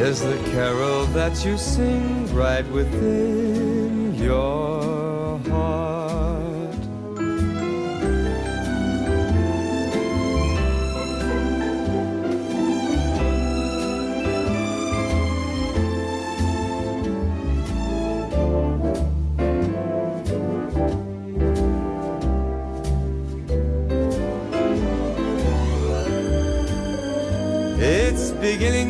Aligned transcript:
is 0.00 0.22
the 0.22 0.36
carol 0.52 1.04
that 1.06 1.44
you 1.44 1.58
sing 1.58 2.34
right 2.34 2.66
within 2.68 4.14
your 4.14 5.38
heart. 5.40 6.74
It's 27.82 28.30
beginning 28.30 28.89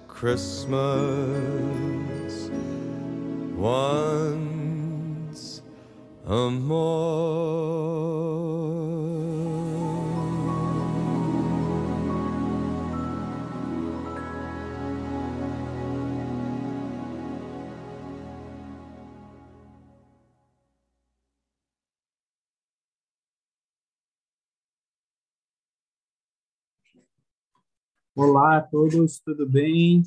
Christmas 0.21 0.69
once 3.57 5.61
a 6.27 6.49
more. 6.51 7.21
Olá 28.23 28.57
a 28.57 28.61
todos, 28.61 29.19
tudo 29.25 29.49
bem? 29.49 30.03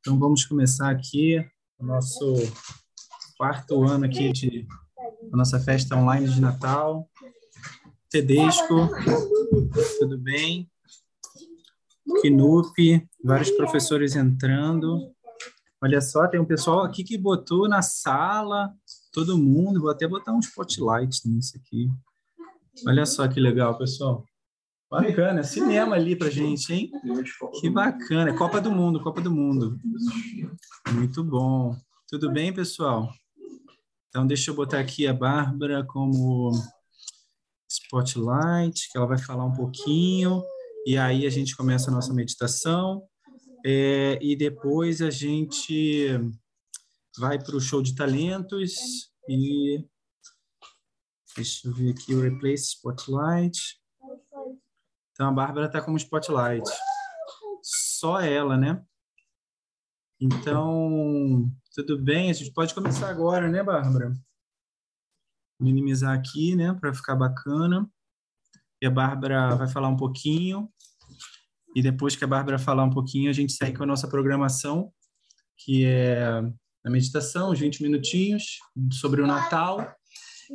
Então 0.00 0.18
vamos 0.18 0.44
começar 0.44 0.90
aqui 0.90 1.38
o 1.78 1.86
nosso 1.86 2.34
quarto 3.36 3.84
ano 3.84 4.04
aqui 4.04 4.32
de 4.32 4.66
a 5.32 5.36
nossa 5.36 5.60
festa 5.60 5.94
online 5.94 6.28
de 6.28 6.40
Natal. 6.40 7.08
Tedesco, 8.10 8.88
tudo 10.00 10.18
bem? 10.18 10.68
Kinup, 12.20 13.08
vários 13.22 13.52
professores 13.52 14.16
entrando. 14.16 15.14
Olha 15.80 16.00
só, 16.00 16.26
tem 16.26 16.40
um 16.40 16.44
pessoal 16.44 16.82
aqui 16.82 17.04
que 17.04 17.16
botou 17.16 17.68
na 17.68 17.80
sala, 17.80 18.74
todo 19.12 19.38
mundo, 19.38 19.82
vou 19.82 19.90
até 19.90 20.08
botar 20.08 20.32
um 20.32 20.40
spotlight 20.40 21.28
nisso 21.28 21.56
aqui. 21.58 21.88
Olha 22.84 23.06
só 23.06 23.28
que 23.28 23.38
legal, 23.38 23.78
pessoal. 23.78 24.27
Bacana, 24.90 25.42
cinema 25.42 25.96
ali 25.96 26.16
pra 26.16 26.30
gente, 26.30 26.72
hein? 26.72 26.90
Que 27.60 27.68
bacana. 27.68 28.34
Copa 28.34 28.58
do 28.60 28.70
Mundo, 28.70 29.02
Copa 29.02 29.20
do 29.20 29.30
Mundo. 29.30 29.78
Muito 30.92 31.22
bom. 31.22 31.76
Tudo 32.08 32.32
bem, 32.32 32.54
pessoal? 32.54 33.12
Então, 34.08 34.26
deixa 34.26 34.50
eu 34.50 34.54
botar 34.54 34.80
aqui 34.80 35.06
a 35.06 35.12
Bárbara 35.12 35.84
como 35.84 36.52
spotlight, 37.68 38.90
que 38.90 38.96
ela 38.96 39.06
vai 39.06 39.18
falar 39.18 39.44
um 39.44 39.52
pouquinho, 39.52 40.42
e 40.86 40.96
aí 40.96 41.26
a 41.26 41.30
gente 41.30 41.54
começa 41.54 41.90
a 41.90 41.94
nossa 41.94 42.14
meditação, 42.14 43.02
é, 43.66 44.18
e 44.22 44.34
depois 44.34 45.02
a 45.02 45.10
gente 45.10 46.18
vai 47.18 47.38
para 47.38 47.56
o 47.56 47.60
show 47.60 47.82
de 47.82 47.94
talentos, 47.94 48.74
e 49.28 49.84
deixa 51.36 51.68
eu 51.68 51.74
ver 51.74 51.90
aqui 51.90 52.14
o 52.14 52.22
replace 52.22 52.76
spotlight. 52.76 53.77
Então, 55.18 55.30
a 55.30 55.32
Bárbara 55.32 55.66
está 55.66 55.82
como 55.82 55.96
spotlight. 55.96 56.62
Só 57.60 58.20
ela, 58.20 58.56
né? 58.56 58.80
Então, 60.20 61.50
tudo 61.74 62.00
bem? 62.00 62.30
A 62.30 62.32
gente 62.32 62.52
pode 62.52 62.72
começar 62.72 63.10
agora, 63.10 63.48
né, 63.48 63.60
Bárbara? 63.60 64.12
Minimizar 65.60 66.16
aqui, 66.16 66.54
né, 66.54 66.72
para 66.72 66.94
ficar 66.94 67.16
bacana. 67.16 67.90
E 68.80 68.86
a 68.86 68.90
Bárbara 68.92 69.56
vai 69.56 69.66
falar 69.66 69.88
um 69.88 69.96
pouquinho. 69.96 70.72
E 71.74 71.82
depois 71.82 72.14
que 72.14 72.22
a 72.22 72.28
Bárbara 72.28 72.56
falar 72.56 72.84
um 72.84 72.90
pouquinho, 72.90 73.28
a 73.28 73.32
gente 73.32 73.52
segue 73.52 73.76
com 73.76 73.82
a 73.82 73.86
nossa 73.86 74.06
programação, 74.06 74.92
que 75.56 75.84
é 75.84 76.22
a 76.86 76.90
meditação, 76.90 77.50
os 77.50 77.58
20 77.58 77.82
minutinhos 77.82 78.60
sobre 78.92 79.20
o 79.20 79.26
Natal. 79.26 79.97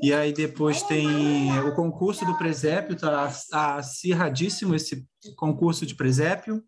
E 0.02 0.14
aí 0.14 0.34
depois 0.34 0.82
tem 0.84 1.52
o 1.62 1.76
concurso 1.76 2.26
do 2.26 2.38
presépio, 2.38 2.96
tá, 2.96 3.32
tá 3.50 3.76
acirradíssimo 3.76 4.74
esse 4.74 5.06
concurso 5.36 5.86
de 5.86 5.96
presépio. 5.96 6.64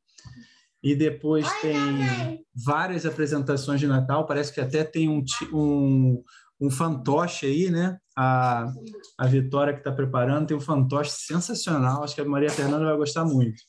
E 0.83 0.95
depois 0.95 1.51
tem 1.61 2.45
várias 2.53 3.07
apresentações 3.07 3.79
de 3.79 3.87
Natal, 3.87 4.27
parece 4.27 4.53
que 4.53 4.61
até 4.61 4.83
tem 4.83 5.09
um, 5.09 5.23
um, 5.51 6.23
um 6.61 6.69
fantoche 6.69 7.47
aí, 7.47 7.71
né? 7.71 7.97
A, 8.15 8.71
a 9.17 9.25
Vitória 9.25 9.73
que 9.73 9.79
está 9.79 9.91
preparando 9.91 10.45
tem 10.45 10.55
um 10.55 10.61
fantoche 10.61 11.09
sensacional, 11.09 12.03
acho 12.03 12.13
que 12.13 12.21
a 12.21 12.25
Maria 12.25 12.51
Fernanda 12.51 12.85
vai 12.85 12.95
gostar 12.97 13.25
muito. 13.25 13.63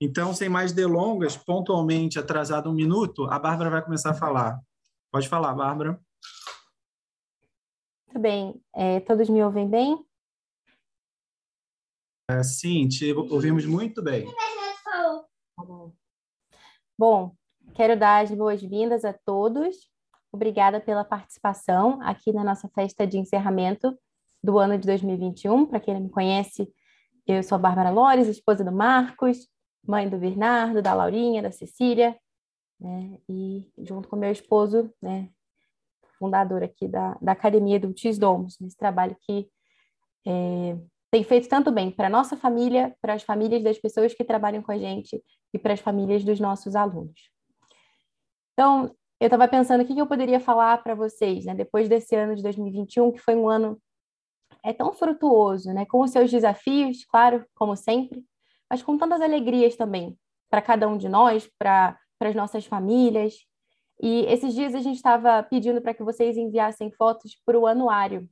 Então, 0.00 0.32
sem 0.32 0.48
mais 0.48 0.72
delongas, 0.72 1.36
pontualmente 1.36 2.18
atrasado 2.18 2.70
um 2.70 2.74
minuto, 2.74 3.26
a 3.26 3.38
Bárbara 3.38 3.68
vai 3.68 3.84
começar 3.84 4.10
a 4.10 4.14
falar. 4.14 4.58
Pode 5.12 5.28
falar, 5.28 5.52
Bárbara. 5.54 6.00
Muito 8.18 8.22
bem. 8.22 8.60
É, 8.74 8.98
todos 8.98 9.28
me 9.28 9.40
ouvem 9.44 9.68
bem? 9.68 10.04
É, 12.28 12.42
sim, 12.42 12.88
te 12.88 13.12
ouvimos 13.12 13.64
muito 13.64 14.02
bem. 14.02 14.26
Bom, 16.98 17.32
quero 17.76 17.96
dar 17.96 18.24
as 18.24 18.30
boas-vindas 18.32 19.04
a 19.04 19.12
todos. 19.12 19.88
Obrigada 20.32 20.80
pela 20.80 21.04
participação 21.04 22.02
aqui 22.02 22.32
na 22.32 22.42
nossa 22.42 22.68
festa 22.70 23.06
de 23.06 23.18
encerramento 23.18 23.96
do 24.42 24.58
ano 24.58 24.76
de 24.76 24.84
2021. 24.88 25.66
Para 25.66 25.78
quem 25.78 25.94
não 25.94 26.00
me 26.00 26.10
conhece, 26.10 26.68
eu 27.24 27.40
sou 27.44 27.54
a 27.54 27.60
Bárbara 27.60 27.90
Lores, 27.90 28.26
esposa 28.26 28.64
do 28.64 28.72
Marcos, 28.72 29.48
mãe 29.86 30.08
do 30.08 30.18
Bernardo, 30.18 30.82
da 30.82 30.92
Laurinha, 30.92 31.40
da 31.40 31.52
Cecília, 31.52 32.18
né? 32.80 33.20
e 33.28 33.70
junto 33.78 34.08
com 34.08 34.16
meu 34.16 34.32
esposo, 34.32 34.92
né, 35.00 35.30
fundador 36.18 36.62
aqui 36.62 36.88
da, 36.88 37.16
da 37.20 37.32
Academia 37.32 37.78
do 37.78 37.92
Tis 37.92 38.18
Domos, 38.18 38.58
nesse 38.60 38.76
trabalho 38.76 39.16
que 39.20 39.48
é, 40.26 40.76
tem 41.10 41.24
feito 41.24 41.48
tanto 41.48 41.70
bem 41.70 41.90
para 41.90 42.06
a 42.06 42.10
nossa 42.10 42.36
família, 42.36 42.94
para 43.00 43.14
as 43.14 43.22
famílias 43.22 43.62
das 43.62 43.78
pessoas 43.78 44.12
que 44.12 44.24
trabalham 44.24 44.62
com 44.62 44.72
a 44.72 44.78
gente 44.78 45.22
e 45.54 45.58
para 45.58 45.72
as 45.72 45.80
famílias 45.80 46.24
dos 46.24 46.38
nossos 46.38 46.76
alunos. 46.76 47.30
Então, 48.52 48.94
eu 49.20 49.26
estava 49.26 49.48
pensando 49.48 49.82
o 49.82 49.86
que 49.86 49.98
eu 49.98 50.06
poderia 50.06 50.38
falar 50.38 50.82
para 50.82 50.94
vocês, 50.94 51.44
né, 51.44 51.54
depois 51.54 51.88
desse 51.88 52.14
ano 52.14 52.34
de 52.34 52.42
2021, 52.42 53.12
que 53.12 53.18
foi 53.18 53.34
um 53.34 53.48
ano 53.48 53.80
é 54.64 54.72
tão 54.72 54.92
frutuoso, 54.92 55.72
né, 55.72 55.86
com 55.86 56.00
os 56.00 56.10
seus 56.10 56.30
desafios, 56.30 57.04
claro, 57.04 57.44
como 57.54 57.76
sempre, 57.76 58.24
mas 58.68 58.82
com 58.82 58.98
tantas 58.98 59.20
alegrias 59.20 59.76
também 59.76 60.16
para 60.50 60.60
cada 60.60 60.88
um 60.88 60.96
de 60.96 61.08
nós, 61.08 61.48
para 61.58 61.98
as 62.20 62.34
nossas 62.34 62.66
famílias. 62.66 63.46
E 64.00 64.26
esses 64.26 64.54
dias 64.54 64.74
a 64.74 64.80
gente 64.80 64.96
estava 64.96 65.42
pedindo 65.42 65.80
para 65.80 65.94
que 65.94 66.02
vocês 66.02 66.36
enviassem 66.36 66.90
fotos 66.92 67.36
para 67.44 67.58
o 67.58 67.66
anuário, 67.66 68.28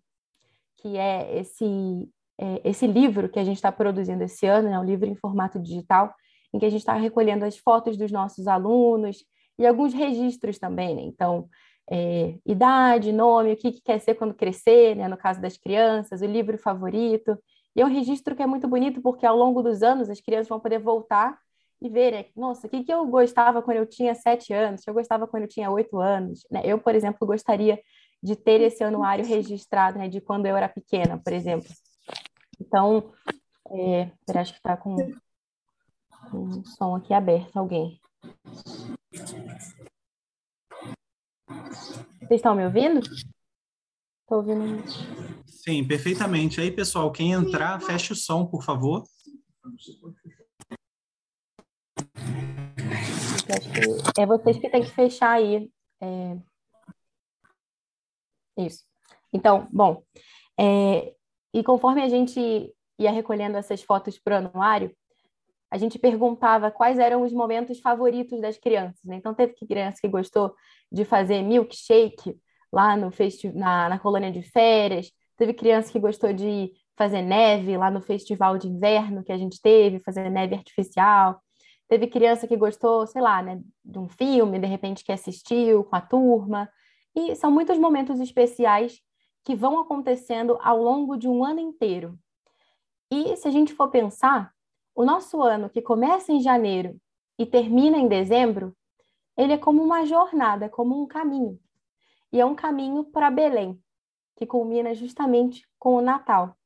que 0.77 0.97
é 0.97 1.39
esse 1.39 2.09
é, 2.39 2.61
esse 2.65 2.87
livro 2.87 3.29
que 3.29 3.39
a 3.39 3.45
gente 3.45 3.57
está 3.57 3.73
produzindo 3.73 4.23
esse 4.23 4.47
ano, 4.47 4.69
é 4.69 4.73
né, 4.73 4.79
um 4.79 4.85
livro 4.85 5.07
em 5.09 5.15
formato 5.15 5.59
digital, 5.59 6.15
em 6.53 6.59
que 6.59 6.67
a 6.67 6.71
gente 6.71 6.81
está 6.81 6.95
recolhendo 6.95 7.45
as 7.45 7.57
fotos 7.57 7.97
dos 7.97 8.13
nossos 8.13 8.47
alunos 8.47 9.25
e 9.59 9.67
alguns 9.67 9.95
registros 9.95 10.59
também, 10.59 10.95
né? 10.95 11.03
Então, 11.03 11.49
é, 11.91 12.35
idade, 12.45 13.13
nome, 13.13 13.53
o 13.53 13.57
que, 13.57 13.73
que, 13.73 13.81
quer 13.81 13.99
ser 14.01 14.15
quando 14.15 14.35
crescer, 14.35 14.95
né? 14.97 15.09
No 15.09 15.17
caso 15.17 15.41
das 15.41 15.57
crianças, 15.57 16.21
o 16.21 16.27
livro 16.27 16.59
favorito. 16.59 17.39
E 17.75 17.81
é 17.81 17.85
um 17.85 17.89
registro 17.89 18.35
que 18.37 18.43
é 18.43 18.47
muito 18.47 18.69
bonito, 18.69 19.01
porque 19.01 19.25
ao 19.25 19.37
longo 19.37 19.63
dos 19.63 19.83
anos 19.83 20.11
as 20.11 20.21
crianças 20.21 20.49
vão 20.49 20.61
poder 20.61 20.79
voltar 20.79 21.39
e 21.81 21.89
ver, 21.89 22.13
né? 22.13 22.25
nossa, 22.35 22.67
o 22.67 22.71
que, 22.71 22.85
que 22.85 22.93
eu 22.93 23.07
gostava 23.07 23.63
quando 23.63 23.77
eu 23.77 23.87
tinha 23.87 24.15
sete 24.15 24.53
anos, 24.53 24.83
que 24.83 24.91
eu 24.91 24.95
gostava 24.95 25.27
quando 25.27 25.45
eu 25.45 25.49
tinha 25.49 25.71
oito 25.71 26.01
anos. 26.01 26.47
Né? 26.51 26.63
Eu, 26.65 26.79
por 26.79 26.95
exemplo, 26.95 27.27
gostaria 27.27 27.81
de 28.23 28.35
ter 28.35 28.61
esse 28.61 28.83
anuário 28.83 29.25
registrado, 29.25 29.99
né? 29.99 30.09
De 30.09 30.21
quando 30.21 30.47
eu 30.47 30.57
era 30.57 30.69
pequena, 30.69 31.21
por 31.23 31.33
exemplo. 31.33 31.69
Então, 32.61 33.13
é, 33.71 34.11
acho 34.35 34.53
que 34.53 34.59
está 34.59 34.77
com, 34.77 34.97
com 36.31 36.39
o 36.39 36.65
som 36.65 36.97
aqui 36.97 37.13
aberto, 37.13 37.57
alguém. 37.57 38.01
Vocês 42.21 42.41
estão 42.41 42.55
me 42.55 42.65
ouvindo? 42.65 43.01
Estou 43.01 44.39
ouvindo. 44.39 44.83
Sim, 45.47 45.87
perfeitamente. 45.87 46.61
Aí, 46.61 46.71
pessoal, 46.71 47.13
quem 47.13 47.33
entrar, 47.33 47.81
feche 47.81 48.13
o 48.13 48.17
som, 48.17 48.47
por 48.47 48.65
favor. 48.65 49.05
É 54.19 54.27
vocês 54.27 54.59
que 54.59 54.69
têm 54.69 54.83
que 54.83 54.91
fechar 54.91 55.33
aí. 55.33 55.71
É... 56.01 56.37
Isso. 58.59 58.85
Então, 59.33 59.67
bom, 59.71 60.03
é, 60.59 61.15
e 61.53 61.63
conforme 61.63 62.03
a 62.03 62.09
gente 62.09 62.73
ia 62.99 63.11
recolhendo 63.11 63.57
essas 63.59 63.83
fotos 63.83 64.19
para 64.19 64.35
o 64.35 64.39
anuário, 64.39 64.95
a 65.71 65.79
gente 65.79 65.99
perguntava 65.99 66.71
quais 66.71 66.99
eram 66.99 67.23
os 67.23 67.33
momentos 67.33 67.81
favoritos 67.81 68.41
das 68.41 68.57
crianças. 68.57 69.05
Né? 69.05 69.17
Então, 69.17 69.35
teve 69.35 69.55
criança 69.55 69.99
que 70.01 70.09
gostou 70.09 70.55
de 70.91 71.05
fazer 71.05 71.43
milkshake 71.43 72.39
lá 72.73 72.97
no 72.97 73.11
na, 73.55 73.89
na 73.89 73.99
colônia 73.99 74.31
de 74.31 74.43
férias, 74.43 75.11
teve 75.37 75.53
criança 75.53 75.93
que 75.93 75.99
gostou 75.99 76.33
de 76.33 76.73
fazer 76.97 77.21
neve 77.23 77.77
lá 77.77 77.91
no 77.91 78.01
festival 78.01 78.57
de 78.57 78.69
inverno 78.69 79.23
que 79.23 79.33
a 79.33 79.37
gente 79.37 79.61
teve, 79.61 80.01
fazer 80.01 80.31
neve 80.31 80.55
artificial. 80.55 81.41
Teve 81.89 82.09
criança 82.09 82.49
que 82.49 82.57
gostou, 82.57 83.07
sei 83.07 83.23
lá, 83.23 83.43
né, 83.43 83.63
de 83.85 83.99
um 83.99 84.09
filme, 84.09 84.59
de 84.59 84.67
repente 84.67 85.05
que 85.05 85.13
assistiu 85.13 85.85
com 85.85 85.95
a 85.95 86.01
turma. 86.01 86.69
E 87.15 87.35
são 87.37 87.51
muitos 87.51 87.79
momentos 87.79 88.21
especiais 88.21 89.01
que 89.45 89.55
vão 89.55 89.79
acontecendo 89.79 90.59
ao 90.61 90.77
longo 90.77 91.17
de 91.17 91.29
um 91.29 91.45
ano 91.45 91.61
inteiro. 91.61 92.19
E 93.11 93.37
se 93.37 93.47
a 93.47 93.51
gente 93.51 93.73
for 93.73 93.89
pensar, 93.89 94.53
o 94.95 95.05
nosso 95.05 95.41
ano 95.41 95.71
que 95.71 95.81
começa 95.81 96.33
em 96.33 96.41
janeiro 96.41 97.01
e 97.39 97.47
termina 97.47 97.97
em 97.97 98.09
dezembro, 98.09 98.77
ele 99.37 99.53
é 99.53 99.59
como 99.59 99.83
uma 99.83 100.05
jornada, 100.05 100.69
como 100.69 101.01
um 101.01 101.07
caminho. 101.07 101.61
E 102.33 102.41
é 102.41 102.45
um 102.45 102.55
caminho 102.55 103.05
para 103.05 103.31
Belém, 103.31 103.81
que 104.35 104.47
culmina 104.47 104.95
justamente 104.95 105.69
com 105.79 105.95
o 105.95 106.01
Natal. 106.01 106.57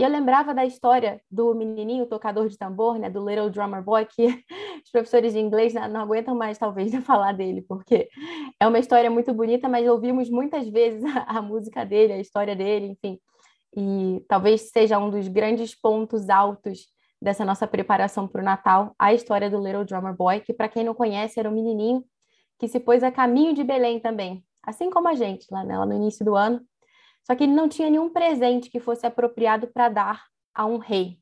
E 0.00 0.02
eu 0.02 0.08
lembrava 0.08 0.54
da 0.54 0.64
história 0.64 1.20
do 1.30 1.54
menininho 1.54 2.06
tocador 2.06 2.48
de 2.48 2.56
tambor, 2.56 2.98
né, 2.98 3.10
do 3.10 3.22
Little 3.28 3.50
Drummer 3.50 3.82
Boy, 3.82 4.06
que 4.06 4.24
os 4.82 4.90
professores 4.90 5.34
de 5.34 5.38
inglês 5.38 5.74
não 5.74 6.00
aguentam 6.00 6.34
mais, 6.34 6.56
talvez, 6.56 6.88
de 6.90 7.02
falar 7.02 7.32
dele, 7.32 7.60
porque 7.68 8.08
é 8.58 8.66
uma 8.66 8.78
história 8.78 9.10
muito 9.10 9.34
bonita, 9.34 9.68
mas 9.68 9.86
ouvimos 9.86 10.30
muitas 10.30 10.66
vezes 10.70 11.04
a, 11.26 11.42
música 11.42 11.84
dele, 11.84 12.14
a 12.14 12.18
história 12.18 12.56
dele, 12.56 12.86
enfim. 12.86 13.20
E 13.76 14.24
talvez 14.26 14.70
seja 14.70 14.98
um 14.98 15.10
dos 15.10 15.28
grandes 15.28 15.78
pontos 15.78 16.30
altos 16.30 16.86
dessa 17.20 17.44
nossa 17.44 17.66
preparação 17.66 18.26
para 18.26 18.40
o 18.40 18.44
Natal, 18.44 18.94
a 18.98 19.12
história 19.12 19.50
do 19.50 19.62
Little 19.62 19.84
Drummer 19.84 20.16
Boy, 20.16 20.40
que, 20.40 20.54
para 20.54 20.70
quem 20.70 20.82
não 20.82 20.94
conhece, 20.94 21.38
era 21.38 21.50
um 21.50 21.52
menininho 21.52 22.02
que 22.58 22.68
se 22.68 22.80
pôs 22.80 23.02
a 23.02 23.12
caminho 23.12 23.52
de 23.52 23.62
Belém 23.62 24.00
também, 24.00 24.42
assim 24.62 24.88
como 24.88 25.08
a 25.08 25.14
gente, 25.14 25.46
lá, 25.50 25.62
né, 25.62 25.76
lá 25.76 25.84
no 25.84 25.92
início 25.92 26.24
do 26.24 26.34
ano, 26.34 26.58
só 27.30 27.36
que 27.36 27.44
ele 27.44 27.52
não 27.52 27.68
tinha 27.68 27.88
nenhum 27.88 28.10
presente 28.10 28.68
que 28.68 28.80
fosse 28.80 29.06
apropriado 29.06 29.68
para 29.68 29.88
dar 29.88 30.24
a 30.52 30.66
um 30.66 30.78
rei. 30.78 31.16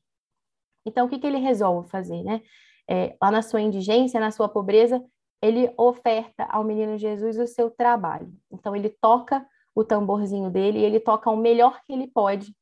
Então, 0.83 1.05
o 1.05 1.09
que, 1.09 1.19
que 1.19 1.27
ele 1.27 1.37
resolve 1.37 1.87
fazer? 1.87 2.23
Né? 2.23 2.41
É, 2.89 3.15
lá 3.21 3.29
na 3.29 3.43
sua 3.43 3.61
indigência, 3.61 4.19
na 4.19 4.31
sua 4.31 4.49
pobreza, 4.49 5.05
ele 5.39 5.71
oferta 5.77 6.45
ao 6.45 6.63
menino 6.63 6.97
Jesus 6.97 7.37
o 7.37 7.45
seu 7.45 7.69
trabalho. 7.69 8.33
Então, 8.51 8.75
ele 8.75 8.89
toca 8.89 9.45
o 9.75 9.83
tamborzinho 9.83 10.49
dele 10.49 10.79
e 10.79 10.83
ele 10.83 10.99
toca 10.99 11.29
o 11.29 11.37
melhor 11.37 11.79
que 11.85 11.93
ele 11.93 12.07
pode 12.07 12.55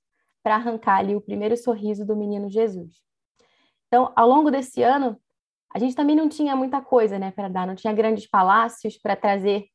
para 0.44 0.56
arrancar 0.56 0.98
ali 0.98 1.16
o 1.16 1.22
primeiro 1.22 1.56
sorriso 1.56 2.06
do 2.06 2.18
menino 2.18 2.50
Jesus. 2.50 2.96
Então, 3.88 4.12
ao 4.14 4.28
longo 4.28 4.52
desse 4.52 4.84
ano, 4.84 5.18
a 5.74 5.80
gente 5.80 5.96
também 5.96 6.18
não 6.18 6.28
tinha 6.28 6.54
muita 6.54 6.82
coisa 6.82 7.18
né, 7.18 7.32
para 7.32 7.48
dar, 7.48 7.66
não 7.66 7.76
tinha 7.76 7.94
grandes 7.94 8.30
palácios 8.30 8.98
para 8.98 9.16
trazer 9.16 9.68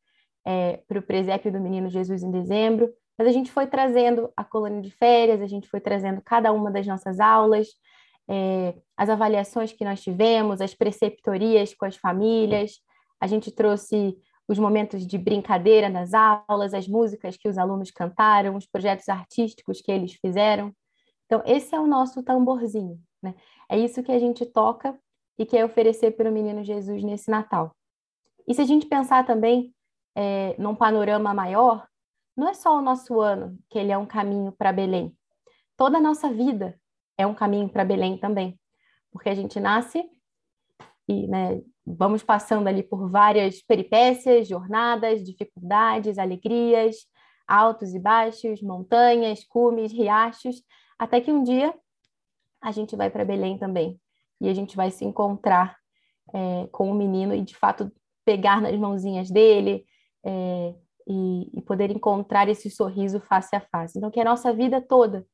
é, 0.44 0.76
para 0.86 0.98
o 0.98 1.02
presépio 1.02 1.50
do 1.50 1.58
menino 1.58 1.88
Jesus 1.88 2.22
em 2.22 2.30
dezembro, 2.30 2.92
mas 3.22 3.28
a 3.28 3.32
gente 3.32 3.52
foi 3.52 3.68
trazendo 3.68 4.32
a 4.36 4.42
colônia 4.42 4.82
de 4.82 4.90
férias, 4.90 5.40
a 5.40 5.46
gente 5.46 5.68
foi 5.68 5.80
trazendo 5.80 6.20
cada 6.24 6.52
uma 6.52 6.72
das 6.72 6.84
nossas 6.88 7.20
aulas, 7.20 7.68
é, 8.28 8.74
as 8.96 9.08
avaliações 9.08 9.72
que 9.72 9.84
nós 9.84 10.02
tivemos, 10.02 10.60
as 10.60 10.74
preceptorias 10.74 11.72
com 11.72 11.84
as 11.84 11.96
famílias, 11.96 12.80
a 13.20 13.28
gente 13.28 13.52
trouxe 13.52 14.18
os 14.48 14.58
momentos 14.58 15.06
de 15.06 15.16
brincadeira 15.16 15.88
nas 15.88 16.12
aulas, 16.12 16.74
as 16.74 16.88
músicas 16.88 17.36
que 17.36 17.48
os 17.48 17.58
alunos 17.58 17.92
cantaram, 17.92 18.56
os 18.56 18.66
projetos 18.66 19.08
artísticos 19.08 19.80
que 19.80 19.92
eles 19.92 20.14
fizeram. 20.14 20.74
Então, 21.26 21.40
esse 21.46 21.72
é 21.76 21.78
o 21.78 21.86
nosso 21.86 22.24
tamborzinho, 22.24 22.98
né? 23.22 23.36
É 23.68 23.78
isso 23.78 24.02
que 24.02 24.10
a 24.10 24.18
gente 24.18 24.44
toca 24.44 24.98
e 25.38 25.46
quer 25.46 25.64
oferecer 25.64 26.10
para 26.16 26.28
o 26.28 26.32
menino 26.32 26.64
Jesus 26.64 27.04
nesse 27.04 27.30
Natal. 27.30 27.70
E 28.48 28.52
se 28.52 28.60
a 28.60 28.64
gente 28.64 28.86
pensar 28.86 29.24
também 29.24 29.72
é, 30.16 30.56
num 30.58 30.74
panorama 30.74 31.32
maior, 31.32 31.86
não 32.36 32.48
é 32.48 32.54
só 32.54 32.78
o 32.78 32.82
nosso 32.82 33.20
ano 33.20 33.58
que 33.68 33.78
ele 33.78 33.92
é 33.92 33.98
um 33.98 34.06
caminho 34.06 34.52
para 34.52 34.72
Belém. 34.72 35.16
Toda 35.76 35.98
a 35.98 36.00
nossa 36.00 36.32
vida 36.32 36.78
é 37.18 37.26
um 37.26 37.34
caminho 37.34 37.68
para 37.68 37.84
Belém 37.84 38.18
também, 38.18 38.58
porque 39.10 39.28
a 39.28 39.34
gente 39.34 39.60
nasce 39.60 40.04
e 41.08 41.26
né, 41.26 41.60
vamos 41.84 42.22
passando 42.22 42.68
ali 42.68 42.82
por 42.82 43.10
várias 43.10 43.62
peripécias, 43.62 44.48
jornadas, 44.48 45.22
dificuldades, 45.22 46.18
alegrias, 46.18 46.96
altos 47.46 47.94
e 47.94 47.98
baixos, 47.98 48.62
montanhas, 48.62 49.44
cumes, 49.44 49.92
riachos, 49.92 50.62
até 50.98 51.20
que 51.20 51.32
um 51.32 51.42
dia 51.42 51.74
a 52.60 52.70
gente 52.70 52.96
vai 52.96 53.10
para 53.10 53.24
Belém 53.24 53.58
também 53.58 54.00
e 54.40 54.48
a 54.48 54.54
gente 54.54 54.76
vai 54.76 54.90
se 54.90 55.04
encontrar 55.04 55.76
é, 56.32 56.68
com 56.70 56.90
o 56.90 56.94
menino 56.94 57.34
e 57.34 57.42
de 57.42 57.56
fato 57.56 57.92
pegar 58.24 58.60
nas 58.60 58.76
mãozinhas 58.76 59.30
dele, 59.30 59.84
é, 60.24 60.74
e, 61.06 61.58
e 61.58 61.62
poder 61.62 61.90
encontrar 61.90 62.48
esse 62.48 62.70
sorriso 62.70 63.20
face 63.20 63.54
a 63.54 63.60
face. 63.60 63.98
Então, 63.98 64.10
que 64.10 64.20
a 64.20 64.24
nossa 64.24 64.52
vida 64.52 64.80
toda 64.80 65.26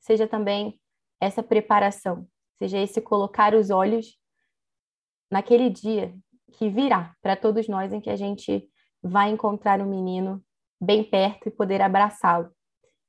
seja 0.00 0.26
também 0.26 0.78
essa 1.20 1.42
preparação, 1.42 2.26
seja 2.58 2.78
esse 2.78 3.00
colocar 3.00 3.54
os 3.54 3.70
olhos 3.70 4.18
naquele 5.30 5.70
dia 5.70 6.14
que 6.52 6.68
virá 6.68 7.14
para 7.22 7.36
todos 7.36 7.66
nós, 7.68 7.92
em 7.92 8.00
que 8.00 8.10
a 8.10 8.16
gente 8.16 8.68
vai 9.02 9.30
encontrar 9.30 9.80
um 9.80 9.88
menino 9.88 10.42
bem 10.80 11.02
perto 11.02 11.48
e 11.48 11.50
poder 11.50 11.80
abraçá-lo. 11.80 12.50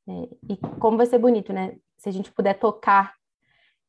É, 0.08 0.12
e 0.50 0.58
como 0.80 0.98
vai 0.98 1.06
ser 1.06 1.20
bonito, 1.20 1.52
né? 1.54 1.78
Se 1.98 2.10
a 2.10 2.12
gente 2.12 2.32
puder 2.32 2.56
tocar 2.56 3.14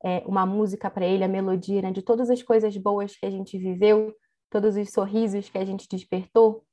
é, 0.04 0.22
uma 0.26 0.46
música 0.46 0.90
para 0.90 1.06
ele, 1.06 1.24
a 1.24 1.28
melodia 1.28 1.82
né? 1.82 1.90
de 1.90 2.02
todas 2.02 2.30
as 2.30 2.42
coisas 2.42 2.76
boas 2.76 3.16
que 3.16 3.26
a 3.26 3.30
gente 3.30 3.58
viveu, 3.58 4.14
todos 4.50 4.76
os 4.76 4.90
sorrisos 4.90 5.48
que 5.48 5.58
a 5.58 5.64
gente 5.64 5.88
despertou, 5.88 6.64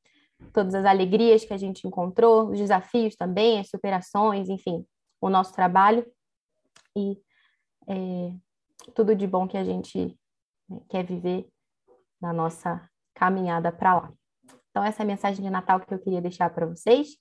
todas 0.51 0.75
as 0.75 0.85
alegrias 0.85 1.45
que 1.45 1.53
a 1.53 1.57
gente 1.57 1.87
encontrou, 1.87 2.49
os 2.49 2.59
desafios 2.59 3.15
também, 3.15 3.59
as 3.59 3.69
superações, 3.69 4.49
enfim, 4.49 4.85
o 5.21 5.29
nosso 5.29 5.53
trabalho 5.53 6.05
e 6.95 7.17
é, 7.87 8.33
tudo 8.93 9.15
de 9.15 9.25
bom 9.27 9.47
que 9.47 9.57
a 9.57 9.63
gente 9.63 10.17
né, 10.69 10.81
quer 10.89 11.05
viver 11.05 11.47
na 12.21 12.33
nossa 12.33 12.89
caminhada 13.13 13.71
para 13.71 13.95
lá. 13.95 14.13
Então, 14.69 14.83
essa 14.83 15.01
é 15.01 15.03
a 15.03 15.07
mensagem 15.07 15.43
de 15.43 15.49
Natal 15.49 15.79
que 15.79 15.93
eu 15.93 15.99
queria 15.99 16.21
deixar 16.21 16.49
para 16.49 16.65
vocês. 16.65 17.17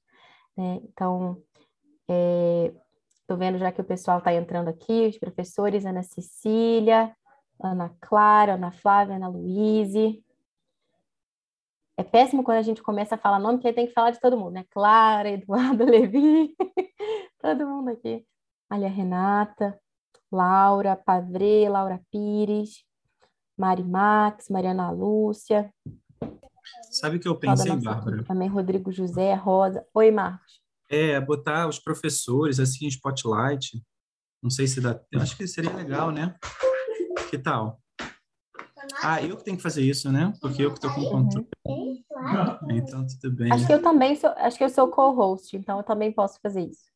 Né? 0.57 0.81
Então, 0.85 1.42
estou 2.09 3.37
é, 3.37 3.38
vendo 3.38 3.59
já 3.59 3.71
que 3.71 3.81
o 3.81 3.85
pessoal 3.85 4.19
está 4.19 4.33
entrando 4.33 4.69
aqui, 4.69 5.09
os 5.09 5.19
professores, 5.19 5.85
Ana 5.85 6.02
Cecília, 6.02 7.14
Ana 7.62 7.95
Clara, 8.00 8.54
Ana 8.54 8.71
Flávia, 8.71 9.16
Ana 9.16 9.28
Luíse. 9.28 10.22
É 12.02 12.04
péssimo 12.04 12.42
quando 12.42 12.59
a 12.59 12.62
gente 12.62 12.82
começa 12.82 13.14
a 13.14 13.18
falar 13.18 13.38
nome, 13.38 13.59
porque 13.59 13.73
tem 13.73 13.87
que 13.87 13.92
falar 13.92 14.11
de 14.11 14.18
todo 14.18 14.37
mundo, 14.37 14.50
né? 14.54 14.64
Clara, 14.71 15.30
Eduardo 15.30 15.85
Levi, 15.85 16.52
todo 17.40 17.64
mundo 17.64 17.90
aqui. 17.90 18.26
Olha, 18.73 18.88
Renata, 18.88 19.78
Laura 20.30 20.97
Pavre, 20.97 21.68
Laura 21.68 22.00
Pires, 22.11 22.82
Mari 23.56 23.85
Max, 23.85 24.49
Mariana 24.49 24.90
Lúcia. 24.90 25.73
Sabe 26.90 27.18
o 27.18 27.21
que 27.21 27.28
eu 27.28 27.38
pensei, 27.38 27.76
Bárbara? 27.76 28.25
Também 28.25 28.49
Rodrigo 28.49 28.90
José, 28.90 29.35
Rosa. 29.35 29.87
Oi, 29.94 30.11
Marcos. 30.11 30.61
É, 30.90 31.21
botar 31.21 31.68
os 31.68 31.78
professores 31.78 32.59
assim 32.59 32.87
em 32.87 32.88
spotlight. 32.88 33.80
Não 34.42 34.50
sei 34.50 34.66
se 34.66 34.80
dá. 34.80 35.00
Eu 35.12 35.21
acho 35.21 35.37
que 35.37 35.47
seria 35.47 35.73
legal, 35.73 36.11
né? 36.11 36.35
Que 37.30 37.38
tal? 37.38 37.80
Ah, 39.03 39.23
eu 39.23 39.37
que 39.37 39.45
tenho 39.45 39.57
que 39.57 39.62
fazer 39.62 39.83
isso, 39.83 40.11
né? 40.11 40.33
Porque 40.41 40.65
eu 40.65 40.71
que 40.71 40.79
estou 40.79 40.93
com 40.93 41.01
o 41.03 41.11
controle. 41.11 41.47
Então, 42.71 43.07
tudo 43.07 43.37
bem. 43.37 43.53
Acho 43.53 43.67
que 43.67 43.73
eu 43.73 43.83
também 43.83 44.17
sou, 44.17 44.31
acho 44.37 44.59
que 44.59 44.65
eu 44.65 44.69
sou 44.69 44.89
co-host, 44.89 45.57
então 45.57 45.79
eu 45.79 45.85
também 45.85 46.12
posso 46.12 46.39
fazer 46.41 46.62
isso. 46.62 46.93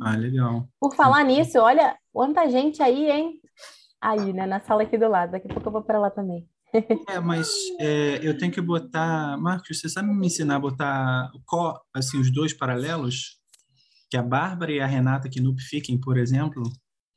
Ah, 0.00 0.16
legal. 0.16 0.68
Por 0.80 0.94
falar 0.94 1.24
nisso, 1.24 1.58
olha 1.58 1.96
quanta 2.12 2.48
gente 2.48 2.82
aí, 2.82 3.10
hein? 3.10 3.40
Aí, 4.00 4.32
né? 4.32 4.46
Na 4.46 4.60
sala 4.60 4.82
aqui 4.82 4.96
do 4.96 5.08
lado. 5.08 5.32
Daqui 5.32 5.48
a 5.50 5.54
pouco 5.54 5.68
eu 5.68 5.72
vou 5.72 5.82
para 5.82 5.98
lá 5.98 6.10
também. 6.10 6.48
É, 7.08 7.18
mas 7.18 7.48
é, 7.80 8.20
eu 8.22 8.36
tenho 8.36 8.52
que 8.52 8.60
botar. 8.60 9.36
Marcos, 9.38 9.80
você 9.80 9.88
sabe 9.88 10.08
me 10.08 10.26
ensinar 10.26 10.56
a 10.56 10.60
botar 10.60 11.30
assim, 11.94 12.20
os 12.20 12.32
dois 12.32 12.52
paralelos? 12.52 13.38
Que 14.10 14.16
a 14.16 14.22
Bárbara 14.22 14.72
e 14.72 14.80
a 14.80 14.86
Renata 14.86 15.28
que 15.28 15.40
no 15.40 15.54
fiquem, 15.58 15.98
por 15.98 16.16
exemplo? 16.16 16.62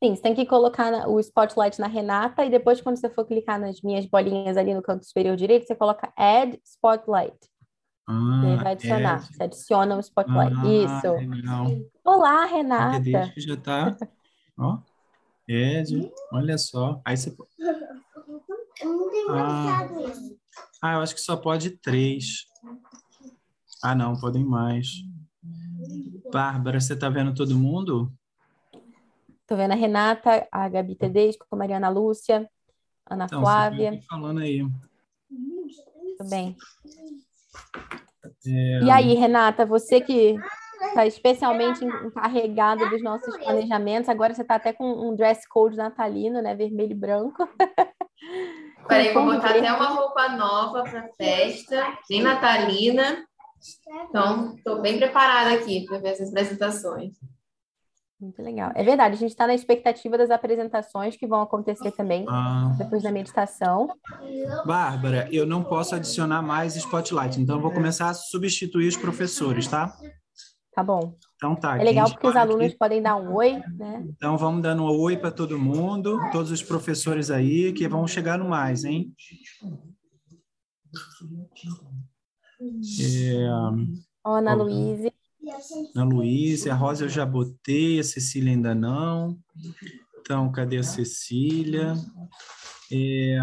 Sim, 0.03 0.15
você 0.15 0.22
tem 0.24 0.34
que 0.34 0.48
colocar 0.48 1.08
o 1.08 1.20
spotlight 1.20 1.79
na 1.79 1.86
Renata 1.86 2.43
e 2.43 2.50
depois, 2.50 2.81
quando 2.81 2.98
você 2.98 3.08
for 3.08 3.24
clicar 3.24 3.60
nas 3.60 3.81
minhas 3.81 4.03
bolinhas 4.08 4.58
ali 4.58 4.74
no 4.74 4.81
canto 4.81 5.05
superior 5.05 5.36
direito, 5.36 5.67
você 5.67 5.75
coloca 5.75 6.12
Add 6.17 6.60
Spotlight. 6.65 7.38
Ah, 8.08 8.41
e 8.43 8.55
vai 8.58 8.72
adicionar. 8.72 9.20
Você 9.31 9.43
adiciona 9.43 9.96
o 9.96 10.00
spotlight. 10.00 10.55
Ah, 10.58 10.67
Isso. 10.67 11.29
Legal. 11.29 11.67
Olá, 12.03 12.46
Renata. 12.46 13.31
já 13.38 13.58
tá. 13.58 13.96
Ó. 14.58 14.79
Add. 15.48 16.12
Olha 16.34 16.58
só. 16.58 17.00
Aí 17.05 17.15
você. 17.15 17.36
Ah, 19.29 19.88
ah, 20.81 20.93
eu 20.93 21.00
acho 21.01 21.13
que 21.13 21.22
só 21.22 21.38
pode 21.38 21.70
três. 21.77 22.48
Ah, 23.84 23.93
não, 23.93 24.20
podem 24.20 24.43
mais. 24.43 24.88
Bárbara, 26.34 26.79
você 26.79 26.96
tá 26.96 27.08
vendo 27.08 27.36
todo 27.36 27.55
mundo? 27.55 28.12
Tô 29.51 29.58
vendo 29.58 29.74
a 29.74 29.75
Renata, 29.75 30.48
a 30.50 30.70
Gabi 30.70 30.96
Tedesco, 30.96 31.46
a 31.51 31.55
Mariana 31.58 31.89
Lúcia, 31.89 32.50
Ana 33.05 33.25
então, 33.25 33.41
Flávia. 33.41 34.00
falando 34.10 34.39
aí. 34.39 34.62
Tudo 36.17 36.29
bem. 36.29 36.55
É... 38.48 38.79
E 38.81 38.89
aí, 38.89 39.13
Renata, 39.13 39.65
você 39.65 40.00
que 40.00 40.38
está 40.86 41.05
especialmente 41.05 41.84
encarregada 41.84 42.89
dos 42.89 43.03
nossos 43.03 43.36
planejamentos, 43.39 44.08
agora 44.08 44.34
você 44.34 44.41
está 44.41 44.55
até 44.55 44.72
com 44.72 44.86
um 44.86 45.13
dress 45.17 45.46
code 45.50 45.75
natalino, 45.75 46.41
né? 46.41 46.55
Vermelho 46.55 46.93
e 46.93 46.96
branco. 46.96 47.46
Peraí, 48.88 49.13
vou 49.13 49.25
botar 49.25 49.50
até 49.50 49.74
uma 49.74 49.89
roupa 49.89 50.29
nova 50.29 50.84
para 50.84 51.10
festa, 51.17 51.98
bem 52.08 52.22
natalina. 52.22 53.27
Então, 54.08 54.55
estou 54.55 54.81
bem 54.81 54.98
preparada 54.98 55.53
aqui 55.55 55.86
para 55.86 55.98
ver 55.98 56.12
essas 56.12 56.29
apresentações. 56.29 57.17
Muito 58.22 58.40
legal. 58.40 58.72
É 58.75 58.84
verdade, 58.84 59.16
a 59.16 59.18
gente 59.18 59.32
está 59.32 59.48
na 59.48 59.56
expectativa 59.56 60.16
das 60.16 60.30
apresentações 60.30 61.18
que 61.18 61.25
vão 61.25 61.42
acontecer 61.42 61.92
também 61.92 62.24
ah. 62.30 62.72
depois 62.78 63.01
da 63.01 63.12
meditação. 63.12 63.90
Bárbara, 64.63 65.28
eu 65.32 65.44
não 65.44 65.63
posso 65.63 65.96
adicionar 65.96 66.44
mais 66.44 66.75
spotlight, 66.75 67.42
então 67.42 67.56
eu 67.56 67.62
vou 67.62 67.72
começar 67.72 68.10
a 68.10 68.13
substituir 68.13 68.88
os 68.88 68.96
professores, 68.96 69.68
tá? 69.68 69.92
Tá 70.72 70.84
bom. 70.84 71.16
Então 71.36 71.56
tá. 71.56 71.80
É 71.80 71.84
legal 71.84 72.12
porque 72.12 72.28
os 72.28 72.36
alunos 72.36 72.68
aqui. 72.68 72.78
podem 72.78 73.01
dar 73.01 73.16
um 73.16 73.34
oi, 73.34 73.60
né? 73.75 74.06
Então 74.10 74.38
vamos 74.38 74.62
dando 74.62 74.84
um 74.84 75.00
oi 75.01 75.18
para 75.18 75.32
todo 75.32 75.58
mundo, 75.58 76.20
todos 76.32 76.51
os 76.51 76.62
professores 76.62 77.32
aí 77.32 77.74
que 77.74 77.88
vão 77.88 78.06
chegar 78.06 78.38
no 78.38 78.48
mais, 78.48 78.84
hein? 78.84 79.12
É... 83.01 83.48
Ana 84.24 84.54
Luísa. 84.54 85.12
A 85.96 86.04
Luísa, 86.04 86.72
a 86.72 86.76
Rosa 86.76 87.06
eu 87.06 87.10
já 87.10 87.26
botei, 87.26 88.00
a 88.00 88.04
Cecília 88.04 88.52
ainda 88.52 88.76
não. 88.76 89.40
Então, 90.20 90.52
cadê 90.52 90.78
a 90.78 90.84
Cecília? 90.84 91.94
É, 92.92 93.40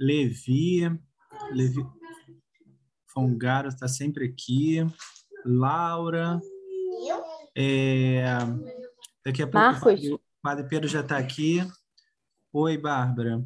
Levi, 0.00 0.82
Levi 1.52 1.84
Fongaro 3.12 3.68
está 3.68 3.86
sempre 3.86 4.26
aqui. 4.26 4.78
Laura. 5.44 6.40
É, 7.56 8.24
daqui 9.24 9.42
a 9.42 9.46
pouco 9.46 9.58
Marcos. 9.58 10.04
o 10.08 10.20
Padre 10.42 10.68
Pedro 10.68 10.88
já 10.88 11.00
está 11.00 11.18
aqui. 11.18 11.60
Oi, 12.52 12.76
Bárbara. 12.78 13.44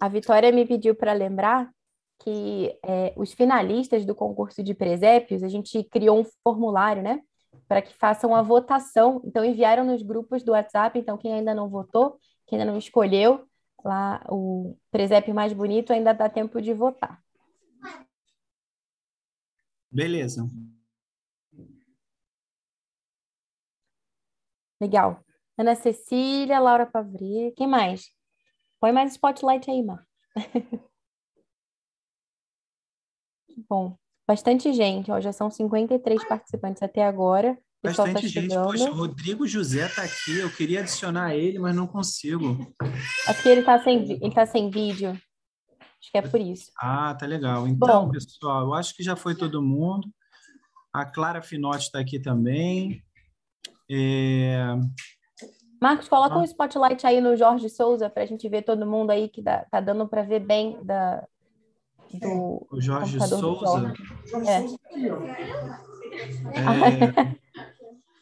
A 0.00 0.08
Vitória 0.08 0.52
me 0.52 0.66
pediu 0.66 0.94
para 0.94 1.12
lembrar 1.12 1.73
que 2.20 2.78
é, 2.82 3.12
os 3.16 3.32
finalistas 3.32 4.04
do 4.04 4.14
concurso 4.14 4.62
de 4.62 4.74
presépios, 4.74 5.42
a 5.42 5.48
gente 5.48 5.82
criou 5.84 6.20
um 6.20 6.24
formulário, 6.42 7.02
né? 7.02 7.20
Para 7.68 7.82
que 7.82 7.94
façam 7.94 8.34
a 8.34 8.42
votação. 8.42 9.20
Então, 9.24 9.44
enviaram 9.44 9.84
nos 9.84 10.02
grupos 10.02 10.42
do 10.42 10.52
WhatsApp. 10.52 10.98
Então, 10.98 11.18
quem 11.18 11.32
ainda 11.32 11.54
não 11.54 11.68
votou, 11.68 12.18
quem 12.46 12.58
ainda 12.58 12.70
não 12.70 12.78
escolheu 12.78 13.46
lá 13.84 14.24
o 14.30 14.76
presépio 14.90 15.34
mais 15.34 15.52
bonito, 15.52 15.92
ainda 15.92 16.12
dá 16.12 16.28
tempo 16.28 16.60
de 16.60 16.72
votar. 16.72 17.22
Beleza. 19.90 20.48
Legal. 24.80 25.22
Ana 25.56 25.74
Cecília, 25.74 26.58
Laura 26.58 26.86
Pavri, 26.86 27.52
quem 27.56 27.66
mais? 27.66 28.10
Põe 28.80 28.90
mais 28.92 29.12
spotlight 29.12 29.70
aí, 29.70 29.82
Mar. 29.82 30.04
Bom, 33.68 33.96
bastante 34.26 34.72
gente, 34.72 35.10
ó, 35.10 35.20
já 35.20 35.32
são 35.32 35.50
53 35.50 36.24
participantes 36.26 36.82
até 36.82 37.04
agora. 37.04 37.54
Tá 37.82 37.90
bastante 37.90 38.22
tá 38.22 38.40
gente, 38.40 38.54
poxa, 38.54 38.90
o 38.90 38.94
Rodrigo 38.94 39.46
José 39.46 39.86
está 39.86 40.02
aqui, 40.02 40.38
eu 40.38 40.50
queria 40.50 40.80
adicionar 40.80 41.34
ele, 41.34 41.58
mas 41.58 41.76
não 41.76 41.86
consigo. 41.86 42.74
Aqui 43.28 43.48
ele 43.48 43.60
está 43.60 43.82
sem, 43.82 44.12
ele 44.12 44.34
tá 44.34 44.46
sem 44.46 44.70
vídeo. 44.70 45.10
Acho 45.10 46.10
que 46.10 46.18
é 46.18 46.22
por 46.22 46.40
isso. 46.40 46.70
Ah, 46.78 47.14
tá 47.14 47.26
legal. 47.26 47.66
Então, 47.68 48.06
Bom, 48.06 48.10
pessoal, 48.10 48.62
eu 48.62 48.74
acho 48.74 48.94
que 48.94 49.02
já 49.02 49.16
foi 49.16 49.34
todo 49.34 49.62
mundo. 49.62 50.08
A 50.92 51.04
Clara 51.04 51.42
Finotti 51.42 51.86
está 51.86 51.98
aqui 51.98 52.20
também. 52.20 53.02
É... 53.90 54.64
Marcos, 55.80 56.08
coloca 56.08 56.34
ah. 56.34 56.38
um 56.38 56.44
spotlight 56.44 57.06
aí 57.06 57.20
no 57.20 57.36
Jorge 57.36 57.68
Souza 57.68 58.08
para 58.08 58.22
a 58.22 58.26
gente 58.26 58.48
ver 58.48 58.62
todo 58.62 58.86
mundo 58.86 59.10
aí 59.10 59.28
que 59.28 59.42
dá, 59.42 59.66
tá 59.70 59.80
dando 59.80 60.08
para 60.08 60.22
ver 60.22 60.40
bem 60.40 60.82
da, 60.82 61.26
do 62.18 62.66
o 62.70 62.80
Jorge 62.80 63.18
Souza. 63.20 63.92
É. 64.46 64.64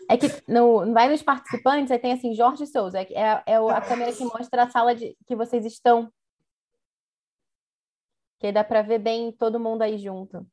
É... 0.08 0.14
é 0.14 0.16
que 0.16 0.28
no, 0.50 0.92
vai 0.92 1.08
nos 1.08 1.22
participantes, 1.22 1.90
aí 1.90 1.98
tem 1.98 2.12
assim, 2.12 2.34
Jorge 2.34 2.66
Souza, 2.66 3.00
é, 3.00 3.12
é, 3.12 3.42
é 3.46 3.56
a 3.56 3.80
câmera 3.80 4.12
que 4.12 4.24
mostra 4.24 4.64
a 4.64 4.70
sala 4.70 4.94
de, 4.94 5.16
que 5.26 5.36
vocês 5.36 5.64
estão. 5.64 6.12
Que 8.38 8.46
aí 8.46 8.52
dá 8.52 8.64
para 8.64 8.82
ver 8.82 8.98
bem 8.98 9.32
todo 9.32 9.60
mundo 9.60 9.82
aí 9.82 9.98
junto. 9.98 10.46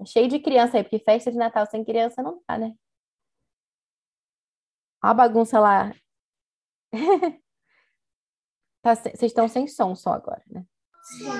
É 0.00 0.04
cheio 0.04 0.28
de 0.28 0.38
criança 0.38 0.76
aí, 0.76 0.82
porque 0.82 0.98
festa 0.98 1.30
de 1.30 1.38
Natal 1.38 1.66
sem 1.66 1.84
criança 1.84 2.22
não 2.22 2.42
dá, 2.48 2.58
né? 2.58 2.74
Olha 5.02 5.10
a 5.10 5.14
bagunça 5.14 5.60
lá. 5.60 5.94
Tá, 8.84 8.94
vocês 8.94 9.22
estão 9.22 9.48
sem 9.48 9.66
som 9.66 9.94
só 9.94 10.12
agora, 10.12 10.42
né? 10.46 10.62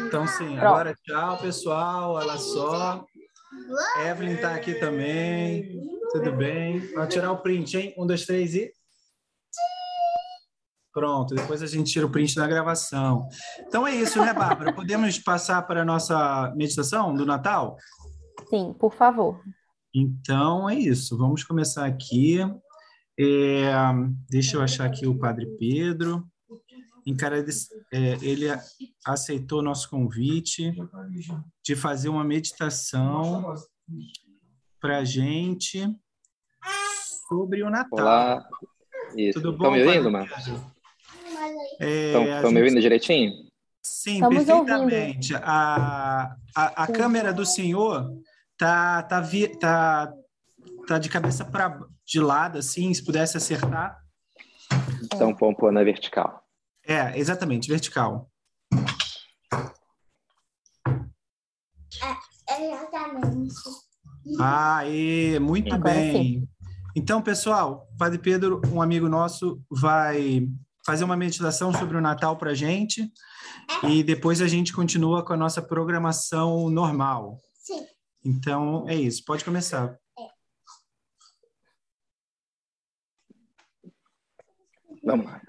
Então, 0.06 0.26
sim. 0.26 0.56
Pronto. 0.56 0.64
Agora, 0.64 0.94
tchau, 1.04 1.38
pessoal. 1.42 2.12
Olha 2.14 2.38
só. 2.38 3.04
Evelyn 4.08 4.36
está 4.36 4.54
aqui 4.54 4.72
também. 4.76 5.78
Tudo 6.10 6.32
bem? 6.32 6.78
Vamos 6.94 7.12
tirar 7.12 7.30
o 7.32 7.42
print, 7.42 7.76
hein? 7.76 7.94
Um, 7.98 8.06
dois, 8.06 8.24
três 8.24 8.54
e. 8.54 8.72
Pronto, 10.90 11.34
depois 11.34 11.62
a 11.62 11.66
gente 11.66 11.92
tira 11.92 12.06
o 12.06 12.10
print 12.10 12.34
da 12.34 12.46
gravação. 12.46 13.28
Então 13.60 13.86
é 13.86 13.94
isso, 13.94 14.24
né, 14.24 14.32
Bárbara? 14.32 14.72
Podemos 14.72 15.18
passar 15.18 15.60
para 15.66 15.82
a 15.82 15.84
nossa 15.84 16.50
meditação 16.56 17.14
do 17.14 17.26
Natal? 17.26 17.76
Sim, 18.48 18.72
por 18.72 18.94
favor. 18.94 19.38
Então 19.94 20.70
é 20.70 20.76
isso. 20.76 21.18
Vamos 21.18 21.44
começar 21.44 21.84
aqui. 21.84 22.38
É, 23.20 23.70
deixa 24.30 24.56
eu 24.56 24.62
achar 24.62 24.86
aqui 24.86 25.06
o 25.06 25.18
Padre 25.18 25.46
Pedro. 25.58 26.26
É, 27.92 28.18
ele 28.23 28.46
aceitou 29.04 29.62
nosso 29.62 29.90
convite 29.90 30.73
de 31.62 31.76
fazer 31.76 32.08
uma 32.08 32.25
meditação 32.25 33.54
para 34.80 34.99
a 34.99 35.04
gente 35.04 35.87
sobre 37.28 37.62
o 37.62 37.70
Natal. 37.70 37.99
Olá. 37.99 38.49
Isso. 39.16 39.40
Tudo 39.40 39.56
bom? 39.56 39.64
Estão 39.64 39.73
me 39.73 39.84
ouvindo, 39.84 40.11
Marcos? 40.11 40.46
Estão 40.46 42.23
é, 42.23 42.50
me 42.50 42.61
ouvindo 42.61 42.80
direitinho? 42.80 43.32
Sim, 43.82 44.14
Estamos 44.14 44.44
perfeitamente. 44.44 45.34
A, 45.37 46.37
a, 46.56 46.84
a 46.84 46.87
câmera 46.87 47.32
do 47.32 47.44
senhor 47.44 48.11
tá, 48.56 49.02
tá, 49.02 49.20
vi, 49.20 49.49
tá, 49.58 50.12
tá 50.87 50.99
de 50.99 51.08
cabeça 51.11 51.44
para 51.44 51.80
de 52.04 52.20
lado, 52.20 52.58
assim, 52.58 52.92
se 52.92 53.04
pudesse 53.04 53.37
acertar. 53.37 53.99
Então, 55.02 55.34
vamos 55.34 55.56
pôr 55.56 55.73
na 55.73 55.82
vertical. 55.82 56.43
É, 56.86 57.18
exatamente, 57.18 57.68
vertical. 57.68 58.30
É, 62.48 62.74
exatamente. 62.74 63.54
Ah, 64.38 64.86
e 64.86 65.38
muito 65.38 65.74
Agora 65.74 65.94
bem. 65.94 66.12
Sim. 66.12 66.48
Então, 66.96 67.20
pessoal, 67.20 67.88
Padre 67.98 68.18
Pedro, 68.18 68.60
um 68.72 68.80
amigo 68.80 69.08
nosso, 69.08 69.60
vai 69.70 70.48
fazer 70.86 71.04
uma 71.04 71.16
meditação 71.16 71.72
sobre 71.72 71.96
o 71.96 72.00
Natal 72.00 72.36
para 72.36 72.50
a 72.50 72.54
gente 72.54 73.10
e 73.88 74.02
depois 74.02 74.40
a 74.40 74.46
gente 74.46 74.72
continua 74.72 75.24
com 75.24 75.32
a 75.32 75.36
nossa 75.36 75.62
programação 75.62 76.68
normal. 76.68 77.40
Sim. 77.54 77.86
Então, 78.24 78.88
é 78.88 78.94
isso. 78.94 79.24
Pode 79.24 79.44
começar. 79.44 79.98
Vamos 85.02 85.26
lá. 85.26 85.40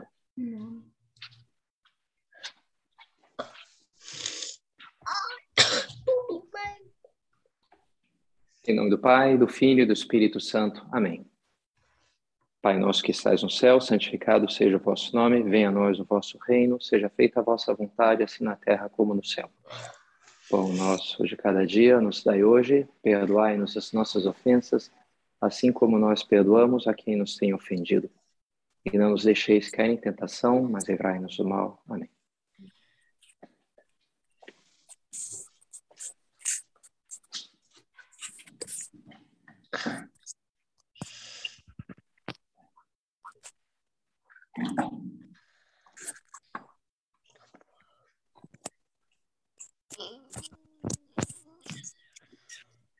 Em 8.67 8.73
nome 8.73 8.89
do 8.89 8.97
Pai, 8.97 9.37
do 9.37 9.47
Filho 9.47 9.83
e 9.83 9.85
do 9.85 9.93
Espírito 9.93 10.39
Santo. 10.39 10.83
Amém. 10.91 11.23
Pai 12.63 12.79
nosso 12.79 13.03
que 13.03 13.11
estais 13.11 13.43
no 13.43 13.49
céu, 13.49 13.79
santificado 13.79 14.51
seja 14.51 14.77
o 14.77 14.79
vosso 14.79 15.15
nome, 15.15 15.43
venha 15.43 15.69
a 15.69 15.71
nós 15.71 15.99
o 15.99 16.03
vosso 16.03 16.39
reino, 16.47 16.81
seja 16.81 17.07
feita 17.07 17.39
a 17.39 17.43
vossa 17.43 17.75
vontade, 17.75 18.23
assim 18.23 18.43
na 18.43 18.55
terra 18.55 18.89
como 18.89 19.13
no 19.13 19.23
céu. 19.23 19.51
Pão 20.49 20.73
nosso 20.73 21.23
de 21.27 21.37
cada 21.37 21.63
dia 21.63 22.01
nos 22.01 22.23
dai 22.23 22.43
hoje, 22.43 22.87
perdoai-nos 23.03 23.77
as 23.77 23.93
nossas 23.93 24.25
ofensas, 24.25 24.91
assim 25.39 25.71
como 25.71 25.99
nós 25.99 26.23
perdoamos 26.23 26.87
a 26.87 26.93
quem 26.95 27.15
nos 27.15 27.37
tem 27.37 27.53
ofendido 27.53 28.09
e 28.83 28.97
não 28.97 29.11
nos 29.11 29.25
deixeis 29.25 29.69
cair 29.69 29.91
em 29.91 29.97
tentação, 29.97 30.63
mas 30.63 30.89
livrai-nos 30.89 31.37
do 31.37 31.45
mal. 31.47 31.83
Amém. 31.87 32.14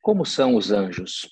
Como 0.01 0.25
são 0.25 0.55
os 0.55 0.71
anjos? 0.71 1.27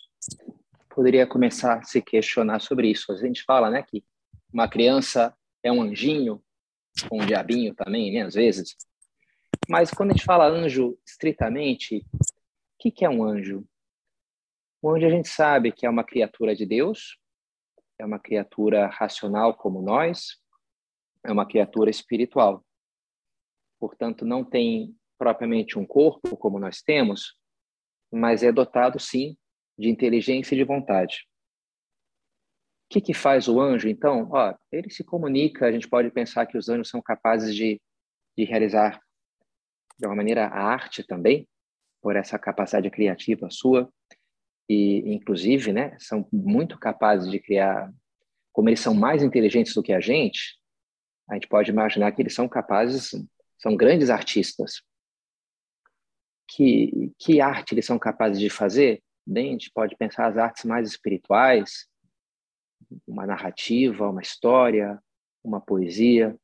Poderia 0.90 1.28
começar 1.28 1.80
a 1.80 1.84
se 1.84 2.02
questionar 2.02 2.60
sobre 2.60 2.90
isso. 2.90 3.12
A 3.12 3.18
gente 3.18 3.44
fala, 3.44 3.70
né, 3.70 3.84
que 3.84 4.04
uma 4.52 4.68
criança 4.68 5.36
é 5.62 5.72
um 5.72 5.82
anjinho, 5.82 6.44
um 7.12 7.26
diabinho 7.26 7.76
também, 7.76 8.12
né, 8.14 8.22
às 8.22 8.34
vezes. 8.34 8.76
Mas 9.70 9.92
quando 9.92 10.12
a 10.12 10.14
gente 10.14 10.26
fala 10.26 10.48
anjo 10.48 10.98
estritamente, 11.06 11.98
o 11.98 12.26
que, 12.80 12.92
que 12.92 13.06
é 13.06 13.10
um 13.10 13.24
anjo? 13.24 13.64
O 14.82 14.90
anjo 14.90 15.06
a 15.06 15.10
gente 15.10 15.28
sabe 15.28 15.72
que 15.72 15.86
é 15.86 15.90
uma 15.90 16.04
criatura 16.04 16.56
de 16.56 16.66
Deus, 16.66 17.18
é 18.04 18.06
uma 18.06 18.20
criatura 18.20 18.88
racional 18.88 19.54
como 19.56 19.82
nós, 19.82 20.38
é 21.24 21.32
uma 21.32 21.48
criatura 21.48 21.90
espiritual. 21.90 22.64
Portanto, 23.80 24.26
não 24.26 24.44
tem 24.44 24.96
propriamente 25.18 25.80
um 25.80 25.86
corpo 25.86 26.36
como 26.38 26.60
nós 26.60 26.82
temos, 26.82 27.36
mas 28.12 28.44
é 28.44 28.52
dotado 28.52 29.00
sim 29.00 29.38
de 29.78 29.90
inteligência 29.90 30.54
e 30.54 30.58
de 30.58 30.64
vontade 30.64 31.26
que, 32.94 33.02
que 33.02 33.14
faz 33.14 33.48
o 33.48 33.60
anjo, 33.60 33.90
então? 33.90 34.30
Ó, 34.32 34.54
ele 34.72 34.90
se 34.92 35.04
comunica, 35.04 35.66
a 35.66 35.72
gente 35.72 35.90
pode 35.90 36.12
pensar 36.12 36.46
que 36.46 36.58
os 36.58 36.70
anjos 36.70 36.90
são 36.90 37.02
capazes 37.02 37.56
de, 37.56 37.82
de 38.38 38.44
realizar, 38.44 39.02
de 39.98 40.06
uma 40.06 40.16
maneira, 40.16 40.46
a 40.46 40.62
arte 40.62 41.04
também, 41.04 41.48
por 42.02 42.16
essa 42.16 42.38
capacidade 42.38 42.92
criativa 42.92 43.50
sua, 43.50 43.92
e, 44.70 45.14
inclusive, 45.14 45.74
né, 45.74 45.96
são 46.00 46.28
muito 46.32 46.78
capazes 46.80 47.30
de 47.30 47.40
criar, 47.40 47.92
como 48.52 48.70
eles 48.70 48.80
são 48.80 48.94
mais 48.94 49.22
inteligentes 49.22 49.74
do 49.74 49.84
que 49.84 49.94
a 49.94 50.00
gente, 50.00 50.58
a 51.30 51.36
gente 51.36 51.48
pode 51.48 51.72
imaginar 51.72 52.12
que 52.12 52.22
eles 52.22 52.34
são 52.34 52.48
capazes, 52.48 53.12
são 53.58 53.76
grandes 53.76 54.10
artistas. 54.10 54.82
Que, 56.48 57.12
que 57.18 57.42
arte 57.42 57.74
eles 57.74 57.86
são 57.86 57.98
capazes 57.98 58.40
de 58.40 58.50
fazer? 58.50 59.02
Bem, 59.26 59.50
a 59.50 59.52
gente 59.54 59.72
pode 59.72 59.96
pensar 59.96 60.28
as 60.28 60.38
artes 60.38 60.66
mais 60.66 60.88
espirituais, 60.88 61.88
uma 63.08 63.26
narrativa, 63.26 64.10
uma 64.10 64.22
história, 64.22 65.02
uma 65.44 65.62
poesia. 65.62 66.38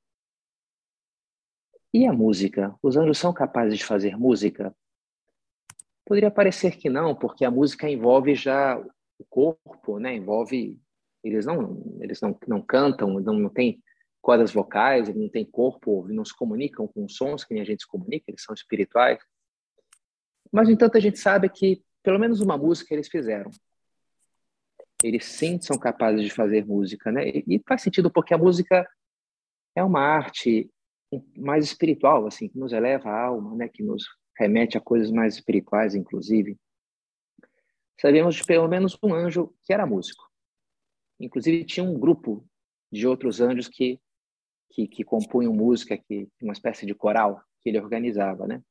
E 1.93 2.07
a 2.07 2.13
música? 2.13 2.75
Os 2.81 2.95
anjos 2.95 3.17
são 3.17 3.33
capazes 3.33 3.77
de 3.77 3.85
fazer 3.85 4.17
música? 4.17 4.75
Poderia 6.09 6.31
parecer 6.31 6.75
que 6.75 6.89
não, 6.89 7.13
porque 7.13 7.45
a 7.45 7.51
música 7.51 7.87
envolve 7.87 8.33
já 8.33 8.79
o 9.19 9.23
corpo, 9.29 9.99
né? 9.99 10.15
Envolve 10.15 10.81
eles 11.23 11.45
não 11.45 11.99
eles 12.01 12.19
não, 12.19 12.35
não 12.47 12.61
cantam, 12.63 13.19
não, 13.19 13.33
não 13.33 13.49
tem 13.49 13.79
cordas 14.19 14.51
vocais, 14.51 15.13
não 15.13 15.29
têm 15.29 15.45
corpo, 15.45 16.07
não 16.09 16.25
se 16.25 16.35
comunicam 16.35 16.87
com 16.87 17.07
sons 17.07 17.43
que 17.43 17.53
nem 17.53 17.61
a 17.61 17.65
gente 17.65 17.83
se 17.83 17.87
comunica, 17.87 18.25
eles 18.27 18.41
são 18.41 18.55
espirituais. 18.55 19.19
Mas, 20.51 20.67
no 20.67 20.73
entanto, 20.73 20.97
a 20.97 20.99
gente 20.99 21.19
sabe 21.19 21.47
que 21.47 21.83
pelo 22.01 22.17
menos 22.17 22.41
uma 22.41 22.57
música 22.57 22.91
eles 22.91 23.07
fizeram 23.07 23.51
eles 25.03 25.25
sim 25.25 25.61
são 25.61 25.77
capazes 25.77 26.23
de 26.23 26.31
fazer 26.31 26.65
música, 26.65 27.11
né? 27.11 27.29
E 27.29 27.61
faz 27.67 27.83
sentido 27.83 28.11
porque 28.11 28.33
a 28.33 28.37
música 28.37 28.89
é 29.75 29.83
uma 29.83 30.01
arte 30.01 30.71
mais 31.37 31.65
espiritual, 31.65 32.25
assim, 32.25 32.49
que 32.49 32.57
nos 32.57 32.73
eleva 32.73 33.09
a 33.09 33.25
alma, 33.25 33.55
né? 33.55 33.69
Que 33.69 33.83
nos 33.83 34.03
remete 34.39 34.77
a 34.77 34.81
coisas 34.81 35.11
mais 35.11 35.35
espirituais, 35.35 35.93
inclusive. 35.93 36.57
Sabemos 37.99 38.35
de 38.35 38.45
pelo 38.45 38.67
menos 38.67 38.97
um 39.03 39.13
anjo 39.13 39.53
que 39.63 39.73
era 39.73 39.85
músico. 39.85 40.23
Inclusive 41.19 41.65
tinha 41.65 41.83
um 41.83 41.99
grupo 41.99 42.47
de 42.91 43.05
outros 43.05 43.41
anjos 43.41 43.67
que 43.67 43.99
que, 44.71 44.87
que 44.87 45.03
compunham 45.03 45.51
música, 45.51 45.97
que 45.97 46.29
uma 46.41 46.53
espécie 46.53 46.85
de 46.85 46.93
coral 46.93 47.43
que 47.59 47.69
ele 47.69 47.79
organizava, 47.79 48.47
né? 48.47 48.61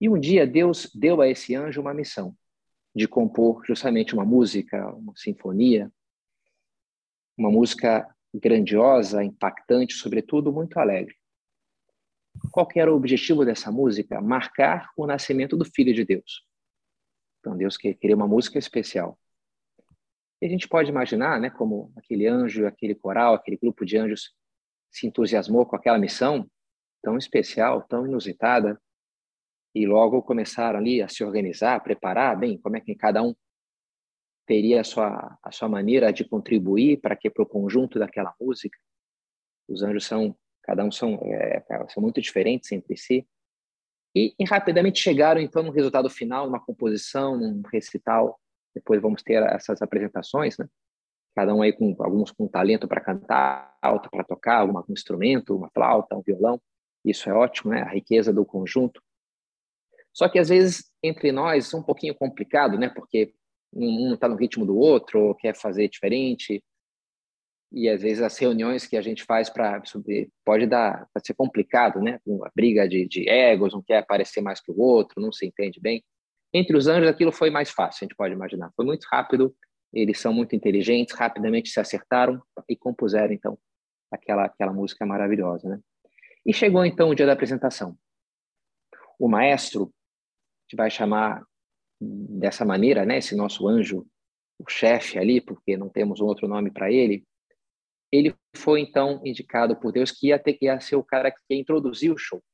E 0.00 0.08
um 0.08 0.18
dia 0.18 0.46
Deus 0.46 0.90
deu 0.94 1.20
a 1.20 1.28
esse 1.28 1.54
anjo 1.54 1.80
uma 1.80 1.94
missão 1.94 2.34
de 2.94 3.06
compor 3.06 3.62
justamente 3.64 4.14
uma 4.14 4.24
música, 4.24 4.88
uma 4.94 5.12
sinfonia, 5.14 5.92
uma 7.36 7.50
música 7.50 8.08
grandiosa, 8.34 9.22
impactante, 9.22 9.94
sobretudo 9.94 10.52
muito 10.52 10.78
alegre. 10.78 11.14
Qual 12.50 12.68
era 12.74 12.92
o 12.92 12.96
objetivo 12.96 13.44
dessa 13.44 13.70
música? 13.70 14.20
Marcar 14.20 14.90
o 14.96 15.06
nascimento 15.06 15.56
do 15.56 15.64
Filho 15.64 15.94
de 15.94 16.04
Deus. 16.04 16.46
Então 17.40 17.56
Deus 17.56 17.76
queria 17.76 18.16
uma 18.16 18.28
música 18.28 18.58
especial. 18.58 19.18
E 20.40 20.46
a 20.46 20.48
gente 20.48 20.68
pode 20.68 20.90
imaginar, 20.90 21.40
né, 21.40 21.50
como 21.50 21.92
aquele 21.96 22.26
anjo, 22.26 22.66
aquele 22.66 22.94
coral, 22.94 23.34
aquele 23.34 23.56
grupo 23.56 23.84
de 23.84 23.96
anjos 23.96 24.34
se 24.90 25.06
entusiasmou 25.06 25.64
com 25.64 25.76
aquela 25.76 25.98
missão 25.98 26.48
tão 27.02 27.16
especial, 27.16 27.82
tão 27.82 28.06
inusitada, 28.06 28.80
e 29.74 29.86
logo 29.86 30.22
começaram 30.22 30.78
ali 30.78 31.00
a 31.00 31.08
se 31.08 31.24
organizar, 31.24 31.76
a 31.76 31.80
preparar, 31.80 32.38
bem, 32.38 32.58
como 32.58 32.76
é 32.76 32.80
que 32.80 32.94
cada 32.94 33.22
um 33.22 33.34
teria 34.46 34.80
a 34.80 34.84
sua, 34.84 35.38
a 35.42 35.50
sua 35.50 35.68
maneira 35.68 36.12
de 36.12 36.24
contribuir 36.24 37.00
para 37.00 37.16
que 37.16 37.30
para 37.30 37.42
o 37.42 37.46
conjunto 37.46 37.98
daquela 37.98 38.34
música. 38.40 38.78
Os 39.68 39.82
anjos 39.82 40.04
são, 40.04 40.36
cada 40.62 40.84
um 40.84 40.90
são, 40.90 41.14
é, 41.24 41.62
são 41.88 42.02
muito 42.02 42.20
diferentes 42.20 42.70
entre 42.72 42.96
si. 42.96 43.26
E, 44.14 44.34
e, 44.38 44.44
rapidamente 44.44 45.00
chegaram, 45.00 45.40
então, 45.40 45.62
no 45.62 45.70
resultado 45.70 46.08
final, 46.10 46.46
numa 46.46 46.60
composição, 46.60 47.36
num 47.36 47.62
recital. 47.72 48.38
Depois 48.74 49.00
vamos 49.00 49.22
ter 49.22 49.42
essas 49.42 49.82
apresentações, 49.82 50.56
né? 50.58 50.66
cada 51.34 51.54
um 51.54 51.62
aí 51.62 51.72
com 51.72 51.94
alguns 51.98 52.30
com 52.30 52.46
talento 52.46 52.86
para 52.86 53.00
cantar, 53.00 53.74
alto 53.80 54.10
para 54.10 54.24
tocar, 54.24 54.60
algum 54.60 54.82
instrumento, 54.90 55.56
uma 55.56 55.70
flauta, 55.70 56.16
um 56.16 56.22
violão. 56.22 56.60
Isso 57.04 57.28
é 57.28 57.32
ótimo, 57.32 57.72
né? 57.72 57.82
A 57.82 57.88
riqueza 57.88 58.32
do 58.32 58.44
conjunto. 58.44 59.02
Só 60.12 60.28
que 60.28 60.38
às 60.38 60.50
vezes 60.50 60.90
entre 61.02 61.32
nós 61.32 61.72
é 61.72 61.76
um 61.76 61.82
pouquinho 61.82 62.14
complicado, 62.14 62.78
né? 62.78 62.88
Porque 62.88 63.34
um 63.72 64.12
está 64.14 64.28
no 64.28 64.36
ritmo 64.36 64.66
do 64.66 64.76
outro, 64.76 65.20
ou 65.20 65.34
quer 65.34 65.56
fazer 65.56 65.88
diferente. 65.88 66.62
E 67.72 67.88
às 67.88 68.02
vezes 68.02 68.22
as 68.22 68.36
reuniões 68.36 68.86
que 68.86 68.96
a 68.96 69.02
gente 69.02 69.24
faz 69.24 69.48
para 69.48 69.82
pode 70.44 70.66
dar 70.66 71.08
pode 71.12 71.26
ser 71.26 71.34
complicado, 71.34 72.00
né? 72.00 72.20
Uma 72.26 72.50
briga 72.54 72.86
de, 72.86 73.08
de 73.08 73.28
egos, 73.28 73.72
um 73.72 73.82
quer 73.82 74.04
parecer 74.06 74.42
mais 74.42 74.60
que 74.60 74.70
o 74.70 74.78
outro, 74.78 75.20
não 75.20 75.32
se 75.32 75.46
entende 75.46 75.80
bem. 75.80 76.04
Entre 76.52 76.76
os 76.76 76.86
anjos 76.86 77.08
aquilo 77.08 77.32
foi 77.32 77.48
mais 77.48 77.70
fácil, 77.70 78.04
a 78.04 78.06
gente 78.06 78.16
pode 78.16 78.34
imaginar. 78.34 78.70
Foi 78.76 78.84
muito 78.84 79.04
rápido, 79.10 79.54
eles 79.92 80.20
são 80.20 80.34
muito 80.34 80.54
inteligentes, 80.54 81.14
rapidamente 81.14 81.70
se 81.70 81.80
acertaram 81.80 82.42
e 82.68 82.76
compuseram 82.76 83.32
então 83.32 83.58
aquela 84.10 84.44
aquela 84.44 84.72
música 84.72 85.06
maravilhosa, 85.06 85.68
né? 85.68 85.80
E 86.44 86.52
chegou 86.52 86.84
então 86.84 87.08
o 87.08 87.14
dia 87.14 87.24
da 87.26 87.32
apresentação. 87.32 87.96
O 89.18 89.28
maestro, 89.28 89.84
a 89.84 90.62
gente 90.64 90.76
vai 90.76 90.90
chamar 90.90 91.42
dessa 92.00 92.64
maneira, 92.64 93.06
né, 93.06 93.18
esse 93.18 93.36
nosso 93.36 93.68
anjo, 93.68 94.04
o 94.58 94.68
chefe 94.68 95.18
ali, 95.18 95.40
porque 95.40 95.76
não 95.76 95.88
temos 95.88 96.20
um 96.20 96.26
outro 96.26 96.48
nome 96.48 96.70
para 96.70 96.90
ele, 96.90 97.24
ele 98.12 98.36
foi 98.54 98.82
então 98.82 99.22
indicado 99.24 99.74
por 99.74 99.90
Deus 99.90 100.10
que 100.10 100.28
ia 100.28 100.38
ter 100.38 100.52
que 100.52 100.66
ia 100.66 100.78
ser 100.78 100.96
o 100.96 101.04
cara 101.04 101.30
que 101.30 101.40
ia 101.48 101.58
introduzir 101.58 102.12
o 102.12 102.18
show. 102.18 102.44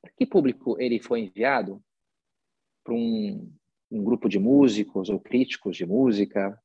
Para 0.00 0.12
que 0.12 0.24
público 0.24 0.80
ele 0.80 1.02
foi 1.02 1.22
enviado? 1.22 1.82
Para 2.84 2.94
um, 2.94 3.52
um 3.90 4.04
grupo 4.04 4.28
de 4.28 4.38
músicos 4.38 5.10
ou 5.10 5.18
críticos 5.18 5.76
de 5.76 5.84
música? 5.84 6.56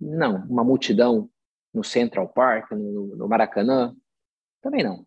Não, 0.00 0.44
uma 0.48 0.64
multidão 0.64 1.30
no 1.72 1.84
Central 1.84 2.28
Park, 2.28 2.72
no, 2.72 3.16
no 3.16 3.28
Maracanã? 3.28 3.96
Também 4.60 4.82
não. 4.82 5.06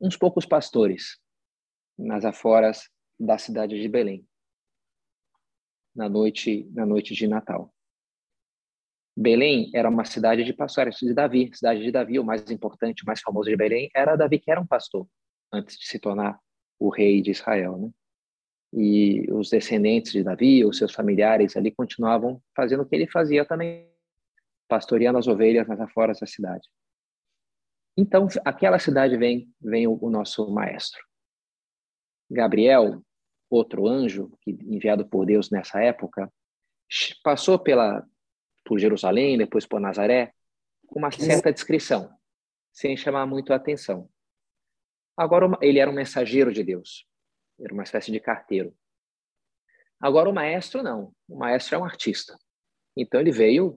Uns 0.00 0.16
poucos 0.16 0.46
pastores 0.46 1.20
nas 1.98 2.24
aforas 2.24 2.88
da 3.18 3.36
cidade 3.36 3.78
de 3.78 3.86
Belém, 3.86 4.26
na 5.94 6.08
noite, 6.08 6.64
na 6.72 6.86
noite 6.86 7.14
de 7.14 7.26
Natal. 7.26 7.70
Belém 9.16 9.70
era 9.74 9.88
uma 9.88 10.04
cidade 10.04 10.44
de 10.44 10.52
pastores 10.52 10.96
de 10.96 11.12
Davi, 11.12 11.50
cidade 11.52 11.82
de 11.82 11.90
Davi, 11.90 12.18
o 12.18 12.24
mais 12.24 12.50
importante, 12.50 13.02
o 13.02 13.06
mais 13.06 13.20
famoso 13.20 13.50
de 13.50 13.56
Belém 13.56 13.90
era 13.94 14.16
Davi, 14.16 14.38
que 14.38 14.50
era 14.50 14.60
um 14.60 14.66
pastor, 14.66 15.06
antes 15.52 15.78
de 15.78 15.86
se 15.86 15.98
tornar 15.98 16.38
o 16.78 16.88
rei 16.88 17.20
de 17.20 17.30
Israel, 17.30 17.76
né? 17.76 17.90
E 18.72 19.26
os 19.32 19.50
descendentes 19.50 20.12
de 20.12 20.22
Davi, 20.22 20.64
os 20.64 20.78
seus 20.78 20.92
familiares 20.92 21.56
ali 21.56 21.72
continuavam 21.72 22.40
fazendo 22.54 22.84
o 22.84 22.86
que 22.86 22.94
ele 22.94 23.08
fazia 23.08 23.44
também, 23.44 23.90
pastoreando 24.68 25.18
as 25.18 25.26
ovelhas 25.26 25.66
nas 25.66 25.80
aforas 25.80 26.20
da 26.20 26.26
cidade. 26.26 26.68
Então, 27.96 28.28
aquela 28.44 28.78
cidade 28.78 29.16
vem, 29.16 29.52
vem 29.60 29.88
o, 29.88 29.98
o 30.00 30.08
nosso 30.08 30.48
maestro. 30.52 31.04
Gabriel 32.30 33.02
outro 33.50 33.88
anjo 33.88 34.30
enviado 34.46 35.04
por 35.04 35.26
Deus 35.26 35.50
nessa 35.50 35.82
época 35.82 36.32
passou 37.24 37.58
pela 37.58 38.06
por 38.70 38.78
Jerusalém, 38.78 39.36
depois 39.36 39.66
por 39.66 39.80
Nazaré, 39.80 40.32
com 40.86 41.00
uma 41.00 41.10
certa 41.10 41.52
descrição, 41.52 42.08
sem 42.72 42.96
chamar 42.96 43.26
muito 43.26 43.52
a 43.52 43.56
atenção. 43.56 44.08
Agora 45.16 45.58
ele 45.60 45.80
era 45.80 45.90
um 45.90 45.94
mensageiro 45.94 46.52
de 46.52 46.62
Deus, 46.62 47.04
era 47.58 47.74
uma 47.74 47.82
espécie 47.82 48.12
de 48.12 48.20
carteiro. 48.20 48.72
Agora 49.98 50.30
o 50.30 50.32
maestro 50.32 50.84
não, 50.84 51.12
o 51.28 51.36
maestro 51.36 51.74
é 51.74 51.78
um 51.78 51.84
artista. 51.84 52.38
Então 52.96 53.20
ele 53.20 53.32
veio 53.32 53.76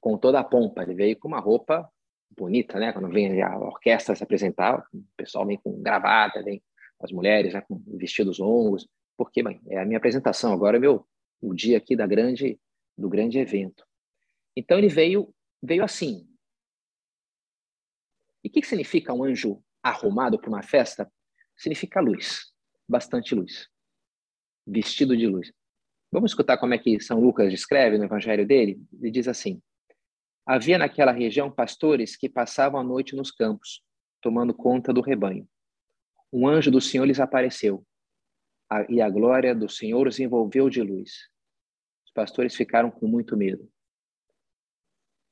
com 0.00 0.16
toda 0.16 0.40
a 0.40 0.44
pompa, 0.44 0.82
ele 0.82 0.94
veio 0.94 1.18
com 1.18 1.28
uma 1.28 1.38
roupa 1.38 1.86
bonita, 2.30 2.78
né? 2.78 2.90
Quando 2.90 3.10
vem 3.10 3.42
a 3.42 3.58
orquestra 3.58 4.16
se 4.16 4.24
apresentar, 4.24 4.82
o 4.94 5.04
pessoal 5.14 5.44
vem 5.44 5.58
com 5.58 5.82
gravata, 5.82 6.42
vem 6.42 6.62
as 7.00 7.12
mulheres 7.12 7.52
né, 7.52 7.60
com 7.60 7.78
vestidos 7.98 8.38
longos, 8.38 8.88
porque, 9.14 9.42
mãe, 9.42 9.60
é 9.68 9.78
a 9.78 9.84
minha 9.84 9.98
apresentação, 9.98 10.54
agora 10.54 10.78
é 10.78 10.80
meu, 10.80 11.06
o 11.38 11.52
dia 11.52 11.76
aqui 11.76 11.94
da 11.94 12.06
grande, 12.06 12.58
do 12.96 13.10
grande 13.10 13.38
evento. 13.38 13.84
Então 14.56 14.78
ele 14.78 14.88
veio, 14.88 15.34
veio 15.62 15.84
assim. 15.84 16.28
E 18.44 18.48
o 18.48 18.50
que, 18.50 18.62
significa 18.62 19.12
um 19.12 19.24
anjo 19.24 19.62
arrumado 19.82 20.38
para 20.38 20.48
uma 20.48 20.62
festa? 20.62 21.10
Significa 21.56 22.00
luz, 22.00 22.52
bastante 22.88 23.34
luz, 23.34 23.68
vestido 24.66 25.16
de 25.16 25.26
luz. 25.26 25.52
Vamos 26.10 26.32
escutar 26.32 26.58
como 26.58 26.74
é 26.74 26.78
que 26.78 27.00
São 27.00 27.20
Lucas 27.20 27.50
descreve 27.50 27.96
no 27.96 28.04
evangelho 28.04 28.46
dele? 28.46 28.82
Ele 29.00 29.10
diz 29.10 29.28
assim: 29.28 29.62
Havia 30.44 30.76
naquela 30.76 31.12
região 31.12 31.50
pastores 31.50 32.16
que 32.16 32.28
passavam 32.28 32.80
a 32.80 32.84
noite 32.84 33.14
nos 33.14 33.30
campos, 33.30 33.82
tomando 34.20 34.52
conta 34.52 34.92
do 34.92 35.00
rebanho. 35.00 35.48
Um 36.32 36.48
anjo 36.48 36.70
do 36.70 36.80
Senhor 36.80 37.04
lhes 37.04 37.20
apareceu 37.20 37.86
e 38.88 39.00
a 39.00 39.10
glória 39.10 39.54
do 39.54 39.68
Senhor 39.68 40.06
os 40.06 40.18
envolveu 40.18 40.70
de 40.70 40.82
luz. 40.82 41.28
Os 42.04 42.12
pastores 42.12 42.54
ficaram 42.54 42.90
com 42.90 43.06
muito 43.06 43.36
medo. 43.36 43.68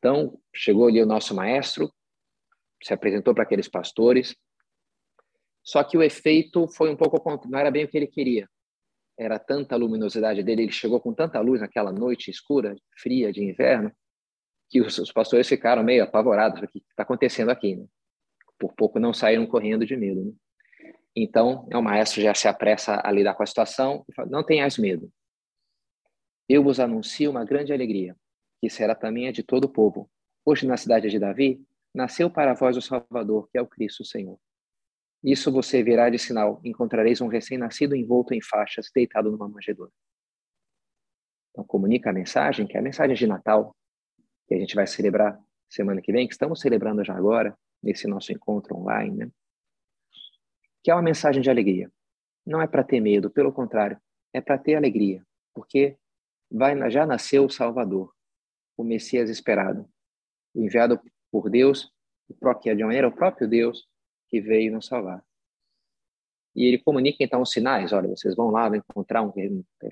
Então, 0.01 0.41
chegou 0.53 0.89
ali 0.89 1.01
o 1.03 1.07
nosso 1.07 1.35
maestro, 1.35 1.93
se 2.83 2.95
apresentou 2.95 3.35
para 3.35 3.45
aqueles 3.45 3.69
pastores, 3.69 4.35
só 5.63 5.85
que 5.85 5.97
o 5.97 6.03
efeito 6.03 6.67
foi 6.69 6.91
um 6.91 6.97
pouco 6.97 7.23
não 7.47 7.59
era 7.59 7.71
bem 7.71 7.85
o 7.85 7.89
que 7.89 7.99
ele 7.99 8.07
queria. 8.07 8.49
Era 9.19 9.39
tanta 9.39 9.77
luminosidade 9.77 10.43
dele, 10.43 10.63
ele 10.63 10.73
chegou 10.73 10.99
com 10.99 11.13
tanta 11.13 11.39
luz 11.41 11.61
naquela 11.61 11.93
noite 11.93 12.31
escura, 12.31 12.75
fria 12.97 13.31
de 13.31 13.45
inverno, 13.45 13.93
que 14.71 14.81
os, 14.81 14.97
os 14.97 15.13
pastores 15.13 15.47
ficaram 15.47 15.83
meio 15.83 16.03
apavorados. 16.03 16.63
O 16.63 16.67
que 16.67 16.79
está 16.79 17.03
acontecendo 17.03 17.51
aqui? 17.51 17.77
Né? 17.77 17.85
Por 18.59 18.73
pouco 18.73 18.99
não 18.99 19.13
saíram 19.13 19.47
correndo 19.47 19.85
de 19.85 19.95
medo. 19.95 20.25
Né? 20.25 20.33
Então, 21.15 21.69
o 21.75 21.83
maestro 21.83 22.23
já 22.23 22.33
se 22.35 22.49
apressa 22.49 23.03
a 23.05 23.13
lidar 23.13 23.35
com 23.35 23.43
a 23.43 23.47
situação 23.47 24.03
e 24.09 24.15
fala: 24.15 24.31
Não 24.31 24.43
tenhais 24.43 24.79
medo. 24.79 25.13
Eu 26.49 26.65
vos 26.65 26.81
anuncio 26.81 27.31
uma 27.31 27.45
grande 27.45 27.73
alegria, 27.73 28.17
que 28.61 28.69
será 28.69 28.95
também 28.95 29.29
a 29.29 29.33
de 29.33 29.43
todo 29.43 29.65
o 29.65 29.69
povo. 29.69 30.11
Hoje, 30.45 30.67
na 30.67 30.77
cidade 30.77 31.09
de 31.09 31.19
Davi, 31.19 31.65
nasceu 31.95 32.31
para 32.31 32.55
vós 32.55 32.77
o 32.77 32.83
Salvador, 32.83 33.49
que 33.51 33.59
é 33.59 33.63
o 33.63 33.67
Cristo 33.67 34.05
Senhor. 34.05 34.39
Isso 35.23 35.51
você 35.51 35.83
verá 35.83 36.09
de 36.09 36.19
sinal: 36.19 36.61
encontrareis 36.65 37.21
um 37.21 37.27
recém-nascido 37.29 37.97
envolto 37.97 38.35
em 38.35 38.43
faixas, 38.43 38.91
deitado 38.95 39.31
numa 39.31 39.49
manjedoura. 39.49 39.93
Então, 41.51 41.65
comunica 41.65 42.11
a 42.11 42.13
mensagem, 42.13 42.67
que 42.67 42.77
é 42.77 42.81
a 42.81 42.83
mensagem 42.83 43.17
de 43.17 43.27
Natal, 43.27 43.75
que 44.47 44.55
a 44.55 44.59
gente 44.59 44.75
vai 44.75 44.87
celebrar 44.87 45.41
semana 45.69 46.01
que 46.01 46.13
vem, 46.13 46.27
que 46.27 46.35
estamos 46.35 46.61
celebrando 46.61 47.05
já 47.05 47.15
agora, 47.15 47.57
nesse 47.83 48.07
nosso 48.07 48.33
encontro 48.33 48.77
online, 48.77 49.17
né? 49.17 49.31
que 50.83 50.91
é 50.91 50.95
uma 50.95 51.03
mensagem 51.03 51.43
de 51.43 51.51
alegria. 51.51 51.91
Não 52.47 52.61
é 52.61 52.67
para 52.67 52.85
ter 52.85 53.01
medo, 53.01 53.31
pelo 53.31 53.53
contrário, 53.53 54.01
é 54.33 54.41
para 54.41 54.59
ter 54.59 54.75
alegria, 54.75 55.25
porque 55.55 55.97
vai, 56.51 56.91
já 56.91 57.05
nasceu 57.05 57.45
o 57.45 57.51
Salvador, 57.51 58.13
o 58.81 58.85
Messias 58.85 59.29
esperado, 59.29 59.89
o 60.55 60.65
enviado 60.65 61.01
por 61.31 61.51
Deus, 61.51 61.93
o 62.29 62.35
próprio, 62.35 62.77
de 62.77 62.85
maneira 62.85 63.09
o 63.09 63.13
próprio 63.13 63.49
Deus 63.49 63.87
que 64.29 64.41
veio 64.41 64.73
nos 64.73 64.87
salvar. 64.87 65.25
E 66.55 66.65
ele 66.65 66.79
comunica 66.79 67.23
então 67.23 67.43
os 67.43 67.51
sinais: 67.51 67.93
olha, 67.93 68.09
vocês 68.09 68.35
vão 68.35 68.51
lá, 68.51 68.69
vão 68.69 68.79
encontrar 68.79 69.23
um 69.23 69.33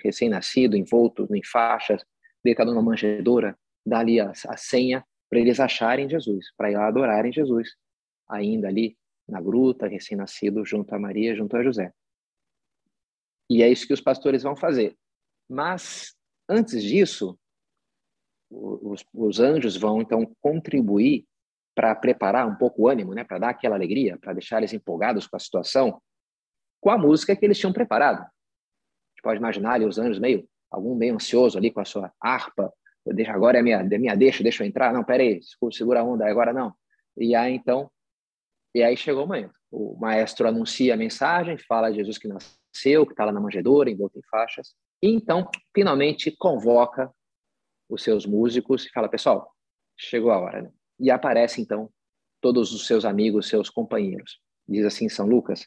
recém-nascido 0.03 0.77
envolto 0.77 1.29
em 1.35 1.42
faixas, 1.44 2.05
deitado 2.42 2.72
numa 2.72 2.83
manjedoura, 2.83 3.57
dá 3.87 4.01
ali 4.01 4.20
a, 4.20 4.31
a 4.31 4.57
senha 4.57 5.05
para 5.29 5.38
eles 5.38 5.61
acharem 5.61 6.09
Jesus, 6.09 6.46
para 6.57 6.70
ir 6.70 6.77
lá 6.77 6.88
adorarem 6.88 7.33
Jesus, 7.33 7.77
ainda 8.29 8.68
ali 8.68 8.96
na 9.29 9.40
gruta, 9.40 9.87
recém-nascido, 9.87 10.64
junto 10.64 10.94
a 10.94 10.98
Maria, 10.98 11.37
junto 11.37 11.57
a 11.57 11.62
José. 11.62 11.92
E 13.51 13.62
é 13.62 13.68
isso 13.68 13.87
que 13.87 13.92
os 13.92 14.01
pastores 14.01 14.42
vão 14.42 14.57
fazer. 14.57 14.96
Mas, 15.48 16.14
antes 16.48 16.83
disso, 16.83 17.38
os, 18.50 19.04
os 19.12 19.40
anjos 19.40 19.76
vão, 19.76 20.00
então, 20.00 20.30
contribuir 20.40 21.26
para 21.74 21.94
preparar 21.94 22.46
um 22.46 22.56
pouco 22.56 22.82
o 22.82 22.88
ânimo, 22.88 23.14
né, 23.14 23.22
para 23.22 23.38
dar 23.38 23.50
aquela 23.50 23.76
alegria, 23.76 24.18
para 24.18 24.32
deixar 24.32 24.58
eles 24.58 24.72
empolgados 24.72 25.26
com 25.26 25.37
a 25.37 25.40
situação, 25.40 26.02
com 26.80 26.90
a 26.90 26.98
música 26.98 27.37
que 27.37 27.44
eles 27.44 27.58
tinham 27.58 27.72
preparado. 27.72 28.20
A 28.20 29.11
gente 29.11 29.22
pode 29.22 29.38
imaginar 29.38 29.74
ali 29.74 29.84
os 29.84 29.98
anjos 29.98 30.18
meio, 30.18 30.48
algum 30.70 30.94
meio 30.94 31.14
ansioso 31.14 31.56
ali 31.56 31.70
com 31.70 31.80
a 31.80 31.84
sua 31.84 32.12
harpa, 32.20 32.72
deixa, 33.06 33.32
agora 33.32 33.58
é 33.58 33.62
minha, 33.62 33.76
é 33.78 33.98
minha 33.98 34.14
deixa, 34.14 34.42
deixa 34.42 34.64
eu 34.64 34.68
entrar, 34.68 34.92
não, 34.92 35.04
peraí, 35.04 35.40
segura 35.72 36.00
a 36.00 36.04
onda, 36.04 36.28
agora 36.28 36.52
não. 36.52 36.74
E 37.16 37.34
aí, 37.34 37.54
então, 37.54 37.90
e 38.74 38.82
aí 38.82 38.96
chegou 38.96 39.24
o 39.24 39.26
momento. 39.26 39.54
O 39.70 39.96
maestro 40.00 40.48
anuncia 40.48 40.94
a 40.94 40.96
mensagem, 40.96 41.58
fala 41.58 41.90
de 41.90 41.96
Jesus 41.96 42.18
que 42.18 42.28
nasceu, 42.28 43.04
que 43.04 43.12
está 43.12 43.24
lá 43.24 43.32
na 43.32 43.40
manjedoura, 43.40 43.90
envolto 43.90 44.18
em 44.18 44.22
faixas. 44.30 44.74
E 45.02 45.08
então, 45.11 45.48
finalmente, 45.74 46.34
convoca 46.37 47.12
os 47.88 48.03
seus 48.03 48.27
músicos 48.27 48.87
e 48.87 48.90
fala: 48.90 49.09
pessoal, 49.09 49.55
chegou 49.96 50.31
a 50.31 50.38
hora. 50.38 50.62
Né? 50.62 50.72
E 51.01 51.11
aparece 51.11 51.61
então 51.61 51.90
todos 52.40 52.72
os 52.72 52.87
seus 52.87 53.05
amigos, 53.05 53.48
seus 53.48 53.70
companheiros. 53.70 54.40
Diz 54.68 54.85
assim 54.85 55.09
São 55.09 55.27
Lucas: 55.27 55.66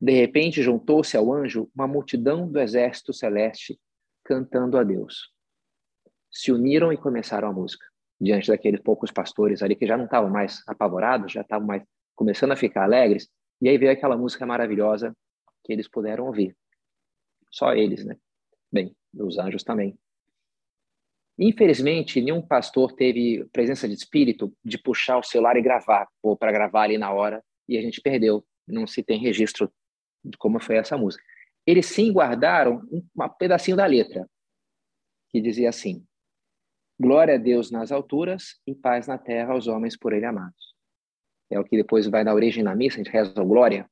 De 0.00 0.12
repente 0.12 0.62
juntou-se 0.62 1.16
ao 1.16 1.32
anjo 1.32 1.70
uma 1.74 1.86
multidão 1.86 2.50
do 2.50 2.58
exército 2.60 3.12
celeste 3.12 3.78
cantando 4.24 4.78
a 4.78 4.84
Deus. 4.84 5.32
se 6.32 6.52
uniram 6.52 6.92
e 6.92 6.96
começaram 6.96 7.48
a 7.48 7.52
música 7.52 7.84
diante 8.20 8.48
daqueles 8.48 8.80
poucos 8.80 9.10
pastores 9.10 9.62
ali 9.62 9.74
que 9.74 9.86
já 9.86 9.96
não 9.96 10.04
estavam 10.04 10.30
mais 10.30 10.62
apavorados, 10.66 11.32
já 11.32 11.40
estavam 11.40 11.66
mais 11.66 11.82
começando 12.14 12.52
a 12.52 12.56
ficar 12.56 12.84
alegres. 12.84 13.28
E 13.62 13.68
aí 13.68 13.78
veio 13.78 13.92
aquela 13.92 14.16
música 14.16 14.44
maravilhosa 14.44 15.16
que 15.64 15.72
eles 15.72 15.88
puderam 15.88 16.26
ouvir. 16.26 16.56
Só 17.50 17.72
eles, 17.72 18.04
né? 18.04 18.16
Bem, 18.70 18.94
os 19.14 19.38
anjos 19.38 19.64
também. 19.64 19.98
Infelizmente, 21.42 22.20
nenhum 22.20 22.42
pastor 22.42 22.92
teve 22.92 23.46
presença 23.50 23.88
de 23.88 23.94
espírito 23.94 24.54
de 24.62 24.76
puxar 24.76 25.16
o 25.16 25.22
celular 25.22 25.56
e 25.56 25.62
gravar, 25.62 26.06
ou 26.22 26.36
para 26.36 26.52
gravar 26.52 26.82
ali 26.82 26.98
na 26.98 27.10
hora, 27.10 27.42
e 27.66 27.78
a 27.78 27.82
gente 27.82 28.02
perdeu. 28.02 28.44
Não 28.68 28.86
se 28.86 29.02
tem 29.02 29.18
registro 29.18 29.72
de 30.22 30.36
como 30.36 30.60
foi 30.60 30.76
essa 30.76 30.98
música. 30.98 31.24
Eles 31.66 31.86
sim 31.86 32.12
guardaram 32.12 32.82
um 32.92 33.28
pedacinho 33.38 33.76
da 33.76 33.86
letra, 33.86 34.28
que 35.30 35.40
dizia 35.40 35.70
assim: 35.70 36.04
Glória 37.00 37.36
a 37.36 37.38
Deus 37.38 37.70
nas 37.70 37.90
alturas 37.90 38.60
e 38.66 38.74
paz 38.74 39.06
na 39.06 39.16
terra 39.16 39.54
aos 39.54 39.66
homens 39.66 39.96
por 39.96 40.12
ele 40.12 40.26
amados. 40.26 40.74
É 41.50 41.58
o 41.58 41.64
que 41.64 41.74
depois 41.74 42.06
vai 42.06 42.22
dar 42.22 42.34
origem 42.34 42.62
na 42.62 42.76
missa, 42.76 43.00
a 43.00 43.02
gente 43.02 43.10
reza 43.10 43.42
o 43.42 43.46
glória, 43.46 43.88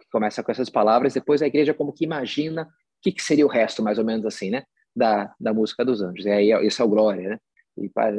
que 0.00 0.08
começa 0.10 0.42
com 0.42 0.50
essas 0.50 0.70
palavras, 0.70 1.12
depois 1.12 1.42
a 1.42 1.46
igreja 1.46 1.74
como 1.74 1.92
que 1.92 2.04
imagina 2.04 2.62
o 2.62 2.66
que, 3.02 3.12
que 3.12 3.22
seria 3.22 3.44
o 3.44 3.50
resto, 3.50 3.82
mais 3.82 3.98
ou 3.98 4.04
menos 4.04 4.24
assim, 4.24 4.48
né? 4.48 4.64
Da, 4.94 5.34
da 5.38 5.54
música 5.54 5.84
dos 5.84 6.02
anjos. 6.02 6.26
E 6.26 6.30
aí, 6.30 6.50
esse 6.66 6.80
é 6.80 6.84
o 6.84 6.88
glória, 6.88 7.30
né? 7.30 7.40
E 7.78 7.88
paz, 7.88 8.14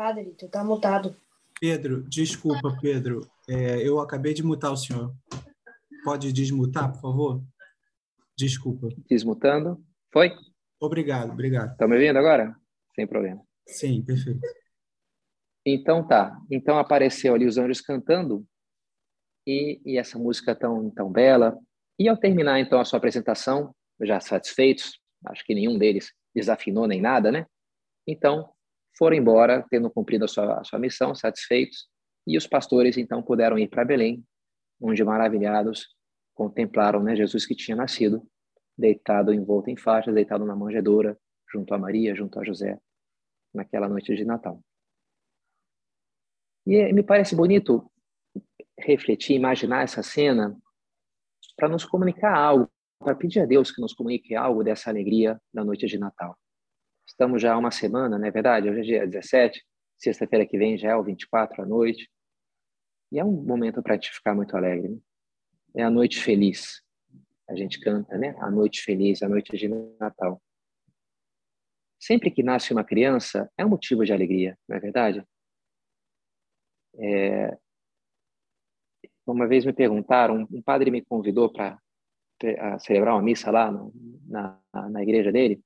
Padre, 0.00 0.34
tu 0.38 0.48
tá 0.48 0.64
mutado. 0.64 1.14
Pedro, 1.60 2.02
desculpa, 2.04 2.74
Pedro. 2.80 3.30
É, 3.46 3.86
eu 3.86 4.00
acabei 4.00 4.32
de 4.32 4.42
mutar 4.42 4.72
o 4.72 4.76
senhor. 4.76 5.14
Pode 6.02 6.32
desmutar, 6.32 6.90
por 6.90 7.02
favor? 7.02 7.44
Desculpa. 8.34 8.88
Desmutando. 9.06 9.78
Foi? 10.12 10.32
Obrigado, 10.80 11.32
obrigado. 11.32 11.76
Tá 11.76 11.86
me 11.86 11.94
ouvindo 11.94 12.18
agora? 12.18 12.56
Sem 12.94 13.06
problema. 13.06 13.42
Sim, 13.66 14.02
perfeito. 14.02 14.40
Então 15.64 16.06
tá. 16.06 16.36
Então 16.50 16.78
apareceu 16.78 17.34
ali 17.34 17.46
os 17.46 17.58
anjos 17.58 17.80
cantando 17.80 18.44
e, 19.46 19.80
e 19.84 19.98
essa 19.98 20.18
música 20.18 20.54
tão, 20.54 20.90
tão 20.90 21.10
bela. 21.10 21.56
E 21.98 22.08
ao 22.08 22.16
terminar 22.16 22.58
então 22.60 22.80
a 22.80 22.84
sua 22.84 22.96
apresentação, 22.96 23.74
já 24.00 24.18
satisfeitos, 24.20 24.98
acho 25.26 25.44
que 25.44 25.54
nenhum 25.54 25.78
deles 25.78 26.12
desafinou 26.34 26.86
nem 26.86 27.00
nada, 27.00 27.30
né? 27.30 27.46
Então 28.06 28.50
foram 28.96 29.16
embora, 29.16 29.64
tendo 29.70 29.90
cumprido 29.90 30.24
a 30.24 30.28
sua, 30.28 30.60
a 30.60 30.64
sua 30.64 30.78
missão, 30.78 31.14
satisfeitos, 31.14 31.88
e 32.26 32.36
os 32.36 32.46
pastores 32.46 32.96
então 32.96 33.22
puderam 33.22 33.58
ir 33.58 33.68
para 33.68 33.84
Belém, 33.84 34.24
onde 34.80 35.04
maravilhados 35.04 35.94
contemplaram 36.34 37.02
né, 37.02 37.14
Jesus 37.14 37.46
que 37.46 37.54
tinha 37.54 37.76
nascido, 37.76 38.26
deitado 38.76 39.32
envolto 39.32 39.70
em 39.70 39.76
faixas, 39.76 40.14
deitado 40.14 40.44
na 40.44 40.56
manjedoura, 40.56 41.18
junto 41.52 41.74
a 41.74 41.78
Maria, 41.78 42.14
junto 42.14 42.38
a 42.38 42.44
José, 42.44 42.78
naquela 43.52 43.88
noite 43.88 44.14
de 44.14 44.24
Natal. 44.24 44.62
E 46.66 46.92
me 46.92 47.02
parece 47.02 47.34
bonito 47.34 47.90
refletir, 48.78 49.34
imaginar 49.34 49.82
essa 49.82 50.02
cena 50.02 50.56
para 51.56 51.68
nos 51.68 51.84
comunicar 51.84 52.34
algo, 52.34 52.70
para 52.98 53.14
pedir 53.14 53.40
a 53.40 53.46
Deus 53.46 53.70
que 53.70 53.80
nos 53.80 53.92
comunique 53.92 54.34
algo 54.34 54.62
dessa 54.62 54.90
alegria 54.90 55.40
da 55.52 55.64
noite 55.64 55.86
de 55.86 55.98
Natal. 55.98 56.38
Estamos 57.06 57.42
já 57.42 57.54
há 57.54 57.58
uma 57.58 57.70
semana, 57.70 58.18
não 58.18 58.26
é 58.26 58.30
verdade? 58.30 58.68
Hoje 58.68 58.80
é 58.80 58.82
dia 58.82 59.06
17, 59.06 59.62
sexta-feira 59.98 60.46
que 60.46 60.56
vem 60.56 60.78
já 60.78 60.90
é 60.90 60.96
o 60.96 61.02
24 61.02 61.62
à 61.62 61.66
noite. 61.66 62.08
E 63.12 63.18
é 63.18 63.24
um 63.24 63.32
momento 63.32 63.82
para 63.82 63.98
te 63.98 64.10
ficar 64.12 64.34
muito 64.34 64.56
alegre. 64.56 64.88
Né? 64.88 64.98
É 65.74 65.82
a 65.82 65.90
noite 65.90 66.22
feliz. 66.22 66.82
A 67.50 67.56
gente 67.56 67.80
canta, 67.80 68.16
né? 68.16 68.36
A 68.38 68.48
noite 68.48 68.80
feliz, 68.80 69.22
a 69.22 69.28
noite 69.28 69.56
de 69.56 69.66
Natal. 69.98 70.40
Sempre 71.98 72.30
que 72.30 72.44
nasce 72.44 72.72
uma 72.72 72.84
criança, 72.84 73.50
é 73.58 73.66
um 73.66 73.68
motivo 73.68 74.04
de 74.04 74.12
alegria, 74.12 74.56
não 74.68 74.76
é 74.76 74.80
verdade? 74.80 75.24
É... 76.96 77.58
Uma 79.26 79.48
vez 79.48 79.64
me 79.64 79.72
perguntaram, 79.72 80.46
um 80.50 80.62
padre 80.62 80.92
me 80.92 81.04
convidou 81.04 81.52
para 81.52 81.78
celebrar 82.78 83.14
uma 83.14 83.22
missa 83.22 83.50
lá 83.50 83.70
no, 83.70 83.92
na, 84.26 84.60
na 84.88 85.02
igreja 85.02 85.32
dele, 85.32 85.60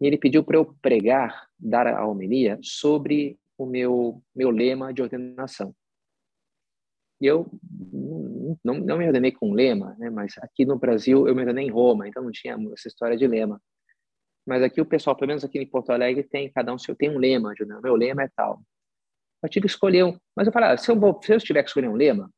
e 0.00 0.06
ele 0.06 0.18
pediu 0.18 0.44
para 0.44 0.56
eu 0.56 0.74
pregar, 0.82 1.48
dar 1.58 1.86
a 1.86 2.04
homilia 2.04 2.58
sobre 2.62 3.38
o 3.56 3.64
meu, 3.64 4.22
meu 4.34 4.50
lema 4.50 4.92
de 4.92 5.02
ordenação. 5.02 5.74
E 7.20 7.26
eu 7.26 7.48
não, 8.64 8.74
não 8.74 8.98
me 8.98 9.06
ordenei 9.06 9.32
com 9.32 9.52
lema, 9.52 9.94
né? 9.98 10.10
mas 10.10 10.34
aqui 10.38 10.64
no 10.64 10.78
Brasil 10.78 11.26
eu 11.26 11.34
me 11.34 11.40
ordenei 11.40 11.66
em 11.66 11.70
Roma, 11.70 12.08
então 12.08 12.22
não 12.22 12.30
tinha 12.30 12.56
essa 12.72 12.88
história 12.88 13.16
de 13.16 13.26
lema. 13.26 13.60
Mas 14.46 14.62
aqui 14.62 14.80
o 14.80 14.86
pessoal, 14.86 15.16
pelo 15.16 15.28
menos 15.28 15.44
aqui 15.44 15.58
em 15.58 15.68
Porto 15.68 15.90
Alegre, 15.90 16.22
tem 16.22 16.50
cada 16.52 16.72
um 16.72 16.78
seu 16.78 16.94
tem 16.94 17.10
um 17.10 17.18
lema, 17.18 17.52
meu 17.82 17.96
lema 17.96 18.22
é 18.22 18.28
tal. 18.34 18.62
Eu 19.42 19.48
tive 19.48 19.66
que 19.66 19.72
escolher 19.72 20.04
um, 20.04 20.18
mas 20.36 20.46
eu 20.46 20.52
falei, 20.52 20.70
ah, 20.70 20.76
se 20.76 20.90
eu 20.90 20.98
vou, 20.98 21.20
se 21.22 21.34
eu 21.34 21.38
tiver 21.38 21.62
que 21.62 21.68
escolher 21.68 21.88
um 21.88 21.96
lema, 21.96 22.30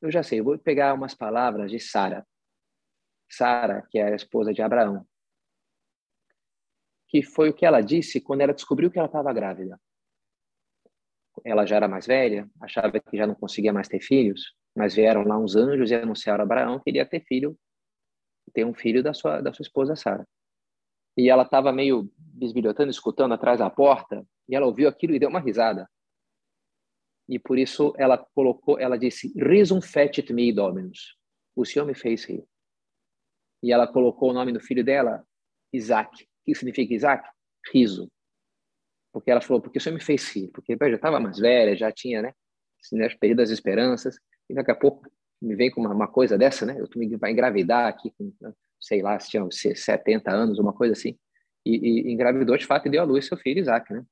eu 0.00 0.10
já 0.10 0.22
sei, 0.22 0.40
eu 0.40 0.44
vou 0.44 0.58
pegar 0.58 0.94
umas 0.94 1.14
palavras 1.14 1.70
de 1.70 1.80
Sara. 1.80 2.26
Sara, 3.30 3.86
que 3.90 3.98
é 3.98 4.12
a 4.12 4.14
esposa 4.14 4.52
de 4.52 4.62
Abraão 4.62 5.06
que 7.08 7.22
foi 7.22 7.48
o 7.48 7.54
que 7.54 7.64
ela 7.64 7.80
disse 7.80 8.20
quando 8.20 8.42
ela 8.42 8.52
descobriu 8.52 8.90
que 8.90 8.98
ela 8.98 9.06
estava 9.06 9.32
grávida. 9.32 9.80
Ela 11.44 11.64
já 11.64 11.76
era 11.76 11.88
mais 11.88 12.06
velha, 12.06 12.48
achava 12.60 13.00
que 13.00 13.16
já 13.16 13.26
não 13.26 13.34
conseguia 13.34 13.72
mais 13.72 13.88
ter 13.88 14.00
filhos, 14.00 14.54
mas 14.78 14.94
vieram 14.94 15.24
lá 15.24 15.36
uns 15.36 15.56
anjos 15.56 15.90
e 15.90 15.94
anunciaram 15.94 16.42
a 16.42 16.44
Abraão 16.44 16.78
que 16.78 16.88
ele 16.88 16.98
ia 16.98 17.06
ter 17.06 17.20
filho, 17.24 17.58
ter 18.54 18.64
um 18.64 18.72
filho 18.72 19.02
da 19.02 19.12
sua 19.12 19.40
da 19.40 19.52
sua 19.52 19.62
esposa 19.62 19.96
Sara. 19.96 20.26
E 21.16 21.28
ela 21.28 21.42
estava 21.42 21.72
meio 21.72 22.10
bisbilhotando, 22.16 22.90
escutando 22.90 23.34
atrás 23.34 23.58
da 23.58 23.68
porta, 23.68 24.24
e 24.48 24.54
ela 24.54 24.66
ouviu 24.66 24.88
aquilo 24.88 25.14
e 25.14 25.18
deu 25.18 25.28
uma 25.28 25.40
risada. 25.40 25.90
E 27.28 27.38
por 27.38 27.58
isso 27.58 27.92
ela 27.98 28.16
colocou, 28.34 28.78
ela 28.78 28.96
disse: 28.96 29.32
"Risum 29.36 29.82
fecit 29.82 30.32
me 30.32 30.52
dominus". 30.52 31.18
O 31.56 31.64
Senhor 31.64 31.84
me 31.84 31.94
fez 31.94 32.24
rir. 32.24 32.46
E 33.62 33.72
ela 33.72 33.88
colocou 33.88 34.30
o 34.30 34.32
nome 34.32 34.52
do 34.52 34.60
filho 34.60 34.84
dela, 34.84 35.26
Isaac 35.72 36.28
que 36.48 36.54
significa 36.54 36.94
Isaac? 36.94 37.28
Riso. 37.72 38.10
Porque 39.12 39.30
ela 39.30 39.40
falou, 39.40 39.60
porque 39.60 39.78
o 39.78 39.80
Senhor 39.80 39.94
me 39.94 40.02
fez 40.02 40.26
rir, 40.34 40.48
porque 40.48 40.72
eu 40.72 40.90
já 40.90 40.96
estava 40.96 41.20
mais 41.20 41.38
velha, 41.38 41.76
já 41.76 41.92
tinha, 41.92 42.22
né, 42.22 42.32
perdido 43.20 43.42
as 43.42 43.50
esperanças, 43.50 44.18
e 44.48 44.54
daqui 44.54 44.70
a 44.70 44.74
pouco 44.74 45.10
me 45.40 45.54
vem 45.54 45.70
com 45.70 45.80
uma, 45.80 45.92
uma 45.92 46.08
coisa 46.08 46.36
dessa, 46.36 46.66
né, 46.66 46.76
eu 46.78 46.88
me 46.96 47.16
vai 47.16 47.32
engravidar 47.32 47.86
aqui 47.86 48.12
com, 48.12 48.32
sei 48.80 49.02
lá, 49.02 49.18
se 49.18 49.30
tinha 49.30 49.46
70 49.50 50.30
anos, 50.30 50.58
uma 50.58 50.72
coisa 50.72 50.92
assim, 50.92 51.18
e, 51.64 52.08
e 52.08 52.12
engravidou 52.12 52.56
de 52.56 52.66
fato 52.66 52.86
e 52.86 52.90
deu 52.90 53.02
à 53.02 53.04
luz 53.04 53.26
seu 53.26 53.36
filho 53.36 53.60
Isaac, 53.60 53.92
né? 53.92 54.04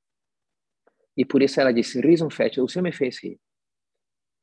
E 1.15 1.25
por 1.25 1.41
isso 1.41 1.59
ela 1.59 1.73
disse, 1.73 1.99
reason 1.99 2.29
fat, 2.29 2.59
o 2.59 2.67
Senhor 2.67 2.83
me 2.83 2.91
fez 2.91 3.21
rir. 3.21 3.39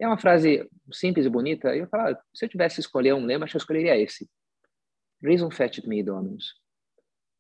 É 0.01 0.07
uma 0.07 0.19
frase 0.19 0.69
simples 0.93 1.25
e 1.25 1.31
bonita, 1.31 1.75
e 1.75 1.79
eu 1.79 1.87
falo, 1.87 2.17
se 2.35 2.45
eu 2.45 2.49
tivesse 2.49 2.81
escolher 2.81 3.15
um 3.15 3.25
lema, 3.25 3.47
eu 3.47 3.57
escolheria 3.57 3.97
esse. 3.97 4.29
Reason 5.23 5.51
fat 5.51 5.87
me, 5.87 6.03
Dominus. 6.03 6.55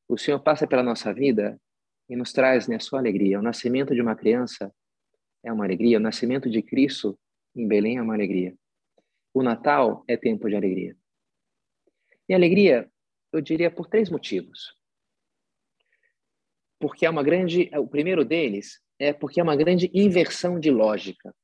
O 0.08 0.16
Senhor 0.16 0.38
passa 0.38 0.66
pela 0.66 0.82
nossa 0.82 1.12
vida 1.12 1.60
e 2.08 2.14
nos 2.14 2.32
traz 2.32 2.68
né, 2.68 2.76
a 2.76 2.80
sua 2.80 3.00
alegria. 3.00 3.38
O 3.38 3.42
nascimento 3.42 3.94
de 3.94 4.00
uma 4.00 4.14
criança 4.14 4.72
é 5.42 5.52
uma 5.52 5.64
alegria, 5.64 5.98
o 5.98 6.00
nascimento 6.00 6.48
de 6.48 6.62
Cristo 6.62 7.18
em 7.54 7.66
Belém 7.66 7.98
é 7.98 8.02
uma 8.02 8.14
alegria. 8.14 8.56
O 9.32 9.42
Natal 9.42 10.04
é 10.08 10.16
tempo 10.16 10.48
de 10.48 10.56
alegria. 10.56 10.96
E 12.28 12.34
alegria, 12.34 12.90
eu 13.32 13.40
diria, 13.40 13.70
por 13.70 13.88
três 13.88 14.08
motivos. 14.08 14.76
Porque 16.80 17.04
é 17.06 17.10
uma 17.10 17.22
grande. 17.22 17.70
O 17.76 17.86
primeiro 17.86 18.24
deles 18.24 18.80
é 18.98 19.12
porque 19.12 19.40
é 19.40 19.42
uma 19.42 19.56
grande 19.56 19.90
inversão 19.92 20.58
de 20.58 20.70
lógica. 20.70 21.34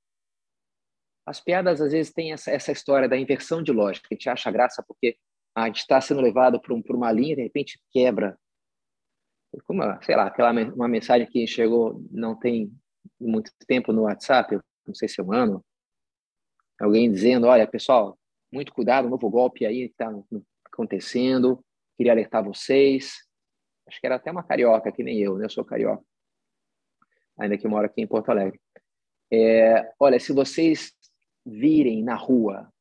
As 1.27 1.41
piadas, 1.41 1.81
às 1.81 1.93
vezes, 1.93 2.13
têm 2.13 2.33
essa, 2.33 2.51
essa 2.51 2.73
história 2.73 3.09
da 3.09 3.17
inversão 3.17 3.63
de 3.63 3.73
lógica. 3.73 4.09
A 4.11 4.15
gente 4.15 4.29
acha 4.29 4.51
graça 4.51 4.85
porque 4.87 5.17
a 5.55 5.67
gente 5.67 5.79
está 5.79 6.01
sendo 6.01 6.21
levado 6.21 6.61
por, 6.61 6.73
um, 6.73 6.83
por 6.83 6.97
uma 6.97 7.13
linha 7.13 7.33
e, 7.33 7.37
de 7.37 7.43
repente, 7.43 7.81
quebra 7.91 8.39
como, 9.65 9.83
sei 10.03 10.17
lá, 10.17 10.27
aquela 10.27 10.53
uma 10.73 10.89
mensagem 10.89 11.27
que 11.27 11.47
chegou 11.47 12.05
não 12.11 12.39
tem 12.39 12.73
muito 13.19 13.51
tempo 13.67 13.93
no 13.93 14.03
WhatsApp, 14.03 14.59
não 14.87 14.95
sei 14.95 15.09
se 15.09 15.21
é 15.21 15.25
um 15.25 15.33
ano, 15.33 15.65
alguém 16.83 17.11
dizendo, 17.11 17.47
olha, 17.47 17.67
pessoal, 17.67 18.19
muito 18.53 18.73
cuidado, 18.73 19.07
um 19.07 19.11
novo 19.11 19.29
golpe 19.31 19.65
aí 19.65 19.83
está 19.83 20.11
acontecendo, 20.67 21.65
queria 21.97 22.13
alertar 22.13 22.45
vocês. 22.45 23.15
Acho 23.87 24.01
que 24.01 24.07
era 24.07 24.17
até 24.17 24.31
uma 24.31 24.43
carioca, 24.43 24.93
que 24.93 25.03
nem 25.03 25.19
eu, 25.19 25.37
né? 25.37 25.47
Eu 25.47 25.51
sou 25.51 25.65
carioca, 25.65 26.05
ainda 27.39 27.59
que 27.59 27.69
moro 27.69 27.87
aqui 27.87 28.01
em 28.01 28.07
Porto 28.07 28.31
Alegre. 28.31 28.61
É, 29.33 29.93
olha, 29.99 30.19
se 30.19 30.33
vocês 30.33 30.93
virem 31.45 32.03
na 32.03 32.15
rua 32.15 32.73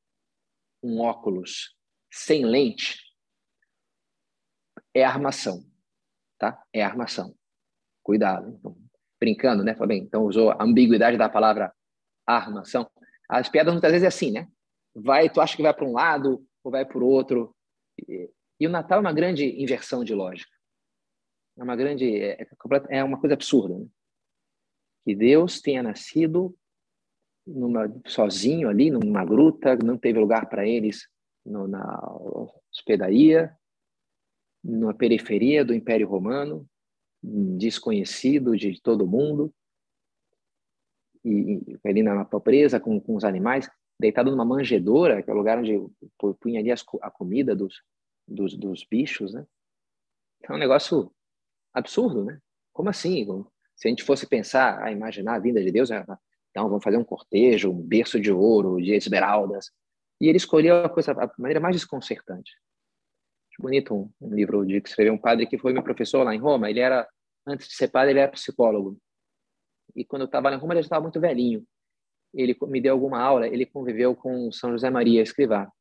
um 0.82 1.02
óculos 1.02 1.76
sem 2.12 2.46
lente, 2.46 2.98
é 4.94 5.04
armação 5.04 5.70
tá? 6.40 6.64
É 6.74 6.82
armação. 6.82 7.36
Cuidado. 8.02 8.50
Então, 8.58 8.76
brincando, 9.20 9.64
né? 9.64 9.76
Bem, 9.86 10.02
então 10.02 10.24
usou 10.24 10.52
a 10.52 10.64
ambiguidade 10.64 11.18
da 11.18 11.30
palavra 11.30 11.72
armação. 12.26 12.90
As 13.30 13.48
piadas 13.48 13.72
muitas 13.72 13.92
vezes 13.92 14.04
é 14.04 14.08
assim, 14.08 14.32
né? 14.32 14.48
Vai, 14.96 15.30
tu 15.30 15.40
acha 15.40 15.56
que 15.56 15.62
vai 15.62 15.74
para 15.74 15.86
um 15.86 15.94
lado 15.94 16.44
ou 16.64 16.72
vai 16.72 16.84
para 16.84 16.98
o 16.98 17.08
outro. 17.08 17.56
E, 18.08 18.30
e, 18.60 18.68
o 18.68 18.70
Natal 18.70 18.98
é 18.98 19.02
uma 19.02 19.14
grande 19.14 19.46
inversão 19.62 20.04
de 20.04 20.16
lógica. 20.16 20.52
É 21.58 21.64
uma 21.64 21.76
grande, 21.76 22.12
é, 22.20 22.42
é, 22.42 22.48
é 22.90 23.04
uma 23.04 23.20
coisa 23.20 23.36
absurda, 23.36 23.78
né? 23.78 23.86
Que 25.06 25.16
Deus 25.16 25.62
tenha 25.62 25.84
nascido 25.84 26.58
numa, 27.46 27.88
sozinho 28.06 28.68
ali 28.68 28.90
numa 28.90 29.24
gruta, 29.24 29.76
não 29.76 29.98
teve 29.98 30.20
lugar 30.20 30.50
para 30.50 30.68
eles 30.68 31.08
no, 31.46 31.68
na 31.68 32.00
hospedaria, 32.72 33.56
na 34.64 34.94
periferia 34.94 35.64
do 35.64 35.74
Império 35.74 36.08
Romano, 36.08 36.68
desconhecido 37.22 38.56
de 38.56 38.82
todo 38.82 39.08
mundo, 39.08 39.54
e, 41.24 41.78
e 41.84 41.90
ali 41.90 42.04
na 42.04 42.26
pobreza 42.26 42.80
com, 42.80 43.00
com 43.00 43.16
os 43.16 43.24
animais, 43.24 43.70
deitado 44.00 44.32
numa 44.32 44.46
manjedoura, 44.46 45.22
que 45.22 45.30
é 45.30 45.34
o 45.34 45.38
lugar 45.38 45.60
onde 45.60 45.78
punha 46.40 46.60
ali 46.60 46.72
as, 46.72 46.84
a 47.02 47.12
comida 47.12 47.56
dos, 47.56 47.82
dos, 48.28 48.56
dos 48.56 48.86
bichos, 48.90 49.34
né? 49.34 49.46
É 50.44 50.54
um 50.54 50.58
negócio 50.58 51.12
absurdo, 51.74 52.24
né? 52.24 52.40
Como 52.72 52.90
assim? 52.90 53.26
Se 53.76 53.88
a 53.88 53.90
gente 53.90 54.04
fosse 54.04 54.26
pensar, 54.26 54.82
a 54.82 54.92
imaginar 54.92 55.36
a 55.36 55.40
vinda 55.40 55.62
de 55.62 55.72
Deus, 55.72 55.92
é, 55.92 56.06
então 56.50 56.68
vamos 56.68 56.84
fazer 56.84 56.98
um 56.98 57.04
cortejo, 57.04 57.72
um 57.72 57.82
berço 57.82 58.20
de 58.20 58.32
ouro, 58.32 58.82
de 58.82 58.94
esmeraldas. 58.94 59.72
E 60.22 60.28
ele 60.28 60.38
escolheu 60.38 60.84
a 60.84 60.90
coisa, 60.90 61.12
a 61.12 61.32
maneira 61.38 61.60
mais 61.60 61.76
desconcertante. 61.76 62.54
Acho 63.52 63.62
bonito 63.62 63.94
um, 63.94 64.12
um 64.22 64.34
livro 64.34 64.66
de 64.66 64.82
que 64.82 64.90
escreveu 64.90 65.14
um 65.14 65.18
padre 65.18 65.46
que 65.46 65.58
foi 65.58 65.74
meu 65.74 65.84
professor 65.84 66.24
lá 66.24 66.34
em 66.34 66.40
Roma. 66.40 66.70
Ele 66.70 66.80
era, 66.80 67.08
antes 67.46 67.68
de 67.68 67.76
ser 67.76 67.90
padre, 67.90 68.12
ele 68.12 68.20
era 68.20 68.32
psicólogo. 68.32 68.98
E 69.96 70.06
quando 70.06 70.24
eu 70.24 70.26
estava 70.26 70.54
em 70.54 70.58
Roma, 70.58 70.74
ele 70.74 70.82
já 70.82 70.88
estava 70.88 71.02
muito 71.04 71.20
velhinho. 71.20 71.66
Ele 72.34 72.56
me 72.68 72.82
deu 72.82 72.94
alguma 72.94 73.20
aula, 73.20 73.48
ele 73.48 73.66
conviveu 73.66 74.16
com 74.16 74.52
São 74.52 74.72
José 74.72 74.90
Maria 74.90 75.22
Escrivá. 75.22 75.72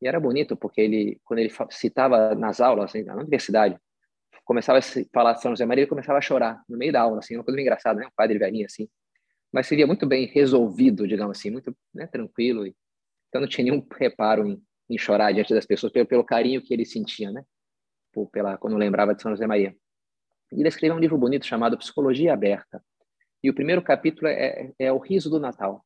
E 0.00 0.06
era 0.06 0.18
bonito, 0.20 0.56
porque 0.56 0.80
ele, 0.80 1.20
quando 1.24 1.40
ele 1.40 1.52
citava 1.70 2.34
nas 2.34 2.60
aulas, 2.60 2.86
assim, 2.86 3.02
na 3.02 3.14
universidade, 3.14 3.78
começava 4.44 4.78
a 4.78 4.82
falar 5.12 5.36
São 5.36 5.52
José 5.52 5.64
Maria, 5.64 5.82
ele 5.82 5.88
começava 5.88 6.18
a 6.18 6.22
chorar 6.22 6.62
no 6.68 6.76
meio 6.76 6.92
da 6.92 7.02
aula, 7.02 7.18
assim, 7.18 7.36
uma 7.36 7.44
coisa 7.44 7.60
engraçada, 7.60 8.00
né? 8.00 8.06
Um 8.06 8.14
padre 8.16 8.38
velhinho, 8.38 8.66
assim 8.66 8.88
mas 9.52 9.66
seria 9.66 9.86
muito 9.86 10.06
bem 10.06 10.26
resolvido, 10.26 11.06
digamos 11.06 11.38
assim, 11.38 11.50
muito 11.50 11.76
né, 11.94 12.06
tranquilo. 12.06 12.66
Então 13.28 13.40
não 13.40 13.48
tinha 13.48 13.64
nenhum 13.64 13.86
reparo 13.98 14.48
em, 14.48 14.60
em 14.88 14.96
chorar 14.96 15.30
diante 15.32 15.52
das 15.52 15.66
pessoas 15.66 15.92
pelo, 15.92 16.06
pelo, 16.06 16.24
carinho 16.24 16.62
que 16.62 16.72
ele 16.72 16.86
sentia, 16.86 17.30
né? 17.30 17.44
Por, 18.12 18.30
pela, 18.30 18.56
quando 18.56 18.76
lembrava 18.76 19.14
de 19.14 19.20
São 19.20 19.30
José 19.30 19.46
Maria. 19.46 19.76
E 20.50 20.60
ele 20.60 20.68
escreveu 20.68 20.96
um 20.96 21.00
livro 21.00 21.18
bonito 21.18 21.46
chamado 21.46 21.76
Psicologia 21.76 22.32
Aberta. 22.32 22.82
E 23.42 23.50
o 23.50 23.54
primeiro 23.54 23.82
capítulo 23.82 24.28
é, 24.28 24.72
é 24.78 24.92
o 24.92 24.98
riso 24.98 25.28
do 25.28 25.40
Natal. 25.40 25.84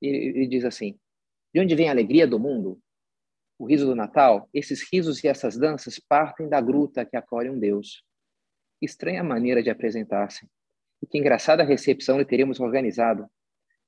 E 0.00 0.46
diz 0.46 0.64
assim: 0.64 0.98
De 1.52 1.60
onde 1.60 1.74
vem 1.74 1.88
a 1.88 1.92
alegria 1.92 2.26
do 2.26 2.38
mundo? 2.38 2.78
O 3.58 3.66
riso 3.66 3.86
do 3.86 3.94
Natal, 3.94 4.48
esses 4.52 4.82
risos 4.92 5.22
e 5.22 5.28
essas 5.28 5.56
danças 5.56 5.98
partem 5.98 6.48
da 6.48 6.60
gruta 6.60 7.06
que 7.06 7.16
acolhe 7.16 7.48
um 7.48 7.58
Deus. 7.58 8.02
Estranha 8.82 9.22
maneira 9.22 9.62
de 9.62 9.70
apresentar-se 9.70 10.46
e 11.02 11.06
que 11.06 11.18
engraçada 11.18 11.62
recepção 11.62 12.18
lhe 12.18 12.24
teríamos 12.24 12.60
organizado. 12.60 13.28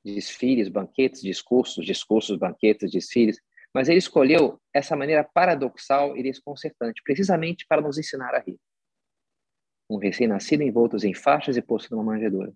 Desfiles, 0.05 0.69
banquetes, 0.69 1.21
discursos, 1.21 1.85
discursos, 1.85 2.38
banquetes, 2.38 2.90
desfiles. 2.90 3.40
Mas 3.75 3.88
ele 3.88 3.99
escolheu 3.99 4.61
essa 4.73 4.95
maneira 4.95 5.25
paradoxal 5.25 6.16
e 6.16 6.23
desconcertante, 6.23 7.03
precisamente 7.03 7.66
para 7.69 7.83
nos 7.83 7.99
ensinar 7.99 8.35
a 8.35 8.38
rir. 8.38 8.59
Um 9.88 9.99
recém-nascido 9.99 10.62
envolto 10.62 10.96
em 11.07 11.14
faixas 11.14 11.57
e 11.57 11.62
posto 11.62 11.90
numa 11.90 12.05
manjedoura. 12.05 12.53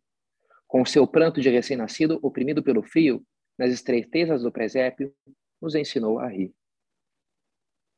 Com 0.66 0.84
seu 0.84 1.06
pranto 1.06 1.40
de 1.40 1.48
recém-nascido 1.48 2.18
oprimido 2.22 2.62
pelo 2.62 2.82
fio, 2.82 3.24
nas 3.58 3.72
estreitezas 3.72 4.42
do 4.42 4.52
presépio, 4.52 5.12
nos 5.60 5.74
ensinou 5.74 6.18
a 6.18 6.28
rir. 6.28 6.52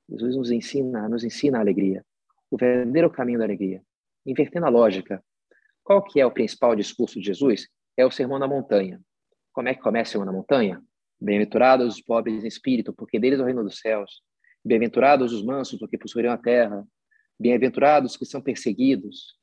Jesus 0.08 0.36
nos 0.36 0.50
ensina, 0.50 1.08
nos 1.08 1.24
ensina 1.24 1.58
a 1.58 1.60
alegria, 1.60 2.04
o 2.50 2.56
verdadeiro 2.56 3.10
caminho 3.10 3.38
da 3.38 3.44
alegria, 3.44 3.82
invertendo 4.26 4.66
a 4.66 4.68
lógica, 4.68 5.22
qual 5.84 6.02
que 6.02 6.20
é 6.20 6.26
o 6.26 6.30
principal 6.30 6.76
discurso 6.76 7.18
de 7.18 7.26
Jesus? 7.26 7.68
É 7.96 8.06
o 8.06 8.10
Sermão 8.10 8.38
da 8.38 8.46
Montanha. 8.46 9.00
Como 9.52 9.68
é 9.68 9.74
que 9.74 9.82
começa 9.82 10.10
o 10.10 10.12
Sermão 10.12 10.26
da 10.26 10.32
Montanha? 10.32 10.82
Bem-aventurados 11.20 11.96
os 11.96 12.00
pobres 12.00 12.44
em 12.44 12.46
espírito, 12.46 12.92
porque 12.92 13.18
deles 13.18 13.40
é 13.40 13.42
o 13.42 13.46
reino 13.46 13.64
dos 13.64 13.78
céus. 13.78 14.22
Bem-aventurados 14.64 15.32
os 15.32 15.44
mansos, 15.44 15.78
porque 15.78 15.98
possuirão 15.98 16.32
a 16.32 16.38
terra. 16.38 16.86
Bem-aventurados 17.38 18.16
que 18.16 18.24
são 18.24 18.40
perseguidos. 18.40 19.36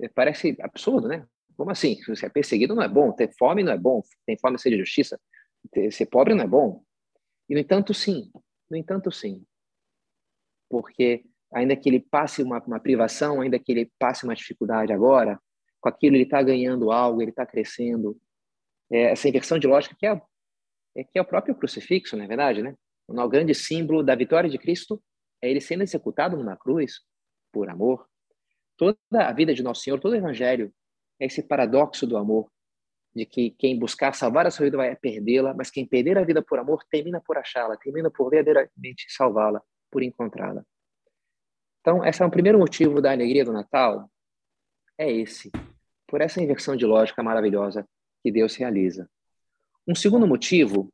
É, 0.00 0.08
parece 0.08 0.56
absurdo, 0.60 1.08
né? 1.08 1.26
Como 1.56 1.70
assim? 1.70 1.96
Se 2.14 2.24
é 2.24 2.28
perseguido 2.28 2.74
não 2.74 2.82
é 2.82 2.88
bom, 2.88 3.12
ter 3.12 3.32
fome 3.36 3.62
não 3.62 3.72
é 3.72 3.78
bom, 3.78 4.02
tem 4.26 4.38
fome 4.38 4.56
de 4.56 4.78
justiça, 4.78 5.20
ser 5.90 6.06
pobre 6.06 6.34
não 6.34 6.44
é 6.44 6.46
bom. 6.46 6.82
E 7.48 7.54
no 7.54 7.60
entanto, 7.60 7.92
sim. 7.92 8.30
No 8.70 8.76
entanto, 8.76 9.12
sim. 9.12 9.44
Porque 10.68 11.24
ainda 11.52 11.76
que 11.76 11.88
ele 11.88 12.00
passe 12.00 12.42
uma, 12.42 12.58
uma 12.64 12.80
privação, 12.80 13.40
ainda 13.40 13.58
que 13.58 13.70
ele 13.70 13.92
passe 13.98 14.24
uma 14.24 14.34
dificuldade 14.34 14.92
agora, 14.92 15.38
com 15.80 15.88
aquilo 15.88 16.16
ele 16.16 16.24
está 16.24 16.42
ganhando 16.42 16.90
algo, 16.90 17.20
ele 17.20 17.30
está 17.30 17.44
crescendo. 17.44 18.18
É, 18.90 19.12
essa 19.12 19.28
inversão 19.28 19.58
de 19.58 19.66
lógica 19.66 19.94
que 19.98 20.06
é, 20.06 20.20
é, 20.96 21.04
que 21.04 21.18
é 21.18 21.20
o 21.20 21.26
próprio 21.26 21.54
crucifixo, 21.54 22.16
não 22.16 22.24
é 22.24 22.28
verdade, 22.28 22.62
né? 22.62 22.74
O 23.06 23.28
grande 23.28 23.54
símbolo 23.54 24.02
da 24.02 24.14
vitória 24.14 24.48
de 24.48 24.58
Cristo 24.58 25.02
é 25.42 25.50
ele 25.50 25.60
sendo 25.60 25.82
executado 25.82 26.36
numa 26.36 26.56
cruz 26.56 27.00
por 27.52 27.68
amor. 27.68 28.08
Toda 28.76 28.96
a 29.12 29.32
vida 29.32 29.52
de 29.52 29.62
Nosso 29.62 29.82
Senhor, 29.82 30.00
todo 30.00 30.12
o 30.12 30.16
Evangelho 30.16 30.72
é 31.20 31.26
esse 31.26 31.42
paradoxo 31.42 32.06
do 32.06 32.16
amor, 32.16 32.50
de 33.14 33.26
que 33.26 33.50
quem 33.50 33.78
buscar 33.78 34.14
salvar 34.14 34.46
a 34.46 34.50
sua 34.50 34.64
vida 34.64 34.76
vai 34.76 34.96
perdê-la, 34.96 35.52
mas 35.52 35.70
quem 35.70 35.86
perder 35.86 36.16
a 36.16 36.24
vida 36.24 36.42
por 36.42 36.58
amor 36.58 36.82
termina 36.90 37.20
por 37.20 37.36
achá-la, 37.36 37.76
termina 37.76 38.10
por 38.10 38.30
verdadeiramente 38.30 39.06
salvá-la, 39.08 39.60
por 39.90 40.02
encontrá-la. 40.02 40.64
Então, 41.80 42.04
esse 42.04 42.22
é 42.22 42.26
o 42.26 42.30
primeiro 42.30 42.58
motivo 42.58 43.02
da 43.02 43.10
alegria 43.10 43.44
do 43.44 43.52
Natal, 43.52 44.10
é 44.96 45.10
esse, 45.10 45.50
por 46.06 46.20
essa 46.20 46.40
inversão 46.40 46.76
de 46.76 46.86
lógica 46.86 47.22
maravilhosa 47.22 47.86
que 48.22 48.30
Deus 48.30 48.54
realiza. 48.54 49.10
Um 49.86 49.94
segundo 49.94 50.26
motivo 50.26 50.92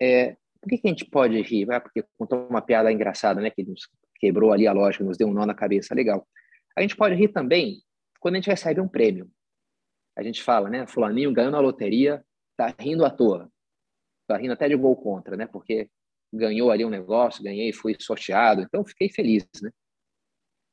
é 0.00 0.36
por 0.60 0.68
que, 0.68 0.78
que 0.78 0.88
a 0.88 0.90
gente 0.90 1.04
pode 1.04 1.40
rir? 1.40 1.70
Ah, 1.70 1.80
porque 1.80 2.04
contou 2.18 2.46
uma 2.48 2.60
piada 2.60 2.92
engraçada, 2.92 3.40
né, 3.40 3.50
que 3.50 3.62
nos 3.64 3.88
quebrou 4.16 4.52
ali 4.52 4.66
a 4.66 4.72
lógica, 4.72 5.04
nos 5.04 5.16
deu 5.16 5.28
um 5.28 5.32
nó 5.32 5.46
na 5.46 5.54
cabeça, 5.54 5.94
legal. 5.94 6.26
A 6.76 6.82
gente 6.82 6.96
pode 6.96 7.14
rir 7.14 7.28
também 7.28 7.82
quando 8.20 8.34
a 8.34 8.38
gente 8.38 8.50
recebe 8.50 8.80
um 8.80 8.88
prêmio. 8.88 9.30
A 10.16 10.22
gente 10.22 10.42
fala, 10.42 10.68
né, 10.68 10.86
fulaninho 10.86 11.32
ganhou 11.32 11.50
na 11.50 11.60
loteria, 11.60 12.24
tá 12.56 12.74
rindo 12.78 13.04
à 13.04 13.10
toa. 13.10 13.50
Tá 14.26 14.36
rindo 14.36 14.52
até 14.52 14.68
de 14.68 14.76
gol 14.76 14.94
contra, 14.96 15.36
né, 15.36 15.46
porque 15.46 15.88
ganhou 16.32 16.70
ali 16.70 16.84
um 16.84 16.90
negócio, 16.90 17.42
ganhei, 17.42 17.72
fui 17.72 17.96
sorteado, 17.98 18.62
então 18.62 18.84
fiquei 18.84 19.08
feliz, 19.08 19.46
né? 19.62 19.70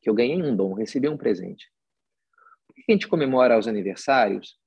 que 0.02 0.10
eu 0.10 0.14
ganhei 0.14 0.42
um 0.42 0.56
dom, 0.56 0.74
recebi 0.74 1.10
um 1.10 1.18
presente. 1.18 1.72
Por 2.68 2.76
que 2.76 2.84
a 2.88 2.92
gente 2.92 3.08
comemora 3.08 3.58
os 3.58 3.68
aniversários? 3.68 4.60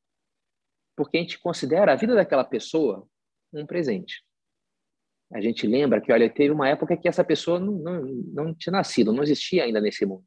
Porque 0.97 1.16
a 1.16 1.21
gente 1.21 1.39
considera 1.39 1.93
a 1.93 1.97
vida 1.97 2.14
daquela 2.14 2.45
pessoa 2.45 3.09
um 3.53 3.66
presente. 3.66 4.25
A 5.33 5.41
gente 5.41 5.66
lembra 5.66 6.01
que, 6.01 6.12
olha, 6.12 6.28
teve 6.28 6.53
uma 6.53 6.68
época 6.68 6.97
que 6.97 7.09
essa 7.09 7.24
pessoa 7.24 7.61
não, 7.61 7.72
não, 7.72 8.03
não 8.03 8.55
tinha 8.55 8.72
nascido, 8.72 9.12
não 9.12 9.22
existia 9.22 9.64
ainda 9.64 9.81
nesse 9.81 10.05
mundo. 10.05 10.24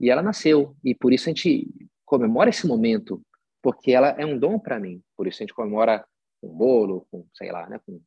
E 0.00 0.10
ela 0.10 0.22
nasceu, 0.22 0.76
e 0.82 0.94
por 0.94 1.12
isso 1.12 1.28
a 1.28 1.32
gente 1.32 1.68
comemora 2.04 2.50
esse 2.50 2.66
momento, 2.66 3.22
porque 3.62 3.92
ela 3.92 4.08
é 4.18 4.24
um 4.24 4.38
dom 4.38 4.58
para 4.58 4.80
mim. 4.80 5.02
Por 5.16 5.26
isso 5.26 5.42
a 5.42 5.44
gente 5.44 5.54
comemora 5.54 6.04
com 6.40 6.48
bolo, 6.48 7.06
com, 7.10 7.26
sei 7.34 7.52
lá, 7.52 7.68
né, 7.68 7.80
com 7.86 8.00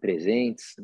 presentes 0.00 0.74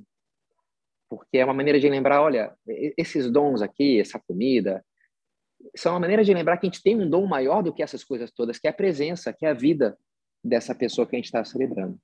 porque 1.09 1.39
é 1.39 1.45
uma 1.45 1.55
maneira 1.55 1.79
de 1.79 1.89
lembrar, 1.89 2.23
olha, 2.23 2.55
esses 2.97 3.31
dons 3.31 3.63
aqui, 3.63 4.01
essa 4.01 4.19
comida, 4.19 4.85
são 5.77 5.93
uma 5.93 6.01
maneira 6.01 6.25
de 6.25 6.35
lembrar 6.35 6.57
que 6.57 6.67
a 6.67 6.71
gente 6.71 6.83
tem 6.83 6.97
um 6.97 7.09
dom 7.09 7.27
maior 7.27 7.63
do 7.63 7.73
que 7.73 7.83
essas 7.83 8.05
coisas 8.05 8.31
todas, 8.31 8.59
que 8.59 8.67
é 8.67 8.71
a 8.71 8.75
presença, 8.75 9.33
que 9.33 9.47
é 9.47 9.51
a 9.51 9.55
vida 9.55 9.97
dessa 10.45 10.75
pessoa 10.75 11.07
que 11.07 11.17
a 11.17 11.19
gente 11.19 11.27
está 11.27 11.45
celebrando. 11.45 11.99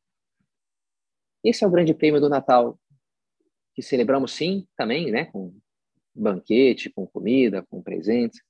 Esse 1.43 1.65
é 1.65 1.67
o 1.67 1.71
grande 1.71 1.93
prêmio 1.93 2.21
do 2.21 2.29
Natal, 2.29 2.79
que 3.75 3.83
celebramos 3.83 4.33
sim, 4.33 4.67
também, 4.77 5.11
né, 5.11 5.27
com 5.27 5.55
banquete, 6.15 6.91
com 6.91 7.07
comida, 7.07 7.65
com 7.69 7.83
presentes, 7.83 8.41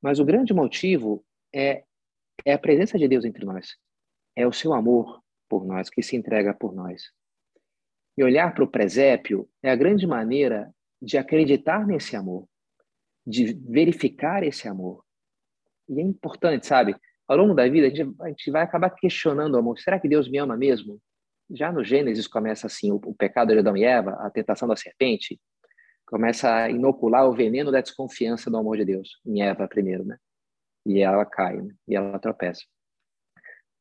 mas 0.00 0.18
o 0.18 0.24
grande 0.24 0.52
motivo 0.52 1.24
é, 1.54 1.84
é 2.44 2.52
a 2.52 2.58
presença 2.58 2.98
de 2.98 3.06
Deus 3.06 3.24
entre 3.24 3.44
nós, 3.44 3.76
é 4.34 4.46
o 4.46 4.52
seu 4.52 4.72
amor 4.72 5.22
por 5.48 5.64
nós, 5.64 5.90
que 5.90 6.02
se 6.02 6.16
entrega 6.16 6.54
por 6.54 6.74
nós. 6.74 7.12
E 8.16 8.24
olhar 8.24 8.54
para 8.54 8.64
o 8.64 8.70
presépio 8.70 9.48
é 9.62 9.70
a 9.70 9.76
grande 9.76 10.06
maneira 10.06 10.74
de 11.00 11.16
acreditar 11.16 11.86
nesse 11.86 12.16
amor, 12.16 12.48
de 13.26 13.52
verificar 13.52 14.42
esse 14.42 14.66
amor. 14.66 15.04
E 15.88 16.00
é 16.00 16.02
importante, 16.02 16.66
sabe? 16.66 16.96
Ao 17.28 17.36
longo 17.36 17.54
da 17.54 17.68
vida, 17.68 17.86
a 17.86 17.90
gente, 17.90 18.14
a 18.20 18.28
gente 18.28 18.50
vai 18.50 18.62
acabar 18.62 18.90
questionando 18.90 19.54
o 19.54 19.58
amor. 19.58 19.78
Será 19.78 19.98
que 19.98 20.08
Deus 20.08 20.28
me 20.28 20.38
ama 20.38 20.56
mesmo? 20.56 21.00
Já 21.52 21.70
no 21.70 21.84
Gênesis 21.84 22.26
começa 22.26 22.66
assim: 22.66 22.90
o, 22.90 22.96
o 22.96 23.14
pecado 23.14 23.52
de 23.52 23.58
Adão 23.58 23.76
e 23.76 23.84
Eva, 23.84 24.12
a 24.20 24.30
tentação 24.30 24.66
da 24.66 24.76
serpente, 24.76 25.40
começa 26.06 26.54
a 26.54 26.70
inocular 26.70 27.28
o 27.28 27.34
veneno 27.34 27.70
da 27.70 27.80
desconfiança 27.80 28.50
do 28.50 28.56
amor 28.56 28.76
de 28.76 28.84
Deus, 28.84 29.20
em 29.24 29.42
Eva 29.42 29.68
primeiro, 29.68 30.04
né? 30.04 30.18
e 30.84 31.00
ela 31.00 31.24
cai, 31.24 31.56
né? 31.56 31.74
e 31.88 31.94
ela 31.94 32.18
tropeça. 32.18 32.62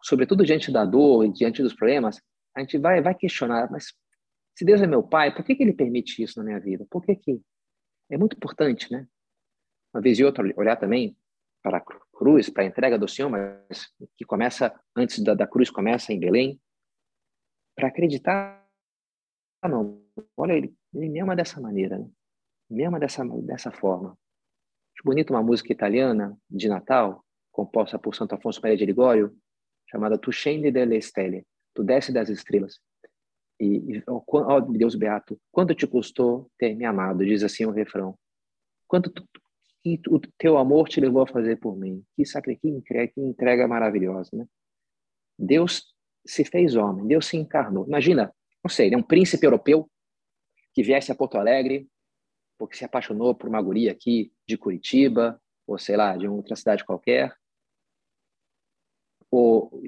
Sobretudo 0.03 0.45
diante 0.45 0.71
da 0.71 0.85
dor 0.85 1.25
e 1.25 1.31
diante 1.31 1.61
dos 1.61 1.73
problemas, 1.73 2.21
a 2.55 2.59
gente 2.61 2.77
vai, 2.77 3.01
vai 3.01 3.15
questionar, 3.15 3.69
mas 3.71 3.93
se 4.55 4.65
Deus 4.65 4.81
é 4.81 4.87
meu 4.87 5.03
pai, 5.03 5.33
por 5.33 5.43
que, 5.43 5.55
que 5.55 5.63
ele 5.63 5.73
permite 5.73 6.21
isso 6.21 6.39
na 6.39 6.45
minha 6.45 6.59
vida? 6.59 6.85
Por 6.89 7.03
que 7.03 7.15
que? 7.15 7.41
É 8.09 8.17
muito 8.17 8.35
importante, 8.35 8.91
né? 8.91 9.07
Uma 9.93 10.01
vez 10.01 10.19
e 10.19 10.23
outra, 10.23 10.43
olhar 10.57 10.75
também 10.75 11.17
para 11.63 11.77
a 11.77 11.83
cruz, 12.13 12.49
para 12.49 12.63
a 12.63 12.65
entrega 12.65 12.97
do 12.97 13.07
Senhor, 13.07 13.29
mas 13.29 13.89
que 14.17 14.25
começa, 14.25 14.73
antes 14.95 15.23
da, 15.23 15.33
da 15.33 15.47
cruz, 15.47 15.69
começa 15.69 16.11
em 16.11 16.19
Belém, 16.19 16.59
para 17.75 17.87
acreditar, 17.87 18.67
ah, 19.61 19.69
não, 19.69 20.01
olha, 20.35 20.53
ele, 20.53 20.73
ele 20.93 21.09
me 21.09 21.19
ama 21.19 21.35
dessa 21.35 21.59
maneira, 21.59 21.97
né? 21.97 22.09
me 22.69 22.83
ama 22.85 22.99
dessa, 22.99 23.23
dessa 23.43 23.71
forma. 23.71 24.17
Acho 24.95 25.03
bonito 25.03 25.31
uma 25.31 25.43
música 25.43 25.71
italiana 25.71 26.37
de 26.49 26.67
Natal, 26.67 27.23
composta 27.51 27.99
por 27.99 28.15
Santo 28.15 28.35
Afonso 28.35 28.61
Maria 28.61 28.77
de 28.77 28.85
Ligório, 28.85 29.35
chamada 29.89 30.17
Tu 30.17 30.31
scendi 30.31 30.71
delle 30.71 31.01
stelle, 31.01 31.45
Tu 31.73 31.83
desce 31.83 32.11
das 32.11 32.29
estrelas. 32.29 32.79
E, 33.59 33.97
e 33.97 34.03
oh, 34.07 34.61
Deus 34.61 34.95
beato, 34.95 35.39
quanto 35.51 35.75
te 35.75 35.85
custou 35.85 36.49
ter 36.57 36.75
me 36.75 36.85
amado? 36.85 37.23
Diz 37.23 37.43
assim 37.43 37.65
o 37.65 37.71
refrão. 37.71 38.17
Quanto 38.87 39.11
tu, 39.11 39.23
que 39.83 39.99
o 40.09 40.19
teu 40.37 40.57
amor 40.57 40.87
te 40.87 40.99
levou 40.99 41.23
a 41.23 41.27
fazer 41.27 41.59
por 41.59 41.77
mim? 41.77 42.03
Que 42.15 42.25
sacrifício, 42.25 42.81
que 42.83 43.11
entrega 43.17 43.67
maravilhosa, 43.67 44.29
né? 44.33 44.45
Deus 45.37 45.90
se 46.25 46.45
fez 46.45 46.75
homem, 46.75 47.07
Deus 47.07 47.27
se 47.27 47.37
encarnou. 47.37 47.85
Imagina, 47.87 48.33
não 48.63 48.69
sei, 48.69 48.89
né, 48.89 48.97
um 48.97 49.03
príncipe 49.03 49.45
europeu 49.45 49.89
que 50.73 50.83
viesse 50.83 51.11
a 51.11 51.15
Porto 51.15 51.37
Alegre 51.37 51.87
porque 52.61 52.77
se 52.77 52.85
apaixonou 52.85 53.33
por 53.33 53.49
uma 53.49 53.59
guria 53.59 53.91
aqui 53.91 54.31
de 54.47 54.55
Curitiba, 54.55 55.41
ou 55.65 55.79
sei 55.79 55.97
lá, 55.97 56.15
de 56.15 56.27
outra 56.27 56.55
cidade 56.55 56.85
qualquer. 56.85 57.35
Ou, 59.31 59.81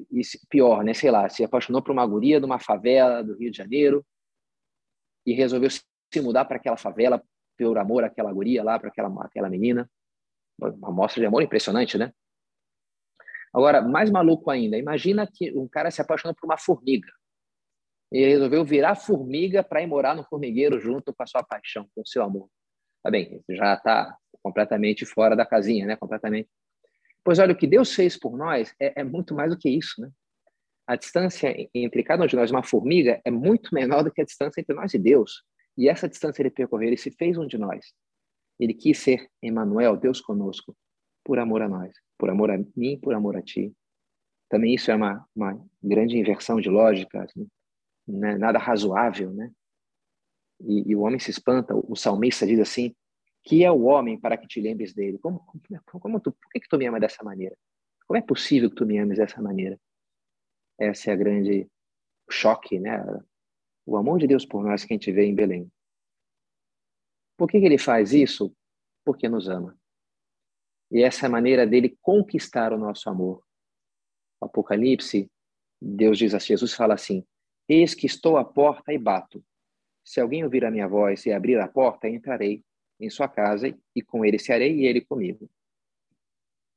pior, 0.50 0.84
né, 0.84 0.92
sei 0.96 1.12
lá, 1.12 1.30
se 1.30 1.44
apaixonou 1.44 1.84
por 1.84 1.92
uma 1.92 2.04
guria 2.04 2.40
de 2.40 2.46
uma 2.48 2.58
favela 2.58 3.24
do 3.24 3.38
Rio 3.38 3.52
de 3.52 3.58
Janeiro 3.58 4.04
e 5.24 5.34
resolveu 5.34 5.70
se 5.70 6.20
mudar 6.20 6.46
para 6.46 6.58
aquela 6.58 6.76
favela 6.76 7.24
por 7.56 7.78
amor 7.78 8.04
àquela 8.04 8.34
guria 8.34 8.64
lá, 8.64 8.80
para 8.80 8.90
aquela, 8.90 9.24
aquela 9.24 9.50
menina. 9.52 9.88
Uma 10.60 10.92
mostra 10.92 11.22
de 11.22 11.28
amor 11.28 11.44
impressionante, 11.44 11.96
né? 11.96 12.12
Agora, 13.54 13.82
mais 13.82 14.10
maluco 14.10 14.49
ainda, 14.49 14.78
imagina 14.78 15.28
que 15.32 15.56
um 15.58 15.68
cara 15.68 15.91
se 15.91 16.01
apaixonou 16.01 16.36
por 16.36 16.47
uma 16.47 16.58
formiga 16.58 17.12
e 18.12 18.26
resolveu 18.26 18.66
virar 18.66 18.95
formiga 18.95 19.64
para 19.64 19.82
ir 19.82 19.88
morar 19.88 20.16
no 20.16 20.24
formigueiro 20.24 20.80
junto 20.80 21.14
com 21.14 21.24
a 21.24 21.28
sua 21.28 21.43
paixão, 21.43 21.88
com 21.95 22.01
o 22.01 22.08
seu 22.08 22.24
amor. 22.24 22.49
Tá 23.04 23.12
bem, 23.12 23.43
já 23.49 23.74
está 23.74 24.18
completamente 24.41 25.06
fora 25.06 25.36
da 25.36 25.45
casinha, 25.45 25.86
né? 25.86 25.95
Completamente. 25.95 26.49
Pois 27.24 27.39
olha, 27.39 27.54
o 27.54 27.58
que 27.58 27.68
Deus 27.68 27.93
fez 27.93 28.18
por 28.18 28.38
nós 28.38 28.74
é, 28.80 29.01
é 29.01 29.04
muito 29.04 29.34
mais 29.36 29.51
do 29.51 29.58
que 29.58 29.70
isso, 29.70 30.01
né? 30.01 30.10
A 30.86 30.95
distância 30.95 31.56
entre 31.74 32.04
cada 32.04 32.24
um 32.24 32.28
de 32.28 32.36
nós, 32.36 32.51
uma 32.51 32.64
formiga, 32.64 33.22
é 33.24 33.32
muito 33.32 33.74
menor 33.74 34.04
do 34.04 34.12
que 34.12 34.22
a 34.22 34.26
distância 34.26 34.60
entre 34.60 34.76
nós 34.76 34.93
e 34.93 34.99
Deus. 34.99 35.43
E 35.78 35.88
essa 35.88 36.10
distância 36.10 36.41
ele 36.41 36.49
percorreu, 36.49 36.88
ele 36.88 36.97
se 36.97 37.10
fez 37.12 37.38
um 37.38 37.47
de 37.47 37.58
nós. 37.58 37.93
Ele 38.60 38.74
quis 38.74 38.99
ser 38.99 39.28
Emmanuel, 39.41 39.95
Deus 39.95 40.20
conosco, 40.20 40.76
por 41.24 41.39
amor 41.39 41.61
a 41.61 41.69
nós, 41.69 41.93
por 42.17 42.30
amor 42.30 42.51
a 42.51 42.57
mim, 42.76 42.99
por 42.99 43.13
amor 43.13 43.38
a 43.38 43.41
ti. 43.41 43.74
Também 44.49 44.74
isso 44.74 44.91
é 44.91 44.95
uma, 44.95 45.28
uma 45.36 45.59
grande 45.82 46.17
inversão 46.17 46.59
de 46.59 46.69
lógica, 46.69 47.24
assim, 47.24 47.47
né? 48.07 48.38
nada 48.38 48.59
razoável, 48.59 49.34
né? 49.34 49.51
E, 50.59 50.91
e, 50.91 50.95
o 50.95 51.01
homem 51.01 51.19
se 51.19 51.32
espanta. 51.32 51.74
O 51.76 51.95
salmista 51.95 52.45
diz 52.45 52.59
assim: 52.59 52.95
que 53.43 53.63
é 53.63 53.71
o 53.71 53.84
homem 53.84 54.19
para 54.19 54.38
que 54.38 54.47
te 54.47 54.61
lembres 54.61 54.93
dele? 54.93 55.17
Como, 55.17 55.39
como, 55.39 56.01
como 56.01 56.19
tu, 56.19 56.32
por 56.32 56.51
que, 56.51 56.59
que 56.59 56.69
tu 56.69 56.78
me 56.78 56.86
ama 56.86 56.99
dessa 56.99 57.24
maneira? 57.24 57.57
Como 58.07 58.17
é 58.17 58.21
possível 58.21 58.69
que 58.69 58.76
tu 58.76 58.86
me 58.86 58.97
ames 58.97 59.17
dessa 59.17 59.41
maneira? 59.41 59.80
Essa 60.80 61.11
é 61.11 61.13
a 61.13 61.17
grande 61.17 61.67
choque, 62.30 62.80
né? 62.80 63.03
O 63.86 63.97
amor 63.97 64.19
de 64.19 64.28
Deus 64.28 64.45
por 64.45 64.63
nós 64.63 64.86
que 64.86 64.93
a 64.93 64.95
gente 64.95 65.11
vê 65.11 65.26
em 65.26 65.36
Belém. 65.36 65.69
Por 67.38 67.49
que, 67.49 67.59
que 67.59 67.65
ele 67.65 67.78
faz 67.78 68.13
isso? 68.13 68.55
Porque 69.03 69.28
nos 69.28 69.49
ama. 69.49 69.78
E 70.94 71.02
essa 71.02 71.26
é 71.26 71.28
a 71.28 71.32
maneira 71.32 71.66
dele 71.66 71.98
conquistar 72.00 72.72
o 72.72 72.78
nosso 72.78 73.10
amor. 73.10 73.44
Apocalipse, 74.39 75.28
Deus 75.82 76.20
diz 76.20 76.36
a 76.36 76.39
Jesus 76.39 76.74
fala 76.74 76.94
assim: 76.94 77.26
Eis 77.68 77.96
que 77.96 78.06
estou 78.06 78.38
à 78.38 78.46
porta 78.46 78.94
e 78.94 78.98
bato. 79.00 79.44
Se 80.06 80.22
alguém 80.22 80.44
ouvir 80.44 80.64
a 80.64 80.70
minha 80.70 80.88
voz 80.88 81.26
e 81.26 81.32
abrir 81.32 81.60
a 81.60 81.68
porta, 81.68 82.08
entrarei 82.08 82.64
em 83.00 83.10
sua 83.10 83.28
casa 83.28 83.76
e 83.96 84.02
com 84.04 84.24
ele 84.24 84.38
serei 84.38 84.82
e 84.82 84.86
ele 84.86 85.02
comigo. 85.02 85.50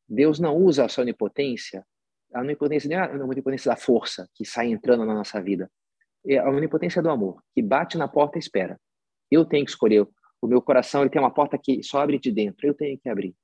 Deus 0.09 0.39
não 0.39 0.57
usa 0.57 0.87
a 0.87 0.89
sua 0.89 1.03
onipotência, 1.03 1.87
a 2.33 2.41
onipotência 2.41 2.89
não 2.89 2.97
é 2.97 3.23
a 3.23 3.25
onipotência 3.25 3.71
da 3.71 3.77
força 3.77 4.29
que 4.35 4.47
sai 4.47 4.69
entrando 4.69 5.05
na 5.05 5.12
nossa 5.12 5.43
vida. 5.43 5.71
É 6.27 6.39
a 6.39 6.49
onipotência 6.49 7.03
do 7.03 7.11
amor, 7.11 7.43
que 7.55 7.61
bate 7.61 7.99
na 7.99 8.09
porta 8.09 8.39
e 8.39 8.41
espera. 8.41 8.81
Eu 9.31 9.45
tenho 9.45 9.64
que 9.64 9.71
escolher. 9.71 10.09
O 10.41 10.47
meu 10.47 10.62
coração 10.62 11.03
ele 11.03 11.11
tem 11.11 11.21
uma 11.21 11.33
porta 11.33 11.59
que 11.59 11.83
só 11.83 12.01
abre 12.01 12.19
de 12.19 12.33
dentro. 12.33 12.67
Eu 12.67 12.75
tenho 12.75 12.99
que 12.99 13.09
abrir. 13.09 13.35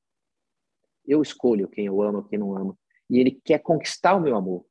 Eu 1.07 1.23
escolho 1.23 1.69
quem 1.69 1.87
eu 1.87 2.01
amo, 2.03 2.25
quem 2.25 2.39
não 2.39 2.57
amo. 2.57 2.79
E 3.11 3.19
ele 3.19 3.41
quer 3.45 3.59
conquistar 3.59 4.15
o 4.15 4.21
meu 4.21 4.37
amor. 4.37 4.65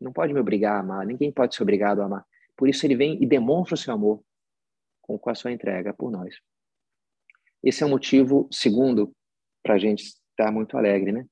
Não 0.00 0.12
pode 0.12 0.32
me 0.32 0.40
obrigar 0.40 0.76
a 0.76 0.80
amar. 0.80 1.06
Ninguém 1.06 1.32
pode 1.32 1.54
ser 1.54 1.62
obrigado 1.62 2.00
a 2.00 2.04
amar. 2.04 2.26
Por 2.56 2.68
isso 2.68 2.86
ele 2.86 2.94
vem 2.94 3.22
e 3.22 3.26
demonstra 3.26 3.74
o 3.74 3.78
seu 3.78 3.94
amor 3.94 4.22
com 5.00 5.30
a 5.30 5.34
sua 5.34 5.50
entrega 5.50 5.92
por 5.92 6.10
nós. 6.10 6.36
Esse 7.62 7.82
é 7.82 7.86
o 7.86 7.90
motivo 7.90 8.48
segundo 8.50 9.14
para 9.62 9.74
a 9.74 9.78
gente 9.78 10.02
estar 10.04 10.50
muito 10.52 10.76
alegre, 10.76 11.12
né? 11.12 11.26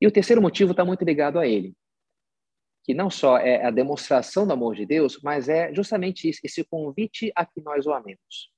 E 0.00 0.06
o 0.06 0.10
terceiro 0.10 0.42
motivo 0.42 0.72
está 0.72 0.84
muito 0.84 1.04
ligado 1.04 1.38
a 1.38 1.46
ele, 1.46 1.74
que 2.82 2.92
não 2.92 3.08
só 3.08 3.38
é 3.38 3.64
a 3.64 3.70
demonstração 3.70 4.46
do 4.46 4.52
amor 4.52 4.74
de 4.74 4.84
Deus, 4.84 5.20
mas 5.22 5.48
é 5.48 5.72
justamente 5.72 6.28
isso, 6.28 6.40
esse 6.42 6.64
convite 6.64 7.32
a 7.36 7.46
que 7.46 7.60
nós 7.60 7.86
o 7.86 7.92
amemos. 7.92 8.52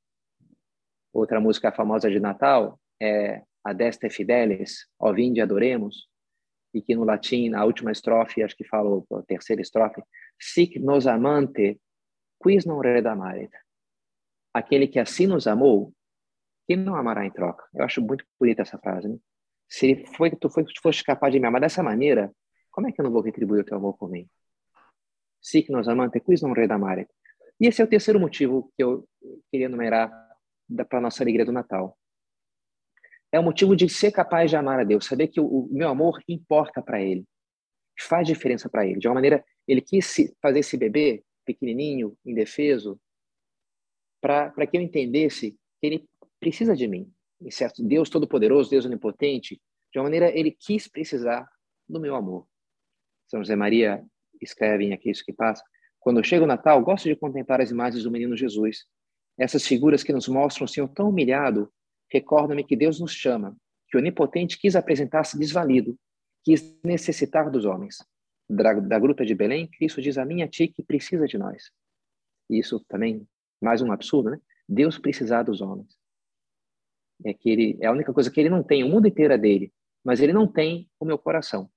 Outra 1.12 1.40
música 1.40 1.70
famosa 1.70 2.10
de 2.10 2.18
Natal 2.18 2.80
é 3.00 3.42
Adeste 3.64 4.10
Fidelis, 4.10 4.86
Ó 4.98 5.12
Vinde 5.12 5.40
Adoremos, 5.40 6.08
e 6.74 6.82
que 6.82 6.94
no 6.94 7.04
latim, 7.04 7.48
na 7.48 7.64
última 7.64 7.92
estrofe, 7.92 8.42
acho 8.42 8.56
que 8.56 8.64
fala 8.64 9.02
a 9.12 9.22
terceira 9.22 9.62
estrofe, 9.62 10.02
Sic 10.38 10.78
nos 10.78 11.06
amante, 11.06 11.80
quis 12.42 12.66
non 12.66 12.82
redamaret 12.82 13.50
aquele 14.54 14.86
que 14.86 15.00
assim 15.00 15.26
nos 15.26 15.48
amou, 15.48 15.92
quem 16.66 16.76
não 16.76 16.94
amará 16.94 17.26
em 17.26 17.30
troca? 17.30 17.64
Eu 17.74 17.84
acho 17.84 18.00
muito 18.00 18.24
bonita 18.38 18.62
essa 18.62 18.78
frase. 18.78 19.08
Né? 19.08 19.18
Se 19.68 20.06
foi 20.16 20.30
tu, 20.30 20.48
foi, 20.48 20.64
foste 20.80 21.02
capaz 21.02 21.32
de 21.32 21.40
me 21.40 21.48
amar 21.48 21.60
dessa 21.60 21.82
maneira, 21.82 22.32
como 22.70 22.88
é 22.88 22.92
que 22.92 23.00
eu 23.00 23.04
não 23.04 23.10
vou 23.10 23.20
retribuir 23.20 23.62
o 23.62 23.64
teu 23.64 23.76
amor 23.76 23.98
por 23.98 24.08
mim? 24.08 24.28
Sic 25.42 25.68
nos 25.70 25.88
amante, 25.88 26.20
quis 26.20 26.40
non 26.40 26.54
redamare. 26.54 27.08
E 27.60 27.66
esse 27.66 27.82
é 27.82 27.84
o 27.84 27.88
terceiro 27.88 28.18
motivo 28.18 28.72
que 28.76 28.82
eu 28.82 29.06
queria 29.50 29.66
enumerar 29.66 30.08
para 30.88 30.98
a 30.98 31.02
nossa 31.02 31.22
alegria 31.22 31.44
do 31.44 31.52
Natal. 31.52 31.98
É 33.34 33.40
o 33.40 33.42
motivo 33.42 33.74
de 33.74 33.88
ser 33.88 34.12
capaz 34.12 34.48
de 34.48 34.56
amar 34.56 34.78
a 34.78 34.84
Deus, 34.84 35.06
saber 35.06 35.26
que 35.26 35.40
o, 35.40 35.44
o 35.44 35.68
meu 35.72 35.88
amor 35.88 36.22
importa 36.28 36.80
para 36.80 37.02
Ele, 37.02 37.24
faz 37.98 38.28
diferença 38.28 38.68
para 38.68 38.86
Ele. 38.86 39.00
De 39.00 39.08
uma 39.08 39.14
maneira, 39.14 39.44
Ele 39.66 39.80
quis 39.80 40.14
fazer 40.40 40.60
esse 40.60 40.76
bebê 40.76 41.24
pequenininho, 41.44 42.16
indefeso, 42.24 42.96
para 44.20 44.66
que 44.68 44.76
eu 44.76 44.80
entendesse 44.80 45.50
que 45.80 45.86
ele 45.86 46.08
precisa 46.38 46.76
de 46.76 46.86
mim. 46.86 47.12
Certo, 47.50 47.82
Deus 47.82 48.08
Todo-Poderoso, 48.08 48.70
Deus 48.70 48.86
Onipotente, 48.86 49.60
de 49.92 49.98
uma 49.98 50.04
maneira, 50.04 50.30
ele 50.30 50.52
quis 50.52 50.86
precisar 50.86 51.48
do 51.88 52.00
meu 52.00 52.14
amor. 52.14 52.46
São 53.26 53.40
José 53.40 53.56
Maria 53.56 54.02
escreve 54.40 54.84
em 54.84 54.92
Aqui 54.92 55.10
Isso 55.10 55.24
Que 55.24 55.32
Passa, 55.32 55.62
quando 55.98 56.24
chega 56.24 56.44
o 56.44 56.46
Natal, 56.46 56.80
gosto 56.82 57.08
de 57.08 57.16
contemplar 57.16 57.60
as 57.60 57.72
imagens 57.72 58.04
do 58.04 58.12
menino 58.12 58.36
Jesus. 58.36 58.86
Essas 59.36 59.66
figuras 59.66 60.04
que 60.04 60.12
nos 60.12 60.28
mostram 60.28 60.66
o 60.66 60.68
Senhor 60.68 60.88
tão 60.88 61.08
humilhado, 61.08 61.68
recordam-me 62.14 62.62
que 62.62 62.76
Deus 62.76 63.00
nos 63.00 63.12
chama, 63.12 63.56
que 63.88 63.96
o 63.96 64.00
Onipotente 64.00 64.56
quis 64.56 64.76
apresentar-se 64.76 65.36
desvalido, 65.36 65.98
quis 66.44 66.78
necessitar 66.84 67.50
dos 67.50 67.64
homens. 67.64 67.98
Da, 68.48 68.74
da 68.74 68.98
gruta 69.00 69.26
de 69.26 69.34
Belém, 69.34 69.66
Cristo 69.66 70.00
diz 70.00 70.16
a 70.16 70.24
mim 70.24 70.40
a 70.42 70.48
ti 70.48 70.68
que 70.68 70.82
precisa 70.82 71.26
de 71.26 71.36
nós. 71.36 71.72
Isso 72.48 72.78
também 72.88 73.26
mais 73.60 73.82
um 73.82 73.90
absurdo, 73.90 74.30
né? 74.30 74.40
Deus 74.68 74.96
precisar 74.96 75.42
dos 75.42 75.60
homens. 75.60 75.96
É 77.24 77.34
que 77.34 77.50
ele 77.50 77.78
é 77.80 77.86
a 77.86 77.92
única 77.92 78.12
coisa 78.12 78.30
que 78.30 78.38
ele 78.38 78.50
não 78.50 78.62
tem, 78.62 78.84
o 78.84 78.88
mundo 78.88 79.08
inteiro 79.08 79.34
é 79.34 79.38
dele, 79.38 79.72
mas 80.04 80.20
ele 80.20 80.32
não 80.32 80.46
tem 80.46 80.88
o 81.00 81.04
meu 81.04 81.18
coração. 81.18 81.68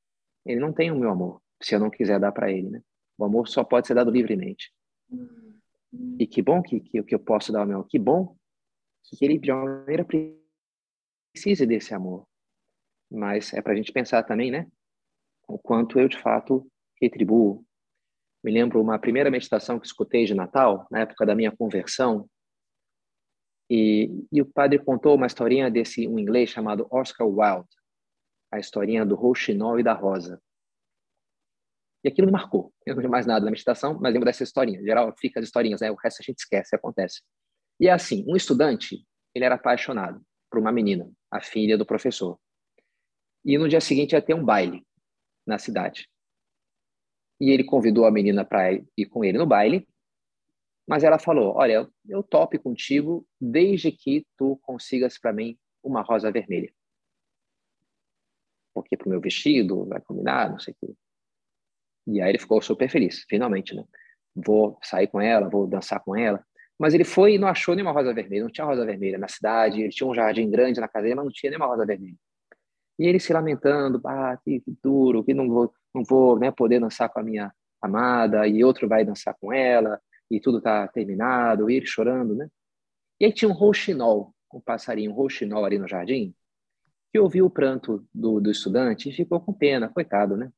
Ele 0.45 0.59
não 0.59 0.71
tem 0.71 0.91
o 0.91 0.99
meu 0.99 1.09
amor, 1.09 1.41
se 1.61 1.73
eu 1.73 1.79
não 1.79 1.89
quiser 1.89 2.19
dar 2.19 2.31
para 2.31 2.51
ele, 2.51 2.69
né? 2.69 2.81
O 3.17 3.25
amor 3.25 3.47
só 3.47 3.63
pode 3.63 3.87
ser 3.87 3.95
dado 3.95 4.11
livremente. 4.11 4.71
E 6.19 6.27
que 6.27 6.43
bom 6.43 6.61
que, 6.61 6.79
que, 6.79 7.01
que 7.01 7.15
eu 7.15 7.19
posso 7.19 7.51
dar 7.51 7.63
o 7.63 7.67
meu, 7.67 7.83
que 7.83 7.97
bom 7.97 8.36
que 9.03 9.23
ele 9.23 9.37
de 9.37 9.51
uma 9.51 9.63
maneira 9.63 10.05
precise 10.05 11.65
desse 11.65 11.93
amor. 11.93 12.27
Mas 13.09 13.53
é 13.53 13.61
para 13.61 13.73
a 13.73 13.75
gente 13.75 13.91
pensar 13.91 14.23
também, 14.23 14.51
né? 14.51 14.67
O 15.47 15.57
quanto 15.57 15.99
eu 15.99 16.07
de 16.07 16.17
fato 16.17 16.69
retribuo 17.01 17.65
me 18.43 18.51
lembro 18.51 18.81
uma 18.81 18.99
primeira 18.99 19.31
meditação 19.31 19.79
que 19.79 19.87
escutei 19.87 20.25
de 20.25 20.33
Natal, 20.33 20.87
na 20.91 20.99
época 21.01 21.25
da 21.25 21.35
minha 21.35 21.51
conversão, 21.51 22.29
e, 23.69 24.25
e 24.31 24.41
o 24.41 24.45
padre 24.45 24.79
contou 24.79 25.15
uma 25.15 25.27
historinha 25.27 25.69
desse 25.69 26.07
um 26.07 26.17
inglês 26.17 26.49
chamado 26.49 26.87
Oscar 26.89 27.27
Wilde. 27.27 27.67
a 28.51 28.59
historinha 28.59 29.05
do 29.05 29.15
rouxinol 29.15 29.79
e 29.79 29.83
da 29.83 29.93
rosa. 29.93 30.41
E 32.03 32.07
aquilo 32.07 32.27
me 32.27 32.31
marcou. 32.31 32.73
Eu 32.85 32.95
não 32.95 33.01
vi 33.01 33.09
mais 33.09 33.25
nada 33.25 33.43
na 33.43 33.51
meditação, 33.51 33.99
mas 33.99 34.13
lembro 34.13 34.25
dessa 34.25 34.43
historinha. 34.43 34.79
Em 34.79 34.85
geral, 34.85 35.13
fica 35.17 35.41
as 35.41 35.45
historinhas, 35.45 35.81
né? 35.81 35.91
O 35.91 35.95
resto 35.95 36.21
a 36.21 36.23
gente 36.23 36.39
esquece, 36.39 36.73
acontece. 36.73 37.21
E 37.79 37.87
é 37.87 37.91
assim, 37.91 38.25
um 38.27 38.35
estudante, 38.35 39.05
ele 39.33 39.45
era 39.45 39.55
apaixonado 39.55 40.21
por 40.49 40.59
uma 40.59 40.71
menina, 40.71 41.11
a 41.31 41.41
filha 41.41 41.77
do 41.77 41.85
professor. 41.85 42.39
E 43.45 43.57
no 43.57 43.69
dia 43.69 43.81
seguinte 43.81 44.13
ia 44.13 44.21
ter 44.21 44.33
um 44.33 44.43
baile 44.43 44.85
na 45.45 45.57
cidade. 45.57 46.09
E 47.39 47.51
ele 47.51 47.63
convidou 47.63 48.05
a 48.05 48.11
menina 48.11 48.43
para 48.43 48.73
ir 48.73 49.05
com 49.09 49.23
ele 49.23 49.37
no 49.37 49.45
baile, 49.45 49.87
mas 50.87 51.03
ela 51.03 51.19
falou: 51.19 51.55
Olha, 51.55 51.87
eu, 52.07 52.23
topo 52.23 52.57
contigo 52.59 53.27
desde 53.39 53.91
que 53.91 54.25
tu 54.37 54.57
consigas 54.63 55.19
para 55.19 55.33
mim 55.33 55.57
uma 55.83 56.01
rosa 56.01 56.31
vermelha. 56.31 56.73
Porque 58.73 58.95
para 58.95 59.07
o 59.07 59.09
meu 59.09 59.19
vestido 59.19 59.85
vai 59.85 59.99
combinar, 60.01 60.49
não 60.49 60.59
sei 60.59 60.73
o 60.73 60.77
quê. 60.87 60.95
E 62.07 62.21
aí 62.21 62.29
ele 62.29 62.39
ficou 62.39 62.61
super 62.61 62.89
feliz, 62.89 63.25
finalmente, 63.27 63.75
né? 63.75 63.83
Vou 64.33 64.79
sair 64.81 65.07
com 65.07 65.19
ela, 65.19 65.49
vou 65.49 65.67
dançar 65.67 66.01
com 66.01 66.15
ela. 66.15 66.45
Mas 66.79 66.93
ele 66.93 67.03
foi 67.03 67.35
e 67.35 67.37
não 67.37 67.47
achou 67.47 67.75
nenhuma 67.75 67.91
rosa 67.91 68.13
vermelha, 68.13 68.43
não 68.43 68.51
tinha 68.51 68.65
rosa 68.65 68.85
vermelha 68.85 69.17
na 69.17 69.27
cidade, 69.27 69.81
ele 69.81 69.89
tinha 69.89 70.07
um 70.07 70.13
jardim 70.13 70.49
grande 70.49 70.79
na 70.79 70.87
casa 70.87 71.03
dele, 71.03 71.15
mas 71.15 71.25
não 71.25 71.31
tinha 71.31 71.49
nenhuma 71.49 71.67
rosa 71.67 71.85
vermelha. 71.85 72.15
E 72.99 73.05
ele 73.05 73.19
se 73.19 73.33
lamentando, 73.33 74.01
ah, 74.05 74.37
que, 74.43 74.61
duro, 74.83 75.23
que 75.23 75.33
não 75.33 75.47
vou, 75.47 75.73
não 75.93 76.03
vou 76.03 76.39
né, 76.39 76.51
poder 76.51 76.79
dançar 76.79 77.09
com 77.09 77.19
a 77.19 77.23
minha 77.23 77.51
amada, 77.81 78.47
e 78.47 78.63
outro 78.63 78.87
vai 78.87 79.05
dançar 79.05 79.35
com 79.39 79.53
ela, 79.53 79.99
e 80.29 80.39
tudo 80.39 80.57
está 80.57 80.87
terminado, 80.87 81.69
e 81.69 81.75
ele 81.75 81.85
chorando, 81.85 82.35
né? 82.35 82.47
E 83.19 83.25
aí 83.25 83.31
tinha 83.31 83.49
um 83.49 83.53
rouxinol, 83.53 84.33
um 84.53 84.59
passarinho, 84.59 85.11
um 85.11 85.13
rouxinol 85.13 85.65
ali 85.65 85.77
no 85.79 85.87
jardim, 85.87 86.33
que 87.11 87.19
ouviu 87.19 87.45
o 87.45 87.49
pranto 87.49 88.05
do, 88.13 88.39
do 88.39 88.51
estudante 88.51 89.09
e 89.09 89.13
ficou 89.13 89.39
com 89.39 89.53
pena, 89.53 89.89
coitado, 89.89 90.35
né? 90.35 90.51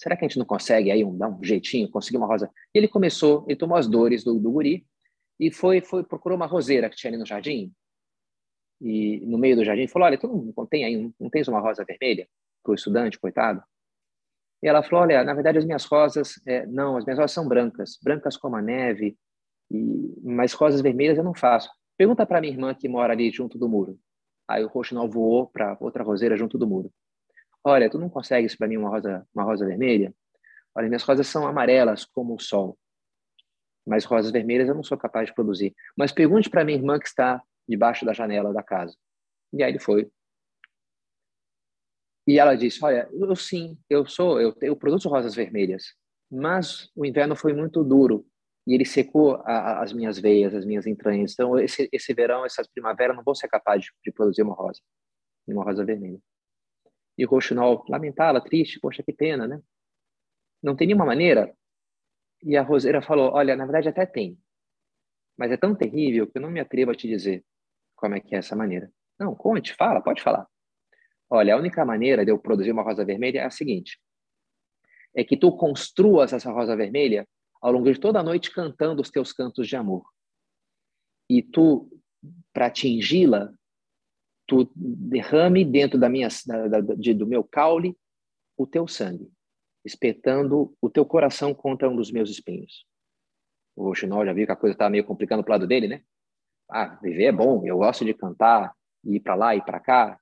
Será 0.00 0.16
que 0.16 0.24
a 0.24 0.28
gente 0.28 0.38
não 0.38 0.46
consegue 0.46 0.90
aí 0.90 1.04
um, 1.04 1.16
dar 1.16 1.28
um 1.28 1.44
jeitinho, 1.44 1.90
conseguir 1.90 2.16
uma 2.16 2.26
rosa? 2.26 2.50
E 2.74 2.78
ele 2.78 2.88
começou, 2.88 3.44
ele 3.46 3.56
tomou 3.56 3.76
as 3.76 3.86
dores 3.86 4.24
do, 4.24 4.38
do 4.38 4.50
guri 4.50 4.86
e 5.38 5.50
foi, 5.50 5.82
foi 5.82 6.02
procurou 6.02 6.36
uma 6.36 6.46
roseira 6.46 6.88
que 6.88 6.96
tinha 6.96 7.10
ali 7.10 7.18
no 7.18 7.26
jardim 7.26 7.72
e 8.80 9.20
no 9.26 9.36
meio 9.36 9.56
do 9.56 9.64
jardim 9.64 9.86
falou: 9.86 10.06
Olha, 10.06 10.18
tu 10.18 10.26
não, 10.56 10.66
tem 10.66 10.84
aí, 10.84 11.12
não 11.20 11.28
tens 11.28 11.46
uma 11.48 11.60
rosa 11.60 11.84
vermelha 11.84 12.26
para 12.62 12.72
o 12.72 12.74
estudante, 12.74 13.18
coitado? 13.18 13.62
E 14.62 14.68
ela 14.68 14.82
falou: 14.82 15.02
Olha, 15.02 15.22
na 15.22 15.34
verdade 15.34 15.58
as 15.58 15.64
minhas 15.64 15.84
rosas, 15.84 16.40
é, 16.46 16.66
não, 16.66 16.96
as 16.96 17.04
minhas 17.04 17.18
rosas 17.18 17.32
são 17.32 17.46
brancas, 17.46 17.98
brancas 18.02 18.36
como 18.36 18.56
a 18.56 18.62
neve, 18.62 19.18
e, 19.70 20.14
mas 20.22 20.54
rosas 20.54 20.80
vermelhas 20.80 21.18
eu 21.18 21.24
não 21.24 21.34
faço. 21.34 21.70
Pergunta 21.96 22.24
para 22.24 22.40
minha 22.40 22.52
irmã 22.52 22.74
que 22.74 22.88
mora 22.88 23.12
ali 23.12 23.30
junto 23.30 23.58
do 23.58 23.68
muro. 23.68 23.98
Aí 24.48 24.64
o 24.64 24.68
roxinol 24.68 25.08
voou 25.08 25.46
para 25.46 25.76
outra 25.78 26.02
roseira 26.02 26.36
junto 26.36 26.56
do 26.56 26.66
muro. 26.66 26.90
Olha, 27.64 27.90
tu 27.90 27.98
não 27.98 28.08
consegues 28.08 28.56
para 28.56 28.66
mim 28.66 28.76
uma 28.76 28.88
rosa, 28.88 29.26
uma 29.34 29.44
rosa 29.44 29.66
vermelha? 29.66 30.14
Olha, 30.74 30.88
minhas 30.88 31.02
rosas 31.02 31.26
são 31.26 31.46
amarelas 31.46 32.04
como 32.04 32.34
o 32.34 32.40
sol, 32.40 32.78
mas 33.86 34.04
rosas 34.04 34.30
vermelhas 34.30 34.68
eu 34.68 34.74
não 34.74 34.82
sou 34.82 34.96
capaz 34.96 35.26
de 35.26 35.34
produzir. 35.34 35.74
Mas 35.96 36.12
pergunte 36.12 36.48
para 36.48 36.64
minha 36.64 36.78
irmã 36.78 36.98
que 36.98 37.06
está 37.06 37.42
debaixo 37.68 38.04
da 38.04 38.12
janela 38.12 38.52
da 38.52 38.62
casa. 38.62 38.96
E 39.52 39.62
aí 39.62 39.72
ele 39.72 39.78
foi. 39.78 40.10
E 42.26 42.38
ela 42.38 42.54
disse: 42.54 42.84
Olha, 42.84 43.08
eu 43.12 43.34
sim, 43.36 43.78
eu 43.88 44.06
sou, 44.06 44.40
eu, 44.40 44.54
eu 44.60 44.76
produzo 44.76 45.08
rosas 45.08 45.34
vermelhas, 45.34 45.94
mas 46.30 46.90
o 46.94 47.04
inverno 47.04 47.34
foi 47.34 47.52
muito 47.52 47.82
duro 47.82 48.26
e 48.66 48.74
ele 48.74 48.84
secou 48.84 49.36
a, 49.44 49.52
a, 49.52 49.82
as 49.82 49.92
minhas 49.92 50.18
veias, 50.18 50.54
as 50.54 50.64
minhas 50.64 50.86
entranhas. 50.86 51.32
Então, 51.32 51.58
esse, 51.58 51.88
esse 51.92 52.14
verão, 52.14 52.44
essa 52.44 52.62
primavera, 52.72 53.12
não 53.12 53.24
vou 53.24 53.34
ser 53.34 53.48
capaz 53.48 53.82
de, 53.82 53.90
de 54.04 54.12
produzir 54.12 54.42
uma 54.42 54.54
rosa, 54.54 54.80
uma 55.48 55.64
rosa 55.64 55.84
vermelha. 55.84 56.20
E 57.20 57.24
Rochinol 57.26 57.84
lamentava, 57.86 58.40
triste, 58.40 58.80
poxa, 58.80 59.02
que 59.02 59.12
pena, 59.12 59.46
né? 59.46 59.60
Não 60.62 60.74
tem 60.74 60.86
nenhuma 60.86 61.04
maneira. 61.04 61.54
E 62.42 62.56
a 62.56 62.62
Roseira 62.62 63.02
falou: 63.02 63.32
Olha, 63.34 63.54
na 63.54 63.66
verdade 63.66 63.90
até 63.90 64.06
tem, 64.06 64.38
mas 65.36 65.52
é 65.52 65.58
tão 65.58 65.74
terrível 65.74 66.26
que 66.26 66.38
eu 66.38 66.40
não 66.40 66.50
me 66.50 66.60
atrevo 66.60 66.92
a 66.92 66.94
te 66.94 67.06
dizer. 67.06 67.44
Como 67.94 68.14
é 68.14 68.20
que 68.20 68.34
é 68.34 68.38
essa 68.38 68.56
maneira? 68.56 68.90
Não, 69.18 69.34
conte, 69.34 69.74
fala, 69.74 70.00
pode 70.00 70.22
falar. 70.22 70.46
Olha, 71.28 71.54
a 71.54 71.58
única 71.58 71.84
maneira 71.84 72.24
de 72.24 72.30
eu 72.30 72.38
produzir 72.38 72.72
uma 72.72 72.82
rosa 72.82 73.04
vermelha 73.04 73.40
é 73.40 73.44
a 73.44 73.50
seguinte: 73.50 74.00
é 75.14 75.22
que 75.22 75.36
tu 75.36 75.54
construas 75.54 76.32
essa 76.32 76.50
rosa 76.50 76.74
vermelha 76.74 77.28
ao 77.60 77.70
longo 77.70 77.92
de 77.92 78.00
toda 78.00 78.20
a 78.20 78.22
noite 78.22 78.50
cantando 78.50 79.02
os 79.02 79.10
teus 79.10 79.30
cantos 79.30 79.68
de 79.68 79.76
amor. 79.76 80.06
E 81.28 81.42
tu, 81.42 81.86
para 82.50 82.68
atingi-la, 82.68 83.52
tu 84.50 84.70
derrame 84.74 85.64
dentro 85.64 85.98
da 85.98 86.08
minha, 86.08 86.28
da, 86.46 86.66
da, 86.66 86.94
de, 86.94 87.14
do 87.14 87.26
meu 87.26 87.44
caule 87.44 87.96
o 88.56 88.66
teu 88.66 88.88
sangue, 88.88 89.30
espetando 89.84 90.76
o 90.82 90.90
teu 90.90 91.06
coração 91.06 91.54
contra 91.54 91.88
um 91.88 91.94
dos 91.94 92.10
meus 92.10 92.28
espinhos. 92.28 92.84
O 93.76 93.84
Roxinol 93.84 94.26
já 94.26 94.32
viu 94.32 94.44
que 94.46 94.52
a 94.52 94.56
coisa 94.56 94.74
estava 94.74 94.90
meio 94.90 95.04
complicando 95.04 95.44
para 95.44 95.52
o 95.52 95.54
lado 95.54 95.66
dele, 95.66 95.86
né? 95.86 96.02
ah, 96.70 96.98
viver 97.02 97.24
é 97.24 97.32
bom, 97.32 97.66
eu 97.66 97.78
gosto 97.78 98.04
de 98.04 98.14
cantar, 98.14 98.74
ir 99.04 99.20
para 99.20 99.34
lá 99.34 99.56
e 99.56 99.62
para 99.62 99.80
cá. 99.80 100.18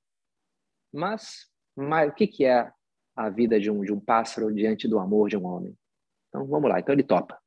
Mas, 0.92 1.46
mas 1.76 2.10
o 2.10 2.14
que, 2.14 2.26
que 2.26 2.44
é 2.44 2.72
a 3.14 3.28
vida 3.28 3.60
de 3.60 3.70
um, 3.70 3.82
de 3.82 3.92
um 3.92 4.00
pássaro 4.00 4.52
diante 4.52 4.88
do 4.88 4.98
amor 4.98 5.28
de 5.28 5.36
um 5.36 5.44
homem? 5.44 5.76
Então, 6.28 6.46
vamos 6.46 6.70
lá. 6.70 6.80
Então, 6.80 6.94
ele 6.94 7.02
topa. 7.02 7.38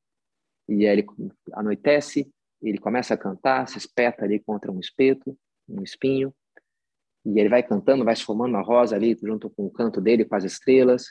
E 0.69 0.88
aí 0.88 0.99
ele 0.99 1.07
anoitece, 1.53 2.32
ele 2.61 2.77
começa 2.77 3.15
a 3.15 3.17
cantar, 3.17 3.67
se 3.67 3.77
espeta 3.77 4.23
ali 4.23 4.39
contra 4.39 4.71
um 4.71 4.79
espeto, 4.79 5.38
um 5.67 5.82
espinho, 5.82 6.34
e 7.26 7.39
ele 7.39 7.49
vai 7.49 7.61
cantando, 7.61 8.03
vai 8.03 8.15
se 8.15 8.24
formando 8.24 8.51
uma 8.51 8.63
rosa 8.63 8.95
ali 8.95 9.17
junto 9.22 9.49
com 9.49 9.65
o 9.65 9.72
canto 9.72 10.01
dele, 10.01 10.26
com 10.26 10.36
as 10.36 10.43
estrelas. 10.43 11.05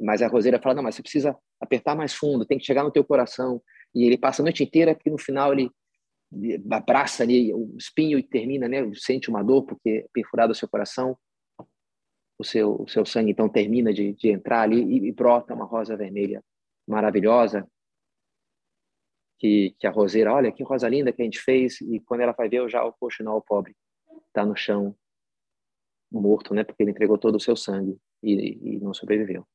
Mas 0.00 0.20
a 0.20 0.28
roseira 0.28 0.60
fala: 0.60 0.74
não, 0.74 0.82
mas 0.82 0.96
você 0.96 1.02
precisa 1.02 1.36
apertar 1.60 1.94
mais 1.94 2.12
fundo, 2.12 2.44
tem 2.44 2.58
que 2.58 2.64
chegar 2.64 2.82
no 2.82 2.90
teu 2.90 3.04
coração. 3.04 3.62
E 3.94 4.04
ele 4.04 4.18
passa 4.18 4.42
a 4.42 4.44
noite 4.44 4.62
inteira, 4.62 4.94
que 4.94 5.08
no 5.08 5.18
final 5.18 5.52
ele 5.52 5.70
abraça 6.70 7.22
ali 7.22 7.54
o 7.54 7.74
espinho 7.78 8.18
e 8.18 8.22
termina, 8.22 8.68
né? 8.68 8.78
Sente 8.94 9.30
uma 9.30 9.42
dor 9.42 9.64
porque 9.64 9.88
é 9.88 10.06
perfurado 10.12 10.52
o 10.52 10.54
seu 10.54 10.68
coração. 10.68 11.16
O 12.38 12.44
seu, 12.44 12.82
o 12.82 12.88
seu 12.88 13.06
sangue 13.06 13.30
então 13.30 13.48
termina 13.48 13.94
de, 13.94 14.12
de 14.12 14.28
entrar 14.28 14.60
ali 14.60 14.82
e, 14.82 15.08
e, 15.08 15.12
brota 15.12 15.54
uma 15.54 15.64
rosa 15.64 15.96
vermelha 15.96 16.44
maravilhosa. 16.86 17.66
Que, 19.38 19.74
que 19.78 19.86
a 19.86 19.90
roseira, 19.90 20.32
olha 20.32 20.52
que 20.52 20.62
rosa 20.62 20.88
linda 20.88 21.12
que 21.12 21.22
a 21.22 21.24
gente 21.24 21.38
fez. 21.38 21.80
E 21.80 22.00
quando 22.00 22.22
ela 22.22 22.32
vai 22.32 22.48
ver, 22.48 22.68
já 22.68 22.84
o 22.84 22.92
coxinol 22.92 23.40
pobre 23.40 23.74
está 24.36 24.44
no 24.44 24.54
chão, 24.54 24.94
morto, 26.12 26.54
né? 26.54 26.62
Porque 26.62 26.82
ele 26.82 26.90
entregou 26.90 27.16
todo 27.16 27.36
o 27.36 27.40
seu 27.40 27.56
sangue 27.56 27.98
e, 28.22 28.76
e 28.76 28.80
não 28.80 28.92
sobreviveu. 28.92 29.46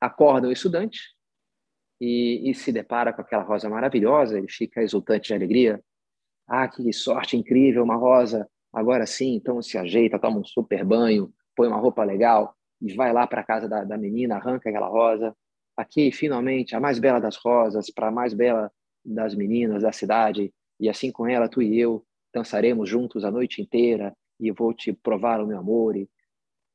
Acorda 0.00 0.48
o 0.48 0.52
estudante, 0.52 1.16
e, 2.00 2.50
e, 2.50 2.54
se 2.54 2.70
depara 2.70 3.12
com 3.12 3.20
aquela 3.20 3.42
rosa 3.42 3.68
maravilhosa, 3.68 4.38
ele 4.38 4.48
fica 4.48 4.82
exultante 4.82 5.28
de 5.28 5.34
alegria. 5.34 5.82
Ah, 6.46 6.68
que 6.68 6.92
sorte 6.92 7.36
incrível, 7.36 7.82
uma 7.82 7.96
rosa. 7.96 8.48
Agora 8.72 9.06
sim, 9.06 9.34
então 9.34 9.60
se 9.60 9.76
ajeita, 9.76 10.18
toma 10.18 10.38
um 10.38 10.44
super 10.44 10.84
banho, 10.84 11.32
põe 11.56 11.66
uma 11.66 11.78
roupa 11.78 12.04
legal 12.04 12.54
e 12.80 12.94
vai 12.94 13.12
lá 13.12 13.26
para 13.26 13.40
a 13.40 13.44
casa 13.44 13.68
da, 13.68 13.82
da 13.82 13.98
menina, 13.98 14.36
arranca 14.36 14.68
aquela 14.68 14.86
rosa. 14.86 15.36
Aqui, 15.76 16.12
finalmente, 16.12 16.76
a 16.76 16.80
mais 16.80 16.98
bela 16.98 17.20
das 17.20 17.36
rosas, 17.36 17.90
para 17.90 18.08
a 18.08 18.12
mais 18.12 18.32
bela 18.32 18.70
das 19.04 19.34
meninas 19.34 19.82
da 19.82 19.92
cidade. 19.92 20.52
E 20.78 20.88
assim 20.88 21.10
com 21.10 21.26
ela, 21.26 21.48
tu 21.48 21.60
e 21.60 21.78
eu 21.78 22.04
dançaremos 22.32 22.88
juntos 22.88 23.24
a 23.24 23.30
noite 23.30 23.62
inteira 23.62 24.14
e 24.38 24.50
vou 24.50 24.72
te 24.72 24.92
provar 24.92 25.40
o 25.40 25.46
meu 25.46 25.58
amor. 25.58 25.96
E, 25.96 26.08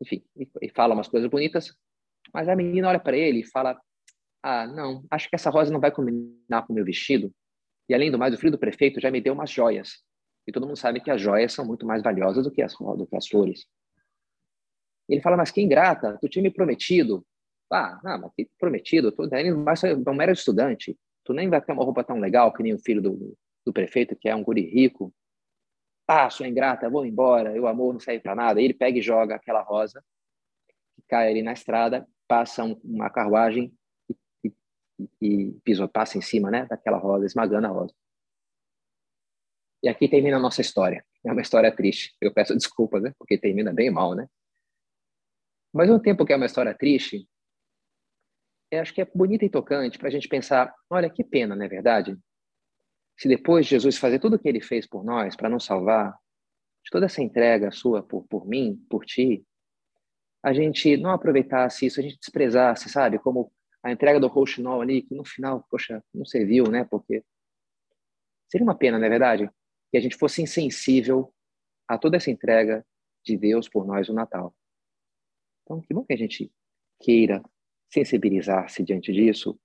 enfim, 0.01 0.23
e, 0.35 0.69
fala 0.69 0.93
umas 0.93 1.07
coisas 1.07 1.29
bonitas. 1.29 1.73
Mas 2.33 2.47
a 2.49 2.55
menina 2.55 2.89
olha 2.89 2.99
para 2.99 3.17
ele 3.17 3.39
e 3.39 3.45
fala: 3.45 3.79
ah, 4.41 4.67
não, 4.67 5.05
acho 5.09 5.29
que 5.29 5.35
essa 5.35 5.49
rosa 5.49 5.71
não 5.71 5.79
vai 5.79 5.91
combinar 5.91 6.65
com 6.65 6.73
o 6.73 6.75
meu 6.75 6.85
vestido. 6.85 7.33
E 7.87 7.93
além 7.93 8.11
do 8.11 8.17
mais, 8.17 8.33
o 8.33 8.37
filho 8.37 8.51
do 8.51 8.59
prefeito 8.59 8.99
já 8.99 9.11
me 9.11 9.21
deu 9.21 9.33
umas 9.33 9.49
joias. 9.49 10.03
E 10.47 10.51
todo 10.51 10.67
mundo 10.67 10.77
sabe 10.77 10.99
que 10.99 11.11
as 11.11 11.21
joias 11.21 11.53
são 11.53 11.65
muito 11.65 11.85
mais 11.85 12.01
valiosas 12.01 12.43
do 12.43 12.51
que 12.51 12.61
as, 12.61 12.73
do 12.73 13.07
que 13.07 13.15
as 13.15 13.27
flores. 13.27 13.65
Ele 15.07 15.21
fala, 15.21 15.37
mas 15.37 15.51
que 15.51 15.61
ingrata, 15.61 16.17
tu 16.19 16.29
tinha 16.29 16.43
me 16.43 16.51
prometido. 16.51 17.25
Ah, 17.71 17.99
não, 18.03 18.21
mas 18.21 18.31
que 18.35 18.49
prometido, 18.59 19.11
tu 19.11 19.23
não 19.23 20.21
era 20.21 20.31
estudante. 20.31 20.97
Tu 21.23 21.33
nem 21.33 21.49
vai 21.49 21.61
ter 21.61 21.71
uma 21.71 21.83
roupa 21.83 22.03
tão 22.03 22.19
legal 22.19 22.53
que 22.53 22.61
nem 22.61 22.73
o 22.73 22.79
filho 22.79 23.01
do, 23.01 23.37
do 23.65 23.73
prefeito, 23.73 24.15
que 24.15 24.29
é 24.29 24.35
um 24.35 24.43
guri 24.43 24.61
rico. 24.61 25.13
Ah, 26.07 26.29
sou 26.29 26.45
ingrata, 26.45 26.89
vou 26.89 27.05
embora, 27.05 27.59
o 27.59 27.67
amor 27.67 27.93
não 27.93 27.99
serve 27.99 28.21
para 28.21 28.35
nada. 28.35 28.61
E 28.61 28.65
ele 28.65 28.73
pega 28.73 28.97
e 28.97 29.01
joga 29.01 29.35
aquela 29.35 29.61
rosa, 29.61 30.03
que 30.95 31.03
cai 31.07 31.29
ali 31.29 31.41
na 31.41 31.53
estrada, 31.53 32.07
passa 32.27 32.63
um, 32.63 32.79
uma 32.83 33.09
carruagem 33.09 33.73
e 35.21 35.51
pisou, 35.63 35.87
passa 35.87 36.17
em 36.17 36.21
cima 36.21 36.51
né, 36.51 36.65
daquela 36.65 36.97
rosa, 36.97 37.25
esmagando 37.25 37.67
a 37.67 37.69
rosa. 37.69 37.93
E 39.81 39.89
aqui 39.89 40.07
termina 40.07 40.37
a 40.37 40.39
nossa 40.39 40.61
história. 40.61 41.05
É 41.25 41.31
uma 41.31 41.41
história 41.41 41.73
triste. 41.73 42.15
Eu 42.21 42.33
peço 42.33 42.53
desculpas, 42.53 43.01
né, 43.01 43.13
porque 43.17 43.37
termina 43.37 43.73
bem 43.73 43.89
mal, 43.89 44.15
né? 44.15 44.27
Mas 45.73 45.89
um 45.89 45.99
tempo 45.99 46.25
que 46.25 46.33
é 46.33 46.35
uma 46.35 46.45
história 46.45 46.73
triste, 46.73 47.27
acho 48.71 48.93
que 48.93 49.01
é 49.01 49.05
bonita 49.13 49.45
e 49.45 49.49
tocante 49.49 49.97
para 49.97 50.07
a 50.07 50.11
gente 50.11 50.27
pensar, 50.27 50.73
olha, 50.89 51.09
que 51.09 51.23
pena, 51.23 51.55
não 51.55 51.65
é 51.65 51.67
verdade? 51.67 52.17
Se 53.17 53.27
depois 53.27 53.65
de 53.65 53.71
Jesus 53.71 53.97
fazer 53.97 54.19
tudo 54.19 54.35
o 54.35 54.39
que 54.39 54.47
ele 54.47 54.61
fez 54.61 54.87
por 54.87 55.03
nós, 55.03 55.35
para 55.35 55.49
nos 55.49 55.65
salvar, 55.65 56.17
de 56.83 56.91
toda 56.91 57.05
essa 57.05 57.21
entrega 57.21 57.71
sua 57.71 58.03
por, 58.03 58.25
por 58.27 58.47
mim, 58.47 58.75
por 58.89 59.05
ti, 59.05 59.45
a 60.43 60.53
gente 60.53 60.97
não 60.97 61.11
aproveitasse 61.11 61.85
isso, 61.85 61.99
a 61.99 62.03
gente 62.03 62.19
desprezasse, 62.19 62.89
sabe? 62.89 63.17
Como 63.17 63.51
a 63.81 63.91
entrega 63.91 64.19
do 64.19 64.27
Rouxinol 64.27 64.81
ali, 64.81 65.01
que 65.01 65.15
no 65.15 65.23
final, 65.23 65.65
poxa, 65.69 66.03
não 66.13 66.25
serviu, 66.25 66.65
né? 66.69 66.83
Porque 66.83 67.23
seria 68.49 68.65
uma 68.65 68.75
pena, 68.75 68.99
não 68.99 69.05
é 69.05 69.09
verdade? 69.09 69.49
Que 69.89 69.97
a 69.97 70.01
gente 70.01 70.17
fosse 70.17 70.41
insensível 70.41 71.33
a 71.87 71.97
toda 71.97 72.17
essa 72.17 72.29
entrega 72.29 72.85
de 73.23 73.37
Deus 73.37 73.69
por 73.69 73.85
nós 73.85 74.09
no 74.09 74.15
Natal. 74.15 74.53
Então, 75.63 75.81
que 75.81 75.93
bom 75.93 76.03
que 76.03 76.13
a 76.13 76.17
gente 76.17 76.51
queira 76.99 77.41
sensibilizar-se 77.89 78.83
diante 78.83 79.13
disso 79.13 79.57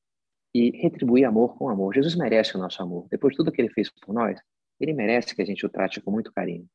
e 0.55 0.71
retribuir 0.81 1.25
amor 1.25 1.57
com 1.57 1.69
amor. 1.69 1.95
Jesus 1.95 2.15
merece 2.15 2.57
o 2.57 2.61
nosso 2.61 2.83
amor. 2.83 3.07
Depois 3.11 3.33
de 3.33 3.39
tudo 3.39 3.53
que 3.53 3.61
ele 3.61 3.73
fez 3.73 3.91
por 3.91 4.15
nós, 4.15 4.41
ele 4.81 4.93
merece 4.93 5.35
que 5.35 5.43
a 5.43 5.45
gente 5.45 5.65
o 5.65 5.69
trate 5.69 6.01
com 6.01 6.11
muito 6.11 6.33
carinho. 6.33 6.67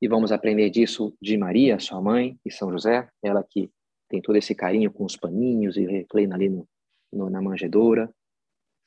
E 0.00 0.08
vamos 0.08 0.30
aprender 0.30 0.70
disso 0.70 1.16
de 1.20 1.36
Maria, 1.36 1.78
sua 1.80 2.00
mãe, 2.00 2.38
e 2.44 2.52
São 2.52 2.70
José, 2.70 3.08
ela 3.22 3.44
que 3.48 3.70
tem 4.08 4.22
todo 4.22 4.36
esse 4.36 4.54
carinho 4.54 4.92
com 4.92 5.04
os 5.04 5.16
paninhos 5.16 5.76
e 5.76 5.84
reclina 5.84 6.34
ali 6.34 6.48
no, 6.48 6.68
no, 7.12 7.28
na 7.28 7.42
manjedoura. 7.42 8.12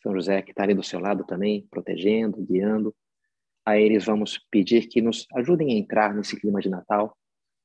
São 0.01 0.13
José 0.13 0.41
que 0.41 0.51
está 0.51 0.63
ali 0.63 0.73
do 0.73 0.83
seu 0.83 0.99
lado 0.99 1.25
também, 1.25 1.67
protegendo, 1.69 2.41
guiando. 2.41 2.95
A 3.65 3.77
eles 3.77 4.05
vamos 4.05 4.39
pedir 4.49 4.87
que 4.87 5.01
nos 5.01 5.27
ajudem 5.35 5.73
a 5.73 5.77
entrar 5.77 6.15
nesse 6.15 6.39
clima 6.39 6.59
de 6.59 6.69
Natal, 6.69 7.15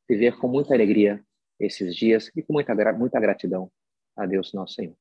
viver 0.08 0.36
com 0.38 0.48
muita 0.48 0.74
alegria 0.74 1.24
esses 1.58 1.96
dias 1.96 2.30
e 2.36 2.42
com 2.42 2.52
muita, 2.52 2.74
muita 2.92 3.18
gratidão 3.18 3.70
a 4.14 4.26
Deus 4.26 4.52
nosso 4.52 4.74
Senhor. 4.74 4.96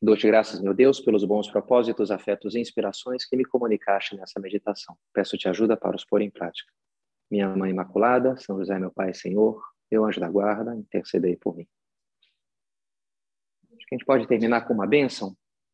Dou-te 0.00 0.28
graças, 0.28 0.60
meu 0.60 0.72
Deus, 0.72 1.00
pelos 1.00 1.24
bons 1.24 1.50
propósitos, 1.50 2.12
afetos 2.12 2.54
e 2.54 2.60
inspirações 2.60 3.24
que 3.24 3.36
me 3.36 3.44
comunicaste 3.44 4.16
nessa 4.16 4.38
meditação. 4.38 4.96
Peço-te 5.12 5.48
ajuda 5.48 5.76
para 5.76 5.96
os 5.96 6.04
pôr 6.04 6.22
em 6.22 6.30
prática. 6.30 6.72
Minha 7.28 7.48
Mãe 7.48 7.72
Imaculada, 7.72 8.36
São 8.36 8.56
José, 8.56 8.78
meu 8.78 8.92
Pai 8.92 9.12
Senhor, 9.12 9.60
meu 9.90 10.04
anjo 10.04 10.20
da 10.20 10.30
guarda, 10.30 10.76
intercedei 10.76 11.36
por 11.36 11.56
mim. 11.56 11.66
Acho 13.76 13.86
que 13.88 13.94
a 13.96 13.98
gente 13.98 14.06
pode 14.06 14.28
terminar 14.28 14.68
com 14.68 14.74
uma 14.74 14.86
bênção, 14.86 15.30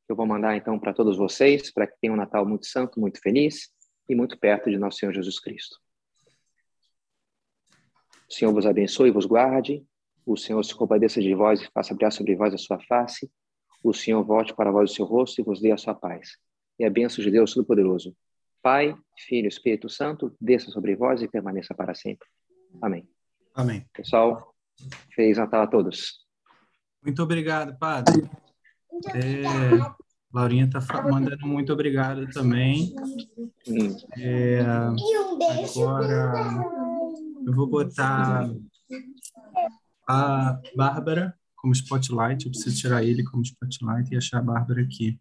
que 0.07 0.13
eu 0.13 0.17
vou 0.17 0.25
mandar 0.27 0.57
então 0.57 0.79
para 0.79 0.95
todos 0.95 1.19
vocês, 1.19 1.71
para 1.71 1.87
que 1.87 1.99
tenham 2.01 2.15
um 2.15 2.19
Natal 2.19 2.47
muito 2.47 2.65
santo, 2.65 2.99
muito 2.99 3.21
feliz 3.21 3.74
e 4.09 4.15
muito 4.15 4.39
perto 4.39 4.71
de 4.71 4.79
nosso 4.79 4.99
Senhor 4.99 5.13
Jesus 5.13 5.39
Cristo. 5.41 5.79
O 8.29 8.33
Senhor 8.33 8.53
vos 8.53 8.67
abençoe 8.67 9.09
e 9.09 9.13
vos 9.13 9.27
guarde. 9.27 9.85
O 10.27 10.37
Senhor 10.37 10.63
se 10.65 10.75
compadeça 10.75 11.21
de 11.21 11.35
vós 11.35 11.61
e 11.61 11.71
faça 11.73 11.95
brilhar 11.95 12.13
sobre 12.13 12.35
vós 12.35 12.55
a 12.55 12.59
sua 12.59 12.81
face. 12.81 13.31
O 13.83 13.93
Senhor 13.93 14.25
volte 14.25 14.55
para 14.55 14.71
vós 14.71 14.91
o 14.91 14.95
seu 14.95 15.05
rosto 15.05 15.41
e 15.41 15.45
vos 15.45 15.61
dê 15.61 15.71
a 15.71 15.77
sua 15.77 15.95
paz. 15.95 16.39
E 16.79 16.85
a 16.85 16.91
bênção 16.91 17.23
de 17.23 17.31
Deus 17.31 17.53
Todo-Poderoso, 17.53 18.17
Pai, 18.63 18.97
Filho 19.27 19.45
e 19.45 19.49
Espírito 19.49 19.89
Santo, 19.89 20.35
desça 20.41 20.71
sobre 20.71 20.97
vós 20.97 21.21
e 21.21 21.29
permaneça 21.29 21.75
para 21.75 21.95
sempre. 21.95 22.27
Amém. 22.81 23.07
Amém. 23.55 23.87
Pessoal, 23.93 24.55
feliz 25.15 25.37
Natal 25.37 25.63
a 25.63 25.67
todos. 25.67 26.25
Muito 27.03 27.23
obrigado, 27.23 27.79
Padre. 27.79 28.23
É, 29.15 29.43
Laurinha 30.35 30.65
está 30.65 30.81
mandando 31.09 31.47
muito 31.47 31.73
obrigado 31.73 32.27
também. 32.31 32.93
É, 34.19 34.61
agora 34.61 36.33
eu 37.47 37.55
vou 37.55 37.69
botar 37.69 38.51
a 40.09 40.61
Bárbara 40.77 41.39
como 41.55 41.73
spotlight. 41.73 42.45
Eu 42.45 42.51
preciso 42.51 42.77
tirar 42.77 43.05
ele 43.05 43.23
como 43.23 43.45
spotlight 43.45 44.13
e 44.13 44.17
achar 44.17 44.39
a 44.39 44.43
Bárbara 44.43 44.83
aqui. 44.83 45.17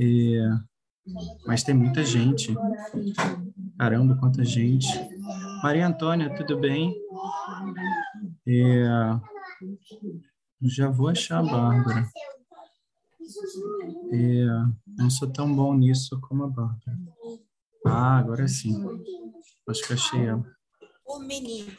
É, 0.00 0.48
mas 1.46 1.62
tem 1.62 1.74
muita 1.74 2.02
gente. 2.02 2.56
Caramba, 3.78 4.16
quanta 4.16 4.42
gente. 4.42 4.88
Maria 5.62 5.86
Antônia, 5.86 6.34
tudo 6.34 6.58
bem? 6.58 6.94
É, 8.48 8.86
já 10.62 10.88
vou 10.88 11.08
achar 11.08 11.40
a 11.40 11.42
Bárbara. 11.42 12.08
É, 14.12 14.46
não 14.86 15.10
sou 15.10 15.32
tão 15.32 15.54
bom 15.54 15.74
nisso 15.74 16.20
como 16.20 16.44
a 16.44 16.48
Bárbara. 16.48 16.98
Ah, 17.86 18.18
agora 18.18 18.48
sim. 18.48 18.74
Acho 19.68 19.86
que 19.86 19.92
achei 19.92 20.26
ela. 20.26 20.44
O 21.06 21.18
menino. 21.20 21.76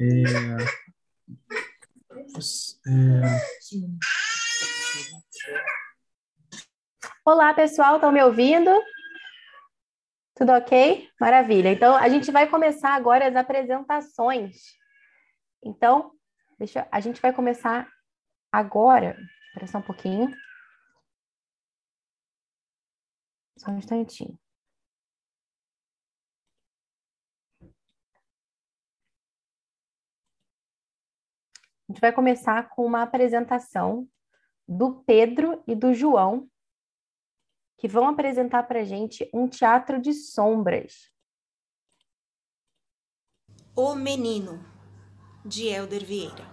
É, 0.00 0.22
é, 0.22 0.56
Olá, 7.24 7.52
pessoal, 7.52 7.96
estão 7.96 8.12
me 8.12 8.22
ouvindo? 8.22 8.70
Tudo 10.34 10.52
ok? 10.52 11.08
Maravilha. 11.20 11.72
Então, 11.72 11.96
a 11.96 12.08
gente 12.08 12.30
vai 12.30 12.48
começar 12.48 12.94
agora 12.94 13.26
as 13.28 13.34
apresentações. 13.34 14.56
Então, 15.62 16.12
deixa, 16.58 16.86
a 16.92 17.00
gente 17.00 17.20
vai 17.20 17.32
começar 17.32 17.88
agora. 18.52 19.16
Espera 19.58 19.66
só 19.66 19.78
um 19.78 19.82
pouquinho. 19.82 20.30
Só 23.58 23.72
um 23.72 23.78
instantinho. 23.78 24.38
A 31.88 31.92
gente 31.92 32.00
vai 32.00 32.12
começar 32.12 32.68
com 32.68 32.86
uma 32.86 33.02
apresentação 33.02 34.08
do 34.68 35.02
Pedro 35.02 35.64
e 35.66 35.74
do 35.74 35.92
João, 35.92 36.48
que 37.78 37.88
vão 37.88 38.06
apresentar 38.06 38.62
para 38.64 38.80
a 38.80 38.84
gente 38.84 39.28
um 39.34 39.48
teatro 39.48 40.00
de 40.00 40.12
sombras. 40.12 41.10
O 43.74 43.96
Menino, 43.96 44.60
de 45.44 45.66
Helder 45.66 46.04
Vieira. 46.04 46.46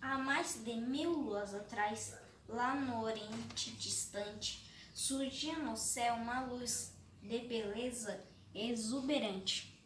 Há 0.00 0.16
mais 0.16 0.64
de 0.64 0.74
mil 0.74 1.10
luas 1.10 1.54
atrás, 1.54 2.27
lá 2.48 2.74
no 2.74 3.02
Oriente 3.02 3.70
distante, 3.72 4.66
surgia 4.94 5.58
no 5.58 5.76
céu 5.76 6.14
uma 6.14 6.40
luz 6.46 6.92
de 7.22 7.38
beleza 7.40 8.24
exuberante. 8.54 9.78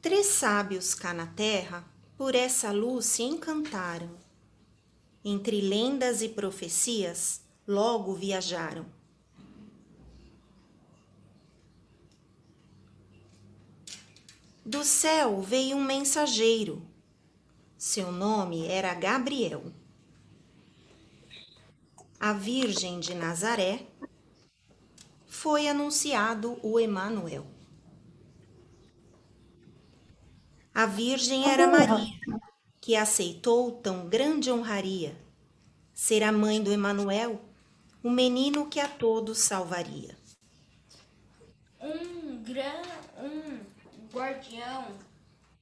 Três 0.00 0.26
sábios 0.26 0.94
cá 0.94 1.12
na 1.12 1.26
terra 1.26 1.84
por 2.16 2.34
essa 2.34 2.72
luz 2.72 3.06
se 3.06 3.22
encantaram. 3.22 4.16
Entre 5.24 5.60
lendas 5.60 6.22
e 6.22 6.28
profecias, 6.28 7.42
logo 7.66 8.14
viajaram. 8.14 8.86
Do 14.64 14.84
céu 14.84 15.42
veio 15.42 15.76
um 15.76 15.84
mensageiro. 15.84 16.82
Seu 17.76 18.10
nome 18.10 18.66
era 18.66 18.94
Gabriel. 18.94 19.72
A 22.24 22.32
Virgem 22.32 23.00
de 23.00 23.16
Nazaré 23.16 23.84
foi 25.26 25.66
anunciado 25.66 26.56
o 26.62 26.78
Emanuel. 26.78 27.44
A 30.72 30.86
Virgem 30.86 31.50
era 31.50 31.66
Maria, 31.66 32.14
que 32.80 32.94
aceitou 32.94 33.72
tão 33.72 34.08
grande 34.08 34.52
honraria, 34.52 35.16
ser 35.92 36.22
a 36.22 36.30
mãe 36.30 36.62
do 36.62 36.70
Emanuel, 36.70 37.42
o 38.04 38.08
menino 38.08 38.68
que 38.68 38.78
a 38.78 38.86
todos 38.86 39.38
salvaria. 39.38 40.16
Um 41.80 42.40
gran, 42.44 42.82
um 43.18 43.58
guardião 44.14 44.86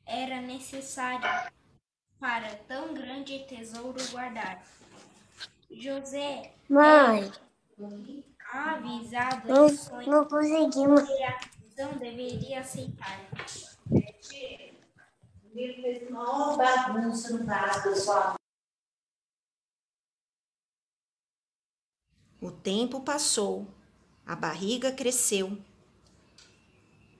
era 0.04 0.42
necessário 0.42 1.50
para 2.18 2.54
tão 2.68 2.92
grande 2.92 3.46
tesouro 3.48 3.98
guardar. 4.10 4.62
José, 5.70 6.52
Mãe, 6.68 7.30
avisado 8.52 9.48
não, 9.48 9.68
não 10.06 10.24
conseguimos. 10.26 11.02
visão 11.62 11.92
deveria 11.98 12.60
aceitar. 12.60 13.20
O 22.40 22.50
tempo 22.50 23.00
passou, 23.00 23.66
a 24.26 24.34
barriga 24.34 24.90
cresceu. 24.92 25.56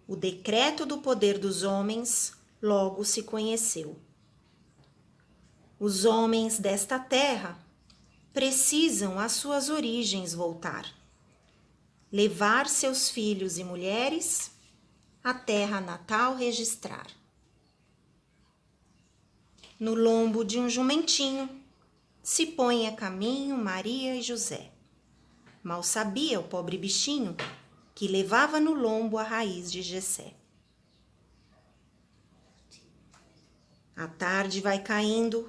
O 0.09 0.17
decreto 0.17 0.85
do 0.85 0.99
poder 0.99 1.39
dos 1.39 1.63
homens 1.63 2.37
logo 2.61 3.05
se 3.05 3.23
conheceu. 3.23 3.97
Os 5.79 6.05
homens 6.05 6.59
desta 6.59 6.99
terra 6.99 7.70
precisam 8.33 9.19
às 9.19 9.33
suas 9.33 9.69
origens 9.69 10.33
voltar, 10.35 10.87
levar 12.13 12.69
seus 12.69 13.09
filhos 13.09 13.59
e 13.59 13.65
mulheres 13.65 14.53
à 15.23 15.35
terra 15.35 15.81
natal 15.81 16.35
registrar. 16.35 17.07
no 19.81 19.95
lombo 19.95 20.45
de 20.45 20.61
um 20.61 20.69
jumentinho, 20.69 21.49
se 22.23 22.45
põe 22.45 22.87
a 22.87 22.93
caminho 22.93 23.57
Maria 23.57 24.15
e 24.15 24.21
José. 24.21 24.71
Mal 25.63 25.83
sabia 25.83 26.39
o 26.39 26.45
pobre 26.45 26.77
bichinho 26.77 27.35
que 27.95 28.07
levava 28.07 28.61
no 28.61 28.75
lombo 28.75 29.17
a 29.17 29.23
raiz 29.23 29.73
de 29.73 29.81
Jessé. 29.81 30.35
A 33.97 34.07
tarde 34.07 34.61
vai 34.61 34.83
caindo, 34.83 35.47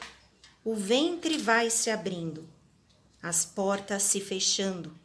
o 0.64 0.76
ventre 0.76 1.38
vai 1.38 1.70
se 1.70 1.90
abrindo, 1.90 2.48
as 3.22 3.46
portas 3.46 4.04
se 4.04 4.20
fechando 4.20 4.98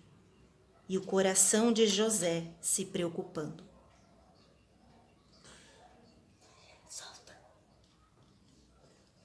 e 0.88 0.96
o 0.96 1.02
coração 1.02 1.72
de 1.72 1.86
José 1.86 2.46
se 2.60 2.84
preocupando. 2.84 3.66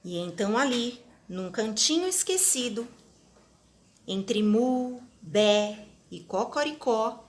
E 0.04 0.18
então 0.18 0.58
ali, 0.58 1.00
num 1.28 1.50
cantinho 1.50 2.08
esquecido, 2.08 2.88
entre 4.06 4.42
mu, 4.42 5.00
bé 5.20 5.86
e 6.10 6.18
cocoricó, 6.20 7.24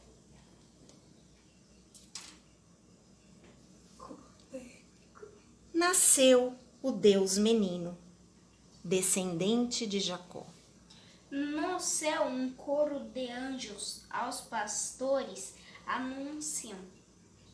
nasceu 5.72 6.56
o 6.82 6.92
Deus 6.92 7.38
menino, 7.38 7.96
descendente 8.84 9.86
de 9.86 10.00
Jacó. 10.00 10.53
No 11.34 11.80
céu, 11.80 12.26
um 12.28 12.54
coro 12.54 13.00
de 13.00 13.28
anjos 13.32 14.02
aos 14.08 14.40
pastores 14.42 15.56
anunciam, 15.84 16.78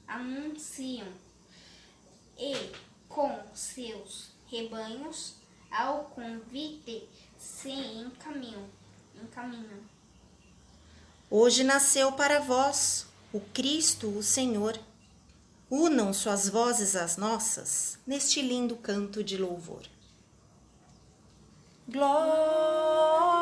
anunciam 0.06 1.08
e 2.38 2.74
com 3.08 3.40
seus 3.54 4.32
rebanhos 4.48 5.36
ao 5.72 6.04
convite 6.14 7.08
se 7.38 7.72
encaminham, 7.72 8.68
encaminham. 9.16 9.80
Hoje 11.32 11.64
nasceu 11.64 12.12
para 12.12 12.42
vós 12.42 13.08
o 13.32 13.40
Cristo, 13.40 14.10
o 14.10 14.22
Senhor. 14.22 14.78
Unam 15.72 16.12
suas 16.12 16.50
vozes 16.50 16.98
às 16.98 17.16
nossas 17.16 17.98
neste 18.06 18.42
lindo 18.42 18.76
canto 18.76 19.24
de 19.24 19.38
louvor. 19.38 19.84
Glória 21.88 23.39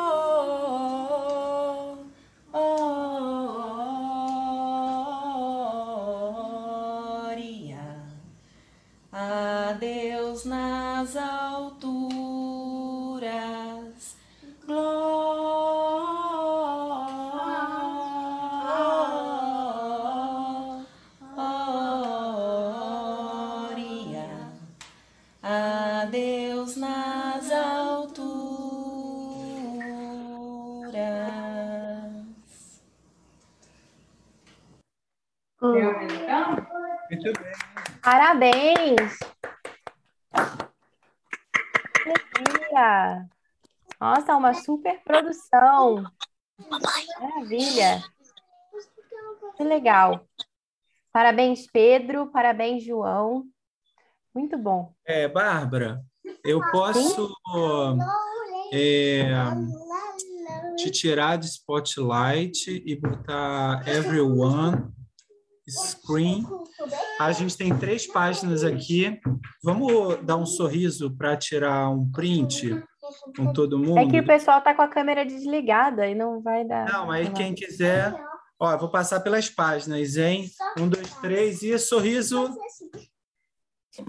Parabéns! 38.10 39.18
Nossa, 44.00 44.34
uma 44.34 44.54
super 44.54 44.98
produção. 45.04 46.04
Maravilha! 47.20 48.02
Que 49.58 49.62
legal. 49.62 50.26
Parabéns, 51.12 51.66
Pedro. 51.70 52.30
Parabéns, 52.30 52.82
João. 52.82 53.44
Muito 54.34 54.56
bom. 54.56 54.94
É, 55.04 55.28
Bárbara, 55.28 56.02
eu 56.42 56.62
posso 56.70 57.30
é, 58.72 59.28
te 60.78 60.90
tirar 60.90 61.36
de 61.36 61.44
spotlight 61.44 62.70
e 62.86 62.96
botar 62.96 63.86
everyone 63.86 64.94
screen. 65.68 66.46
A 67.18 67.32
gente 67.32 67.56
tem 67.56 67.76
três 67.76 68.06
páginas 68.06 68.62
aqui. 68.62 69.20
Vamos 69.62 70.24
dar 70.24 70.36
um 70.36 70.46
sorriso 70.46 71.10
para 71.16 71.36
tirar 71.36 71.90
um 71.90 72.08
print 72.10 72.80
com 73.36 73.52
todo 73.52 73.78
mundo? 73.78 73.98
É 73.98 74.06
que 74.06 74.20
o 74.20 74.26
pessoal 74.26 74.60
tá 74.60 74.72
com 74.72 74.82
a 74.82 74.88
câmera 74.88 75.24
desligada 75.24 76.06
e 76.06 76.14
não 76.14 76.40
vai 76.40 76.64
dar. 76.64 76.86
Não, 76.86 77.10
aí 77.10 77.28
quem 77.30 77.54
quiser. 77.54 78.14
Ó, 78.60 78.76
vou 78.76 78.90
passar 78.90 79.20
pelas 79.20 79.48
páginas, 79.48 80.16
hein? 80.16 80.48
Um, 80.78 80.88
dois, 80.88 81.12
três 81.14 81.62
e 81.62 81.76
sorriso. 81.78 82.56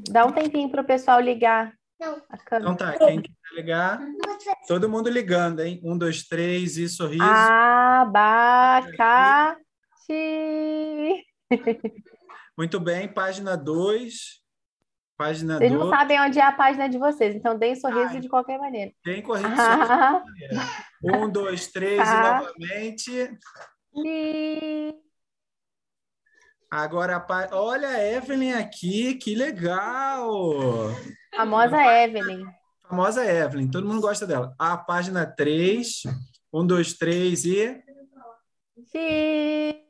Dá 0.10 0.26
um 0.26 0.32
tempinho 0.32 0.70
para 0.70 0.82
o 0.82 0.86
pessoal 0.86 1.20
ligar 1.20 1.74
a 2.30 2.38
câmera. 2.38 2.72
Então 2.72 2.76
tá, 2.76 2.98
quem 2.98 3.22
quiser 3.22 3.56
ligar, 3.56 4.00
todo 4.68 4.90
mundo 4.90 5.10
ligando, 5.10 5.62
hein? 5.62 5.82
Um, 5.84 5.98
dois, 5.98 6.28
três 6.28 6.78
e 6.78 6.88
sorriso. 6.88 7.24
Abacate. 7.24 8.46
Muito 12.60 12.78
bem, 12.78 13.08
página 13.08 13.56
2. 13.56 14.42
Página 15.18 15.58
Vocês 15.58 15.72
não 15.72 15.80
2. 15.80 15.90
sabem 15.98 16.20
onde 16.20 16.40
é 16.40 16.44
a 16.44 16.52
página 16.52 16.90
de 16.90 16.98
vocês, 16.98 17.34
então 17.34 17.58
deem 17.58 17.74
sorriso 17.74 18.16
Ai. 18.16 18.20
de 18.20 18.28
qualquer 18.28 18.60
maneira. 18.60 18.92
Tem 19.02 19.22
corrida 19.22 19.48
de 19.48 19.56
sorriso. 19.56 19.92
Ah, 19.94 20.24
Um, 21.02 21.30
dois, 21.30 21.68
três 21.68 21.98
e 22.00 22.02
Ah. 22.02 22.42
novamente. 22.42 23.38
e- 23.96 24.94
Agora, 26.70 27.26
olha 27.54 27.88
a 27.88 28.06
Evelyn 28.06 28.52
aqui, 28.52 29.16
que 29.16 29.36
legal! 29.36 30.30
famosa 31.34 31.78
Evelyn. 32.04 32.46
Famosa 32.90 33.26
Evelyn, 33.26 33.72
todo 33.72 33.88
mundo 33.88 34.02
gosta 34.02 34.28
dela. 34.28 34.54
A 34.60 34.76
página 34.78 35.26
3. 35.26 36.04
Um, 36.54 36.68
dois, 36.68 36.92
três 36.94 37.46
e. 37.46 37.82
E- 38.94 39.82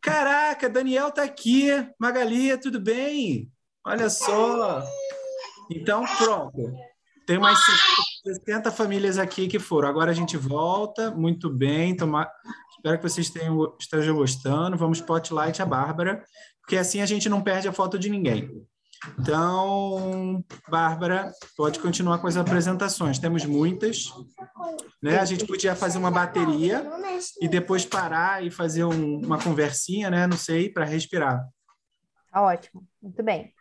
Caraca, 0.00 0.68
Daniel 0.68 1.10
tá 1.10 1.22
aqui. 1.22 1.68
Magali, 1.98 2.56
tudo 2.58 2.80
bem? 2.80 3.50
Olha 3.84 4.10
só. 4.10 4.82
Então, 5.70 6.04
pronto. 6.18 6.74
Tem 7.26 7.38
mais 7.38 7.58
60 8.24 8.70
famílias 8.70 9.18
aqui 9.18 9.48
que 9.48 9.58
foram. 9.58 9.88
Agora 9.88 10.10
a 10.10 10.14
gente 10.14 10.36
volta. 10.36 11.10
Muito 11.10 11.50
bem. 11.50 11.96
Toma... 11.96 12.30
Espero 12.76 12.98
que 12.98 13.08
vocês 13.08 13.30
tenham, 13.30 13.76
estejam 13.80 14.14
gostando. 14.14 14.76
Vamos 14.76 14.98
spotlight 14.98 15.60
a 15.60 15.66
Bárbara, 15.66 16.24
porque 16.60 16.76
assim 16.76 17.00
a 17.00 17.06
gente 17.06 17.28
não 17.28 17.42
perde 17.42 17.66
a 17.66 17.72
foto 17.72 17.98
de 17.98 18.08
ninguém. 18.08 18.48
Então, 19.18 20.44
Bárbara, 20.68 21.32
pode 21.56 21.78
continuar 21.80 22.18
com 22.18 22.26
as 22.26 22.36
apresentações. 22.36 23.18
Temos 23.18 23.44
muitas. 23.44 24.12
Né? 25.02 25.18
A 25.18 25.24
gente 25.24 25.46
podia 25.46 25.74
fazer 25.76 25.98
uma 25.98 26.10
bateria 26.10 26.84
e 27.40 27.48
depois 27.48 27.84
parar 27.84 28.44
e 28.44 28.50
fazer 28.50 28.84
um- 28.84 29.18
uma 29.24 29.42
conversinha, 29.42 30.10
né? 30.10 30.26
Não 30.26 30.36
sei, 30.36 30.68
para 30.68 30.84
respirar. 30.84 31.46
Tá 32.30 32.42
ótimo, 32.42 32.86
muito 33.00 33.22
bem. 33.22 33.52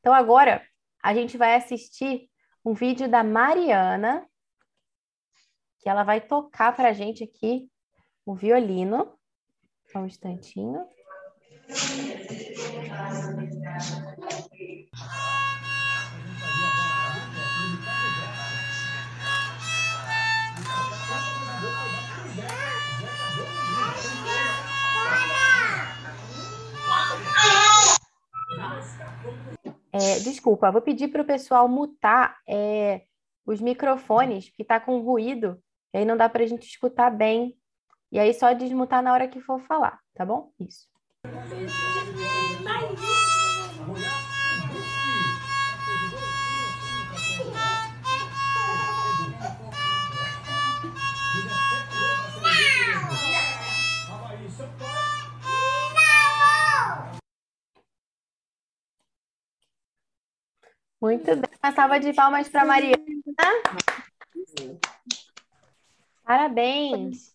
Então 0.00 0.12
agora 0.12 0.62
a 1.02 1.14
gente 1.14 1.36
vai 1.36 1.54
assistir 1.54 2.28
um 2.64 2.74
vídeo 2.74 3.08
da 3.08 3.22
Mariana, 3.22 4.26
que 5.80 5.88
ela 5.88 6.02
vai 6.02 6.20
tocar 6.20 6.74
para 6.74 6.88
a 6.88 6.92
gente 6.92 7.22
aqui 7.22 7.70
o 8.26 8.34
violino. 8.34 9.14
Só 9.92 10.00
um 10.00 10.06
instantinho. 10.06 10.84
É, 29.92 30.20
desculpa, 30.20 30.70
vou 30.70 30.80
pedir 30.80 31.08
para 31.08 31.22
o 31.22 31.24
pessoal 31.24 31.68
mutar 31.68 32.38
é, 32.48 33.02
os 33.44 33.60
microfones, 33.60 34.48
que 34.50 34.62
está 34.62 34.78
com 34.80 35.00
ruído, 35.00 35.62
e 35.92 35.98
aí 35.98 36.04
não 36.04 36.16
dá 36.16 36.28
para 36.28 36.44
a 36.44 36.46
gente 36.46 36.66
escutar 36.66 37.10
bem. 37.10 37.58
E 38.10 38.18
aí 38.18 38.32
só 38.32 38.52
desmutar 38.52 39.02
na 39.02 39.12
hora 39.12 39.28
que 39.28 39.40
for 39.40 39.60
falar, 39.60 40.00
tá 40.14 40.24
bom? 40.24 40.50
Isso. 40.58 40.97
Muito 61.00 61.36
bem. 61.36 61.50
Uma 61.62 61.72
salva 61.72 62.00
de 62.00 62.12
palmas 62.12 62.48
para 62.48 62.64
Mariana. 62.64 62.98
Parabéns. 66.24 67.34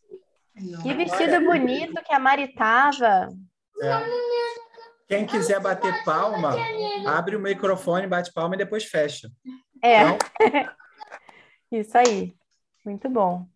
Que 0.84 0.94
vestido 0.94 1.42
bonito 1.46 2.04
que 2.04 2.14
a 2.14 2.20
Mari 2.20 2.54
tava. 2.54 3.30
É. 3.84 4.24
Quem 5.08 5.26
quiser 5.26 5.60
bater 5.60 6.04
palma, 6.04 6.56
abre 7.06 7.36
o 7.36 7.40
microfone, 7.40 8.08
bate 8.08 8.32
palma 8.34 8.56
e 8.56 8.58
depois 8.58 8.86
fecha. 8.86 9.30
É. 9.82 10.02
Então... 10.02 10.18
Isso 11.72 11.98
aí. 11.98 12.34
Muito 12.86 13.10
bom. 13.10 13.48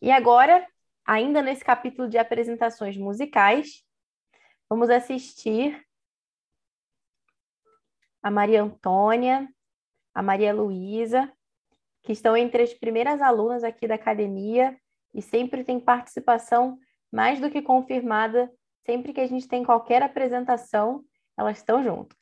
E 0.00 0.10
agora, 0.10 0.66
ainda 1.04 1.42
nesse 1.42 1.64
capítulo 1.64 2.08
de 2.08 2.18
apresentações 2.18 2.96
musicais, 2.96 3.84
vamos 4.68 4.90
assistir 4.90 5.84
a 8.22 8.30
Maria 8.30 8.62
Antônia, 8.62 9.48
a 10.14 10.22
Maria 10.22 10.52
Luísa, 10.52 11.32
que 12.02 12.12
estão 12.12 12.36
entre 12.36 12.62
as 12.62 12.72
primeiras 12.72 13.20
alunas 13.20 13.64
aqui 13.64 13.86
da 13.86 13.94
academia 13.94 14.78
e 15.14 15.20
sempre 15.20 15.64
tem 15.64 15.80
participação 15.80 16.78
mais 17.10 17.40
do 17.40 17.50
que 17.50 17.62
confirmada. 17.62 18.50
Sempre 18.84 19.12
que 19.12 19.20
a 19.20 19.26
gente 19.26 19.46
tem 19.46 19.64
qualquer 19.64 20.02
apresentação, 20.02 21.04
elas 21.36 21.58
estão 21.58 21.82
junto. 21.82 22.16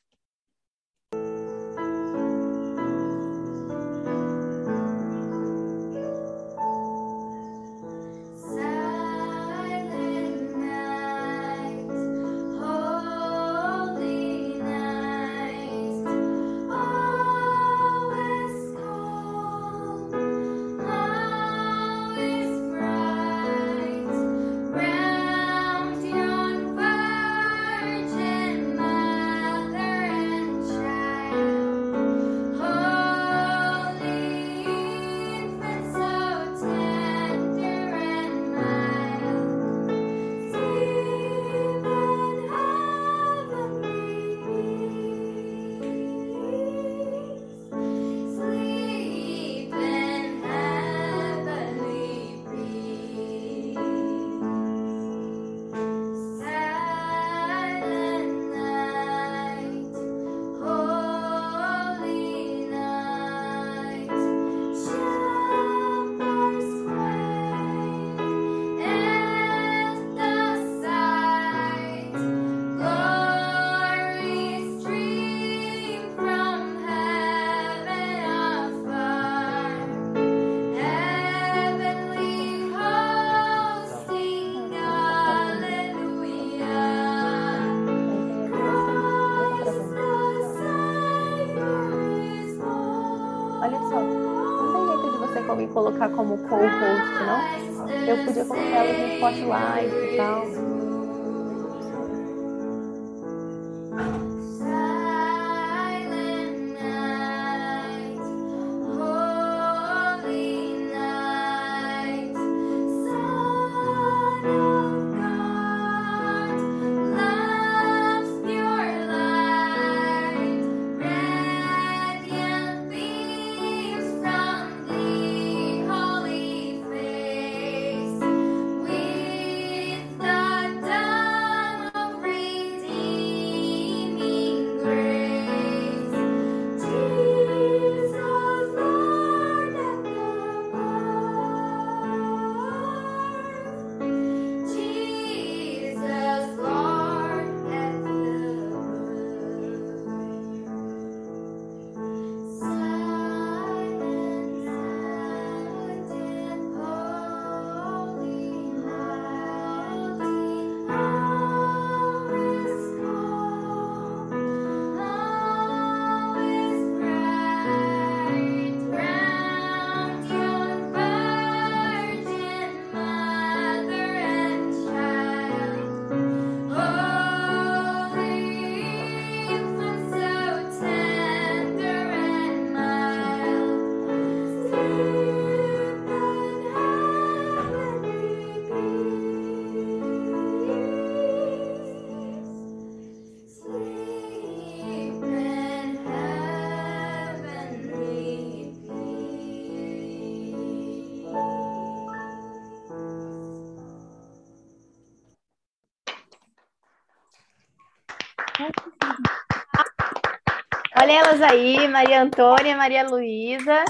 Elas 211.39 211.53
aí, 211.53 211.87
Maria 211.87 212.21
Antônia, 212.21 212.75
Maria 212.75 213.07
Luísa. 213.07 213.85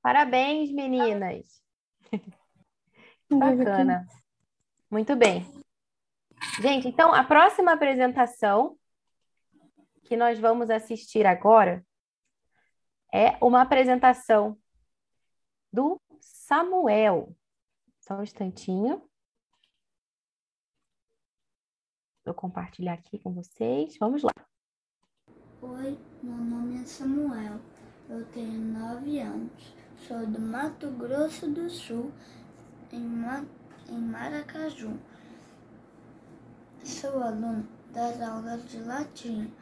Parabéns, 0.00 0.72
meninas. 0.72 1.62
Bacana. 3.30 4.06
Muito 4.90 5.14
bem. 5.14 5.46
Gente, 6.62 6.88
então 6.88 7.12
a 7.12 7.22
próxima 7.24 7.72
apresentação 7.72 8.78
que 10.04 10.16
nós 10.16 10.38
vamos 10.38 10.70
assistir 10.70 11.26
agora 11.26 11.84
é 13.12 13.36
uma 13.44 13.60
apresentação 13.60 14.58
do 15.70 16.00
Samuel. 16.20 17.36
Só 18.00 18.14
um 18.14 18.22
instantinho. 18.22 19.06
Vou 22.24 22.34
compartilhar 22.34 22.94
aqui 22.94 23.18
com 23.18 23.34
vocês. 23.34 23.98
Vamos 23.98 24.22
lá. 24.22 24.47
Oi, 25.60 25.98
meu 26.22 26.36
nome 26.36 26.80
é 26.80 26.86
Samuel. 26.86 27.58
Eu 28.08 28.24
tenho 28.26 28.60
nove 28.60 29.18
anos. 29.18 29.74
Sou 30.06 30.24
do 30.24 30.40
Mato 30.40 30.88
Grosso 30.92 31.48
do 31.50 31.68
Sul, 31.68 32.12
em, 32.92 33.00
Ma 33.00 33.44
em 33.88 34.00
Maracaju. 34.00 34.96
Sou 36.84 37.20
aluno 37.22 37.66
das 37.92 38.20
aulas 38.22 38.68
de 38.70 38.78
latim. 38.78 39.52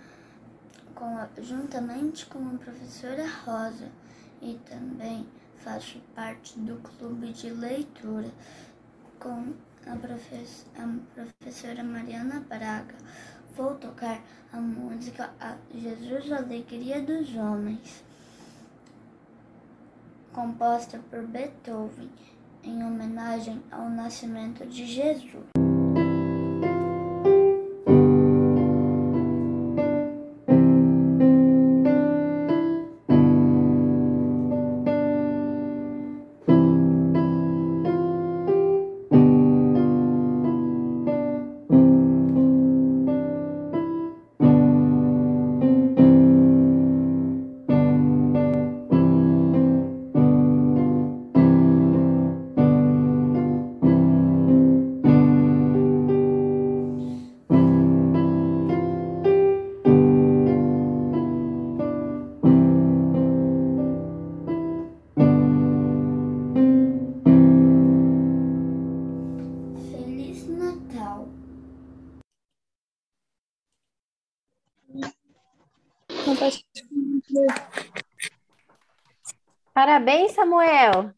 com 0.95 1.43
juntamente 1.43 2.27
com 2.27 2.41
a 2.49 2.59
professora 2.59 3.25
Rosa 3.45 3.89
e 4.43 4.55
também 4.69 5.27
faço 5.59 6.01
parte 6.15 6.59
do 6.59 6.77
clube 6.83 7.33
de 7.33 7.51
leitura 7.51 8.31
com 9.19 9.55
a, 9.87 9.93
a 9.93 11.27
professora 11.29 11.85
Mariana 11.85 12.41
Braga. 12.41 12.95
Vou 13.57 13.75
tocar 13.77 14.21
a 14.53 14.59
música 14.59 15.31
a 15.41 15.57
Jesus, 15.75 16.31
Alegria 16.31 17.01
dos 17.01 17.35
Homens, 17.35 18.05
composta 20.31 21.01
por 21.09 21.23
Beethoven, 21.23 22.11
em 22.63 22.85
homenagem 22.85 23.63
ao 23.71 23.89
nascimento 23.89 24.67
de 24.67 24.85
Jesus. 24.85 25.66
Parabéns, 79.87 80.33
Samuel. 80.33 81.15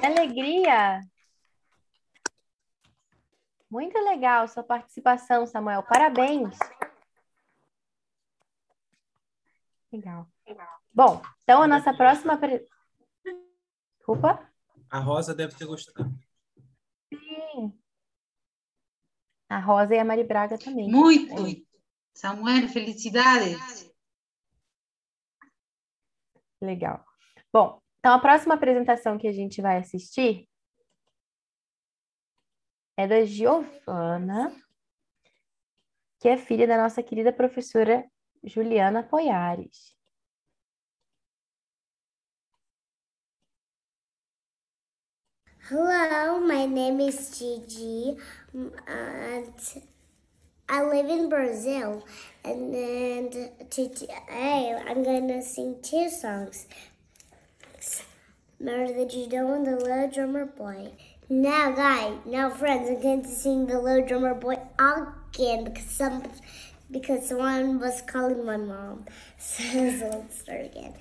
Que 0.00 0.04
alegria. 0.04 1.00
Muito 3.70 3.96
legal 4.00 4.48
sua 4.48 4.64
participação, 4.64 5.46
Samuel. 5.46 5.84
Parabéns. 5.84 6.58
Legal. 9.92 10.28
Bom, 10.92 11.22
então 11.44 11.62
a 11.62 11.68
nossa 11.68 11.94
próxima. 11.94 12.36
Desculpa. 13.98 14.44
A 14.90 14.98
Rosa 14.98 15.36
deve 15.36 15.54
ter 15.54 15.66
gostado. 15.66 16.12
Sim. 17.12 17.78
A 19.48 19.60
Rosa 19.60 19.94
e 19.94 20.00
a 20.00 20.04
Mari 20.04 20.24
Braga 20.24 20.58
também. 20.58 20.90
Muito. 20.90 21.64
Samuel, 22.12 22.68
felicidades. 22.68 23.93
Legal. 26.64 27.04
Bom, 27.52 27.78
então 27.98 28.12
a 28.14 28.18
próxima 28.18 28.54
apresentação 28.54 29.18
que 29.18 29.28
a 29.28 29.32
gente 29.32 29.60
vai 29.60 29.78
assistir 29.78 30.48
é 32.96 33.06
da 33.06 33.24
Giovana, 33.24 34.54
que 36.20 36.28
é 36.28 36.36
filha 36.36 36.66
da 36.66 36.78
nossa 36.78 37.02
querida 37.02 37.32
professora 37.32 38.04
Juliana 38.42 39.02
Poiares. 39.02 39.94
Hello, 45.70 46.40
my 46.40 46.66
name 46.66 47.08
is 47.08 47.38
Gigi, 47.38 48.18
and 48.86 49.54
I 50.68 50.82
live 50.82 51.06
in 51.06 51.28
Brazil. 51.28 52.04
And 52.44 52.74
then 52.74 53.50
today 53.70 54.78
I'm 54.86 55.02
gonna 55.02 55.42
sing 55.42 55.76
two 55.82 56.08
songs. 56.08 56.66
Remember 58.60 58.92
the 58.92 59.06
Judo 59.06 59.52
and 59.52 59.66
the 59.66 59.76
Little 59.76 60.10
Drummer 60.10 60.46
Boy. 60.46 60.92
Now, 61.28 61.72
guys, 61.72 62.18
now 62.24 62.48
friends, 62.50 62.88
I'm 62.88 63.00
going 63.02 63.22
to 63.22 63.28
sing 63.28 63.66
the 63.66 63.80
Little 63.80 64.06
Drummer 64.06 64.34
Boy 64.34 64.58
again 64.78 65.64
because 65.64 65.84
some 65.84 66.22
because 66.90 67.28
someone 67.28 67.80
was 67.80 68.02
calling 68.02 68.44
my 68.44 68.56
mom. 68.56 69.04
So, 69.38 69.62
let's 69.64 70.40
start 70.40 70.66
again. 70.66 70.94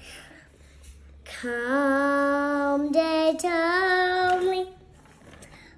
Come, 1.26 2.92
they 2.92 3.38
told 3.40 4.44
me. 4.50 4.70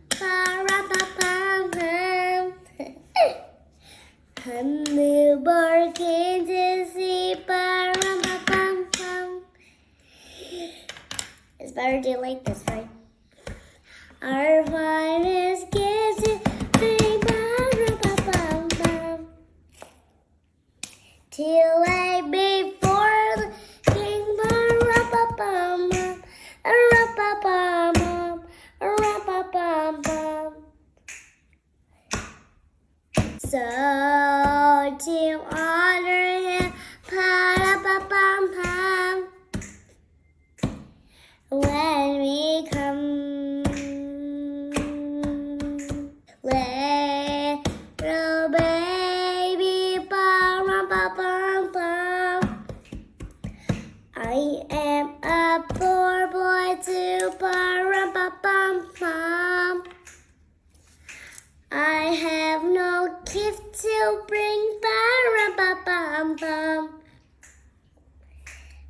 Ba-ra-ba-ba-bum. 0.09 1.71
A 2.79 3.41
Hannubar 4.46 5.91
Kansas 5.96 6.93
Param 7.48 8.22
Pam 8.46 9.41
It's 11.60 11.72
better 11.72 12.00
to 12.04 12.20
like 12.20 12.46
this, 12.46 12.64
right? 12.68 12.88
Our 14.22 14.64
finest 14.68 15.72
Kansas 15.72 16.39
Param 16.74 18.70
Pam 18.78 19.28
Till 21.32 21.84
I 21.88 22.22
be 22.30 22.78
for 22.80 23.18
the 23.41 23.50
King 23.93 24.26
bar, 24.38 24.68
rum, 24.89 25.06
ba, 25.10 25.24
bum, 25.39 25.89
rum, 26.91 27.10
ba, 27.18 27.30
bum, 27.41 27.96
rum, 28.80 29.22
ba, 29.26 29.38
bum, 29.52 30.02
bum. 30.04 30.54
So 33.39 33.84
two. 35.06 35.64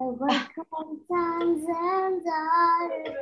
Overcome 0.00 1.00
sons 1.08 1.64
and 1.68 2.24
daughters. 2.24 3.16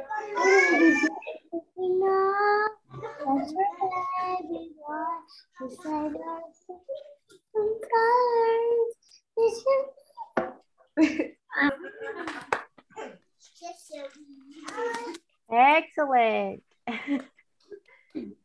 Excellent. 15.52 16.62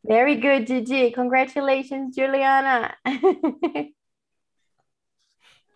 Very 0.04 0.36
good, 0.36 0.66
Gigi. 0.66 1.12
Congratulations, 1.12 2.14
Juliana. 2.14 2.96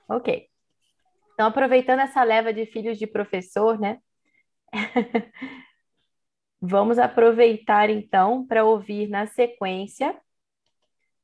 ok. 0.09 0.49
Então, 1.35 1.49
aproveitando 1.49 2.01
essa 2.01 2.23
leva 2.23 2.53
de 2.53 2.67
filhos 2.67 2.99
de 2.99 3.07
professor, 3.07 3.79
né? 3.81 3.99
Vamos 6.61 6.99
aproveitar 6.99 7.89
então 7.89 8.47
para 8.47 8.65
ouvir 8.65 9.09
na 9.09 9.27
sequência 9.27 10.21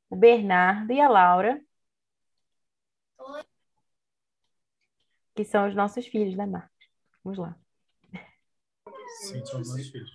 o 0.08 0.16
Bernardo 0.16 0.92
e 0.92 1.00
a 1.00 1.08
Laura, 1.08 1.60
que 5.34 5.44
são 5.44 5.68
os 5.68 5.74
nossos 5.74 6.06
filhos, 6.06 6.34
né, 6.34 6.46
Marcos? 6.46 6.88
Vamos 7.22 7.38
lá. 7.38 7.56
Sim, 9.18 9.44
são 9.44 9.58
nossos 9.58 9.88
filhos. 9.88 10.10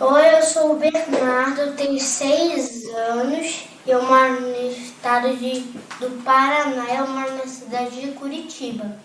Oi, 0.00 0.34
eu 0.36 0.42
sou 0.42 0.74
o 0.74 0.78
Bernardo, 0.78 1.76
tenho 1.76 2.00
seis 2.00 2.86
anos. 2.86 3.68
Eu 3.86 4.02
moro 4.02 4.40
no 4.40 4.70
estado 4.72 5.36
de, 5.36 5.60
do 6.00 6.24
Paraná, 6.24 6.92
eu 6.94 7.06
moro 7.06 7.36
na 7.36 7.46
cidade 7.46 8.00
de 8.00 8.12
Curitiba. 8.12 8.98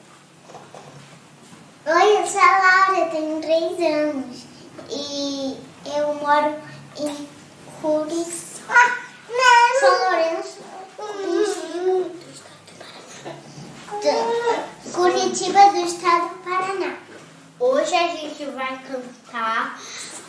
Oi, 1.92 2.18
eu 2.20 2.28
sou 2.28 2.40
a 2.40 2.60
Laura, 2.60 3.10
tenho 3.10 3.42
três 3.42 3.80
anos 3.80 4.44
e 4.92 5.58
eu 5.88 6.14
moro 6.14 6.56
em 7.00 7.28
Curitiba. 7.82 8.76
São 9.80 9.98
Lourenço, 9.98 10.60
Curitiba, 13.98 14.92
Curitiba 14.94 15.72
do 15.72 15.78
estado 15.80 16.30
do 16.30 16.36
Paraná. 16.44 16.98
Hoje 17.60 17.96
a 17.96 18.08
gente 18.10 18.46
vai 18.46 18.80
cantar 18.84 19.82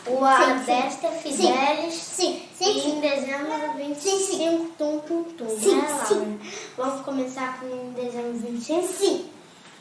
o 0.07 0.25
A 0.25 0.53
Desta 0.65 1.09
Fidelis 1.09 1.93
sim, 1.93 2.43
sim, 2.57 2.89
em 2.89 2.99
dezembro 3.01 3.73
25, 3.77 4.65
tum, 4.79 4.99
tum, 5.01 5.23
tum, 5.37 5.59
Sim, 5.59 5.75
né, 5.75 5.87
Laura? 5.87 6.05
sim. 6.07 6.39
Vamos 6.75 7.01
começar 7.05 7.59
com 7.59 7.91
dezembro 7.93 8.33
25? 8.33 8.87
Sim. 8.87 9.29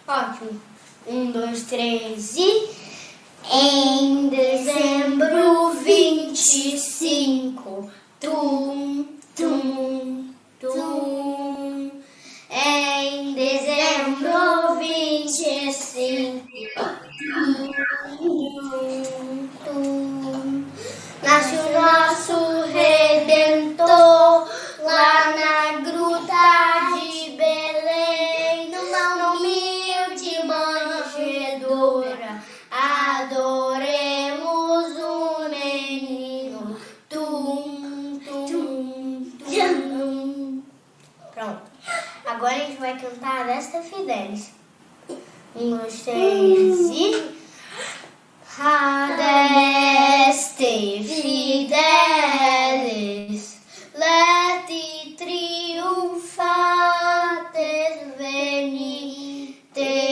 Ótimo. 0.06 0.60
Um, 1.06 1.30
dois, 1.30 1.62
três 1.64 2.36
e... 2.36 2.80
Em 3.52 4.28
dezembro 4.28 5.70
25, 5.82 7.90
tum, 8.20 9.08
tum, 9.34 10.32
tum. 10.60 11.90
Em 12.50 13.34
dezembro 13.34 14.76
25, 14.78 16.54
tum, 18.18 19.48
tum. 19.64 20.64
Nasce 21.22 21.56
o 21.56 21.72
nosso 21.72 22.34
Redentor 22.72 24.19
vai 43.40 43.46
cantar 43.46 43.48
esta 43.48 43.82
Fidelis. 43.82 44.50
Um, 45.56 45.76
dois, 45.76 46.02
três 46.02 46.90
e. 46.90 47.30
Adeste 48.62 49.82
fidelis, 51.02 51.86
leti 53.94 55.14
triumphates 55.16 56.50
venite, 58.18 59.78
venite 59.78 60.09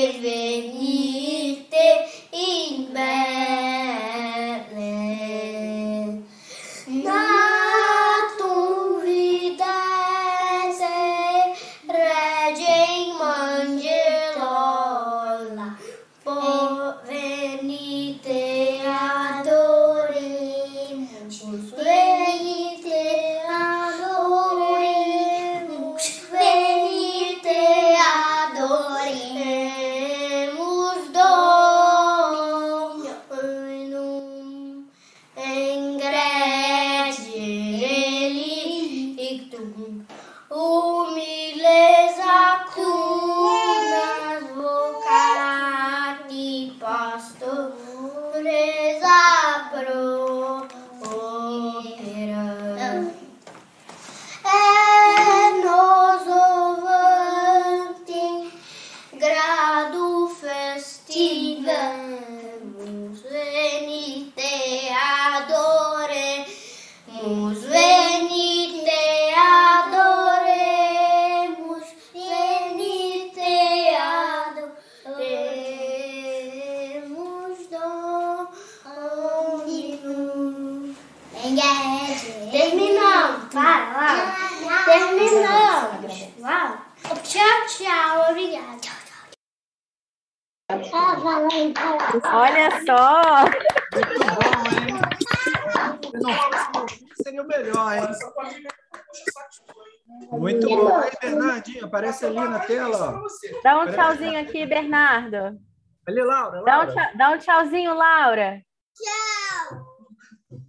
ali 102.40 102.50
na 102.50 102.60
tela. 102.60 103.22
Dá 103.62 103.78
um 103.80 103.86
tchauzinho 103.92 104.40
aqui, 104.40 104.66
Bernardo. 104.66 105.58
Ali, 106.06 106.22
Laura. 106.22 106.62
Dá 106.62 106.74
um, 106.74 106.78
Laura. 106.86 106.92
tchau- 106.94 107.16
dá 107.16 107.30
um 107.30 107.38
tchauzinho, 107.38 107.94
Laura. 107.94 108.62
Tchau. 108.94 109.86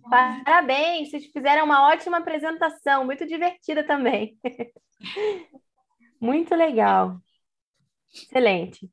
Parabéns, 0.09 1.09
vocês 1.11 1.25
fizeram 1.27 1.65
uma 1.65 1.87
ótima 1.87 2.17
apresentação, 2.17 3.05
muito 3.05 3.25
divertida 3.25 3.83
também. 3.83 4.37
muito 6.19 6.53
legal. 6.55 7.17
Excelente. 8.13 8.89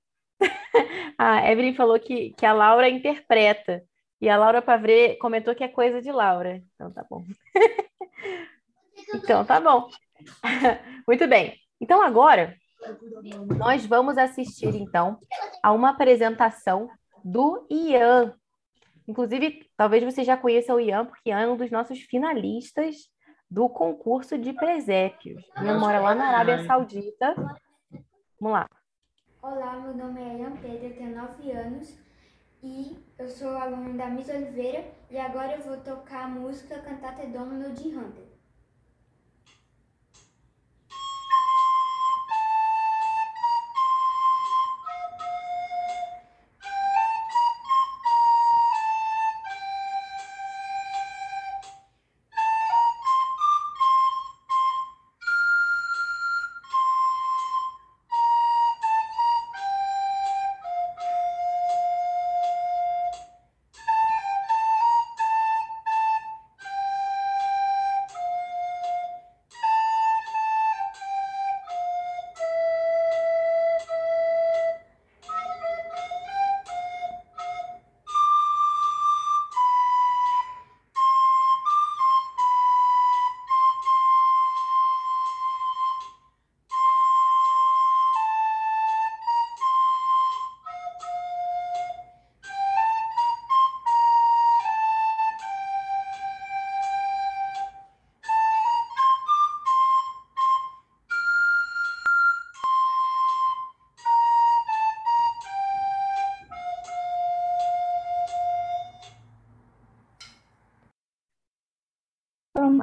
A 1.19 1.51
Evelyn 1.51 1.75
falou 1.75 1.99
que, 1.99 2.33
que 2.35 2.45
a 2.45 2.53
Laura 2.53 2.89
interpreta. 2.89 3.83
E 4.21 4.29
a 4.29 4.37
Laura 4.37 4.63
Pavre 4.63 5.17
comentou 5.19 5.55
que 5.55 5.65
é 5.65 5.69
coisa 5.69 6.01
de 6.01 6.11
Laura. 6.13 6.63
Então 6.75 6.93
tá 6.93 7.05
bom. 7.09 7.25
então 9.15 9.45
tá 9.45 9.61
bom. 9.61 9.89
Muito 11.07 11.27
bem. 11.27 11.55
Então 11.81 12.01
agora 12.03 12.55
nós 13.57 13.87
vamos 13.87 14.19
assistir 14.19 14.75
então 14.75 15.19
a 15.63 15.73
uma 15.73 15.91
apresentação 15.91 16.89
do 17.25 17.67
Ian. 17.71 18.35
Inclusive, 19.09 19.69
talvez 19.77 20.03
você 20.05 20.25
já 20.25 20.37
conheça 20.37 20.75
o 20.75 20.81
Ian, 20.81 21.07
porque 21.07 21.31
Ian 21.31 21.41
é 21.41 21.49
um 21.49 21.57
dos 21.57 21.71
nossos 21.71 22.01
finalistas 22.01 23.09
do 23.51 23.69
concurso 23.69 24.37
de 24.37 24.53
presépios. 24.53 25.45
Ian 25.63 25.79
mora 25.79 26.01
lá 26.01 26.15
na 26.15 26.29
Arábia 26.29 26.65
Saudita. 26.65 27.35
Vamos 28.41 28.59
lá. 28.59 28.69
Olá, 29.41 29.79
meu 29.79 29.95
nome 29.95 30.21
é 30.21 30.39
Ian 30.39 30.57
Pedro, 30.57 30.87
eu 30.87 30.97
tenho 30.97 31.15
9 31.15 31.53
anos 31.53 31.97
e 32.63 32.99
eu 33.17 33.29
sou 33.29 33.57
aluno 33.57 33.97
da 33.97 34.09
Miss 34.09 34.29
Oliveira 34.29 34.85
e 35.09 35.17
agora 35.17 35.57
eu 35.57 35.63
vou 35.63 35.77
tocar 35.77 36.25
a 36.25 36.29
música 36.29 36.81
Cantate 36.81 37.29
Domino 37.29 37.73
de 37.73 37.95
Handel. 37.95 38.26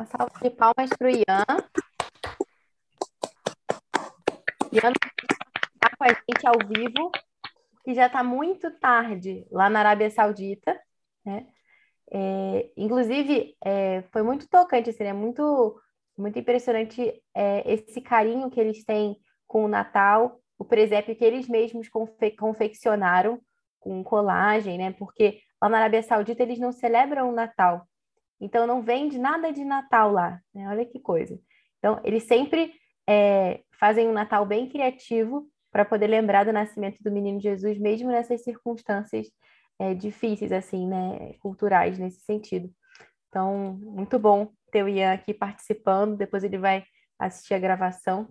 Uma 0.03 0.05
salva 0.05 0.34
de 0.41 0.49
palmas 0.49 0.89
para 0.97 1.07
o 1.07 1.09
Ian. 1.09 1.45
Ian 4.73 4.91
está 4.91 5.95
com 5.97 6.03
a 6.03 6.09
gente 6.09 6.45
ao 6.45 6.67
vivo, 6.67 7.09
que 7.85 7.93
já 7.93 8.07
está 8.07 8.21
muito 8.21 8.69
tarde 8.80 9.47
lá 9.49 9.69
na 9.69 9.80
Arábia 9.80 10.09
Saudita, 10.09 10.77
né? 11.25 11.47
É, 12.11 12.69
inclusive, 12.75 13.55
é, 13.63 14.01
foi 14.11 14.23
muito 14.23 14.45
tocante, 14.49 14.89
assim, 14.89 15.05
é 15.05 15.13
muito, 15.13 15.80
muito 16.17 16.38
impressionante 16.38 17.23
é, 17.34 17.73
esse 17.73 18.01
carinho 18.01 18.49
que 18.49 18.59
eles 18.59 18.84
têm 18.84 19.15
com 19.47 19.63
o 19.63 19.69
Natal, 19.69 20.38
o 20.57 20.65
presépio 20.65 21.15
que 21.15 21.23
eles 21.23 21.47
mesmos 21.47 21.88
confe 21.88 22.31
confeccionaram 22.31 23.39
com 23.80 24.03
colagem, 24.03 24.77
né? 24.77 24.91
Porque 24.91 25.39
lá 25.61 25.69
na 25.69 25.77
Arábia 25.77 26.03
Saudita 26.03 26.43
eles 26.43 26.59
não 26.59 26.73
celebram 26.73 27.30
o 27.30 27.34
Natal, 27.34 27.88
então, 28.43 28.67
não 28.67 28.81
vende 28.81 29.17
nada 29.17 29.53
de 29.53 29.63
Natal 29.63 30.11
lá, 30.11 30.39
né? 30.53 30.67
Olha 30.67 30.85
que 30.85 30.99
coisa. 30.99 31.39
Então, 31.79 31.99
eles 32.03 32.23
sempre 32.23 32.73
é, 33.07 33.61
fazem 33.79 34.07
um 34.07 34.11
Natal 34.11 34.45
bem 34.45 34.67
criativo 34.67 35.47
para 35.71 35.85
poder 35.85 36.07
lembrar 36.07 36.43
do 36.43 36.51
nascimento 36.51 37.01
do 37.01 37.09
menino 37.09 37.39
Jesus, 37.39 37.77
mesmo 37.77 38.11
nessas 38.11 38.43
circunstâncias 38.43 39.27
é, 39.79 39.93
difíceis, 39.93 40.51
assim, 40.51 40.85
né? 40.85 41.33
Culturais, 41.39 41.97
nesse 41.97 42.19
sentido. 42.19 42.69
Então, 43.29 43.79
muito 43.81 44.19
bom 44.19 44.51
ter 44.69 44.83
o 44.83 44.89
Ian 44.89 45.13
aqui 45.13 45.33
participando, 45.33 46.17
depois 46.17 46.43
ele 46.43 46.57
vai 46.57 46.83
assistir 47.17 47.53
a 47.53 47.59
gravação. 47.59 48.27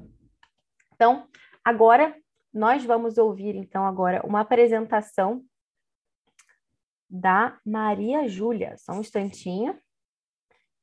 Então, 0.94 1.26
agora, 1.64 2.14
nós 2.52 2.84
vamos 2.84 3.16
ouvir, 3.16 3.56
então, 3.56 3.86
agora 3.86 4.20
uma 4.26 4.40
apresentação 4.40 5.42
da 7.08 7.58
Maria 7.64 8.28
Júlia. 8.28 8.74
Só 8.76 8.92
um 8.92 9.00
instantinho. 9.00 9.78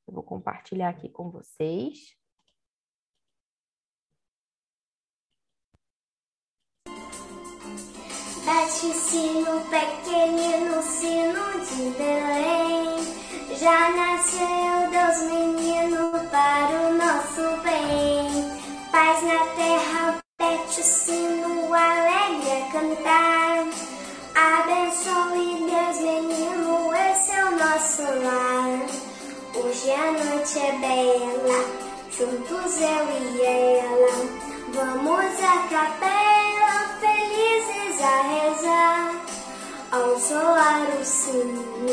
Eu 0.09 0.13
vou 0.13 0.23
compartilhar 0.23 0.89
aqui 0.89 1.07
com 1.07 1.29
vocês. 1.29 2.17
Bate 8.43 8.91
sino 8.95 9.61
pequenino, 9.69 10.81
sino 10.81 11.43
de 11.63 11.95
Belém. 11.95 12.97
Já 13.55 13.91
nasceu 13.91 14.89
Deus 14.89 15.31
menino 15.31 16.27
para 16.31 16.89
o 16.89 16.93
nosso 16.95 17.61
bem. 17.61 18.89
Paz 18.91 19.21
na 19.21 19.45
terra, 19.55 20.19
pete 20.37 20.79
o 20.79 20.83
sino, 20.83 21.71
alegre 21.71 22.51
a 22.51 22.71
cantar. 22.71 23.67
Abençoe 24.33 25.69
Deus 25.69 25.99
menino, 25.99 26.95
esse 26.95 27.31
é 27.31 27.45
o 27.45 27.51
nosso 27.51 28.01
lar. 28.01 28.88
Hoje 29.69 29.91
a 29.91 30.11
noite 30.11 30.57
é 30.57 30.71
bela, 30.79 31.59
juntos 32.09 32.81
eu 32.81 33.05
e 33.21 33.41
ela. 33.45 34.13
Vamos 34.73 35.43
à 35.43 35.57
capela, 35.69 36.73
felizes 36.99 38.01
a 38.01 38.21
rezar. 38.23 39.25
Ao 39.91 40.19
soar 40.19 40.87
o 40.99 41.05
sino, 41.05 41.85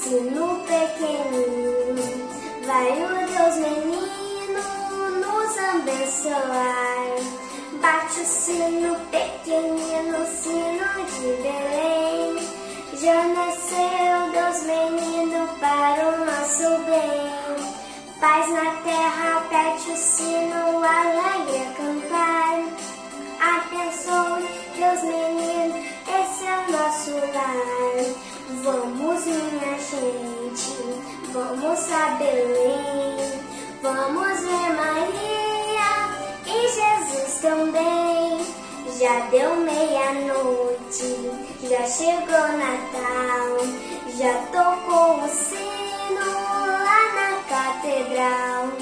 sino 0.00 0.60
pequenino, 0.60 2.06
vai 2.64 2.92
o 3.02 3.08
Deus 3.26 3.56
menino 3.66 4.62
nos 5.18 5.58
abençoar. 5.58 7.16
Bate 7.82 8.20
o 8.20 8.24
sino 8.24 8.94
pequenino, 9.10 10.24
sino 10.40 10.86
de 11.04 11.42
Belém. 11.42 12.67
Já 13.00 13.22
nasceu 13.28 14.32
Deus 14.32 14.62
menino 14.64 15.48
para 15.60 16.08
o 16.08 16.24
nosso 16.24 16.82
bem. 16.84 17.30
Paz 18.18 18.50
na 18.50 18.74
terra, 18.82 19.44
pede 19.48 19.92
o 19.92 19.96
sino, 19.96 20.82
a 20.82 21.04
cantar. 21.76 22.58
Abençoe 23.40 24.48
Deus 24.74 25.02
menino, 25.04 25.76
esse 26.08 26.44
é 26.44 26.58
o 26.58 26.72
nosso 26.72 27.12
lar. 27.34 27.98
Vamos, 28.64 29.26
minha 29.26 29.78
gente, 29.78 30.74
vamos 31.32 31.92
a 31.92 32.16
Belém. 32.16 33.42
Vamos 33.80 34.40
ver 34.40 34.72
Maria 34.74 35.92
e 36.46 36.58
Jesus 36.68 37.38
também. 37.42 38.07
Já 38.98 39.20
deu 39.30 39.54
meia-noite, 39.54 41.30
já 41.62 41.86
chegou 41.86 42.48
Natal, 42.58 43.64
já 44.16 44.34
tocou 44.50 45.22
o 45.22 45.28
sino 45.28 46.66
lá 46.66 47.02
na 47.14 47.30
catedral. 47.48 48.72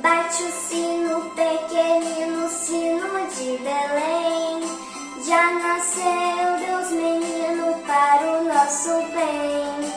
Bate 0.00 0.42
o 0.44 0.50
sino 0.50 1.20
pequenino, 1.34 2.48
sino 2.48 3.26
de 3.36 3.58
Belém. 3.58 4.62
Já 5.26 5.52
nasceu 5.52 6.66
Deus 6.66 6.90
menino 6.92 7.74
para 7.86 8.40
o 8.40 8.44
nosso 8.44 8.94
bem. 9.12 9.92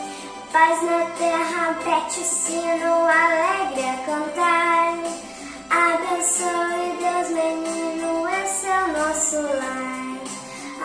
Paz 0.51 0.83
na 0.83 1.05
terra, 1.17 1.77
bate 1.85 2.19
o 2.19 2.23
sino, 2.25 3.05
alegre 3.05 3.81
a 3.81 3.97
cantar. 4.05 5.32
Abençoe 5.75 6.97
Deus, 6.99 7.29
menino, 7.31 8.29
esse 8.29 8.67
é 8.67 8.83
o 8.83 8.87
nosso 8.93 9.41
lar. 9.41 10.21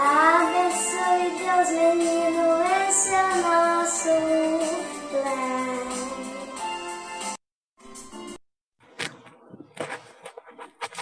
Abençoe 0.00 1.28
Deus, 1.36 1.68
menino, 1.78 2.44
esse 2.88 3.14
é 3.14 3.22
o 3.22 3.36
nosso 3.42 4.08
lar. 4.08 4.78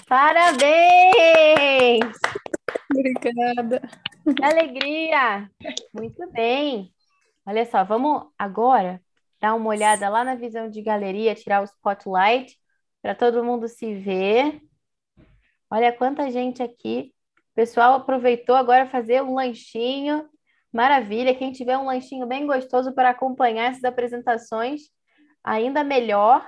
Parabéns! 0.09 1.47
Obrigada. 2.91 3.81
Que 4.35 4.43
alegria! 4.43 5.49
Muito 5.93 6.29
bem. 6.31 6.93
Olha 7.45 7.65
só, 7.65 7.85
vamos 7.85 8.27
agora 8.37 9.01
dar 9.39 9.53
uma 9.55 9.69
olhada 9.69 10.09
lá 10.09 10.25
na 10.25 10.35
visão 10.35 10.69
de 10.69 10.81
galeria, 10.81 11.33
tirar 11.35 11.61
o 11.61 11.65
spotlight 11.65 12.57
para 13.07 13.15
todo 13.15 13.41
mundo 13.41 13.69
se 13.69 13.95
ver. 13.95 14.61
Olha 15.71 15.93
quanta 15.93 16.29
gente 16.29 16.61
aqui. 16.61 17.13
O 17.51 17.55
pessoal 17.55 17.93
aproveitou 17.93 18.53
agora 18.53 18.85
fazer 18.85 19.23
um 19.23 19.35
lanchinho. 19.35 20.27
Maravilha. 20.73 21.33
Quem 21.33 21.53
tiver 21.53 21.77
um 21.77 21.85
lanchinho 21.85 22.27
bem 22.27 22.45
gostoso 22.45 22.93
para 22.93 23.11
acompanhar 23.11 23.71
essas 23.71 23.85
apresentações, 23.85 24.81
ainda 25.41 25.85
melhor. 25.85 26.45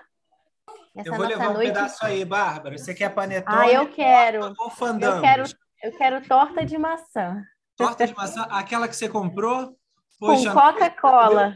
Essa 0.97 1.07
eu 1.07 1.13
vou 1.13 1.23
nossa 1.23 1.37
levar 1.37 1.49
um 1.51 1.53
noite. 1.53 1.67
pedaço 1.67 2.05
aí, 2.05 2.25
Bárbara. 2.25 2.77
Você 2.77 2.93
quer 2.93 3.15
panetone? 3.15 3.57
Ah, 3.57 3.71
eu 3.71 3.89
quero. 3.93 4.43
Eu 4.43 5.21
quero, 5.21 5.43
eu 5.81 5.97
quero 5.97 6.27
torta 6.27 6.65
de 6.65 6.77
maçã. 6.77 7.41
Torta 7.77 8.05
de 8.05 8.13
maçã, 8.13 8.45
aquela 8.49 8.89
que 8.89 8.97
você 8.97 9.07
comprou? 9.07 9.77
Com 10.19 10.43
Coca-Cola. 10.51 11.55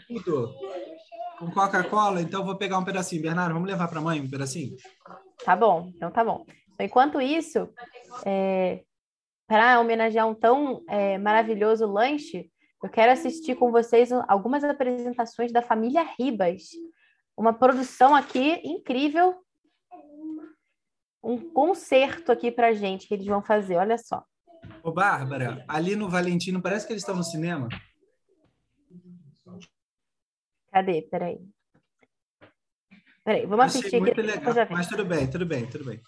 Com 1.43 1.51
Coca-Cola? 1.51 2.21
Então 2.21 2.45
vou 2.45 2.55
pegar 2.55 2.77
um 2.77 2.85
pedacinho. 2.85 3.21
Bernardo, 3.21 3.53
vamos 3.53 3.69
levar 3.69 3.89
para 3.89 3.99
a 3.99 4.01
mãe 4.01 4.21
um 4.21 4.29
pedacinho? 4.29 4.77
Tá 5.43 5.55
bom, 5.55 5.91
então 5.93 6.09
tá 6.09 6.23
bom. 6.23 6.45
Enquanto 6.79 7.19
isso, 7.19 7.69
para 9.45 9.79
homenagear 9.81 10.27
um 10.27 10.33
tão 10.33 10.81
é, 10.87 11.17
maravilhoso 11.17 11.85
lanche, 11.85 12.49
eu 12.81 12.89
quero 12.89 13.11
assistir 13.11 13.55
com 13.55 13.71
vocês 13.71 14.09
algumas 14.27 14.63
apresentações 14.63 15.51
da 15.51 15.61
família 15.61 16.05
Ribas. 16.17 16.63
Uma 17.37 17.53
produção 17.53 18.15
aqui 18.15 18.61
incrível. 18.63 19.35
Um 21.21 21.37
concerto 21.51 22.31
aqui 22.31 22.51
pra 22.51 22.73
gente 22.73 23.07
que 23.07 23.13
eles 23.13 23.25
vão 23.25 23.41
fazer, 23.41 23.75
olha 23.75 23.97
só. 23.97 24.23
Ô, 24.81 24.91
Bárbara, 24.91 25.65
ali 25.67 25.95
no 25.95 26.09
Valentino, 26.09 26.61
parece 26.61 26.87
que 26.87 26.93
eles 26.93 27.03
estão 27.03 27.15
no 27.15 27.23
cinema. 27.23 27.67
Cadê? 30.73 31.03
Peraí. 31.03 31.37
Peraí, 33.23 33.45
vamos 33.45 33.65
assistir 33.65 33.99
muito 33.99 34.19
aqui. 34.19 34.31
legal. 34.31 34.67
Mas 34.71 34.87
tudo 34.87 35.05
bem, 35.05 35.29
tudo 35.29 35.45
bem, 35.45 35.69
tudo 35.69 35.85
bem. 35.85 36.01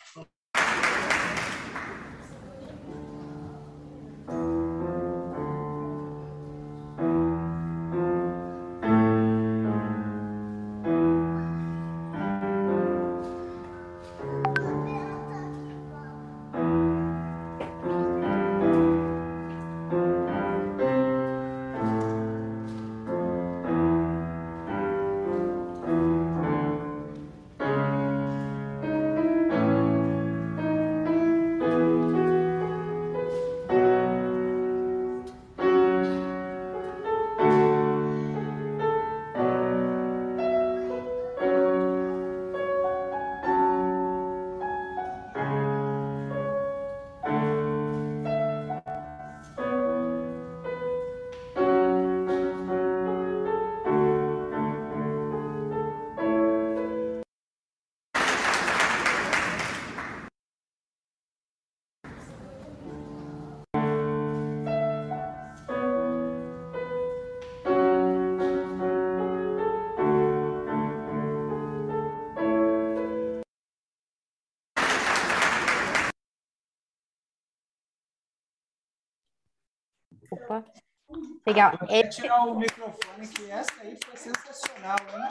Legal. 81.45 81.77
Vou 81.80 81.89
Esse, 81.89 82.22
tirar 82.22 82.45
o 82.45 82.55
microfone, 82.55 83.27
que 83.27 83.51
essa 83.51 83.81
aí 83.81 83.97
foi 84.03 84.17
sensacional, 84.17 84.97
hein? 85.13 85.27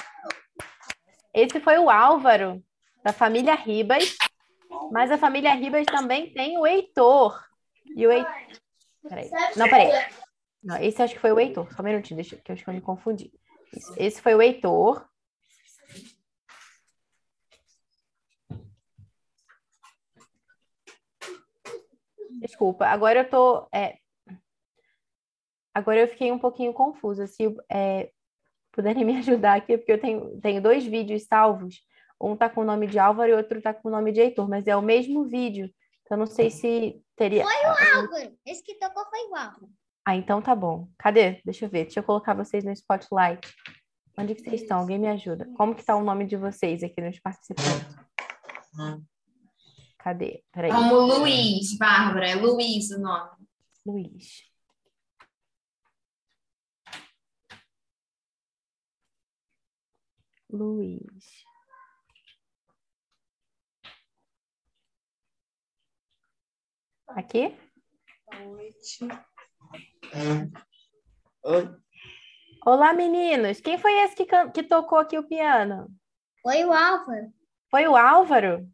esse 1.34 1.58
foi 1.58 1.78
o 1.78 1.90
Álvaro, 1.90 2.62
da 3.02 3.12
família 3.12 3.54
Ribas. 3.54 4.16
Mas 4.92 5.10
a 5.10 5.18
família 5.18 5.54
Ribas 5.54 5.86
também 5.86 6.32
tem 6.32 6.56
o 6.58 6.66
Heitor. 6.66 7.44
E 7.96 8.06
o 8.06 8.12
Heitor. 8.12 8.32
Peraí. 9.08 9.30
Não, 9.56 9.68
peraí. 9.68 9.90
Não, 10.62 10.76
esse 10.76 11.02
acho 11.02 11.14
que 11.14 11.20
foi 11.20 11.32
o 11.32 11.40
Heitor. 11.40 11.72
Só 11.74 11.82
um 11.82 11.84
minutinho, 11.84 12.16
deixa 12.16 12.36
que 12.36 12.50
eu 12.50 12.54
acho 12.54 12.64
que 12.64 12.70
eu 12.70 12.74
me 12.74 12.80
confundi. 12.80 13.32
Esse 13.96 14.22
foi 14.22 14.34
o 14.34 14.42
Heitor. 14.42 15.04
Desculpa, 22.40 22.86
agora 22.86 23.20
eu 23.20 23.30
tô. 23.30 23.68
é, 23.72 23.96
Agora 25.74 25.98
eu 25.98 26.08
fiquei 26.08 26.30
um 26.30 26.38
pouquinho 26.38 26.72
confusa. 26.72 27.26
Se 27.26 27.54
é, 27.70 28.10
puderem 28.72 29.04
me 29.04 29.16
ajudar 29.18 29.56
aqui, 29.56 29.76
porque 29.76 29.92
eu 29.92 30.00
tenho, 30.00 30.40
tenho 30.40 30.62
dois 30.62 30.84
vídeos 30.84 31.24
salvos. 31.24 31.82
Um 32.20 32.36
tá 32.36 32.48
com 32.48 32.60
o 32.60 32.64
nome 32.64 32.86
de 32.86 32.98
Álvaro 32.98 33.30
e 33.30 33.34
outro 33.34 33.60
tá 33.60 33.74
com 33.74 33.88
o 33.88 33.90
nome 33.90 34.12
de 34.12 34.20
Heitor, 34.20 34.48
mas 34.48 34.66
é 34.66 34.76
o 34.76 34.80
mesmo 34.80 35.24
vídeo. 35.24 35.68
Então 36.02 36.16
não 36.16 36.26
sei 36.26 36.50
se 36.50 37.02
teria. 37.16 37.42
Foi 37.42 37.52
o 37.52 37.98
Álvaro. 37.98 38.36
Esse 38.46 38.62
que 38.62 38.78
tocou 38.78 39.04
foi 39.06 39.28
o 39.28 39.36
Álvaro. 39.36 39.68
Ah, 40.06 40.14
então 40.14 40.40
tá 40.40 40.54
bom. 40.54 40.88
Cadê? 40.98 41.40
Deixa 41.44 41.64
eu 41.64 41.68
ver. 41.68 41.84
Deixa 41.84 42.00
eu 42.00 42.04
colocar 42.04 42.34
vocês 42.34 42.62
no 42.62 42.70
spotlight. 42.72 43.40
Onde 44.16 44.34
que 44.34 44.42
vocês 44.42 44.62
estão? 44.62 44.78
Alguém 44.78 44.98
me 44.98 45.08
ajuda. 45.08 45.48
Como 45.56 45.74
que 45.74 45.84
tá 45.84 45.96
o 45.96 46.04
nome 46.04 46.26
de 46.26 46.36
vocês 46.36 46.82
aqui 46.82 47.00
nos 47.00 47.18
participantes? 47.18 47.96
Cadê? 49.98 50.44
Peraí. 50.52 50.70
Como 50.70 50.94
Luiz, 50.94 51.76
Bárbara. 51.78 52.28
É 52.28 52.34
Luiz 52.34 52.90
o 52.90 53.00
nome. 53.00 53.30
Luiz. 53.84 54.53
Luiz. 60.54 61.44
Aqui? 67.08 67.56
Olá, 72.64 72.92
meninos. 72.92 73.60
Quem 73.60 73.76
foi 73.78 73.92
esse 74.04 74.14
que, 74.14 74.26
que 74.52 74.62
tocou 74.62 74.98
aqui 74.98 75.18
o 75.18 75.26
piano? 75.26 75.88
Foi 76.40 76.64
o 76.64 76.72
Álvaro. 76.72 77.32
Foi 77.68 77.88
o 77.88 77.96
Álvaro? 77.96 78.68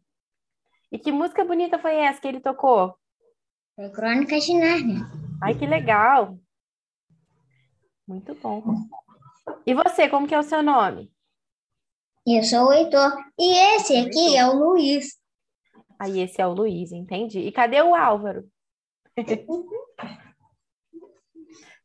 E 0.91 0.99
que 0.99 1.11
música 1.11 1.43
bonita 1.43 1.79
foi 1.79 1.95
essa 1.95 2.21
que 2.21 2.27
ele 2.27 2.39
tocou? 2.39 2.95
Foi 3.75 3.89
Crônicas 3.89 4.43
de 4.43 4.53
Nárnia. 4.53 5.01
Ai, 5.41 5.57
que 5.57 5.65
legal. 5.65 6.37
Muito 8.07 8.35
bom. 8.35 8.63
E 9.65 9.73
você, 9.73 10.07
como 10.07 10.27
que 10.27 10.35
é 10.35 10.39
o 10.39 10.43
seu 10.43 10.61
nome? 10.61 11.11
Eu 12.25 12.43
sou 12.43 12.67
o 12.67 12.73
Heitor. 12.73 13.17
E 13.39 13.75
esse 13.75 13.97
aqui 13.97 14.37
é 14.37 14.45
o 14.47 14.53
Luiz. 14.53 15.19
Aí 15.99 16.19
esse 16.19 16.41
é 16.41 16.47
o 16.47 16.53
Luiz, 16.53 16.91
entendi. 16.91 17.39
E 17.39 17.51
cadê 17.51 17.81
o 17.81 17.95
Álvaro? 17.95 18.47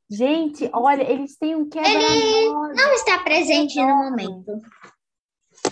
Gente, 0.09 0.71
olha, 0.73 1.03
eles 1.03 1.37
têm 1.37 1.57
um 1.57 1.63
Ele 1.63 1.71
quebra-nozes. 1.71 2.77
não 2.77 2.93
está 2.93 3.19
presente 3.25 3.75
no 3.81 3.89
momento. 3.89 4.53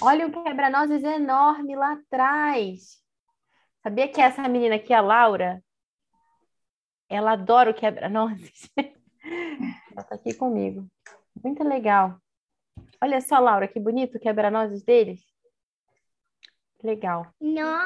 Olha 0.01 0.27
um 0.27 0.31
quebra-nozes 0.31 1.05
enorme 1.05 1.77
lá 1.77 1.93
atrás. 1.93 3.01
Sabia 3.83 4.09
que 4.09 4.21
essa 4.21 4.49
menina 4.49 4.75
aqui, 4.75 4.93
a 4.93 5.01
Laura, 5.01 5.63
ela 7.09 7.33
adora 7.33 7.71
o 7.71 7.75
quebra-nozes? 7.75 8.69
Ela 9.97 10.03
tá 10.03 10.17
aqui 10.17 10.35
comigo. 10.35 10.87
Muito 11.43 11.65
legal. 11.65 12.21
Olha 13.05 13.21
só, 13.21 13.39
Laura, 13.39 13.69
que 13.69 13.79
bonito 13.79 14.19
quebra-nozes 14.19 14.83
deles. 14.83 15.21
Legal. 16.83 17.27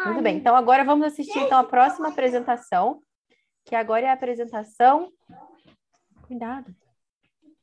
Muito 0.06 0.22
bem. 0.22 0.36
Então 0.36 0.54
agora 0.54 0.84
vamos 0.84 1.08
assistir 1.08 1.40
então 1.40 1.58
a 1.58 1.64
próxima 1.64 2.06
apresentação, 2.06 3.02
que 3.64 3.74
agora 3.74 4.06
é 4.06 4.10
a 4.10 4.12
apresentação. 4.12 5.12
Cuidado. 6.22 6.72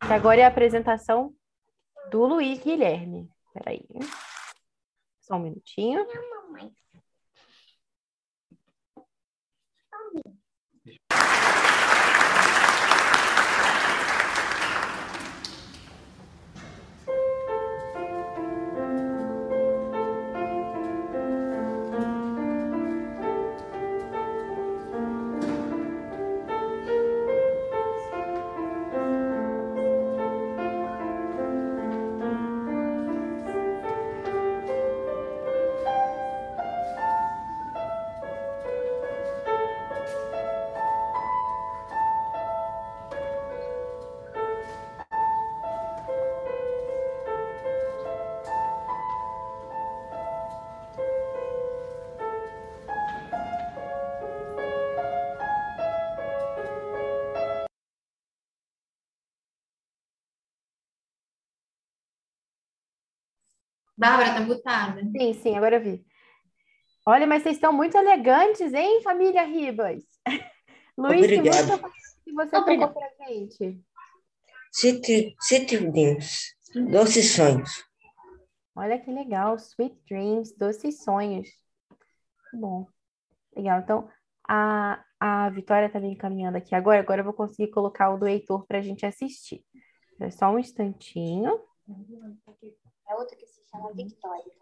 Que 0.05 0.11
agora 0.11 0.41
é 0.41 0.43
a 0.43 0.49
apresentação 0.49 1.33
do 2.11 2.25
Luiz 2.25 2.61
Guilherme. 2.61 3.29
Peraí. 3.53 3.87
Só 5.21 5.35
um 5.35 5.39
minutinho. 5.39 6.05
Bárbara, 64.05 64.33
tá 64.35 64.41
mutada. 64.41 65.01
Sim, 65.01 65.33
sim, 65.33 65.57
agora 65.57 65.77
eu 65.77 65.81
vi. 65.81 66.05
Olha, 67.07 67.25
mas 67.25 67.41
vocês 67.41 67.55
estão 67.55 67.73
muito 67.73 67.97
elegantes, 67.97 68.71
hein, 68.73 69.01
família 69.01 69.43
Ribas? 69.43 70.03
Luiz, 70.97 71.25
que 71.25 71.39
Obrigado. 71.39 71.67
música 71.67 71.91
que 72.23 72.31
você 72.31 72.55
Obrigado. 72.57 72.93
tocou 72.93 73.01
pra 73.01 73.27
gente? 73.27 73.81
City, 74.71 75.35
City 75.39 75.77
Dreams, 75.89 76.55
Doces 76.91 77.33
Sonhos. 77.33 77.83
Olha 78.75 78.99
que 78.99 79.11
legal, 79.11 79.55
Sweet 79.55 79.97
Dreams, 80.07 80.55
Doces 80.55 81.03
Sonhos. 81.03 81.47
Muito 82.53 82.61
bom. 82.61 82.87
Legal. 83.55 83.79
Então, 83.79 84.09
a, 84.47 85.03
a 85.19 85.49
Vitória 85.49 85.87
está 85.87 85.99
me 85.99 86.11
encaminhando 86.11 86.57
aqui 86.57 86.75
agora. 86.75 86.99
Agora 86.99 87.21
eu 87.21 87.25
vou 87.25 87.33
conseguir 87.33 87.71
colocar 87.71 88.11
o 88.11 88.17
do 88.17 88.27
Heitor 88.27 88.67
para 88.67 88.77
a 88.77 88.81
gente 88.81 89.05
assistir. 89.05 89.63
É 90.19 90.29
só 90.29 90.51
um 90.51 90.59
instantinho. 90.59 91.59
É 93.07 93.15
outra 93.15 93.35
que 93.35 93.45
se 93.45 93.61
chama 93.69 93.93
Victoria. 93.93 94.53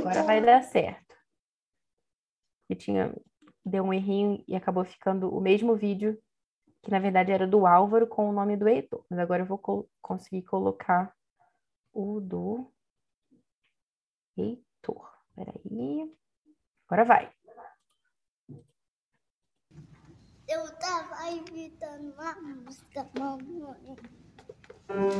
Agora 0.00 0.22
vai 0.22 0.40
dar 0.44 0.62
certo. 0.62 1.14
E 2.68 2.74
tinha, 2.74 3.14
deu 3.64 3.84
um 3.84 3.92
errinho 3.92 4.42
e 4.48 4.54
acabou 4.56 4.84
ficando 4.84 5.34
o 5.34 5.40
mesmo 5.40 5.76
vídeo, 5.76 6.20
que 6.82 6.90
na 6.90 6.98
verdade 6.98 7.32
era 7.32 7.46
do 7.46 7.66
Álvaro 7.66 8.06
com 8.06 8.28
o 8.28 8.32
nome 8.32 8.56
do 8.56 8.68
Heitor. 8.68 9.04
Mas 9.10 9.18
agora 9.18 9.42
eu 9.42 9.46
vou 9.46 9.58
col- 9.58 9.88
conseguir 10.00 10.42
colocar 10.42 11.14
o 11.92 12.20
do 12.20 12.72
Heitor. 14.36 15.12
Peraí. 15.34 16.14
Agora 16.86 17.04
vai. 17.04 17.32
Eu 20.46 20.78
tava 20.78 21.30
imitando 21.30 22.12
uma 22.14 22.34
música, 22.40 23.10
mamãe. 23.18 23.96
Thank 24.88 25.14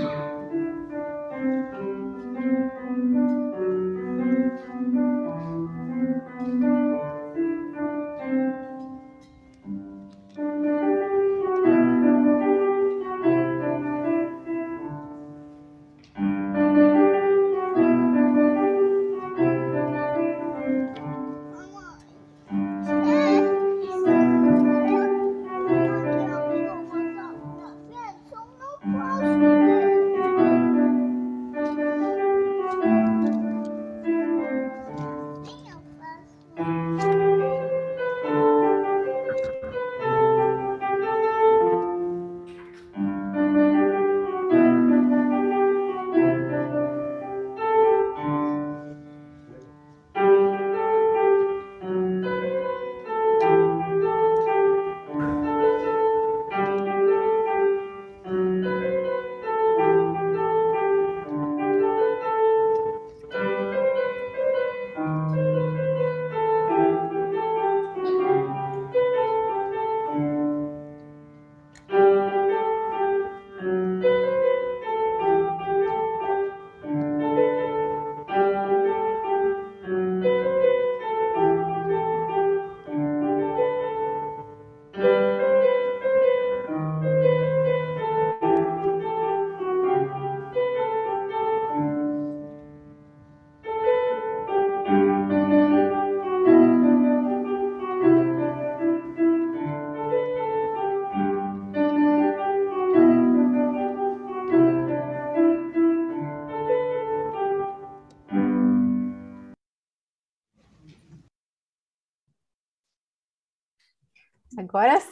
you. 0.00 0.39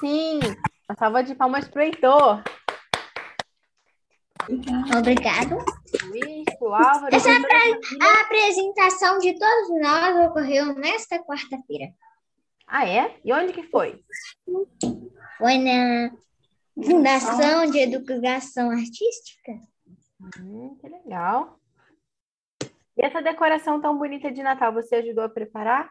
Sim! 0.00 0.40
Uma 0.88 0.96
salva 0.96 1.22
de 1.22 1.34
palmas 1.34 1.68
pro 1.68 1.82
Heitor. 1.82 2.42
Obrigado. 4.96 5.56
Luiz, 6.06 6.44
pro 6.58 6.74
Álvaro. 6.74 7.14
Essa 7.14 7.28
a 7.30 8.20
apresentação 8.22 9.18
de 9.18 9.38
todos 9.38 9.80
nós 9.80 10.30
ocorreu 10.30 10.74
nesta 10.74 11.18
quarta-feira. 11.18 11.92
Ah, 12.66 12.86
é? 12.86 13.18
E 13.24 13.32
onde 13.32 13.52
que 13.52 13.62
foi? 13.64 14.02
Foi 15.36 15.58
na 15.58 16.10
Fundação 16.74 17.70
de 17.70 17.78
Educação 17.78 18.70
Artística. 18.70 19.52
Hum, 20.40 20.76
que 20.80 20.88
legal. 20.88 21.58
E 22.96 23.04
essa 23.04 23.22
decoração 23.22 23.80
tão 23.80 23.96
bonita 23.96 24.30
de 24.30 24.42
Natal, 24.42 24.72
você 24.72 24.96
ajudou 24.96 25.24
a 25.24 25.28
preparar? 25.28 25.90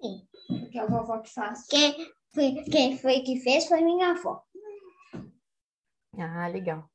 Sim, 0.00 0.28
que 0.70 0.78
é 0.78 0.82
a 0.82 0.86
vovó 0.86 1.18
que 1.18 1.32
faz. 1.32 1.66
Quem 1.66 2.12
foi, 2.36 2.52
quem 2.70 2.98
foi 2.98 3.20
que 3.20 3.40
fez 3.40 3.66
foi 3.66 3.80
minha 3.80 4.10
avó. 4.10 4.44
Ah, 6.18 6.46
legal. 6.48 6.88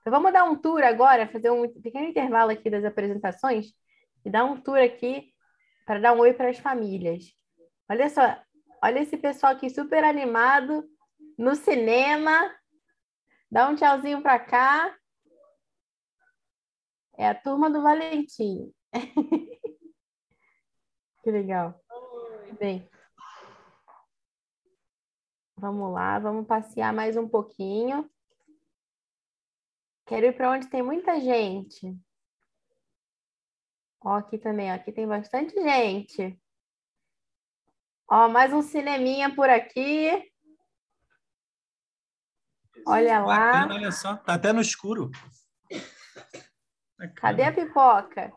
Então 0.00 0.12
vamos 0.12 0.32
dar 0.32 0.42
um 0.42 0.56
tour 0.56 0.82
agora, 0.82 1.28
fazer 1.28 1.50
um 1.50 1.68
pequeno 1.80 2.08
intervalo 2.08 2.50
aqui 2.50 2.68
das 2.68 2.84
apresentações 2.84 3.72
e 4.24 4.30
dar 4.30 4.44
um 4.44 4.60
tour 4.60 4.78
aqui 4.78 5.32
para 5.86 6.00
dar 6.00 6.12
um 6.12 6.18
oi 6.18 6.34
para 6.34 6.50
as 6.50 6.58
famílias. 6.58 7.32
Olha 7.88 8.10
só, 8.10 8.22
olha 8.82 8.98
esse 8.98 9.16
pessoal 9.16 9.52
aqui 9.52 9.70
super 9.70 10.02
animado 10.02 10.84
no 11.38 11.54
cinema. 11.54 12.52
Dá 13.48 13.68
um 13.68 13.76
tchauzinho 13.76 14.20
para 14.20 14.40
cá. 14.40 14.96
É 17.16 17.28
a 17.28 17.34
turma 17.34 17.70
do 17.70 17.82
Valentim. 17.82 18.72
que 21.22 21.30
legal. 21.30 21.80
Bem, 22.58 22.88
vamos 25.56 25.92
lá, 25.92 26.18
vamos 26.18 26.46
passear 26.46 26.92
mais 26.92 27.16
um 27.16 27.28
pouquinho. 27.28 28.08
Quero 30.04 30.26
ir 30.26 30.36
para 30.36 30.50
onde 30.50 30.68
tem 30.68 30.82
muita 30.82 31.18
gente. 31.18 31.98
Ó, 34.00 34.14
aqui 34.14 34.38
também, 34.38 34.70
ó, 34.70 34.74
aqui 34.74 34.92
tem 34.92 35.06
bastante 35.06 35.54
gente. 35.54 36.40
Ó, 38.08 38.28
mais 38.28 38.52
um 38.52 38.62
cineminha 38.62 39.34
por 39.34 39.48
aqui. 39.48 40.32
Olha 42.86 43.18
lá. 43.20 43.52
Bacana, 43.52 43.74
olha 43.74 43.90
só, 43.90 44.16
tá 44.16 44.34
até 44.34 44.52
no 44.52 44.60
escuro. 44.60 45.10
Cadê 47.16 47.42
a 47.42 47.52
pipoca? 47.52 48.32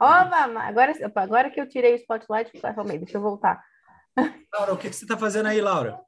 Oba, 0.00 0.62
agora, 0.62 0.92
opa, 1.06 1.20
agora 1.20 1.50
que 1.50 1.60
eu 1.60 1.68
tirei 1.68 1.92
o 1.92 1.96
spotlight, 1.96 2.52
deixa 2.52 3.18
eu 3.18 3.20
voltar. 3.20 3.62
Laura, 4.52 4.74
o 4.74 4.78
que 4.78 4.88
que 4.88 4.96
você 4.96 5.04
está 5.04 5.16
fazendo 5.16 5.46
aí, 5.46 5.60
Laura? 5.60 6.00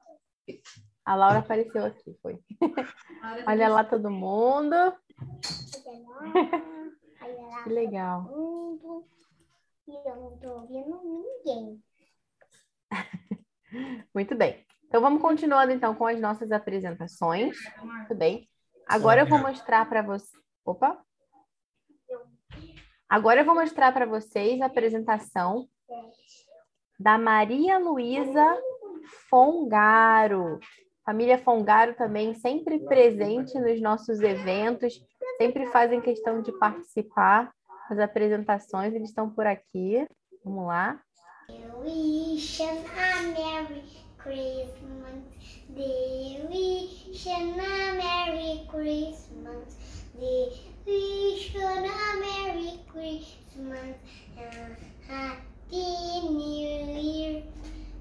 A 1.05 1.15
Laura 1.15 1.39
apareceu 1.39 1.85
aqui, 1.85 2.16
foi. 2.23 2.39
Olha 3.47 3.69
lá 3.69 3.85
todo 3.85 4.11
mundo. 4.11 4.74
Que 7.65 7.70
legal. 7.70 8.31
E 9.87 10.09
eu 10.09 10.16
não 10.16 10.39
tô 10.39 10.49
ouvindo 10.61 11.01
ninguém. 11.45 11.82
Muito 14.15 14.35
bem. 14.37 14.65
Então 14.85 15.01
vamos 15.01 15.23
continuando 15.23 15.73
então 15.73 15.95
com 15.95 16.07
as 16.07 16.20
nossas 16.20 16.51
apresentações. 16.53 17.57
Muito 17.82 18.15
bem. 18.15 18.49
Agora 18.89 19.20
eu 19.23 19.27
vou 19.27 19.39
mostrar 19.39 19.89
para 19.89 20.03
você. 20.03 20.37
Opa. 20.65 21.01
Agora 23.09 23.41
eu 23.41 23.45
vou 23.45 23.55
mostrar 23.55 23.93
para 23.93 24.07
vocês 24.07 24.61
a 24.61 24.66
apresentação 24.66 25.69
da 27.01 27.16
Maria 27.16 27.78
Luísa 27.78 28.59
Fongaro. 29.31 30.60
Família 31.02 31.39
Fongaro 31.39 31.94
também 31.94 32.35
sempre 32.35 32.78
presente 32.81 33.59
nos 33.59 33.81
nossos 33.81 34.20
eventos, 34.20 35.01
sempre 35.39 35.66
fazem 35.68 36.02
questão 36.02 36.43
de 36.43 36.52
participar 36.59 37.51
das 37.89 37.98
apresentações, 37.98 38.94
eles 38.94 39.09
estão 39.09 39.31
por 39.31 39.47
aqui. 39.47 40.06
Vamos 40.44 40.66
lá. 40.66 41.01
wish 41.82 42.60
him 42.60 42.85
a 42.97 43.22
Merry 43.32 43.82
Christmas. 44.18 45.24
They 45.74 46.40
wish 46.51 47.27
him 47.27 47.59
a 47.59 47.94
Merry 47.94 48.66
Christmas. 48.68 50.05
They 50.18 50.52
wish 50.86 51.48
him 51.55 51.85
a 51.85 52.20
Merry 52.20 52.78
Christmas. 52.93 53.97
Happy 55.70 56.28
New 56.28 57.01
Year. 57.01 57.42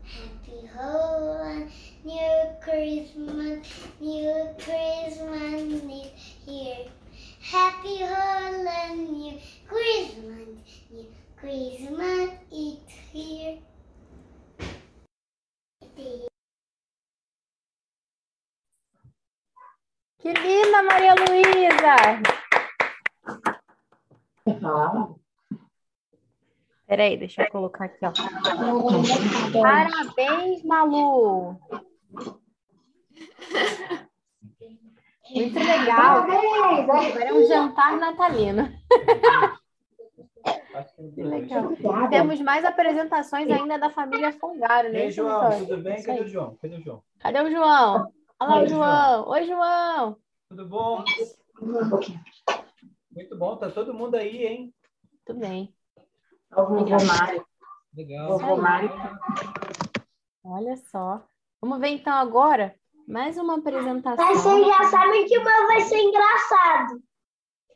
Happy 0.03 0.67
whole 0.75 1.67
New 2.03 2.39
Christmas. 2.63 3.67
New 3.99 4.47
Christmas 4.57 5.83
is 5.83 6.11
here. 6.47 6.85
Happy 7.39 7.97
whole 7.99 8.95
New 8.95 9.37
Christmas. 9.67 10.47
New 10.89 11.05
Christmas 11.39 12.31
is 12.51 12.79
here. 13.13 13.59
Que 20.19 20.33
linda, 20.33 20.81
Maria 20.81 21.13
Luísa! 21.13 22.23
Ah. 24.63 25.28
Peraí, 26.89 27.15
deixa 27.17 27.43
eu 27.43 27.51
colocar 27.51 27.85
aqui, 27.85 28.03
ó. 28.03 28.11
Parabéns, 29.61 30.63
Malu! 30.63 31.55
Muito 35.29 35.59
legal. 35.59 36.23
Agora 36.23 37.23
é 37.23 37.31
um 37.31 37.45
jantar 37.45 37.95
natalino. 37.99 38.67
Que 41.13 41.21
legal. 41.21 41.75
Temos 42.09 42.41
mais 42.41 42.65
apresentações 42.65 43.47
ainda 43.51 43.77
da 43.77 43.91
família 43.91 44.31
Fongaro, 44.33 44.91
né? 44.91 45.05
Ei, 45.05 45.11
João, 45.11 45.45
Antônio? 45.45 45.67
tudo 45.67 45.83
bem? 45.83 46.01
Cadê 46.01 46.19
aí. 46.21 46.25
o 46.25 46.27
João? 46.27 46.57
Cadê 46.59 46.75
o 46.75 46.81
João? 46.81 47.03
Cadê 47.19 47.39
o 47.39 47.51
João? 47.51 48.11
Olha 48.39 48.49
lá 48.49 48.55
o 48.55 48.61
Oi, 48.61 48.67
João. 48.67 49.29
Oi, 49.29 49.43
João. 49.45 50.17
Tudo 50.49 50.65
bom? 50.67 51.03
Muito 53.11 53.37
bom, 53.37 53.57
tá 53.57 53.69
todo 53.69 53.93
mundo 53.93 54.15
aí, 54.15 54.43
hein? 54.47 54.73
Tudo 55.23 55.41
bem. 55.41 55.71
O 56.55 56.65
vovô 56.65 57.05
Mário. 57.05 57.45
Legal. 57.95 58.27
Vovô 58.37 58.55
Mário. 58.57 58.89
Olha 60.43 60.75
só. 60.77 61.23
Vamos 61.61 61.79
ver 61.79 61.89
então 61.89 62.13
agora 62.13 62.75
mais 63.07 63.37
uma 63.37 63.57
apresentação. 63.57 64.25
Mas 64.25 64.41
vocês 64.41 64.67
já 64.67 64.83
sabem 64.85 65.25
que 65.25 65.37
o 65.37 65.43
meu 65.43 65.67
vai 65.67 65.81
ser 65.81 65.99
engraçado. 65.99 67.01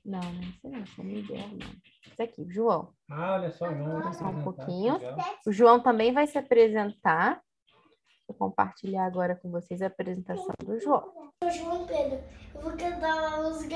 Não, 0.06 0.20
não 0.20 0.42
é 0.42 0.46
esse 0.50 0.68
não, 0.68 0.86
São 0.86 1.06
Miguel, 1.06 1.48
não. 1.50 1.68
Esse 2.12 2.22
aqui, 2.22 2.42
o 2.42 2.52
João. 2.52 2.94
Ah, 3.10 3.34
olha 3.34 3.52
só, 3.52 3.74
João. 3.74 4.02
vai 4.02 4.14
Só 4.14 4.26
um 4.26 4.44
pouquinho. 4.44 4.98
legal. 4.98 5.18
O 5.48 5.52
João 5.52 5.80
também 5.80 6.14
vai 6.14 6.28
se 6.28 6.38
apresentar. 6.38 7.42
Vou 8.28 8.38
compartilhar 8.38 9.06
agora 9.06 9.36
com 9.36 9.50
vocês 9.50 9.82
a 9.82 9.88
apresentação 9.88 10.54
do 10.64 10.80
João. 10.80 11.32
Eu 11.42 11.52
sou 11.52 11.64
João 11.64 11.86
Pedro. 11.88 12.20
Eu 12.56 12.62
vou 12.62 12.72
cantar 12.72 13.16
uma 13.16 13.50
música. 13.50 13.76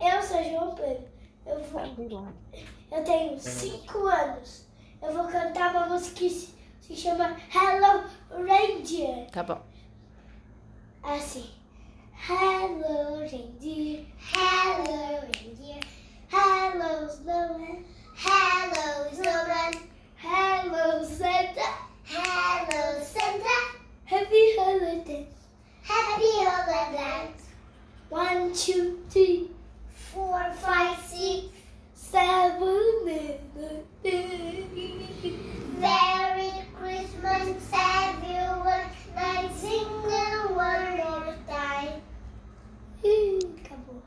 Eu 0.00 0.22
sou 0.22 0.42
João 0.44 0.74
Pedro. 0.74 1.17
Eu, 1.48 1.60
vou... 1.64 2.28
eu 2.92 3.04
tenho 3.04 3.38
cinco 3.40 4.06
anos. 4.06 4.66
Eu 5.02 5.12
vou 5.12 5.26
cantar 5.28 5.72
uma 5.72 5.86
música 5.86 6.16
que 6.16 6.30
se, 6.30 6.54
se 6.80 6.94
chama 6.94 7.36
Hello 7.52 8.04
Reindeer. 8.46 9.30
Tá 9.30 9.42
bom. 9.42 9.60
Assim. 11.02 11.58
Hello 12.26 13.20
reindeer, 13.20 14.04
hello 14.34 15.20
reindeer, 15.32 15.80
hello 16.28 17.08
snowman, 17.08 17.84
hello 18.14 19.08
snowman, 19.10 19.72
hello 20.16 21.02
Santa, 21.02 21.68
hello 22.04 23.02
Santa, 23.02 23.78
happy 24.04 24.56
holidays, 24.58 25.32
happy 25.82 26.44
holidays. 26.44 27.40
One, 28.10 28.52
two, 28.52 28.98
three, 29.08 29.50
four, 30.12 30.42
five, 30.54 30.98
six, 31.00 31.46
seven, 31.94 33.08
eight. 33.08 33.40
Merry 35.78 36.52
Christmas, 36.74 37.72
everyone. 37.72 38.88
Let's 39.14 39.54
sing 39.60 39.86
it 40.06 40.50
one 40.50 40.96
more 40.96 41.36
time. 41.46 42.02
Ih, 43.04 43.38
Acabou. 43.64 44.02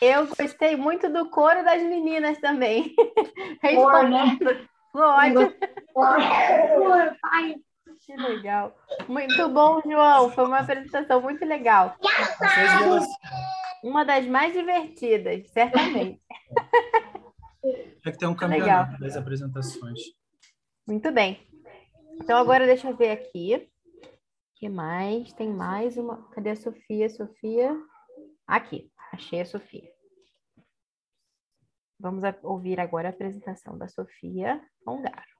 Eu 0.00 0.26
gostei 0.26 0.76
muito 0.76 1.08
do 1.08 1.30
coro 1.30 1.64
das 1.64 1.82
meninas 1.82 2.38
também. 2.40 2.94
Cor, 3.62 4.08
né? 4.08 4.38
Respondendo. 4.40 5.56
Ótimo. 5.94 7.71
Que 8.04 8.16
legal. 8.16 8.76
Muito 9.08 9.48
bom, 9.48 9.80
João. 9.82 10.30
Foi 10.32 10.44
uma 10.44 10.58
apresentação 10.58 11.20
muito 11.20 11.44
legal. 11.44 11.96
Uma 13.82 14.04
das 14.04 14.26
mais 14.26 14.52
divertidas, 14.52 15.48
certamente. 15.50 16.20
Tinha 18.00 18.12
que 18.12 18.18
ter 18.18 18.26
um 18.26 18.30
Legal. 18.32 18.38
campeonato 18.38 19.00
das 19.00 19.16
apresentações. 19.16 20.00
Muito 20.86 21.12
bem. 21.12 21.40
Então, 22.20 22.36
agora 22.38 22.66
deixa 22.66 22.88
eu 22.88 22.96
ver 22.96 23.10
aqui. 23.10 23.56
O 23.56 24.08
que 24.56 24.68
mais? 24.68 25.32
Tem 25.32 25.48
mais 25.48 25.96
uma. 25.96 26.28
Cadê 26.30 26.50
a 26.50 26.56
Sofia? 26.56 27.08
Sofia? 27.08 27.76
Aqui, 28.46 28.90
achei 29.12 29.40
a 29.40 29.46
Sofia. 29.46 29.90
Vamos 31.98 32.22
ouvir 32.42 32.80
agora 32.80 33.08
a 33.08 33.10
apresentação 33.10 33.78
da 33.78 33.86
Sofia 33.88 34.60
Ongaro. 34.86 35.31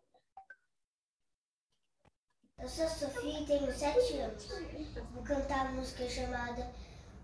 Eu 2.63 2.69
sou 2.69 2.85
a 2.85 2.89
Sofia 2.89 3.41
e 3.41 3.45
tenho 3.45 3.77
sete 3.77 4.19
anos. 4.19 4.47
Vou 5.13 5.25
cantar 5.25 5.67
a 5.67 5.73
música 5.73 6.09
chamada 6.09 6.65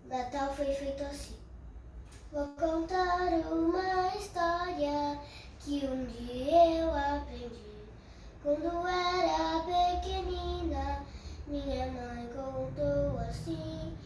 Natal 0.03 0.53
foi 0.53 0.65
feito 0.73 1.01
assim. 1.01 1.37
Vou 2.29 2.45
contar 2.57 3.31
uma 3.49 4.13
história 4.17 5.17
que 5.61 5.85
um 5.85 6.05
dia 6.07 6.81
eu 6.81 6.89
aprendi. 6.93 7.87
Quando 8.43 8.85
era 8.85 9.63
pequenina, 10.01 11.05
minha 11.47 11.85
mãe 11.87 12.29
contou 12.35 13.17
assim 13.19 13.97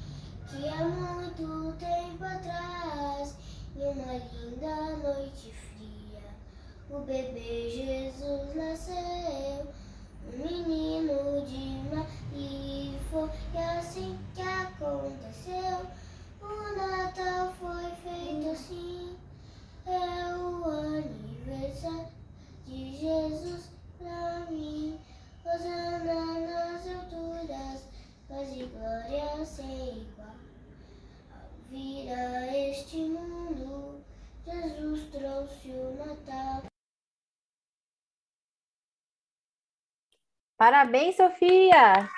que 0.47 0.69
há 0.69 0.85
muito 0.85 1.75
tempo 1.79 2.23
atrás, 2.23 3.33
em 3.75 3.87
uma 3.87 4.13
linda 4.13 4.97
noite 4.97 5.51
fria, 5.51 6.21
o 6.91 6.99
bebê 6.99 7.71
Jesus 7.71 8.53
nasceu. 8.53 9.82
Menino 10.31 11.45
de 11.45 11.73
e 12.35 12.97
foi 13.11 13.29
assim 13.79 14.17
que 14.33 14.41
aconteceu. 14.41 15.85
O 16.41 16.75
Natal 16.75 17.53
foi 17.59 17.91
feito 18.03 18.49
assim. 18.49 19.15
É 19.85 20.35
o 20.35 20.63
aniversário 20.65 22.07
de 22.65 22.97
Jesus 22.97 23.62
Parabéns, 40.63 41.17
Sofia! 41.17 42.09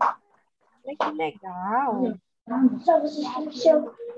Olha 0.00 0.96
que 0.98 1.10
legal! 1.12 2.14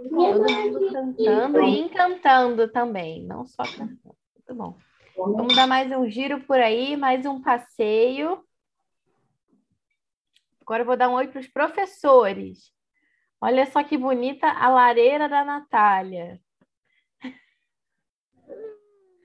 Todo 0.09 0.53
mundo 0.53 0.93
cantando 0.93 1.61
e 1.61 1.81
encantando 1.81 2.69
também, 2.69 3.27
não 3.27 3.45
só 3.45 3.65
cantando. 3.65 4.17
Muito 4.33 4.55
bom. 4.55 4.79
Vamos 5.17 5.57
dar 5.57 5.67
mais 5.67 5.91
um 5.91 6.09
giro 6.09 6.41
por 6.45 6.61
aí, 6.61 6.97
mais 6.97 7.27
um 7.27 7.43
passeio. 7.43 8.45
Agora 10.61 10.83
eu 10.83 10.87
vou 10.87 10.97
dar 10.97 11.09
um 11.09 11.15
oi 11.15 11.27
para 11.27 11.41
os 11.41 11.49
professores. 11.49 12.73
Olha 13.41 13.67
só 13.67 13.83
que 13.83 13.99
bonita 13.99 14.47
a 14.47 14.69
lareira 14.69 15.29
da 15.29 15.45
Natália. 15.45 16.41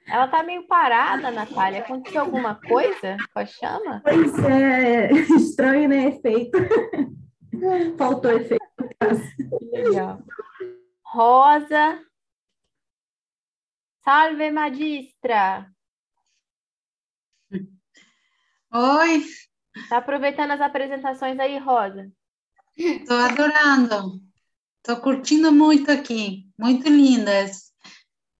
Ela 0.07 0.27
tá 0.27 0.43
meio 0.43 0.67
parada, 0.67 1.31
Natália. 1.31 1.81
Aconteceu 1.81 2.21
alguma 2.21 2.55
coisa 2.55 3.17
com 3.33 3.39
a 3.39 3.45
chama? 3.45 4.01
Pois 4.03 4.39
é, 4.39 5.11
estranho, 5.37 5.89
né? 5.89 6.07
Efeito. 6.09 6.57
Faltou 7.97 8.31
efeito. 8.31 8.61
Legal. 9.71 10.23
Rosa. 11.05 11.99
Salve, 14.03 14.49
magistra. 14.51 15.71
Oi. 18.73 19.25
Tá 19.89 19.97
aproveitando 19.97 20.51
as 20.51 20.61
apresentações 20.61 21.37
aí, 21.39 21.57
Rosa? 21.57 22.11
Estou 22.75 23.17
adorando. 23.17 24.21
Estou 24.77 25.01
curtindo 25.01 25.51
muito 25.51 25.91
aqui. 25.91 26.49
Muito 26.57 26.87
lindas. 26.89 27.71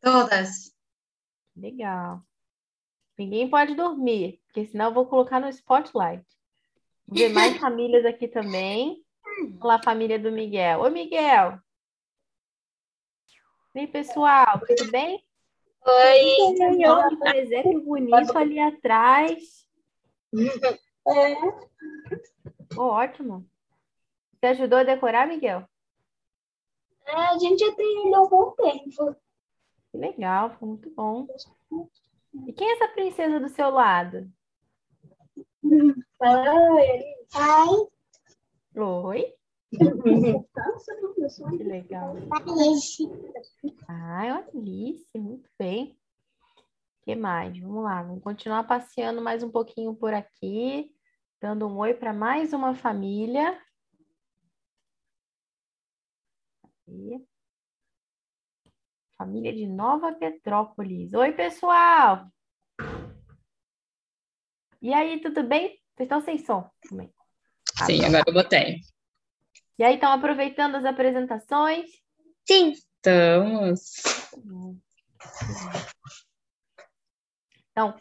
Todas. 0.02 0.71
Legal. 1.56 2.22
Ninguém 3.18 3.50
pode 3.50 3.76
dormir, 3.76 4.42
porque 4.46 4.66
senão 4.66 4.86
eu 4.86 4.94
vou 4.94 5.06
colocar 5.06 5.40
no 5.40 5.50
spotlight. 5.50 6.26
Vou 7.08 7.18
ver 7.18 7.30
mais 7.30 7.58
famílias 7.60 8.06
aqui 8.06 8.28
também. 8.28 9.04
Olha 9.38 9.58
lá 9.62 9.76
a 9.76 9.84
família 9.84 10.18
do 10.18 10.32
Miguel. 10.32 10.82
Oi, 10.82 10.90
Miguel. 10.90 11.60
Oi, 13.76 13.88
pessoal, 13.88 14.60
tudo 14.68 14.92
bem? 14.92 15.24
Oi. 15.86 16.86
Olha 16.88 17.18
presépio 17.18 17.82
bonito 17.82 18.38
ali 18.38 18.60
atrás. 18.60 19.68
É. 21.08 21.34
Oh, 22.78 22.84
ótimo. 22.84 23.44
Você 24.34 24.46
ajudou 24.46 24.78
a 24.78 24.84
decorar, 24.84 25.28
Miguel? 25.28 25.68
É, 27.08 27.12
a 27.12 27.38
gente 27.40 27.60
já 27.60 27.74
tem 27.74 28.06
ele 28.06 28.14
há 28.14 28.20
algum 28.20 28.52
tempo. 28.52 29.16
Que 29.92 29.98
legal, 29.98 30.52
foi 30.58 30.68
muito 30.70 30.90
bom. 30.92 31.28
E 32.48 32.54
quem 32.54 32.70
é 32.70 32.74
essa 32.74 32.88
princesa 32.88 33.40
do 33.40 33.50
seu 33.50 33.70
lado? 33.70 34.32
Oi. 35.64 37.04
Oi. 38.78 39.34
Que 39.72 41.64
legal. 41.64 42.16
Ai, 43.88 44.32
uma 44.32 44.46
Alice, 44.54 45.18
muito 45.18 45.50
bem. 45.60 45.98
O 46.56 47.04
que 47.04 47.16
mais? 47.16 47.58
Vamos 47.60 47.84
lá, 47.84 48.02
vamos 48.04 48.24
continuar 48.24 48.64
passeando 48.64 49.22
mais 49.22 49.44
um 49.44 49.52
pouquinho 49.52 49.94
por 49.94 50.14
aqui, 50.14 50.94
dando 51.42 51.68
um 51.68 51.78
oi 51.78 51.94
para 51.94 52.14
mais 52.14 52.54
uma 52.54 52.76
família. 52.76 53.60
Aqui. 56.64 57.31
Família 59.22 59.54
de 59.54 59.68
Nova 59.68 60.12
Petrópolis. 60.14 61.14
Oi, 61.14 61.32
pessoal! 61.34 62.26
E 64.82 64.92
aí, 64.92 65.22
tudo 65.22 65.44
bem? 65.44 65.80
Vocês 65.94 66.08
estão 66.08 66.22
sem 66.22 66.40
som? 66.40 66.68
Também. 66.90 67.14
Sim, 67.86 68.04
agora 68.04 68.24
eu 68.26 68.34
botei. 68.34 68.78
E 69.78 69.84
aí, 69.84 69.94
estão 69.94 70.12
aproveitando 70.12 70.74
as 70.74 70.86
apresentações? 70.86 71.88
Sim. 72.48 72.72
Estamos. 72.72 74.02
Então, 77.70 77.96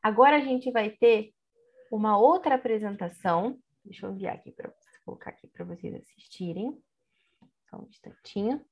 agora 0.00 0.36
a 0.36 0.42
gente 0.42 0.70
vai 0.70 0.90
ter 0.90 1.34
uma 1.90 2.16
outra 2.16 2.54
apresentação. 2.54 3.58
Deixa 3.84 4.06
eu 4.06 4.12
enviar 4.12 4.36
aqui 4.36 4.52
para 4.52 4.72
colocar 5.04 5.30
aqui 5.30 5.48
para 5.48 5.64
vocês 5.64 5.92
assistirem. 5.92 6.80
Só 7.68 7.78
um 7.78 7.88
instantinho. 7.88 8.64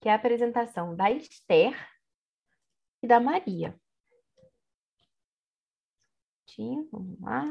Que 0.00 0.08
é 0.08 0.12
a 0.12 0.16
apresentação 0.16 0.94
da 0.94 1.10
Esther 1.10 1.74
e 3.02 3.06
da 3.06 3.20
Maria. 3.20 3.78
Vamos 6.90 7.20
lá. 7.20 7.44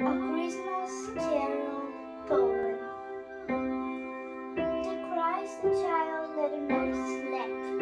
A 0.00 0.32
Christmas 0.32 1.06
Carol 1.14 1.92
poem. 2.26 2.76
The 4.56 4.94
Christ 5.12 5.62
child 5.80 6.54
him 6.54 6.66
know 6.66 6.92
slept. 6.92 7.81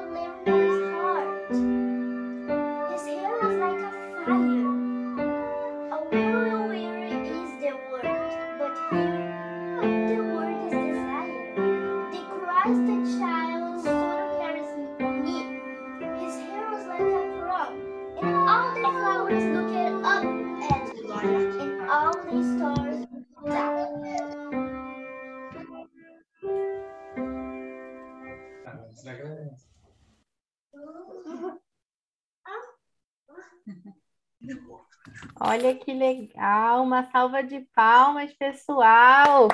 Olha 35.39 35.75
que 35.75 35.93
legal, 35.93 36.83
uma 36.83 37.03
salva 37.11 37.43
de 37.43 37.61
palmas, 37.73 38.33
pessoal. 38.33 39.47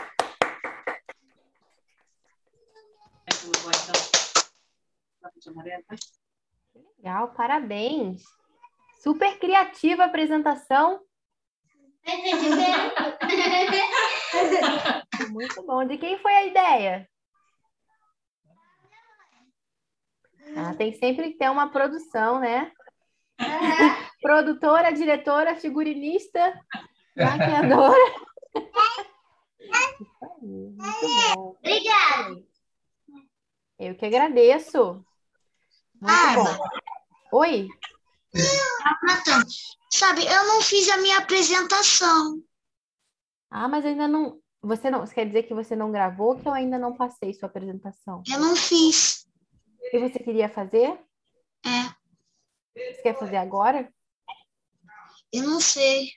Legal, 6.98 7.34
parabéns. 7.34 8.24
Super 9.02 9.38
criativa 9.40 10.04
a 10.04 10.08
apresentação. 10.08 11.02
Muito 15.32 15.64
bom. 15.64 15.86
De 15.86 15.98
quem 15.98 16.18
foi 16.20 16.34
a 16.34 16.46
ideia? 16.46 17.10
Ah, 20.56 20.74
tem 20.76 20.94
sempre 20.94 21.32
que 21.32 21.38
ter 21.38 21.50
uma 21.50 21.70
produção, 21.70 22.40
né? 22.40 22.72
Produtora, 24.22 24.92
diretora, 24.92 25.56
figurinista, 25.56 26.54
maquiadora. 27.16 28.14
Obrigada. 31.62 32.44
Eu 33.80 33.96
que 33.96 34.06
agradeço. 34.06 35.06
Muito 36.02 36.34
bom. 36.36 37.38
Oi? 37.40 37.68
Nathan, 39.04 39.44
sabe, 39.92 40.26
eu 40.26 40.46
não 40.46 40.62
fiz 40.62 40.90
a 40.90 40.98
minha 40.98 41.18
apresentação. 41.20 42.42
Ah, 43.50 43.68
mas 43.68 43.86
ainda 43.86 44.08
não. 44.08 44.40
Você 44.62 44.90
não. 44.90 45.00
Você 45.06 45.14
quer 45.14 45.26
dizer 45.26 45.44
que 45.44 45.54
você 45.54 45.76
não 45.76 45.92
gravou 45.92 46.38
que 46.38 46.48
eu 46.48 46.54
ainda 46.54 46.78
não 46.78 46.96
passei 46.96 47.34
sua 47.34 47.48
apresentação? 47.48 48.24
Eu 48.30 48.40
não 48.40 48.56
fiz. 48.56 49.28
Que 49.90 50.00
você 50.00 50.20
queria 50.20 50.50
fazer? 50.50 51.00
É, 51.66 51.97
Você 52.78 53.02
quer 53.02 53.18
fazer 53.18 53.38
agora? 53.38 53.92
eu 55.34 55.44
não 55.44 55.60
sei. 55.60 56.12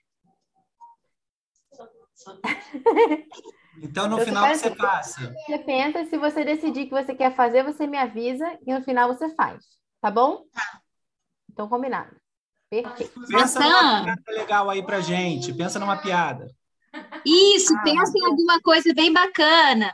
Então, 3.83 4.09
no 4.09 4.17
Então, 4.17 4.25
final, 4.27 4.55
você 4.55 4.71
passa. 4.77 5.35
Você 5.47 5.59
pensa, 5.59 6.05
se 6.05 6.19
você 6.19 6.45
decidir 6.45 6.85
que 6.85 6.91
você 6.91 7.15
quer 7.15 7.35
fazer, 7.35 7.65
você 7.65 7.87
me 7.87 7.97
avisa 7.97 8.59
e 8.67 8.75
no 8.75 8.85
final 8.85 9.09
você 9.09 9.35
faz. 9.35 9.65
Tá 10.01 10.11
bom? 10.11 10.45
Então, 11.51 11.69
combinado. 11.69 12.15
Perfeito. 12.69 13.21
Pensa 13.27 13.61
numa 13.61 14.05
piada 14.05 14.23
legal 14.29 14.71
aí 14.71 14.83
pra 14.85 15.01
gente. 15.01 15.53
Pensa 15.53 15.79
numa 15.79 15.97
piada. 15.97 16.47
Isso, 17.25 17.75
Ah, 17.77 17.83
pensa 17.83 18.13
em 18.17 18.27
alguma 18.27 18.61
coisa 18.61 18.93
bem 18.95 19.13
bacana. 19.13 19.93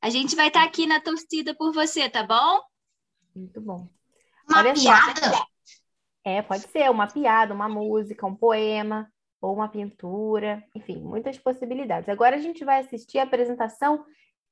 A 0.00 0.10
gente 0.10 0.36
vai 0.36 0.48
estar 0.48 0.62
aqui 0.64 0.86
na 0.86 1.00
torcida 1.00 1.54
por 1.56 1.72
você, 1.72 2.08
tá 2.08 2.22
bom? 2.22 2.60
Muito 3.34 3.60
bom. 3.60 3.88
Uma 4.48 4.58
Olha 4.58 4.76
só. 4.76 4.92
É, 6.28 6.42
pode 6.42 6.62
ser 6.68 6.90
uma 6.90 7.06
piada, 7.06 7.54
uma 7.54 7.68
música, 7.70 8.26
um 8.26 8.34
poema 8.36 9.10
ou 9.40 9.54
uma 9.54 9.68
pintura, 9.68 10.62
enfim, 10.74 11.00
muitas 11.00 11.38
possibilidades. 11.38 12.06
Agora 12.08 12.36
a 12.36 12.38
gente 12.38 12.64
vai 12.66 12.80
assistir 12.80 13.18
a 13.18 13.22
apresentação. 13.22 14.04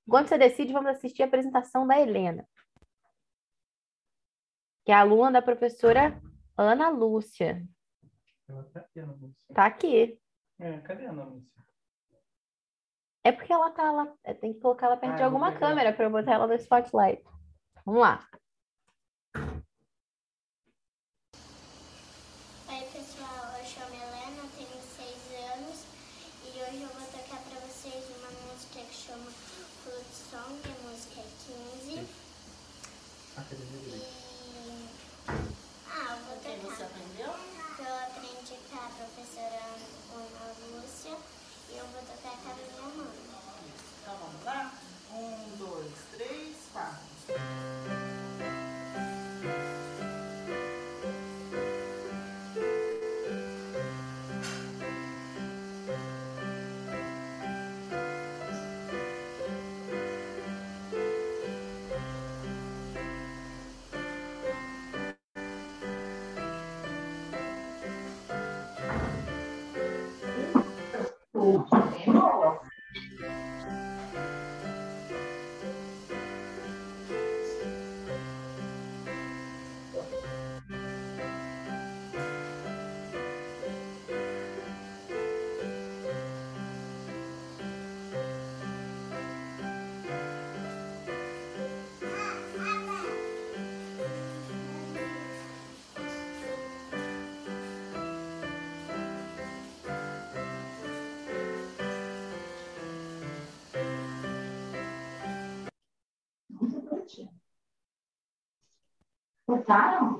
Enquanto 0.08 0.28
você 0.28 0.38
decide, 0.38 0.72
vamos 0.72 0.90
assistir 0.92 1.22
a 1.22 1.26
apresentação 1.26 1.86
da 1.86 2.00
Helena. 2.00 2.48
que 4.86 4.92
é 4.92 4.94
aluna 4.94 5.32
da 5.32 5.42
professora 5.42 6.18
Ana 6.56 6.88
Lúcia. 6.88 7.62
Ela 8.48 8.62
tá 8.72 8.80
aqui, 8.80 9.00
Ana 9.00 9.12
Lúcia. 9.20 9.54
Tá 9.54 9.66
aqui. 9.66 10.18
É, 10.60 10.78
cadê 10.78 11.06
a 11.06 11.10
Ana 11.10 11.24
Lúcia? 11.24 11.62
É 13.24 13.32
porque 13.32 13.52
ela 13.52 13.70
tá 13.70 13.90
lá. 13.90 14.14
é, 14.24 14.32
Tem 14.32 14.54
que 14.54 14.60
colocar 14.60 14.86
ela 14.86 14.96
perto 14.96 15.14
Ah, 15.14 15.16
de 15.16 15.22
alguma 15.24 15.52
câmera 15.58 15.92
para 15.92 16.04
eu 16.04 16.10
botar 16.10 16.34
ela 16.34 16.46
no 16.46 16.54
spotlight. 16.54 17.22
Vamos 17.84 18.00
lá. 18.00 18.24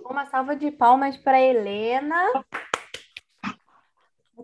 Uma 0.05 0.27
salva 0.27 0.57
de 0.57 0.71
palmas 0.71 1.17
para 1.17 1.41
Helena. 1.41 2.33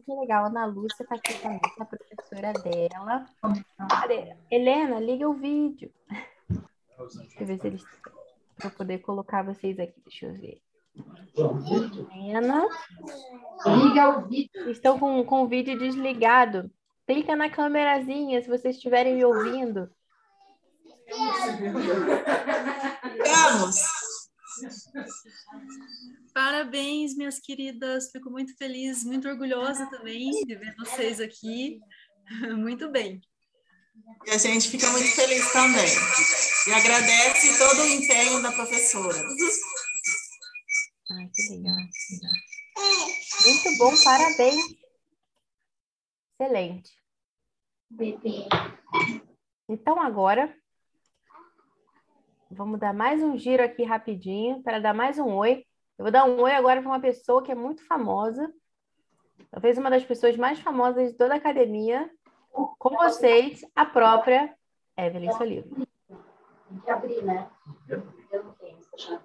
Que 0.05 0.13
legal, 0.15 0.47
Ana 0.47 0.65
Lúcia 0.65 1.07
tá 1.07 1.15
aqui 1.15 1.35
também, 1.41 1.61
é 1.79 1.83
a 1.83 1.85
professora 1.85 2.53
dela. 2.55 3.27
Cadê? 3.89 4.35
Helena, 4.51 4.99
liga 4.99 5.29
o 5.29 5.35
vídeo. 5.35 5.93
Deixa 6.99 7.41
eu 7.41 7.47
ver 7.47 7.61
se 7.61 7.67
eles. 7.67 7.85
Para 8.57 8.71
poder 8.71 8.99
colocar 8.99 9.43
vocês 9.43 9.79
aqui, 9.79 10.01
deixa 10.05 10.27
eu 10.27 10.35
ver. 10.35 10.61
Helena. 12.15 12.67
Liga 13.67 14.09
o 14.09 14.29
vídeo. 14.29 14.71
Estão 14.71 14.99
com, 14.99 15.25
com 15.25 15.43
o 15.43 15.49
vídeo 15.49 15.79
desligado. 15.79 16.71
Clica 17.07 17.37
na 17.37 17.51
câmerazinha 17.51 18.43
se 18.43 18.49
vocês 18.49 18.77
estiverem 18.77 19.17
me 19.17 19.25
ouvindo. 19.25 19.91
Vamos! 23.27 23.92
Parabéns, 26.35 27.17
minhas 27.17 27.39
queridas. 27.39 28.11
Fico 28.11 28.31
muito 28.31 28.57
feliz, 28.57 29.05
muito 29.05 29.29
orgulhosa 29.29 29.87
também 29.91 30.31
de 30.31 30.55
ver 30.57 30.75
vocês 30.77 31.21
aqui. 31.21 31.81
Muito 32.57 32.89
bem. 32.89 33.21
E 34.27 34.31
a 34.31 34.39
gente 34.39 34.71
fica 34.71 34.89
muito 34.91 35.11
feliz 35.11 35.53
também. 35.53 35.85
E 36.69 36.73
agradece 36.73 37.59
todo 37.59 37.83
o 37.83 37.89
empenho 37.89 38.41
da 38.41 38.53
professora. 38.53 39.19
Ai, 41.11 41.29
que 41.35 41.49
legal. 41.51 41.77
Muito 43.45 43.79
bom, 43.79 43.93
parabéns. 44.05 44.63
Excelente. 46.41 46.91
Então, 49.69 50.01
agora, 50.01 50.55
vamos 52.53 52.79
dar 52.79 52.93
mais 52.93 53.23
um 53.23 53.37
giro 53.37 53.63
aqui 53.63 53.83
rapidinho 53.83 54.63
para 54.63 54.79
dar 54.79 54.93
mais 54.93 55.19
um 55.19 55.35
oi. 55.35 55.65
Eu 55.99 56.05
vou 56.05 56.13
dar 56.13 56.25
um 56.25 56.41
oi 56.41 56.53
agora 56.53 56.81
para 56.81 56.91
uma 56.91 57.01
pessoa 57.01 57.43
que 57.43 57.51
é 57.51 57.55
muito 57.55 57.87
famosa, 57.87 58.53
talvez 59.51 59.79
uma 59.79 59.91
das 59.91 60.05
pessoas 60.05 60.37
mais 60.37 60.59
famosas 60.61 61.11
de 61.11 61.17
toda 61.17 61.35
a 61.35 61.39
academia, 61.39 62.11
com 62.51 62.97
vocês, 62.97 63.63
a 63.75 63.87
própria 63.87 64.55
Evelyn 64.97 65.33
Soliva. 65.33 65.69
Tem 65.77 66.81
que 66.85 66.91
abrir, 66.91 67.23
né? 67.23 67.49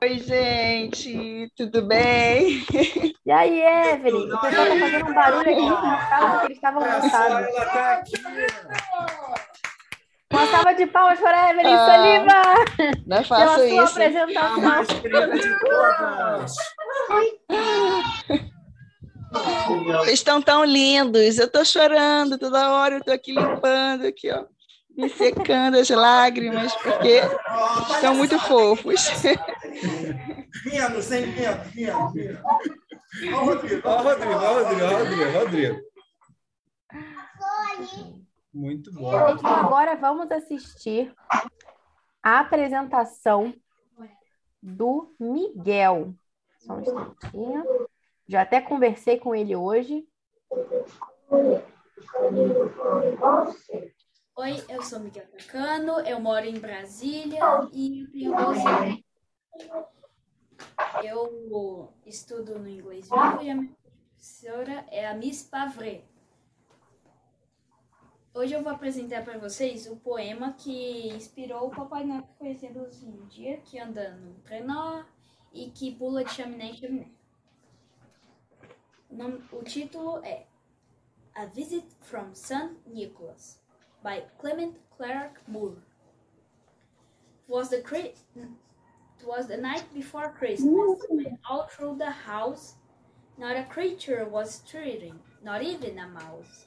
Oi, 0.02 0.20
gente, 0.20 1.52
tudo 1.56 1.86
bem? 1.86 2.66
E 3.26 3.32
aí, 3.32 3.62
Evelyn? 3.62 4.34
O 4.34 4.40
pessoal 4.40 4.68
tá 4.68 4.80
fazendo 4.80 5.10
um 5.10 5.14
barulho 5.14 5.52
aqui 5.52 5.70
na 5.70 6.08
sala 6.08 6.30
porque 6.32 6.46
eles 6.46 6.58
estavam 6.58 6.82
cansados. 6.82 7.48
Uma 10.38 10.48
salva 10.48 10.74
de 10.76 10.86
palmas 10.86 11.20
para 11.20 11.50
Evelyn 11.52 11.74
Ah, 11.74 11.86
Soliva! 11.86 12.42
não 13.08 13.24
faço 13.24 13.56
pela 13.56 13.56
sua 13.56 13.66
isso. 13.68 13.92
apresentação. 13.92 14.62
Vocês 20.02 20.20
estão 20.20 20.42
tão 20.42 20.64
lindos. 20.64 21.38
Eu 21.38 21.50
tô 21.50 21.64
chorando 21.66 22.38
toda 22.38 22.70
hora, 22.72 22.96
eu 22.96 23.04
tô 23.04 23.12
aqui 23.12 23.34
limpando, 23.34 24.06
aqui, 24.08 24.32
ó, 24.32 24.46
me 24.96 25.10
secando 25.10 25.78
as 25.78 25.90
lágrimas, 25.90 26.74
porque 26.76 27.22
estão 27.96 28.16
muito 28.16 28.40
fofos. 28.40 29.10
Rindo, 30.66 31.02
sem 31.02 31.28
medo, 31.28 31.62
rindo, 31.74 32.08
rindo. 32.14 32.40
Ó 33.34 33.42
o 33.42 33.46
Rodrigo, 33.46 33.82
ó 33.88 34.00
o 34.00 34.04
Rodrigo, 34.04 34.34
ó 34.34 34.52
o 34.52 34.64
Rodrigo, 34.64 34.86
ó 34.86 34.88
o 34.88 34.98
Rodrigo, 34.98 35.24
ó 35.24 35.28
o 35.28 35.40
Rodrigo. 35.40 35.78
Muito 38.58 38.92
bom. 38.92 39.12
Gente, 39.12 39.40
então 39.40 39.56
agora 39.56 39.96
vamos 39.96 40.32
assistir 40.32 41.14
a 42.24 42.40
apresentação 42.40 43.54
do 44.60 45.14
Miguel. 45.20 46.16
Só 46.58 46.74
um 46.74 46.82
instantinho. 46.82 47.64
Já 48.28 48.42
até 48.42 48.60
conversei 48.60 49.20
com 49.20 49.36
ele 49.36 49.56
hoje. 49.56 50.08
Oi, 54.36 54.66
eu 54.68 54.82
sou 54.82 55.02
Miguel 55.02 55.28
Cacano, 55.38 56.00
eu 56.00 56.20
moro 56.20 56.46
em 56.46 56.60
Brasília 56.60 57.40
e 57.72 58.02
eu 58.02 58.12
tenho 58.12 58.36
12 58.36 58.68
anos. 58.68 59.04
Eu 61.04 61.94
estudo 62.08 62.58
no 62.58 62.68
inglês 62.68 63.08
vivo 63.08 63.44
e 63.44 63.52
a 63.52 63.56
minha 63.56 63.76
professora 64.16 64.84
é 64.90 65.08
a 65.08 65.14
Miss 65.14 65.44
Pavre. 65.44 66.04
Hoje 68.34 68.54
eu 68.54 68.62
vou 68.64 68.72
apresentar 68.72 69.24
para 69.24 69.38
vocês 69.40 69.88
o 69.88 69.96
poema 69.96 70.54
que 70.54 71.08
inspirou 71.10 71.68
o 71.68 71.72
Papai 71.72 72.04
Noel 72.06 72.22
que 72.24 72.34
conhecemos 72.38 73.02
um 73.04 73.26
dia, 73.28 73.58
que 73.62 73.80
anda 73.80 74.12
no 74.12 74.36
trenó 74.42 75.04
e 75.52 75.72
que 75.72 75.96
pula 75.96 76.24
de 76.24 76.32
chaminé 76.32 76.66
em 76.66 76.74
chaminé. 76.76 77.12
O, 79.10 79.16
nome- 79.16 79.44
o 79.52 79.64
título 79.64 80.24
é 80.24 80.46
A 81.34 81.46
Visit 81.46 81.88
from 82.02 82.36
St. 82.36 82.76
Nicholas, 82.86 83.60
by 84.04 84.22
Clement 84.38 84.76
Clark 84.96 85.40
Moore. 85.48 85.78
It 87.48 87.52
was 87.52 87.70
the 87.70 87.78
it 87.78 89.26
was 89.26 89.48
the 89.48 89.58
night 89.58 89.86
before 89.94 90.30
Christmas, 90.34 91.00
when 91.10 91.40
all 91.50 91.66
through 91.68 91.98
the 91.98 92.12
house 92.12 92.76
not 93.38 93.56
a 93.56 93.64
creature 93.66 94.26
was 94.30 94.56
stirring, 94.56 95.18
not 95.42 95.64
even 95.64 95.98
a 95.98 96.08
mouse. 96.08 96.67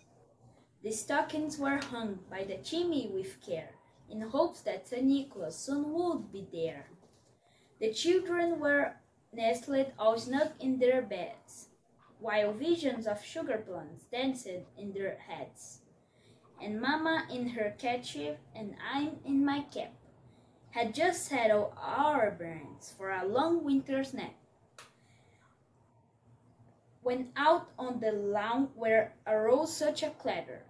The 0.82 0.92
stockings 0.92 1.58
were 1.58 1.76
hung 1.76 2.20
by 2.30 2.44
the 2.44 2.56
chimney 2.56 3.10
with 3.12 3.40
care, 3.42 3.74
in 4.08 4.22
hopes 4.22 4.62
that 4.62 4.88
St. 4.88 5.04
Nicholas 5.04 5.54
soon 5.56 5.92
would 5.92 6.32
be 6.32 6.46
there. 6.50 6.86
The 7.80 7.92
children 7.92 8.58
were 8.58 8.94
nestled 9.30 9.92
all 9.98 10.18
snug 10.18 10.52
in 10.58 10.78
their 10.78 11.02
beds, 11.02 11.68
while 12.18 12.54
visions 12.54 13.06
of 13.06 13.22
sugar 13.22 13.58
plums 13.58 14.04
danced 14.10 14.46
in 14.46 14.92
their 14.94 15.18
heads. 15.18 15.80
And 16.62 16.80
Mamma 16.80 17.26
in 17.30 17.50
her 17.50 17.74
kerchief, 17.78 18.36
and 18.54 18.74
I'm 18.92 19.18
in 19.24 19.44
my 19.44 19.60
cap, 19.72 19.92
had 20.70 20.94
just 20.94 21.26
settled 21.26 21.72
our 21.76 22.30
brains 22.30 22.94
for 22.96 23.10
a 23.10 23.26
long 23.26 23.64
winter's 23.64 24.14
nap. 24.14 24.34
When 27.02 27.32
out 27.36 27.68
on 27.78 28.00
the 28.00 28.12
lawn 28.12 28.68
where 28.74 29.14
arose 29.26 29.76
such 29.76 30.02
a 30.02 30.10
clatter, 30.10 30.64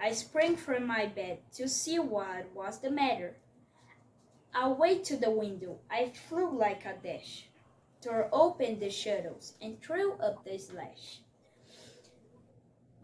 I 0.00 0.12
sprang 0.12 0.56
from 0.56 0.86
my 0.86 1.06
bed 1.06 1.38
to 1.54 1.68
see 1.68 1.98
what 1.98 2.54
was 2.54 2.78
the 2.78 2.90
matter. 2.90 3.36
Away 4.54 5.00
to 5.00 5.16
the 5.16 5.30
window 5.30 5.80
I 5.90 6.12
flew 6.28 6.56
like 6.56 6.84
a 6.84 6.94
dash, 7.02 7.48
tore 8.00 8.28
open 8.32 8.78
the 8.78 8.90
shutters 8.90 9.54
and 9.60 9.80
threw 9.82 10.12
up 10.14 10.44
the 10.44 10.58
slash. 10.58 11.20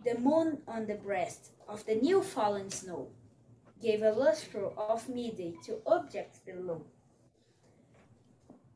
The 0.04 0.18
moon 0.18 0.58
on 0.68 0.86
the 0.86 0.94
breast 0.94 1.50
of 1.68 1.84
the 1.84 1.96
new 1.96 2.22
fallen 2.22 2.70
snow 2.70 3.08
gave 3.82 4.02
a 4.02 4.12
lustre 4.12 4.68
of 4.78 5.08
midday 5.08 5.54
to 5.64 5.80
objects 5.86 6.38
below. 6.38 6.82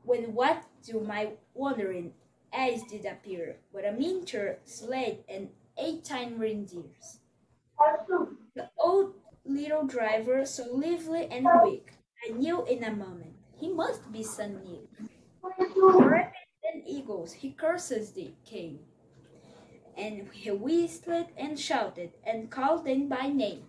When 0.02 0.34
what 0.34 0.64
to 0.86 1.00
my 1.00 1.32
wondering 1.54 2.14
eyes 2.52 2.82
did 2.90 3.04
appear 3.04 3.56
but 3.72 3.84
a 3.84 3.92
miniature 3.92 4.58
sled 4.64 5.18
and 5.28 5.50
eight 5.78 6.10
eighteen 6.10 6.38
reindeers. 6.38 7.20
The 8.54 8.70
old 8.78 9.14
little 9.44 9.86
driver, 9.86 10.44
so 10.44 10.64
lively 10.72 11.28
and 11.30 11.46
quick, 11.60 11.92
I 12.26 12.32
knew 12.32 12.64
in 12.66 12.84
a 12.84 12.90
moment 12.90 13.34
he 13.56 13.72
must 13.72 14.10
be 14.12 14.24
Nick. 14.38 14.88
Rabbits 15.42 16.36
and 16.72 16.82
eagles, 16.86 17.32
he 17.32 17.52
curses 17.52 18.12
the 18.12 18.32
king, 18.44 18.80
and 19.96 20.28
he 20.32 20.50
whistled 20.50 21.28
and 21.36 21.58
shouted 21.58 22.10
and 22.24 22.50
called 22.50 22.84
them 22.84 23.08
by 23.08 23.28
name. 23.28 23.62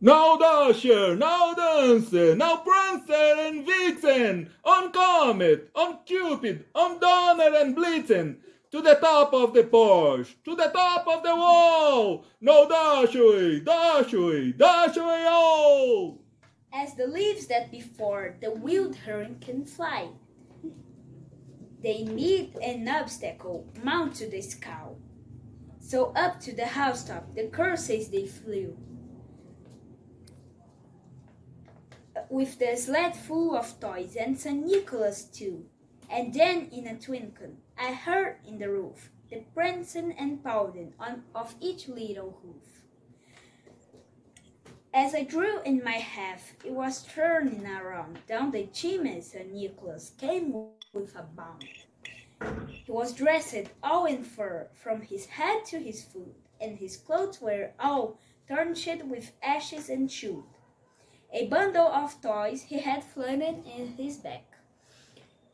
Now 0.00 0.36
Dasher, 0.36 1.14
now 1.14 1.54
Dancer, 1.54 2.34
now 2.34 2.56
Prancer 2.56 3.12
and 3.12 3.64
Vixen, 3.64 4.50
on 4.64 4.90
Comet, 4.90 5.70
on 5.76 5.98
Cupid, 6.04 6.64
on 6.74 6.98
Donner 6.98 7.54
and 7.56 7.76
Blitzen, 7.76 8.38
to 8.72 8.80
the 8.80 8.94
top 8.94 9.34
of 9.34 9.52
the 9.52 9.64
porch, 9.64 10.34
to 10.44 10.56
the 10.56 10.70
top 10.72 11.06
of 11.06 11.22
the 11.22 11.36
wall. 11.36 12.24
No 12.40 12.66
dash 12.66 13.14
away, 13.14 13.60
dash 13.60 14.14
away, 14.14 14.52
dash 14.52 14.96
away 14.96 15.24
oh! 15.28 15.30
all. 15.30 16.18
As 16.72 16.94
the 16.94 17.06
leaves 17.06 17.46
that 17.48 17.70
before 17.70 18.36
the 18.40 18.50
wheeled 18.50 18.96
heron 18.96 19.36
can 19.40 19.66
fly, 19.66 20.08
they 21.82 22.04
meet 22.04 22.56
an 22.62 22.88
obstacle, 22.88 23.70
mount 23.84 24.14
to 24.14 24.30
the 24.30 24.40
sky. 24.40 24.88
So 25.78 26.12
up 26.16 26.40
to 26.40 26.56
the 26.56 26.64
housetop 26.64 27.34
the 27.34 27.48
curses 27.48 28.08
they 28.08 28.26
flew. 28.26 28.78
With 32.30 32.58
the 32.58 32.76
sled 32.76 33.16
full 33.16 33.54
of 33.54 33.78
toys 33.80 34.16
and 34.16 34.38
St. 34.38 34.64
Nicholas 34.64 35.24
too. 35.24 35.66
And 36.08 36.32
then 36.32 36.68
in 36.72 36.86
a 36.86 36.98
twinkle 36.98 37.56
I 37.78 37.92
heard 37.92 38.36
in 38.46 38.58
the 38.58 38.70
roof 38.70 39.10
the 39.30 39.44
prancing 39.54 40.12
and 40.18 40.42
pounding 40.42 40.94
on 40.98 41.24
of 41.34 41.54
each 41.60 41.88
little 41.88 42.38
hoof. 42.42 42.82
As 44.94 45.14
I 45.14 45.24
drew 45.24 45.62
in 45.62 45.82
my 45.82 45.92
half, 45.92 46.52
it 46.64 46.72
was 46.72 47.02
turning 47.04 47.66
around 47.66 48.18
down 48.26 48.50
the 48.50 48.66
chimney. 48.66 49.22
St. 49.22 49.50
Nicholas 49.50 50.12
came 50.18 50.52
with 50.92 51.16
a 51.16 51.22
bound. 51.22 51.64
He 52.68 52.92
was 52.92 53.14
dressed 53.14 53.68
all 53.82 54.04
in 54.04 54.22
fur 54.22 54.68
from 54.74 55.00
his 55.00 55.26
head 55.26 55.64
to 55.66 55.78
his 55.78 56.04
foot, 56.04 56.36
and 56.60 56.76
his 56.76 56.98
clothes 56.98 57.40
were 57.40 57.70
all 57.80 58.18
tarnished 58.46 59.04
with 59.04 59.32
ashes 59.42 59.88
and 59.88 60.10
chewed. 60.10 60.44
A 61.32 61.46
bundle 61.46 61.86
of 61.86 62.20
toys 62.20 62.62
he 62.62 62.80
had 62.80 63.02
flung 63.02 63.40
in 63.40 63.94
his 63.96 64.18
back, 64.18 64.51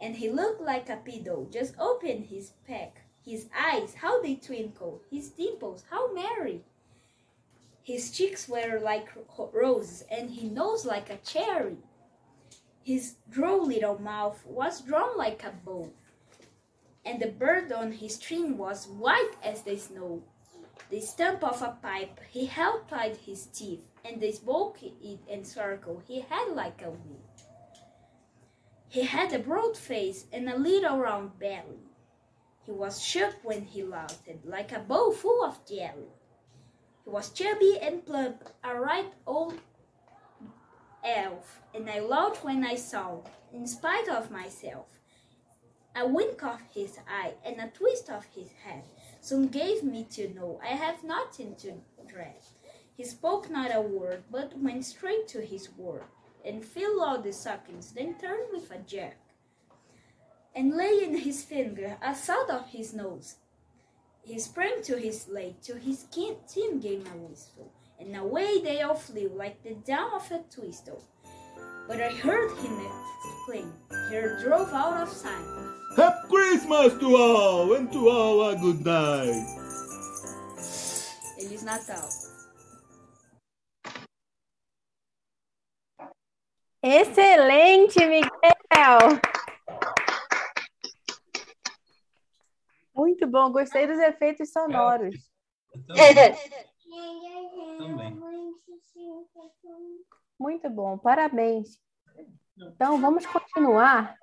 and 0.00 0.16
he 0.16 0.30
looked 0.30 0.60
like 0.60 0.88
a 0.88 0.96
pedo. 0.96 1.50
Just 1.52 1.74
opened 1.78 2.26
his 2.26 2.52
pack. 2.66 3.02
His 3.24 3.48
eyes, 3.54 3.94
how 3.94 4.22
they 4.22 4.36
twinkle! 4.36 5.02
His 5.10 5.30
dimples, 5.30 5.84
how 5.90 6.12
merry! 6.14 6.62
His 7.82 8.10
cheeks 8.10 8.48
were 8.48 8.80
like 8.82 9.08
roses, 9.52 10.04
and 10.10 10.30
his 10.30 10.50
nose 10.50 10.84
like 10.84 11.10
a 11.10 11.16
cherry. 11.18 11.78
His 12.82 13.16
droll 13.28 13.66
little 13.66 13.98
mouth 13.98 14.44
was 14.46 14.80
drawn 14.80 15.16
like 15.18 15.44
a 15.44 15.52
bow, 15.64 15.90
and 17.04 17.20
the 17.20 17.28
bird 17.28 17.70
on 17.72 17.92
his 17.92 18.18
chin 18.18 18.56
was 18.56 18.88
white 18.88 19.34
as 19.42 19.62
the 19.62 19.76
snow. 19.76 20.22
The 20.90 21.00
stump 21.00 21.44
of 21.44 21.60
a 21.60 21.76
pipe 21.82 22.20
he 22.30 22.46
held 22.46 22.88
tied 22.88 23.16
his 23.16 23.46
teeth, 23.46 23.86
and 24.04 24.20
the 24.20 24.32
smoke 24.32 24.78
it 24.82 25.20
encircled 25.28 26.02
he 26.06 26.20
had 26.20 26.48
like 26.54 26.80
a 26.82 26.90
wheel. 26.90 27.27
He 28.90 29.02
had 29.02 29.34
a 29.34 29.38
broad 29.38 29.76
face 29.76 30.24
and 30.32 30.48
a 30.48 30.56
little 30.56 30.98
round 30.98 31.38
belly. 31.38 31.82
He 32.64 32.70
was 32.70 33.02
shook 33.02 33.34
when 33.42 33.62
he 33.62 33.82
laughed, 33.82 34.28
like 34.44 34.72
a 34.72 34.78
bowl 34.78 35.12
full 35.12 35.44
of 35.44 35.66
jelly. 35.66 36.08
He 37.04 37.10
was 37.10 37.30
chubby 37.30 37.78
and 37.82 38.04
plump, 38.04 38.44
a 38.64 38.74
right 38.74 39.12
old 39.26 39.60
elf, 41.04 41.60
and 41.74 41.88
I 41.88 42.00
laughed 42.00 42.44
when 42.44 42.64
I 42.64 42.76
saw, 42.76 43.20
in 43.52 43.66
spite 43.66 44.08
of 44.08 44.30
myself. 44.30 44.86
A 45.94 46.06
wink 46.06 46.42
of 46.42 46.60
his 46.72 46.98
eye 47.08 47.34
and 47.44 47.60
a 47.60 47.68
twist 47.68 48.08
of 48.08 48.24
his 48.34 48.52
head 48.64 48.84
soon 49.20 49.48
gave 49.48 49.82
me 49.82 50.04
to 50.12 50.32
know 50.32 50.60
I 50.62 50.68
have 50.68 51.04
nothing 51.04 51.56
to 51.56 51.74
dread. 52.06 52.40
He 52.96 53.04
spoke 53.04 53.50
not 53.50 53.74
a 53.74 53.80
word, 53.80 54.24
but 54.30 54.58
went 54.58 54.84
straight 54.84 55.28
to 55.28 55.40
his 55.40 55.70
work, 55.76 56.08
and 56.44 56.64
filled 56.64 57.02
all 57.02 57.20
the 57.20 57.32
stockings, 57.32 57.92
then 57.92 58.14
turned 58.18 58.48
with 58.52 58.70
a 58.70 58.78
jerk, 58.78 59.16
and 60.54 60.76
lay 60.76 61.02
in 61.02 61.16
his 61.16 61.44
finger 61.44 61.96
a 62.02 62.14
salt 62.14 62.50
of 62.50 62.68
his 62.68 62.94
nose. 62.94 63.36
He 64.22 64.38
sprang 64.38 64.82
to 64.82 64.96
his 64.96 65.22
sled, 65.22 65.62
to 65.62 65.74
his 65.76 66.06
kin- 66.10 66.36
team 66.46 66.80
gave 66.80 67.06
a 67.06 67.16
whistle, 67.16 67.72
and 67.98 68.14
away 68.16 68.60
they 68.60 68.82
all 68.82 68.94
flew 68.94 69.30
like 69.34 69.62
the 69.62 69.74
down 69.74 70.12
of 70.14 70.30
a 70.30 70.38
twistle. 70.54 71.02
But 71.86 72.00
I 72.00 72.10
heard 72.10 72.50
him 72.58 72.78
exclaim, 73.24 73.72
he 74.10 74.44
drove 74.44 74.72
out 74.74 75.02
of 75.02 75.08
sight. 75.08 75.74
Happy 75.96 76.28
Christmas 76.28 76.92
to 77.00 77.16
all, 77.16 77.72
and 77.72 77.90
to 77.92 78.08
all 78.08 78.50
a 78.50 78.56
good 78.56 78.84
night. 78.84 79.46
Feliz 81.38 81.62
Natal. 81.64 82.27
Excelente, 86.82 87.98
Miguel! 88.06 89.20
Muito 92.94 93.26
bom, 93.26 93.50
gostei 93.50 93.86
dos 93.86 93.98
efeitos 93.98 94.52
sonoros. 94.52 95.14
Também. 95.86 96.34
Muito 100.38 100.70
bom, 100.70 100.98
parabéns. 100.98 101.80
Então, 102.56 103.00
vamos 103.00 103.26
continuar 103.26 104.16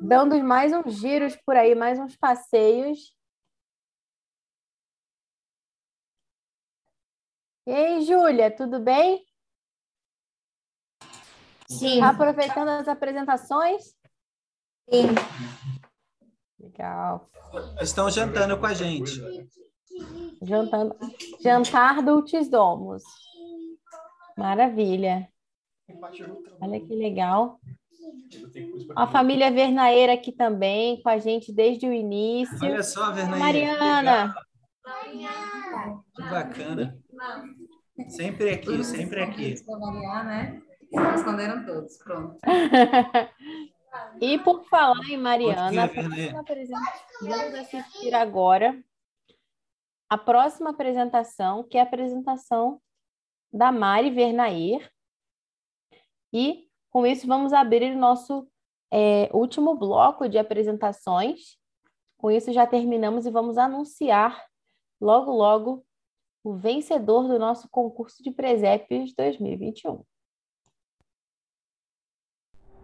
dando 0.00 0.42
mais 0.42 0.72
uns 0.72 0.94
giros 0.94 1.36
por 1.36 1.56
aí, 1.56 1.74
mais 1.74 1.98
uns 1.98 2.16
passeios. 2.16 3.14
E 7.66 7.72
aí, 7.72 8.02
Júlia, 8.02 8.50
tudo 8.50 8.80
bem? 8.80 9.27
Sim. 11.70 12.00
Aproveitando 12.00 12.68
as 12.68 12.88
apresentações? 12.88 13.94
Sim. 14.90 15.08
Legal. 16.58 17.28
Estão 17.80 18.10
jantando 18.10 18.58
com 18.58 18.66
a 18.66 18.74
gente. 18.74 19.20
Jantando, 20.42 20.96
jantar 21.40 22.02
dulcis 22.02 22.48
domos. 22.48 23.02
Maravilha. 24.36 25.28
Olha 26.60 26.80
que 26.80 26.94
legal. 26.94 27.60
A 28.94 29.06
família 29.06 29.50
Vernaeira 29.50 30.14
aqui 30.14 30.32
também, 30.32 31.02
com 31.02 31.08
a 31.08 31.18
gente 31.18 31.52
desde 31.52 31.86
o 31.86 31.92
início. 31.92 32.58
Olha 32.62 32.82
só, 32.82 33.12
Vernaeira. 33.12 33.78
Mariana. 33.78 34.34
Que 36.14 36.22
bacana. 36.22 36.98
Sempre 38.08 38.50
aqui, 38.50 38.84
sempre 38.84 39.22
aqui. 39.22 39.54
né? 40.24 40.62
Responderam 41.12 41.64
todos, 41.64 41.96
pronto. 41.98 42.38
E 44.20 44.38
por 44.38 44.64
falar 44.64 45.08
em 45.08 45.16
Mariana, 45.16 45.84
a 45.84 45.88
próxima 45.88 46.40
apresentação, 46.40 47.28
vamos 47.28 47.54
assistir 47.54 48.14
agora 48.14 48.84
a 50.10 50.18
próxima 50.18 50.70
apresentação, 50.70 51.64
que 51.64 51.76
é 51.76 51.80
a 51.80 51.84
apresentação 51.84 52.80
da 53.52 53.70
Mari 53.70 54.10
Vernaer. 54.10 54.90
E 56.32 56.68
com 56.90 57.06
isso 57.06 57.26
vamos 57.26 57.52
abrir 57.52 57.94
o 57.94 57.98
nosso 57.98 58.48
é, 58.90 59.28
último 59.32 59.74
bloco 59.74 60.28
de 60.28 60.38
apresentações. 60.38 61.56
Com 62.16 62.30
isso 62.30 62.52
já 62.52 62.66
terminamos 62.66 63.26
e 63.26 63.30
vamos 63.30 63.58
anunciar 63.58 64.44
logo, 65.00 65.32
logo 65.32 65.86
o 66.42 66.54
vencedor 66.54 67.28
do 67.28 67.38
nosso 67.38 67.68
concurso 67.70 68.22
de 68.22 68.30
presépios 68.30 69.14
2021. 69.14 70.02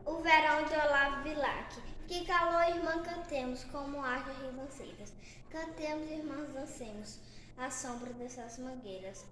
O 0.07 0.23
verão 0.23 0.65
de 0.65 0.75
Olavo 0.75 1.23
Bilac. 1.23 1.81
Que 2.07 2.25
calor, 2.27 2.69
irmã, 2.69 3.03
cantemos, 3.03 3.65
como 3.65 4.05
haja 4.05 4.33
ribanceiras. 4.33 5.13
Cantemos, 5.51 6.11
irmãs, 6.11 6.53
dancemos, 6.53 7.21
à 7.57 7.71
sombra 7.71 8.13
dessas 8.13 8.59
mangueiras. 8.59 9.25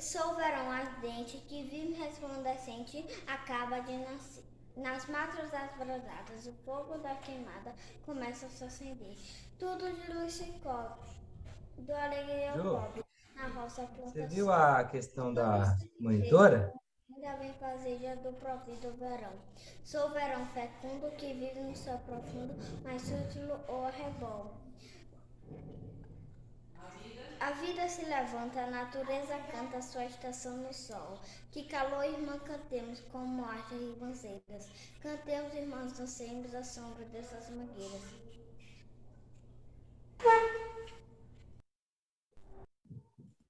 Sou 0.00 0.32
o 0.32 0.36
verão 0.36 0.70
ardente, 0.70 1.38
que 1.48 1.64
vive 1.64 1.94
resplandecente, 1.94 3.04
acaba 3.26 3.80
de 3.80 3.96
nascer. 3.98 4.44
Nas 4.76 5.06
matas 5.06 5.50
das 5.50 5.76
brasadas, 5.76 6.46
o 6.46 6.52
fogo 6.64 6.98
da 6.98 7.16
queimada 7.16 7.74
começa 8.06 8.46
a 8.46 8.48
se 8.48 8.62
acender. 8.62 9.16
Tudo 9.58 9.92
de 9.92 10.12
luz 10.12 10.34
se 10.34 10.44
cobre, 10.62 11.10
do 11.78 11.92
alegria 11.92 12.52
ao 12.52 12.58
pobre, 12.62 13.04
na 13.34 13.48
roça 13.48 13.82
plantação. 13.82 14.12
Você 14.12 14.26
viu 14.28 14.52
a 14.52 14.84
questão 14.84 15.34
da 15.34 15.76
monitora? 15.98 16.72
Ainda 17.18 17.36
bem 17.36 17.52
fazeja 17.54 18.14
do 18.14 18.32
provido 18.34 18.92
verão. 18.92 19.32
Sou 19.84 20.08
verão 20.10 20.46
fecundo 20.54 21.10
que 21.16 21.34
vive 21.34 21.58
no 21.58 21.74
céu 21.74 22.00
profundo, 22.06 22.54
mais 22.84 23.02
útil 23.10 23.58
ou 23.66 23.86
arrebol. 23.86 24.52
A 27.40 27.50
vida 27.50 27.88
se 27.88 28.04
levanta, 28.04 28.60
a 28.60 28.70
natureza 28.70 29.36
canta 29.50 29.82
sua 29.82 30.04
estação 30.04 30.58
no 30.58 30.72
sol. 30.72 31.18
Que 31.50 31.64
calor, 31.64 32.04
irmã, 32.04 32.38
cantemos 32.38 33.00
como 33.10 33.44
arte 33.44 33.74
ribanceiras. 33.74 34.68
Cantemos, 35.02 35.52
irmãos, 35.54 35.98
dancemos 35.98 36.54
a 36.54 36.62
sombra 36.62 37.04
dessas 37.06 37.50
mangueiras. 37.50 38.28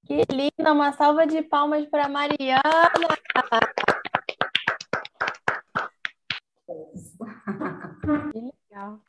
Que 0.09 0.25
linda! 0.33 0.73
Uma 0.73 0.91
salva 0.91 1.27
de 1.27 1.43
palmas 1.43 1.85
para 1.87 2.09
Mariana! 2.09 2.63
Que 8.31 8.39
legal. 8.41 8.99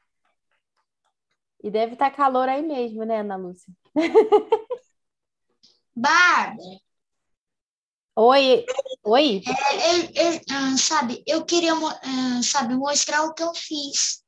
E 1.65 1.71
deve 1.71 1.95
estar 1.95 2.11
calor 2.11 2.51
aí 2.51 2.61
mesmo, 2.61 3.05
né, 3.05 3.21
Ana 3.21 3.37
Lúcia? 3.37 3.73
Bárbara, 5.97 6.59
Oi, 8.15 8.67
oi. 9.03 9.43
é, 9.47 10.21
é, 10.21 10.37
é, 10.37 10.41
ah, 10.51 10.77
sabe, 10.77 11.25
eu 11.27 11.47
queria 11.47 11.73
ah, 11.73 12.43
sabe, 12.43 12.75
mostrar 12.75 13.23
o 13.25 13.33
que 13.33 13.43
eu 13.43 13.55
fiz. 13.55 14.23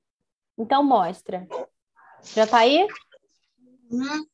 Então 0.56 0.82
mostra. 0.82 1.46
Já 2.34 2.46
tá 2.46 2.60
aí? 2.60 2.86
Uhum. 3.90 4.31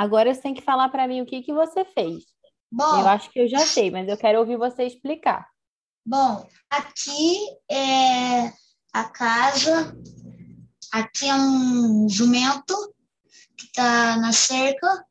Agora 0.00 0.32
você 0.32 0.40
tem 0.40 0.54
que 0.54 0.62
falar 0.62 0.88
para 0.88 1.06
mim 1.06 1.20
o 1.20 1.26
que 1.26 1.42
que 1.42 1.52
você 1.52 1.84
fez. 1.84 2.24
Bom. 2.72 3.00
Eu 3.00 3.06
acho 3.06 3.30
que 3.30 3.38
eu 3.38 3.46
já 3.46 3.58
sei, 3.66 3.90
mas 3.90 4.08
eu 4.08 4.16
quero 4.16 4.38
ouvir 4.38 4.56
você 4.56 4.84
explicar. 4.84 5.46
Bom, 6.06 6.48
aqui 6.70 7.36
é 7.70 8.50
a 8.94 9.04
casa, 9.04 9.94
aqui 10.90 11.28
é 11.28 11.34
um 11.34 12.08
jumento 12.08 12.74
que 13.58 13.66
está 13.66 14.16
na 14.16 14.32
cerca. 14.32 15.04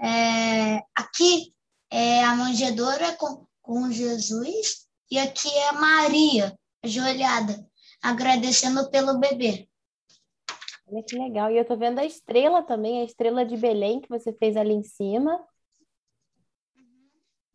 É, 0.00 0.82
aqui 0.92 1.54
é 1.88 2.24
a 2.24 2.34
manjedoura 2.34 3.14
com, 3.14 3.46
com 3.62 3.92
Jesus 3.92 4.88
e 5.08 5.16
aqui 5.16 5.48
é 5.48 5.68
a 5.68 5.74
Maria, 5.74 6.58
ajoelhada, 6.82 7.64
agradecendo 8.02 8.90
pelo 8.90 9.20
bebê. 9.20 9.68
Olha 10.86 11.02
que 11.02 11.18
legal. 11.18 11.50
E 11.50 11.56
eu 11.56 11.64
tô 11.64 11.76
vendo 11.76 11.98
a 11.98 12.04
estrela 12.04 12.62
também, 12.62 13.00
a 13.00 13.04
estrela 13.04 13.44
de 13.44 13.56
Belém 13.56 14.00
que 14.00 14.08
você 14.08 14.32
fez 14.32 14.56
ali 14.56 14.72
em 14.72 14.82
cima. 14.82 15.44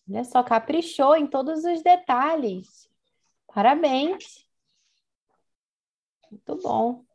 Olha 0.09 0.23
só, 0.25 0.43
caprichou 0.43 1.15
em 1.15 1.25
todos 1.25 1.63
os 1.63 1.81
detalhes. 1.81 2.89
Parabéns. 3.47 4.45
Muito 6.29 6.55
bom. 6.57 7.05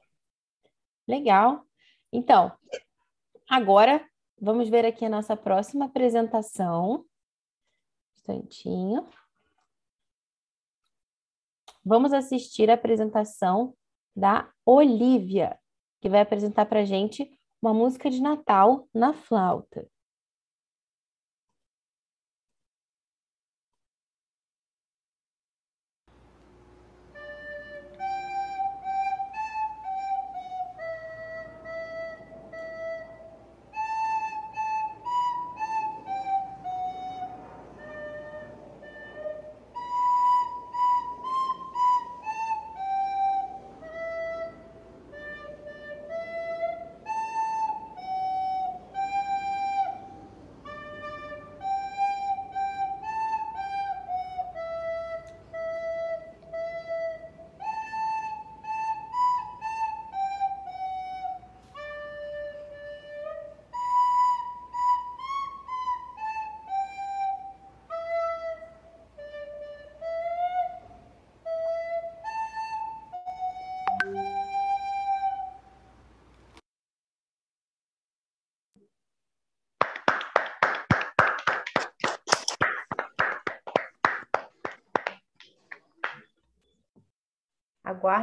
Legal. 1.07 1.67
Então, 2.11 2.57
agora 3.49 4.07
vamos 4.41 4.69
ver 4.69 4.87
aqui 4.87 5.05
a 5.05 5.11
nossa 5.11 5.37
próxima 5.37 5.85
apresentação. 5.85 7.01
Um 7.01 8.15
instantinho. 8.15 9.09
Vamos 11.85 12.13
assistir 12.13 12.71
a 12.71 12.75
apresentação 12.75 13.77
da 14.15 14.51
Olivia, 14.65 15.59
que 16.07 16.11
vai 16.11 16.21
apresentar 16.21 16.67
para 16.67 16.85
gente 16.85 17.29
uma 17.61 17.75
música 17.75 18.09
de 18.09 18.23
Natal 18.23 18.87
na 18.95 19.13
flauta. 19.13 19.89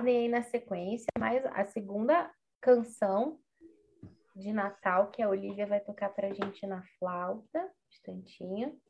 Aguardem 0.03 0.17
aí 0.17 0.27
na 0.27 0.43
sequência 0.43 1.07
mais 1.17 1.45
a 1.45 1.63
segunda 1.63 2.30
canção 2.59 3.39
de 4.35 4.51
Natal 4.51 5.09
que 5.09 5.21
a 5.21 5.30
Olivia 5.30 5.65
vai 5.65 5.80
tocar 5.80 6.09
para 6.09 6.27
a 6.27 6.34
gente 6.34 6.67
na 6.67 6.84
flauta. 6.99 7.59
Um 7.59 7.89
instantinho. 7.89 8.81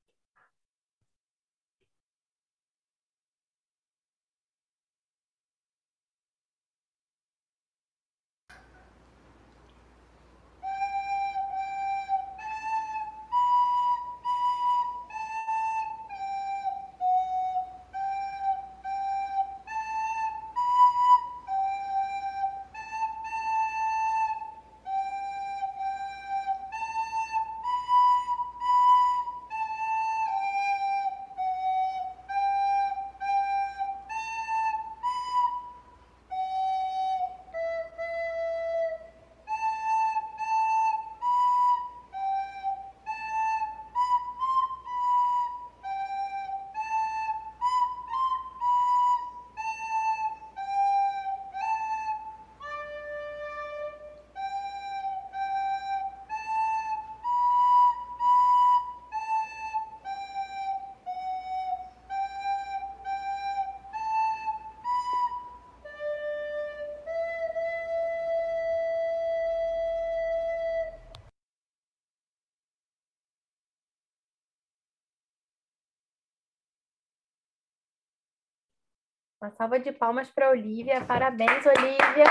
Uma 79.43 79.51
salva 79.51 79.77
de 79.77 79.91
palmas 79.91 80.29
para 80.29 80.51
Olivia. 80.51 81.03
Parabéns, 81.03 81.65
Olivia. 81.65 82.23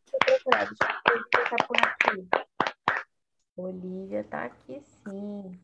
Deixa 0.00 0.16
eu 0.16 0.20
procurar, 0.24 0.64
deixa 0.64 0.84
eu 1.04 1.18
ver 1.18 1.50
se 1.50 1.66
por 1.66 1.76
aqui. 1.84 2.28
Olivia 3.58 4.24
tá 4.24 4.44
aqui 4.46 4.80
sim. 4.80 5.60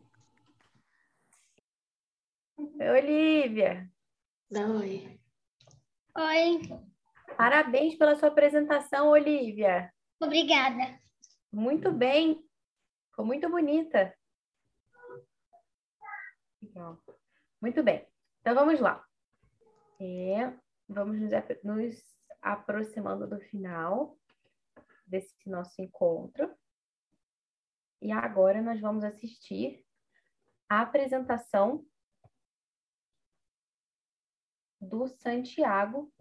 Oi, 2.59 2.91
Olivia. 2.91 3.91
Oi. 4.53 5.19
Oi. 6.15 6.61
Parabéns 7.35 7.95
pela 7.95 8.17
sua 8.17 8.29
apresentação, 8.29 9.09
Olivia. 9.09 9.91
Obrigada. 10.21 11.01
Muito 11.51 11.91
bem. 11.91 12.47
Ficou 13.09 13.25
muito 13.25 13.49
bonita. 13.49 14.15
Legal. 16.61 16.99
Muito 17.63 17.83
bem. 17.83 18.07
Então 18.43 18.55
vamos 18.55 18.79
lá. 18.79 19.06
É, 19.99 20.53
vamos 20.89 21.19
nos, 21.21 21.31
nos 21.65 22.19
aproximando 22.43 23.27
do 23.27 23.41
final 23.41 24.19
desse 25.07 25.49
nosso 25.49 25.81
encontro. 25.81 26.55
E 28.01 28.13
agora 28.13 28.61
nós 28.61 28.81
vamos 28.81 29.05
assistir 29.05 29.85
a 30.69 30.83
apresentação 30.83 31.87
do 34.81 35.07
Santiago. 35.07 36.13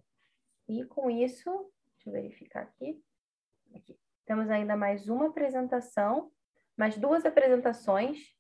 E 0.68 0.85
com 0.85 1.10
isso, 1.10 1.72
deixa 1.93 2.10
eu 2.10 2.14
verificar 2.14 2.64
aqui. 2.64 3.03
Aqui. 3.76 3.99
Temos 4.26 4.49
ainda 4.49 4.76
mais 4.76 5.07
uma 5.07 5.27
apresentação, 5.27 6.31
mais 6.76 6.97
duas 6.97 7.26
apresentações 7.26 8.35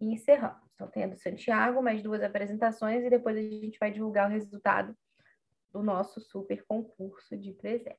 e 0.00 0.12
encerramos. 0.12 0.71
Então, 0.82 0.90
tem 0.90 1.04
a 1.04 1.06
do 1.06 1.16
Santiago, 1.16 1.80
mais 1.80 2.02
duas 2.02 2.22
apresentações 2.22 3.04
e 3.04 3.10
depois 3.10 3.36
a 3.36 3.40
gente 3.40 3.78
vai 3.78 3.92
divulgar 3.92 4.28
o 4.28 4.32
resultado 4.32 4.96
do 5.70 5.80
nosso 5.80 6.20
super 6.20 6.64
concurso 6.66 7.36
de 7.36 7.52
presente. 7.52 7.96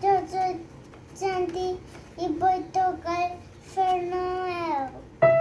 Jojo, 0.00 0.64
Sandy 1.14 1.80
e 2.16 2.32
Portugal 2.38 3.40
Fernando. 3.62 5.37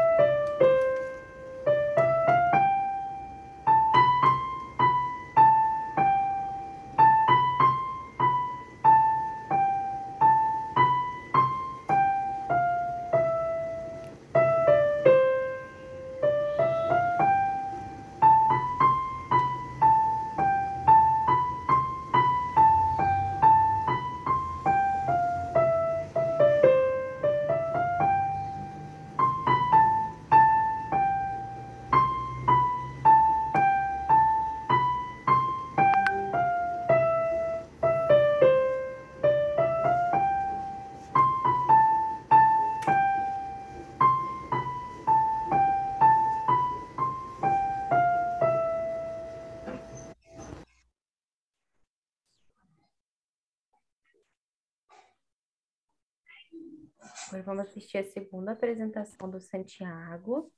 Vamos 57.47 57.63
assistir 57.63 57.97
a 57.97 58.03
segunda 58.03 58.51
apresentação 58.51 59.29
do 59.29 59.39
Santiago. 59.39 60.51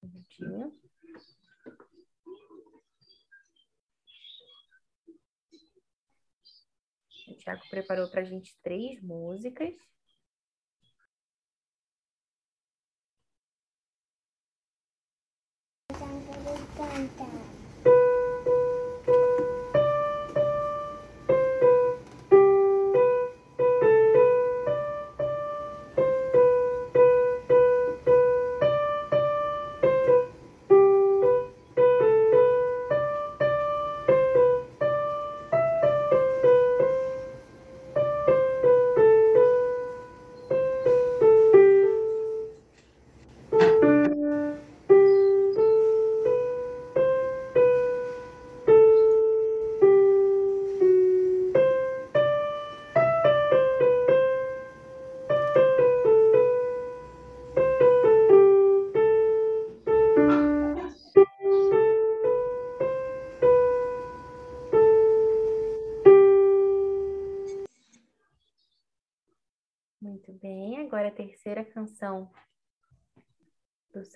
Um 0.00 0.06
minutinho. 0.06 0.80
O 7.08 7.12
Santiago 7.24 7.62
preparou 7.68 8.08
para 8.08 8.20
a 8.20 8.24
gente 8.24 8.56
três 8.62 9.02
músicas. 9.02 9.74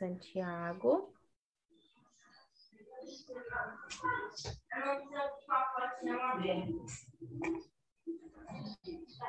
Santiago. 0.00 1.12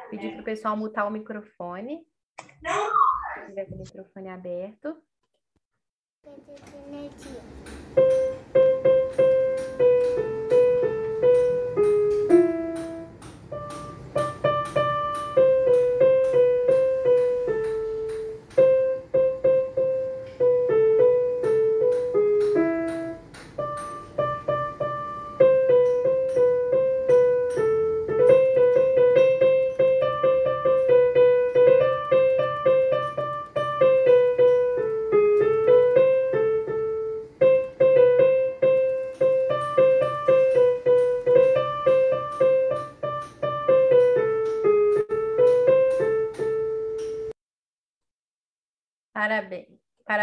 Pedir 0.09 0.31
para 0.31 0.41
o 0.41 0.45
pessoal 0.45 0.77
mutar 0.77 1.05
o 1.05 1.11
microfone. 1.11 2.07
Se 2.39 3.45
tiver 3.47 3.65
com 3.65 3.75
o 3.75 3.79
microfone 3.79 4.29
aberto. 4.29 5.03
Parabéns. 6.23 7.13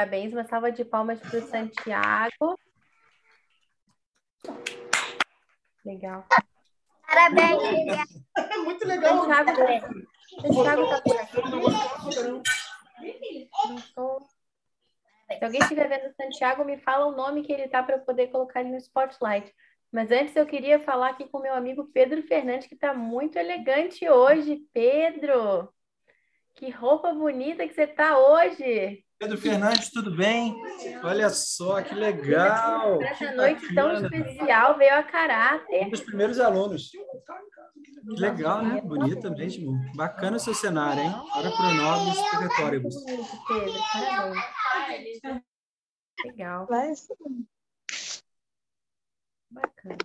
Parabéns, 0.08 0.32
uma 0.32 0.44
salva 0.44 0.72
de 0.72 0.86
palmas 0.86 1.20
para 1.20 1.38
o 1.38 1.42
Santiago. 1.42 2.58
Legal. 5.84 6.24
Parabéns, 7.06 7.62
Lívia. 7.62 8.04
Muito 8.64 8.88
legal. 8.88 9.26
Santiago, 9.26 9.50
Santiago 10.40 10.88
tá 10.88 11.02
por 11.02 11.16
aqui. 11.18 11.42
Não 13.68 13.80
tô. 13.94 14.26
Se 15.36 15.44
alguém 15.44 15.60
estiver 15.60 15.88
vendo 15.90 16.10
o 16.10 16.14
Santiago, 16.14 16.64
me 16.64 16.78
fala 16.78 17.04
o 17.04 17.14
nome 17.14 17.42
que 17.42 17.52
ele 17.52 17.68
tá 17.68 17.82
para 17.82 17.96
eu 17.96 18.00
poder 18.00 18.28
colocar 18.28 18.62
ele 18.62 18.70
no 18.70 18.78
spotlight. 18.78 19.54
Mas 19.92 20.10
antes 20.10 20.34
eu 20.34 20.46
queria 20.46 20.80
falar 20.80 21.10
aqui 21.10 21.28
com 21.28 21.38
meu 21.38 21.52
amigo 21.52 21.90
Pedro 21.92 22.22
Fernandes, 22.22 22.66
que 22.66 22.74
está 22.74 22.94
muito 22.94 23.38
elegante 23.38 24.08
hoje. 24.08 24.66
Pedro, 24.72 25.68
que 26.54 26.70
roupa 26.70 27.12
bonita 27.12 27.68
que 27.68 27.74
você 27.74 27.86
tá 27.86 28.18
hoje. 28.18 29.04
Pedro 29.18 29.36
Fernandes, 29.36 29.90
tudo 29.90 30.14
bem? 30.14 30.54
Olha 31.02 31.28
só, 31.28 31.82
que 31.82 31.92
legal! 31.92 33.02
Essa 33.02 33.26
que 33.26 33.34
noite 33.34 33.74
tão 33.74 33.88
bacana. 33.88 34.16
especial 34.16 34.78
veio 34.78 34.94
a 34.94 35.02
caráter. 35.02 35.86
Um 35.86 35.90
dos 35.90 36.00
primeiros 36.02 36.38
alunos. 36.38 36.90
Que 36.90 38.20
legal, 38.20 38.62
né? 38.62 38.80
Bonita 38.80 39.28
mesmo. 39.30 39.72
Bacana 39.96 40.36
o 40.36 40.40
seu 40.40 40.54
cenário, 40.54 41.02
hein? 41.02 41.10
Ora 41.34 41.50
pro 41.50 41.74
nome 41.74 42.10
explicatórios. 42.12 42.94
Muito, 42.94 43.46
Pedro, 43.48 43.72
parabéns. 44.72 45.20
Legal. 46.24 46.68
Bacana. 49.50 49.98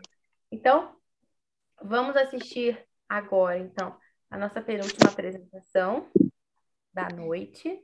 Então, 0.51 0.95
vamos 1.83 2.15
assistir 2.15 2.83
agora, 3.07 3.59
então, 3.59 3.95
a 4.31 4.37
nossa 4.39 4.59
penúltima 4.59 5.11
apresentação 5.11 6.09
da 6.91 7.09
noite. 7.09 7.79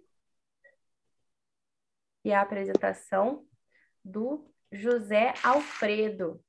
E 2.30 2.32
a 2.32 2.42
apresentação 2.42 3.44
do 4.06 4.48
José 4.72 5.34
Alfredo. 5.44 6.40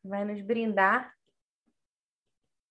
Vai 0.00 0.24
nos 0.24 0.40
brindar 0.42 1.12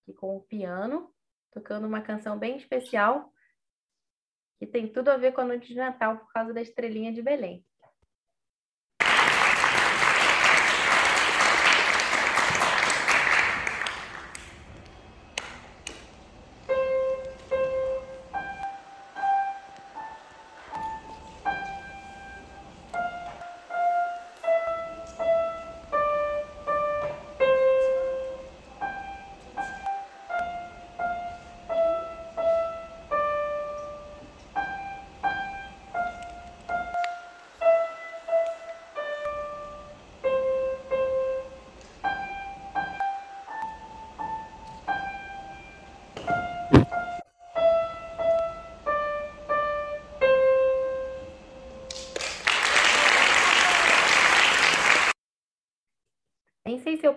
aqui 0.01 0.13
com 0.13 0.37
o 0.37 0.43
piano, 0.43 1.13
tocando 1.51 1.85
uma 1.85 2.01
canção 2.01 2.39
bem 2.39 2.55
especial 2.55 3.33
que 4.59 4.65
tem 4.65 4.89
tudo 4.89 5.09
a 5.09 5.17
ver 5.17 5.33
com 5.33 5.41
a 5.41 5.45
noite 5.45 5.67
de 5.67 5.75
Natal 5.75 6.17
por 6.17 6.31
causa 6.31 6.53
da 6.53 6.61
estrelinha 6.61 7.11
de 7.11 7.21
Belém. 7.21 7.65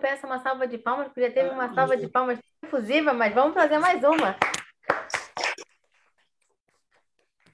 Peço 0.09 0.27
uma 0.27 0.39
salva 0.39 0.67
de 0.67 0.79
palmas, 0.79 1.09
porque 1.09 1.21
já 1.21 1.31
teve 1.31 1.51
uma 1.51 1.75
salva 1.75 1.95
de 1.95 2.09
palmas 2.09 2.41
efusiva, 2.65 3.13
mas 3.13 3.35
vamos 3.35 3.53
fazer 3.53 3.79
mais 3.79 4.03
uma. 4.03 4.35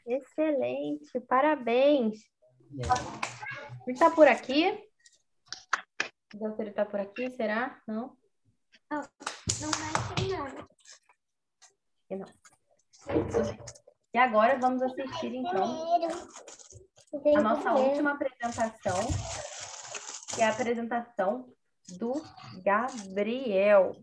Excelente, 0.06 1.18
parabéns. 1.22 2.20
Ele 2.70 3.92
está 3.92 4.08
por 4.08 4.28
aqui? 4.28 4.70
O 6.32 6.38
doutor 6.38 6.68
está 6.68 6.86
por 6.86 7.00
aqui, 7.00 7.28
será? 7.30 7.82
Não? 7.88 8.16
Não 8.88 9.70
vai 9.70 10.14
ter 10.14 10.38
nada. 10.38 10.68
Não. 12.10 12.26
E 14.14 14.18
agora 14.18 14.60
vamos 14.60 14.80
assistir, 14.80 15.34
então, 15.34 15.64
a 17.36 17.40
nossa 17.40 17.72
última 17.72 18.12
apresentação, 18.12 19.00
que 20.32 20.40
é 20.40 20.44
a 20.44 20.50
apresentação 20.50 21.52
do 21.88 22.22
Gabriel. 22.62 23.96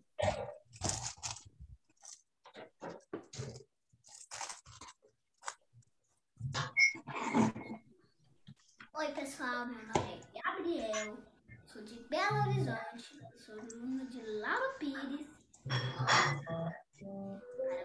Oi, 8.93 9.07
pessoal. 9.13 9.65
Meu 9.65 9.83
nome 9.87 10.21
é 10.33 10.41
Gabriel. 10.41 11.17
Sou 11.65 11.81
de 11.81 11.99
Belo 12.07 12.39
Horizonte. 12.41 13.19
Sou 13.37 13.59
aluno 13.59 14.05
de 14.07 14.21
Laura 14.21 14.73
Pires. 14.77 15.27
Para 15.67 16.73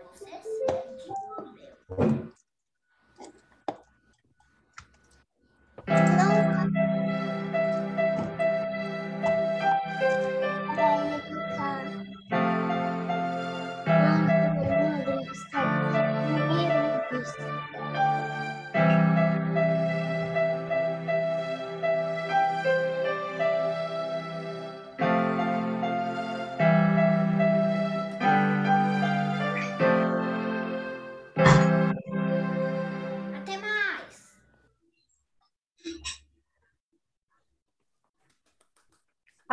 vocês, 0.05 0.45
Gabriel. 0.69 1.55
Até 1.91 2.26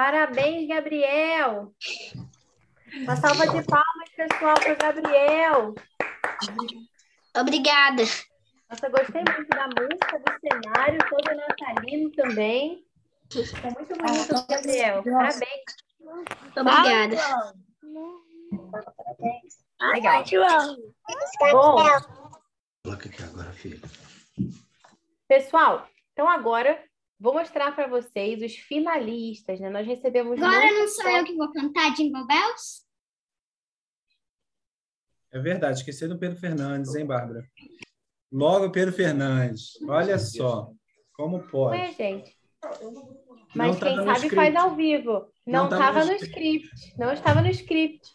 Parabéns, 0.03 0.67
Gabriel! 0.67 1.73
Uma 3.03 3.15
salva 3.15 3.47
de 3.47 3.63
palmas, 3.65 4.09
pessoal, 4.17 4.55
para 4.55 4.73
o 4.73 4.77
Gabriel. 4.77 5.75
Obrigada. 7.38 8.03
Nossa, 8.69 8.89
gostei 8.89 9.23
muito 9.23 9.47
da 9.47 9.65
música, 9.67 10.19
do 10.19 10.34
cenário, 10.41 10.99
todo 11.09 11.38
natalino 11.38 12.11
também. 12.11 12.85
Ficou 13.31 13.71
muito 13.71 13.95
bonito, 13.95 14.45
Gabriel. 14.49 15.03
Parabéns. 15.03 15.63
Obrigada. 16.57 17.53
Legal. 19.93 20.75
Bom, 21.49 21.77
Coloca 22.84 23.07
aqui 23.07 23.23
agora, 23.23 23.53
filho. 23.53 23.80
pessoal, 25.30 25.88
então 26.11 26.27
agora 26.27 26.77
vou 27.24 27.34
mostrar 27.34 27.74
para 27.74 27.88
vocês 27.88 28.41
os 28.44 28.54
finalistas, 28.58 29.58
né? 29.58 29.70
Nós 29.70 29.88
recebemos 29.88 30.38
Agora 30.41 30.72
não 30.72 30.88
sou 30.90 31.10
eu 31.10 31.24
que 31.24 31.34
vou 31.34 31.50
cantar 31.54 31.94
Jingle 31.95 32.28
Bells? 32.28 32.84
É 35.32 35.40
verdade, 35.40 35.80
esqueci 35.80 36.06
do 36.06 36.20
Pedro 36.20 36.38
Fernandes, 36.38 36.94
hein, 36.94 37.06
Bárbara? 37.06 37.48
Logo, 38.32 38.70
Pedro 38.72 38.94
Fernandes. 38.94 39.82
Olha 39.88 40.20
só, 40.20 40.70
como 41.14 41.41
pode. 41.48 41.78
Ué, 41.80 41.91
gente. 41.94 42.38
Mas 43.56 43.80
quem 43.80 43.95
sabe 43.95 44.12
script. 44.12 44.36
faz 44.36 44.56
ao 44.56 44.76
vivo. 44.76 45.32
Não 45.45 45.64
Não 45.64 45.70
tava 45.70 46.00
estava 46.00 46.06
no 46.06 46.12
no 46.12 46.16
script. 46.18 46.98
Não 46.98 47.14
estava 47.14 47.41
no 47.41 47.48
script. 47.50 48.08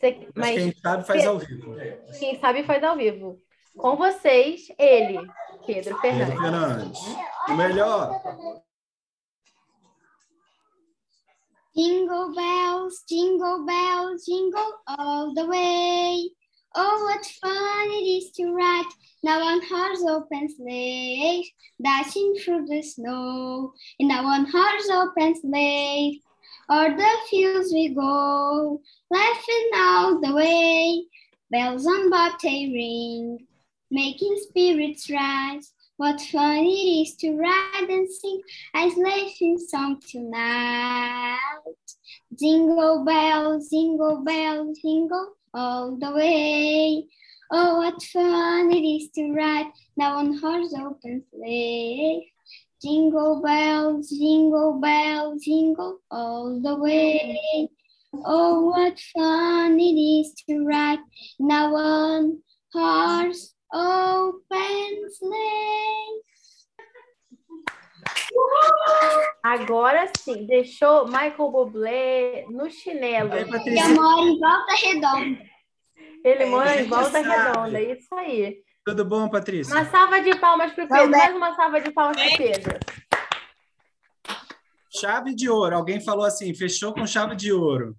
Você- 0.00 0.28
Mas 0.34 0.58
quem 0.58 0.72
sabe 0.74 1.06
faz 1.06 1.26
ao 1.26 1.38
vivo. 1.38 1.74
Quem 2.18 2.40
sabe 2.40 2.64
faz 2.64 2.82
ao 2.82 2.96
vivo. 2.96 3.42
Com 3.76 3.94
vocês, 3.94 4.68
ele, 4.78 5.18
Pedro 5.66 6.00
Pedro 6.00 6.26
Fernandes. 6.26 6.98
Fernandes. 6.98 7.00
O 7.48 7.54
melhor. 7.54 8.22
Jingle 11.76 12.34
bells, 12.34 13.04
jingle 13.06 13.66
bells, 13.66 14.24
jingle 14.24 14.72
all 14.86 15.34
the 15.34 15.44
way. 15.44 16.30
Oh, 16.74 17.04
what 17.04 17.26
fun 17.26 17.88
it 17.90 18.06
is 18.06 18.32
to 18.32 18.54
ride 18.54 18.86
now 19.22 19.40
one 19.40 19.60
horse 19.68 20.02
open 20.08 20.48
sleigh, 20.48 21.44
dashing 21.82 22.34
through 22.36 22.66
the 22.66 22.80
snow. 22.82 23.72
In 23.98 24.10
a 24.10 24.22
one 24.22 24.46
horse 24.46 24.88
open 24.90 25.34
sleigh, 25.38 26.20
o'er 26.70 26.96
the 26.96 27.10
fields 27.28 27.72
we 27.72 27.88
go, 27.90 28.80
laughing 29.10 29.70
all 29.74 30.20
the 30.20 30.32
way. 30.32 31.04
Bells 31.50 31.86
on 31.86 32.08
bobtail 32.08 32.72
ring, 32.72 33.46
making 33.90 34.36
spirits 34.48 35.10
rise. 35.10 35.72
What 35.96 36.20
fun 36.20 36.58
it 36.58 36.68
is 36.68 37.16
to 37.16 37.36
ride 37.36 37.88
and 37.88 38.08
sing 38.10 38.42
a 38.74 38.90
sleighing 38.90 39.58
song 39.58 40.00
tonight. 40.06 41.38
Jingle 42.38 43.04
bells, 43.04 43.70
jingle 43.70 44.22
bells, 44.22 44.78
jingle 44.82 45.36
all 45.54 45.96
the 45.96 46.12
way. 46.12 47.06
Oh, 47.50 47.78
what 47.78 48.02
fun 48.02 48.72
it 48.72 48.86
is 48.86 49.08
to 49.12 49.32
ride 49.32 49.72
now 49.96 50.18
on 50.18 50.36
horse 50.36 50.74
open 50.78 51.24
sleigh. 51.32 52.30
Jingle 52.82 53.40
bells, 53.40 54.10
jingle 54.10 54.78
bells, 54.80 55.42
jingle 55.42 56.00
all 56.10 56.60
the 56.60 56.74
way. 56.74 57.70
Oh, 58.12 58.66
what 58.66 59.00
fun 59.14 59.80
it 59.80 59.98
is 59.98 60.34
to 60.46 60.66
ride 60.66 60.98
now 61.38 61.74
on 61.74 62.42
horse 62.72 63.55
open 63.72 65.06
sleigh. 65.10 66.22
Agora 69.42 70.10
sim, 70.18 70.46
deixou 70.46 71.06
Michael 71.06 71.50
Bublé 71.50 72.44
no 72.50 72.70
chinelo. 72.70 73.30
Eu 73.34 73.46
moro 73.94 74.28
em 74.28 74.38
Volta 74.38 74.74
Redonda. 74.74 75.42
Ele 76.24 76.42
É, 76.42 76.46
mora 76.46 76.74
em 76.74 76.78
ele 76.80 76.88
Volta 76.88 77.10
sabe. 77.10 77.28
Redonda, 77.28 77.80
isso 77.80 78.14
aí. 78.14 78.56
Tudo 78.84 79.04
bom, 79.04 79.28
Patrícia? 79.28 79.74
Uma 79.74 79.84
salva 79.86 80.20
de 80.20 80.36
palmas 80.38 80.72
para 80.72 80.84
o 80.84 80.88
Pedro. 80.88 81.10
Mais 81.10 81.34
uma 81.36 81.54
salva 81.54 81.80
de 81.80 81.90
palmas 81.92 82.16
para 82.16 82.34
o 82.34 82.36
Pedro. 82.36 82.78
Chave 84.90 85.34
de 85.34 85.48
ouro. 85.50 85.76
Alguém 85.76 86.00
falou 86.00 86.24
assim, 86.24 86.54
fechou 86.54 86.92
com 86.94 87.06
chave 87.06 87.36
de 87.36 87.52
ouro. 87.52 87.96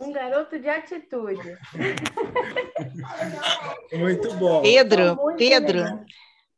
Um 0.00 0.12
garoto 0.12 0.58
de 0.58 0.68
atitude. 0.68 1.58
Muito 3.92 4.32
bom. 4.34 4.62
Pedro, 4.62 5.16
Muito 5.16 5.38
Pedro, 5.38 5.78
legal. 5.78 6.04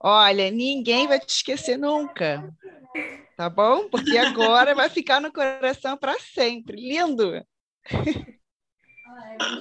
olha, 0.01 0.51
ninguém 0.51 1.07
vai 1.07 1.19
te 1.19 1.29
esquecer 1.31 1.77
nunca. 1.77 2.53
Tá 3.37 3.51
bom? 3.51 3.89
Porque 3.89 4.17
agora 4.17 4.75
vai 4.75 4.89
ficar 4.89 5.21
no 5.21 5.33
coração 5.33 5.97
para 5.97 6.19
sempre. 6.21 6.77
Lindo. 6.77 7.45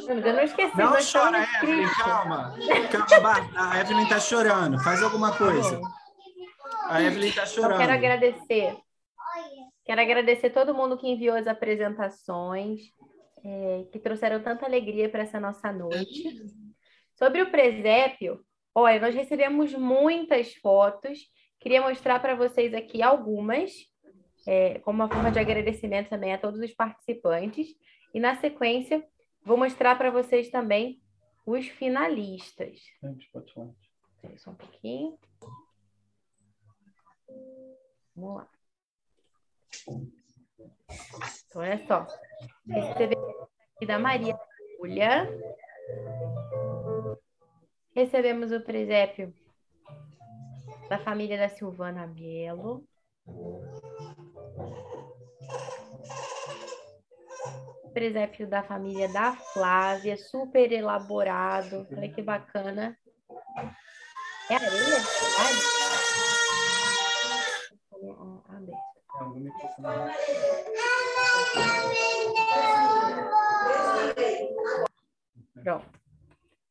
Eu 0.08 0.34
não 0.34 0.44
esqueci. 0.44 0.78
Não 0.78 0.92
nós 0.92 1.12
chora, 1.12 1.48
Evelyn, 1.64 1.88
calma. 2.04 2.56
Calma, 3.10 3.50
a 3.56 3.80
Evelyn 3.80 4.08
tá 4.08 4.20
chorando. 4.20 4.80
Faz 4.84 5.02
alguma 5.02 5.36
coisa. 5.36 5.82
A 6.88 7.02
Evelyn 7.02 7.32
tá 7.32 7.44
Então, 7.44 7.54
chorando. 7.54 7.80
quero 7.80 7.94
agradecer. 7.94 8.78
Quero 9.86 10.02
agradecer 10.02 10.50
todo 10.52 10.74
mundo 10.74 10.98
que 10.98 11.08
enviou 11.10 11.36
as 11.36 11.48
apresentações, 11.48 12.80
eh, 13.44 13.86
que 13.92 14.00
trouxeram 14.00 14.42
tanta 14.42 14.66
alegria 14.66 15.10
para 15.10 15.24
essa 15.24 15.40
nossa 15.40 15.72
noite. 15.72 16.24
Sobre 17.16 17.42
o 17.42 17.52
presépio, 17.52 18.44
olha, 18.74 19.00
nós 19.00 19.14
recebemos 19.14 19.74
muitas 19.74 20.56
fotos. 20.56 21.20
Queria 21.60 21.82
mostrar 21.82 22.20
para 22.20 22.36
vocês 22.36 22.74
aqui 22.74 23.02
algumas, 23.02 23.72
eh, 24.48 24.80
como 24.80 25.00
uma 25.00 25.10
forma 25.10 25.32
de 25.32 25.40
agradecimento 25.40 26.10
também 26.10 26.34
a 26.34 26.38
todos 26.38 26.60
os 26.60 26.74
participantes. 26.74 27.68
E 28.14 28.20
na 28.20 28.36
sequência, 28.36 29.06
vou 29.44 29.58
mostrar 29.58 29.98
para 29.98 30.10
vocês 30.10 30.50
também 30.50 31.02
os 31.46 31.68
finalistas. 31.68 32.80
Só 34.38 34.52
um 34.52 34.56
pouquinho. 34.56 35.20
Vamos 38.16 38.36
lá. 38.38 38.50
Então, 40.90 41.62
olha 41.62 41.86
só. 41.88 42.08
Recebemos 42.68 43.36
aqui 43.76 43.86
da 43.86 44.00
Maria 44.00 44.38
Júlia. 44.78 45.30
Recebemos 47.96 48.52
o 48.52 48.62
presépio 48.62 49.34
da 50.90 51.00
família 51.00 51.38
da 51.38 51.50
Silvana 51.50 52.08
Melo. 52.08 52.84
Presépio 57.94 58.48
da 58.48 58.64
família 58.64 59.08
da 59.14 59.34
Flávia, 59.34 60.18
super 60.18 60.72
elaborado. 60.72 61.88
Olha 61.92 62.12
que 62.12 62.22
bacana. 62.22 62.98
É 64.50 64.56
areia? 64.56 64.98
Ai. 65.40 65.54
Aberto. 68.50 68.93
Pronto. 69.14 69.40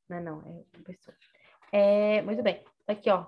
Não, 0.09 0.21
não, 0.21 0.41
é 0.43 0.57
outra 0.57 0.83
pessoa. 0.85 1.17
É, 1.71 2.21
muito 2.23 2.43
bem. 2.43 2.65
Aqui, 2.87 3.09
ó. 3.11 3.27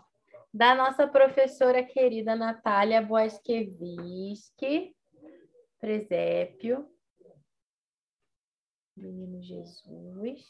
Da 0.53 0.75
nossa 0.75 1.07
professora 1.07 1.83
querida 1.83 2.37
Natália 2.37 3.01
Boaskeviski, 3.01 4.95
presépio. 5.81 6.89
Menino 8.97 9.43
Jesus. 9.43 10.45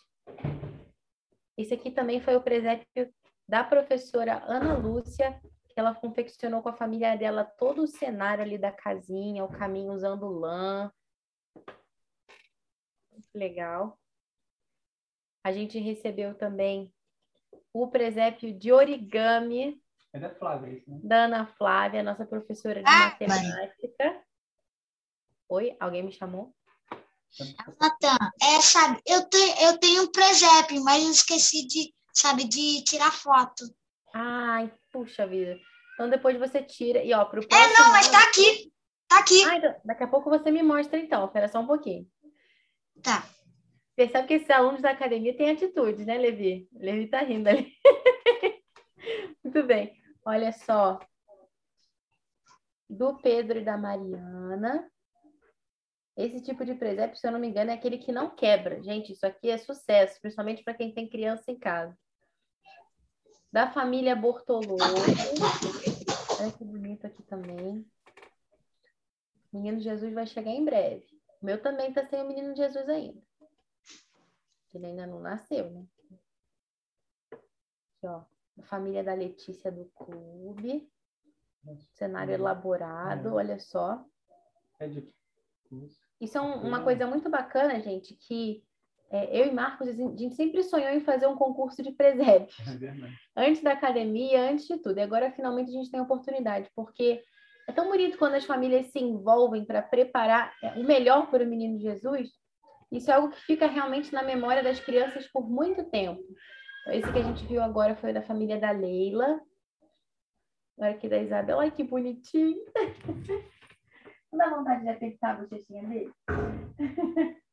Esse 1.56 1.74
aqui 1.74 1.90
também 1.90 2.20
foi 2.20 2.34
o 2.36 2.42
presépio 2.42 3.12
da 3.48 3.62
professora 3.62 4.42
Ana 4.46 4.76
Lúcia, 4.76 5.40
ela 5.80 5.94
confeccionou 5.94 6.62
com 6.62 6.68
a 6.68 6.76
família 6.76 7.16
dela 7.16 7.44
todo 7.44 7.82
o 7.82 7.86
cenário 7.86 8.44
ali 8.44 8.56
da 8.56 8.70
casinha, 8.70 9.44
o 9.44 9.50
caminho 9.50 9.92
usando 9.92 10.28
lã. 10.28 10.92
Muito 13.10 13.28
legal. 13.34 13.98
A 15.42 15.52
gente 15.52 15.78
recebeu 15.78 16.34
também 16.34 16.94
o 17.72 17.88
presépio 17.88 18.56
de 18.56 18.72
origami 18.72 19.82
É 20.12 20.18
da 20.18 20.30
Flávia 20.30 20.72
isso, 20.72 20.90
né? 20.90 21.00
da 21.02 21.24
Ana 21.24 21.46
Flávia, 21.46 22.02
nossa 22.02 22.24
professora 22.24 22.82
de 22.82 22.90
matemática. 22.90 24.24
Oi, 25.48 25.76
alguém 25.78 26.02
me 26.02 26.12
chamou? 26.12 26.54
Natan, 27.80 28.16
é, 28.40 28.60
sabe, 28.62 29.02
eu, 29.06 29.28
te, 29.28 29.36
eu 29.64 29.78
tenho 29.78 30.04
um 30.04 30.12
presépio, 30.12 30.82
mas 30.84 31.02
eu 31.02 31.10
esqueci 31.10 31.66
de, 31.66 31.92
sabe, 32.12 32.44
de 32.44 32.82
tirar 32.84 33.12
foto. 33.12 33.64
Ai, 34.14 34.72
puxa 34.94 35.26
vida. 35.26 35.58
Então 35.94 36.08
depois 36.08 36.38
você 36.38 36.62
tira 36.62 37.02
e 37.02 37.12
ó, 37.12 37.24
pro 37.24 37.42
É, 37.42 37.46
próximo 37.46 37.74
não, 37.78 37.90
mas 37.90 38.08
tá 38.08 38.22
aqui. 38.22 38.72
Tá 39.08 39.18
aqui. 39.18 39.44
Ah, 39.44 39.56
então, 39.56 39.74
daqui 39.84 40.04
a 40.04 40.08
pouco 40.08 40.30
você 40.30 40.52
me 40.52 40.62
mostra 40.62 40.98
então, 40.98 41.26
espera 41.26 41.48
só 41.48 41.58
um 41.60 41.66
pouquinho. 41.66 42.08
Tá. 43.02 43.26
Percebe 43.96 44.28
que 44.28 44.34
esses 44.34 44.50
alunos 44.50 44.80
da 44.80 44.90
academia 44.90 45.36
têm 45.36 45.50
atitude, 45.50 46.04
né, 46.04 46.16
Levi? 46.16 46.68
Levi 46.72 47.08
tá 47.08 47.20
rindo 47.20 47.48
ali. 47.48 47.72
Muito 49.42 49.62
bem. 49.64 49.92
Olha 50.24 50.52
só. 50.52 50.98
Do 52.88 53.18
Pedro 53.18 53.58
e 53.58 53.64
da 53.64 53.76
Mariana. 53.76 54.88
Esse 56.16 56.40
tipo 56.40 56.64
de 56.64 56.74
presépio, 56.74 57.16
se 57.16 57.26
eu 57.26 57.32
não 57.32 57.40
me 57.40 57.48
engano, 57.48 57.72
é 57.72 57.74
aquele 57.74 57.98
que 57.98 58.12
não 58.12 58.34
quebra. 58.34 58.82
Gente, 58.82 59.12
isso 59.12 59.26
aqui 59.26 59.50
é 59.50 59.58
sucesso, 59.58 60.20
principalmente 60.20 60.62
para 60.62 60.74
quem 60.74 60.94
tem 60.94 61.08
criança 61.08 61.50
em 61.50 61.58
casa. 61.58 61.96
Da 63.54 63.70
família 63.70 64.16
Bortolotto. 64.16 64.82
Olha 66.40 66.50
que 66.50 66.64
bonito 66.64 67.06
aqui 67.06 67.22
também. 67.22 67.88
Menino 69.52 69.78
Jesus 69.78 70.12
vai 70.12 70.26
chegar 70.26 70.50
em 70.50 70.64
breve. 70.64 71.06
O 71.40 71.46
meu 71.46 71.62
também 71.62 71.92
tá 71.92 72.04
sem 72.04 72.20
o 72.20 72.26
menino 72.26 72.56
Jesus 72.56 72.88
ainda. 72.88 73.22
Ele 74.74 74.86
ainda 74.86 75.06
não 75.06 75.20
nasceu, 75.20 75.70
né? 75.70 75.86
Aqui, 77.30 78.06
ó. 78.08 78.24
A 78.58 78.62
família 78.64 79.04
da 79.04 79.14
Letícia 79.14 79.70
do 79.70 79.84
clube. 79.84 80.90
Cenário 81.92 82.34
elaborado, 82.34 83.34
olha 83.34 83.60
só. 83.60 84.04
É 84.80 84.88
Isso 86.20 86.36
é 86.36 86.40
um- 86.40 86.60
uma 86.66 86.82
coisa 86.82 87.06
muito 87.06 87.30
bacana, 87.30 87.78
gente, 87.78 88.14
que 88.16 88.64
é, 89.10 89.40
eu 89.40 89.46
e 89.46 89.52
Marcos, 89.52 89.88
a 89.88 89.92
gente 89.92 90.34
sempre 90.34 90.62
sonhou 90.62 90.90
em 90.90 91.00
fazer 91.00 91.26
um 91.26 91.36
concurso 91.36 91.82
de 91.82 91.92
presépio. 91.92 92.54
É 92.66 92.76
verdade. 92.76 93.14
Antes 93.36 93.62
da 93.62 93.72
academia, 93.72 94.50
antes 94.50 94.66
de 94.66 94.78
tudo. 94.78 94.98
E 94.98 95.02
agora, 95.02 95.30
finalmente, 95.32 95.70
a 95.70 95.72
gente 95.72 95.90
tem 95.90 96.00
a 96.00 96.04
oportunidade, 96.04 96.68
porque 96.74 97.22
é 97.68 97.72
tão 97.72 97.88
bonito 97.88 98.18
quando 98.18 98.34
as 98.34 98.44
famílias 98.44 98.86
se 98.88 98.98
envolvem 98.98 99.64
para 99.64 99.82
preparar 99.82 100.52
é, 100.62 100.72
o 100.72 100.84
melhor 100.84 101.30
para 101.30 101.44
o 101.44 101.46
menino 101.46 101.78
Jesus. 101.78 102.30
Isso 102.90 103.10
é 103.10 103.14
algo 103.14 103.30
que 103.30 103.40
fica 103.42 103.66
realmente 103.66 104.12
na 104.12 104.22
memória 104.22 104.62
das 104.62 104.80
crianças 104.80 105.26
por 105.28 105.48
muito 105.48 105.84
tempo. 105.90 106.22
Esse 106.88 107.10
que 107.10 107.18
a 107.18 107.22
gente 107.22 107.46
viu 107.46 107.62
agora 107.62 107.96
foi 107.96 108.12
da 108.12 108.22
família 108.22 108.60
da 108.60 108.70
Leila. 108.70 109.40
Agora 110.76 110.92
aqui 110.92 111.08
da 111.08 111.18
Isabela. 111.18 111.62
Ai, 111.62 111.70
que 111.70 111.82
bonitinho. 111.82 112.62
Não 114.30 114.38
dá 114.38 114.50
vontade 114.50 114.82
de 114.82 114.88
apertar 114.88 115.30
a 115.30 115.34
bochechinha 115.34 115.82
dele? 115.84 116.12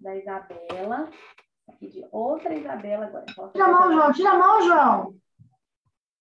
da 0.00 0.16
Isabela. 0.16 1.10
Aqui 1.68 1.88
de 1.88 2.08
outra 2.10 2.54
Isabela 2.54 3.06
agora. 3.06 3.26
Tira 3.52 3.64
a 3.66 3.68
mão, 3.68 3.92
João. 3.92 4.12
Tira 4.12 4.30
a 4.30 4.38
mão, 4.38 4.62
João. 4.62 5.20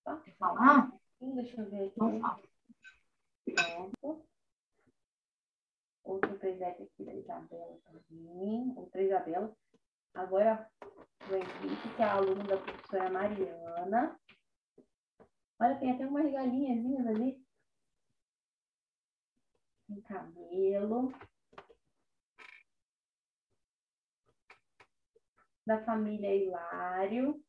Posso 0.03 0.31
falar? 0.37 0.91
Deixa 1.19 1.61
eu 1.61 1.69
ver 1.69 1.87
aqui. 1.87 1.99
Não 1.99 2.19
fala. 2.19 2.41
Pronto. 3.55 4.25
Outro 6.03 6.39
presépio 6.39 6.85
aqui 6.85 7.05
da 7.05 7.13
Isabela 7.13 7.79
também. 7.85 8.73
Outra 8.75 9.01
Isabela. 9.01 9.55
Agora, 10.13 10.69
o 11.29 11.35
Henrique, 11.35 11.95
que 11.95 12.01
é 12.01 12.05
aluno 12.05 12.43
da 12.43 12.57
professora 12.57 13.09
Mariana. 13.09 14.19
Olha, 15.59 15.79
tem 15.79 15.91
até 15.91 16.07
umas 16.07 16.31
galinhazinhas 16.31 17.07
ali. 17.07 17.43
Tem 19.87 20.01
cabelo. 20.01 21.13
Da 25.69 25.77
família 25.83 26.35
Hilário. 26.35 27.39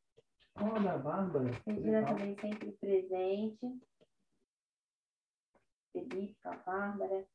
Olha, 0.55 0.91
a 0.93 0.97
Bárbara. 0.99 1.49
Regina 1.65 2.05
também 2.05 2.37
sempre 2.39 2.71
presente. 2.73 3.81
Felipe, 5.91 6.37
com 6.43 6.49
a 6.49 6.55
Bárbara. 6.57 7.25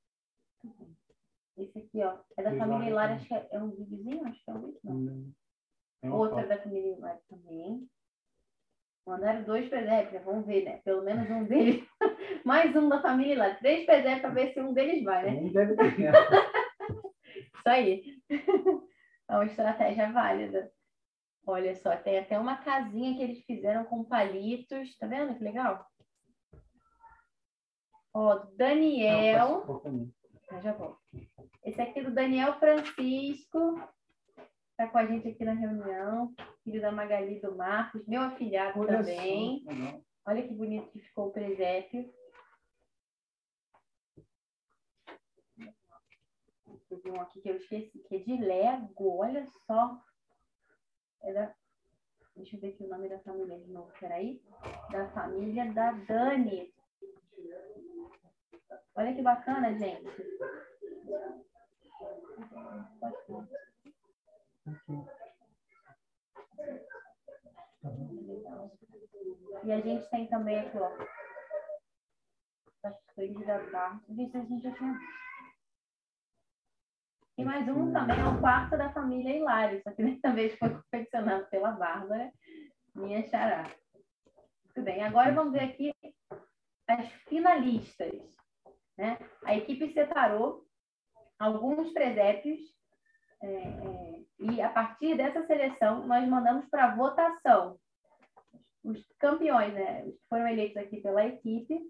Esse 1.59 1.79
aqui, 1.81 2.05
ó, 2.05 2.21
é 2.37 2.43
da 2.45 2.53
Hilário 2.53 2.59
família 2.59 2.91
Hilário, 2.91 3.15
também. 3.17 3.17
acho 3.17 3.27
que 3.27 3.35
é, 3.35 3.49
é 3.51 3.61
um 3.61 3.71
videozinho? 3.71 4.29
Acho 4.29 4.45
que 4.45 4.49
é 4.49 4.55
um 4.55 4.61
vídeo, 4.61 4.81
não. 4.85 5.33
Uma 6.05 6.17
Outra 6.19 6.37
foto. 6.37 6.49
da 6.51 6.63
família 6.63 6.93
Hilário 6.93 7.21
também. 7.29 7.91
Mandaram 9.09 9.43
dois 9.43 9.69
presépios, 9.69 10.13
né? 10.13 10.21
vamos 10.21 10.47
ver, 10.47 10.65
né? 10.67 10.81
Pelo 10.85 11.03
menos 11.03 11.29
um 11.29 11.45
deles. 11.47 11.85
Mais 12.47 12.77
um 12.77 12.89
da 12.89 13.03
família. 13.03 13.57
Três 13.57 13.85
presépios 13.85 14.21
para 14.21 14.31
ver 14.31 14.55
se 14.55 14.61
um 14.61 14.73
deles 14.73 15.03
vai, 15.03 15.25
né? 15.33 15.41
Um 15.41 15.53
deve 15.53 15.75
ter. 15.75 16.13
Isso 17.57 17.69
aí. 17.69 18.23
É 19.29 19.35
uma 19.35 19.45
estratégia 19.47 20.13
válida. 20.13 20.71
Olha 21.47 21.75
só, 21.77 21.97
tem 21.97 22.19
até 22.19 22.39
uma 22.39 22.57
casinha 22.57 23.17
que 23.17 23.23
eles 23.23 23.45
fizeram 23.45 23.85
com 23.85 24.05
palitos. 24.05 24.97
Tá 24.99 25.07
vendo 25.07 25.37
que 25.37 25.45
legal? 25.45 25.87
Ó, 28.13 28.47
Daniel. 28.57 29.65
Ah, 30.51 30.61
já 30.61 30.73
vou. 30.73 30.97
Esse 31.65 31.81
aqui 31.81 32.01
é 32.01 32.05
do 32.05 32.13
Daniel 32.13 32.59
Francisco. 32.59 33.81
Tá 34.77 34.89
com 34.89 34.99
a 34.99 35.07
gente 35.07 35.29
aqui 35.29 35.45
na 35.45 35.53
reunião. 35.53 36.35
Filho 36.65 36.81
da 36.81 36.91
Magali 36.91 37.41
do 37.41 37.57
Marcos. 37.57 38.07
Meu 38.07 38.23
afilhado 38.23 38.81
Olha 38.81 38.99
também. 38.99 39.65
Olha 40.27 40.47
que 40.47 40.55
bonito 40.55 40.91
que 40.91 41.01
ficou 41.01 41.29
o 41.29 41.33
presépio. 41.33 42.13
Teve 46.89 47.11
um 47.11 47.21
aqui 47.21 47.41
que 47.41 47.49
eu 47.49 47.57
esqueci, 47.57 47.99
que 47.99 48.17
é 48.17 48.19
de 48.19 48.37
Lego. 48.37 49.19
Olha 49.19 49.45
só. 49.67 50.01
É 51.23 51.33
da... 51.33 51.55
Deixa 52.37 52.57
eu 52.57 52.61
ver 52.61 52.75
aqui 52.75 52.85
o 52.85 52.89
nome 52.89 53.09
da 53.09 53.19
família 53.21 53.59
de 53.59 53.71
novo. 53.73 53.93
Peraí. 53.99 54.41
Da 54.91 55.09
família 55.11 55.73
da 55.73 55.93
Dani. 55.93 56.73
Olha 58.95 59.15
que 59.15 59.23
bacana, 59.23 59.77
gente. 59.79 60.07
E 69.65 69.73
a 69.73 69.81
gente 69.81 70.09
tem 70.11 70.29
também 70.29 70.59
aqui, 70.61 70.79
ó. 70.79 70.91
As 72.85 73.05
coisas 73.15 73.47
da 73.47 73.59
barra. 73.71 74.01
Isso 74.09 74.37
a 74.37 74.41
gente 74.41 74.63
já 74.63 74.73
tinha. 74.75 75.26
E 77.39 77.45
mais 77.45 77.69
um 77.69 77.93
também 77.93 78.19
é 78.19 78.25
o 78.27 78.41
quarto 78.41 78.79
da 78.79 78.93
família 78.93 79.37
Hilário, 79.37 79.83
só 79.83 79.91
que 79.93 80.03
dessa 80.03 80.33
vez 80.33 80.59
foi 80.59 80.71
confeccionado 80.71 81.47
pela 81.49 81.73
Bárbara, 81.73 82.33
minha 82.95 83.27
xará. 83.29 83.71
Muito 84.65 84.83
bem, 84.83 85.03
agora 85.03 85.33
vamos 85.33 85.53
ver 85.53 85.65
aqui 85.65 85.93
as 86.89 87.07
finalistas. 87.29 88.13
Né? 88.97 89.19
A 89.45 89.55
equipe 89.55 89.93
separou 89.93 90.67
alguns 91.39 91.93
presépios 91.93 92.59
é, 93.43 93.49
é, 93.49 94.25
e 94.41 94.63
a 94.63 94.71
partir 94.71 95.17
dessa 95.17 95.47
seleção 95.47 96.07
nós 96.07 96.27
mandamos 96.27 96.67
para 96.71 96.97
votação 96.97 97.79
os 98.87 99.05
campeões, 99.19 99.75
né? 99.75 100.05
Os 100.05 100.15
que 100.15 100.27
foram 100.29 100.47
eleitos 100.49 100.77
aqui 100.77 101.01
pela 101.01 101.27
equipe. 101.27 101.81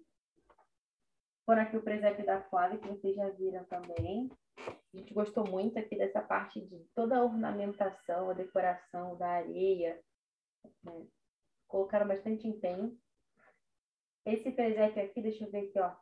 Foram 1.45 1.63
aqui 1.63 1.77
o 1.77 1.83
presépio 1.83 2.25
da 2.25 2.43
Flávia, 2.45 2.79
que 2.79 2.89
vocês 2.89 3.15
já 3.15 3.29
viram 3.31 3.65
também. 3.65 4.31
A 4.59 4.97
gente 4.97 5.13
gostou 5.13 5.47
muito 5.49 5.79
aqui 5.79 5.97
dessa 5.97 6.23
parte 6.23 6.61
de 6.61 6.79
toda 6.95 7.17
a 7.17 7.25
ornamentação, 7.25 8.31
a 8.31 8.35
decoração 8.35 9.17
da 9.17 9.29
areia. 9.29 10.03
né? 10.83 11.07
Colocaram 11.69 12.09
bastante 12.09 12.47
empenho. 12.47 12.99
Esse 14.25 14.51
presépio 14.51 15.05
aqui, 15.05 15.21
deixa 15.21 15.45
eu 15.45 15.51
ver 15.51 15.69
aqui, 15.69 15.79
ó. 15.79 15.95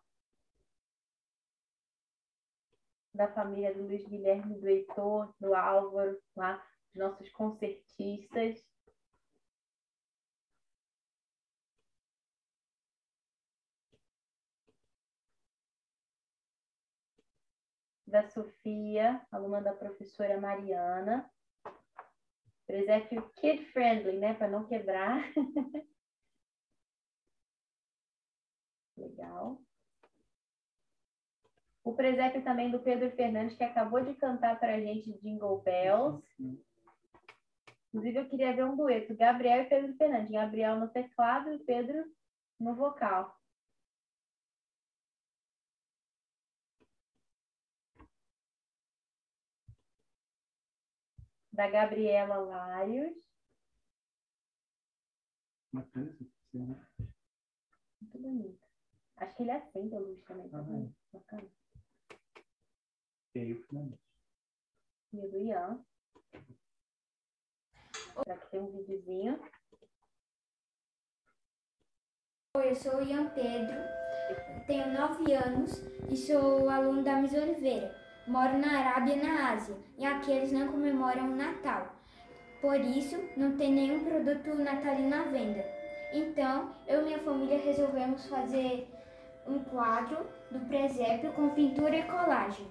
Da 3.13 3.33
família 3.33 3.75
do 3.75 3.85
Luiz 3.85 4.05
Guilherme, 4.07 4.61
do 4.61 4.69
Heitor, 4.69 5.35
do 5.41 5.55
Álvaro, 5.55 6.21
lá, 6.37 6.65
os 6.91 6.95
nossos 6.97 7.29
concertistas. 7.31 8.65
Da 18.15 18.23
Sofia, 18.29 19.21
aluna 19.33 19.61
da 19.61 19.73
professora 19.73 20.41
Mariana. 20.41 21.29
Presépio 22.65 23.29
kid 23.41 23.65
friendly, 23.73 24.19
né? 24.19 24.35
Para 24.35 24.47
não 24.47 24.65
quebrar. 24.65 25.21
Legal. 28.97 29.61
O 31.83 31.93
presépio 31.93 32.45
também 32.45 32.71
do 32.71 32.79
Pedro 32.79 33.11
Fernandes, 33.17 33.57
que 33.57 33.65
acabou 33.65 34.01
de 34.05 34.15
cantar 34.15 34.61
para 34.61 34.77
a 34.77 34.81
gente 34.81 35.13
Jingle 35.21 35.61
Bells. 35.63 36.25
Inclusive, 37.89 38.19
eu 38.21 38.29
queria 38.29 38.55
ver 38.55 38.65
um 38.65 38.77
dueto, 38.77 39.17
Gabriel 39.17 39.63
e 39.63 39.69
Pedro 39.69 39.93
Fernandes. 39.97 40.31
Gabriel 40.31 40.79
no 40.79 40.89
teclado 40.89 41.53
e 41.53 41.59
Pedro 41.59 42.05
no 42.61 42.77
vocal. 42.77 43.37
Da 51.55 51.71
Gabriela 51.71 52.37
Larios. 52.37 53.17
Bacana 55.73 56.11
aqui, 56.11 56.59
né? 56.59 56.87
Muito 58.01 58.19
bonito. 58.19 58.65
Acho 59.17 59.37
que 59.37 59.43
ele 59.43 59.51
acende 59.53 59.95
a 59.95 60.01
luz 60.01 60.21
também, 60.25 60.49
tá 60.49 60.61
vendo? 60.61 60.95
Bacana. 61.13 61.49
E 63.35 63.39
aí, 63.39 63.55
finalmente. 63.55 64.01
E 65.13 65.19
o 65.21 65.31
do 65.31 65.39
Ian. 65.39 65.85
Aqui 68.29 68.51
tem 68.51 68.61
um 68.61 68.71
videozinho. 68.73 69.41
Oi, 72.57 72.71
eu 72.71 72.77
sou 72.77 72.97
o 72.99 73.03
Ian 73.03 73.31
Pedro, 73.31 73.77
tenho 74.69 74.93
9 74.93 75.33
anos 75.35 75.73
e 76.09 76.17
sou 76.17 76.71
aluno 76.71 77.03
da 77.03 77.21
Miss 77.21 77.33
Oliveira. 77.33 78.04
Moro 78.27 78.57
na 78.57 78.79
Arábia, 78.79 79.17
na 79.17 79.53
Ásia, 79.53 79.77
e 79.99 80.07
aqui 80.07 80.33
eles 80.33 80.51
não 80.51 80.69
comemoram 80.69 81.25
o 81.25 81.37
Natal. 81.37 81.95
Por 82.63 82.81
isso, 82.81 83.23
não 83.37 83.57
tem 83.59 83.71
nenhum 83.71 84.03
produto 84.03 84.55
natalino 84.55 85.15
à 85.15 85.23
venda. 85.25 85.63
Então, 86.11 86.71
eu 86.87 87.03
e 87.03 87.05
minha 87.05 87.19
família 87.19 87.59
resolvemos 87.59 88.27
fazer 88.27 88.89
um 89.47 89.59
quadro 89.65 90.27
do 90.51 90.59
presépio 90.61 91.33
com 91.33 91.51
pintura 91.51 91.97
e 91.97 92.03
colagem. 92.05 92.67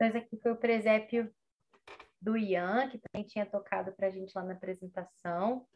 Então, 0.00 0.08
esse 0.08 0.16
aqui 0.16 0.38
foi 0.38 0.52
o 0.52 0.56
presépio 0.56 1.30
do 2.22 2.34
Ian, 2.34 2.88
que 2.88 2.98
também 2.98 3.26
tinha 3.26 3.44
tocado 3.44 3.92
para 3.92 4.06
a 4.06 4.10
gente 4.10 4.32
lá 4.34 4.42
na 4.42 4.54
apresentação. 4.54 5.66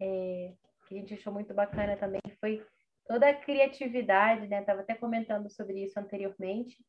É, 0.00 0.54
que 0.88 0.94
a 0.94 0.98
gente 0.98 1.12
achou 1.12 1.30
muito 1.30 1.52
bacana 1.52 1.94
também 1.94 2.22
foi 2.40 2.66
toda 3.06 3.28
a 3.28 3.34
criatividade, 3.34 4.48
né? 4.48 4.60
Estava 4.60 4.80
até 4.80 4.94
comentando 4.94 5.50
sobre 5.50 5.84
isso 5.84 6.00
anteriormente, 6.00 6.82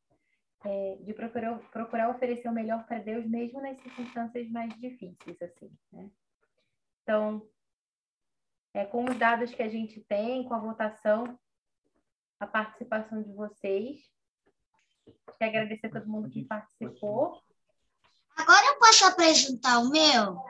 é, 0.64 0.96
de 1.02 1.14
procurar, 1.14 1.60
procurar 1.72 2.10
oferecer 2.10 2.48
o 2.48 2.54
melhor 2.54 2.86
para 2.86 3.00
Deus, 3.00 3.26
mesmo 3.26 3.62
nas 3.62 3.78
circunstâncias 3.82 4.50
mais 4.50 4.74
difíceis, 4.80 5.42
assim, 5.42 5.70
né? 5.92 6.10
Então, 7.04 7.46
é, 8.74 8.86
com 8.86 9.04
os 9.04 9.18
dados 9.18 9.54
que 9.54 9.62
a 9.62 9.68
gente 9.68 10.00
tem, 10.06 10.46
com 10.46 10.54
a 10.54 10.60
votação, 10.60 11.38
a 12.40 12.48
participação 12.48 13.22
de 13.22 13.34
vocês, 13.34 14.10
Quero 15.38 15.52
agradecer 15.52 15.88
a 15.88 15.92
todo 15.92 16.08
mundo 16.08 16.30
que 16.30 16.46
participou. 16.46 17.42
Agora 18.36 18.66
eu 18.68 18.80
posso 18.80 19.06
apresentar 19.06 19.80
o 19.80 19.90
meu? 19.90 20.44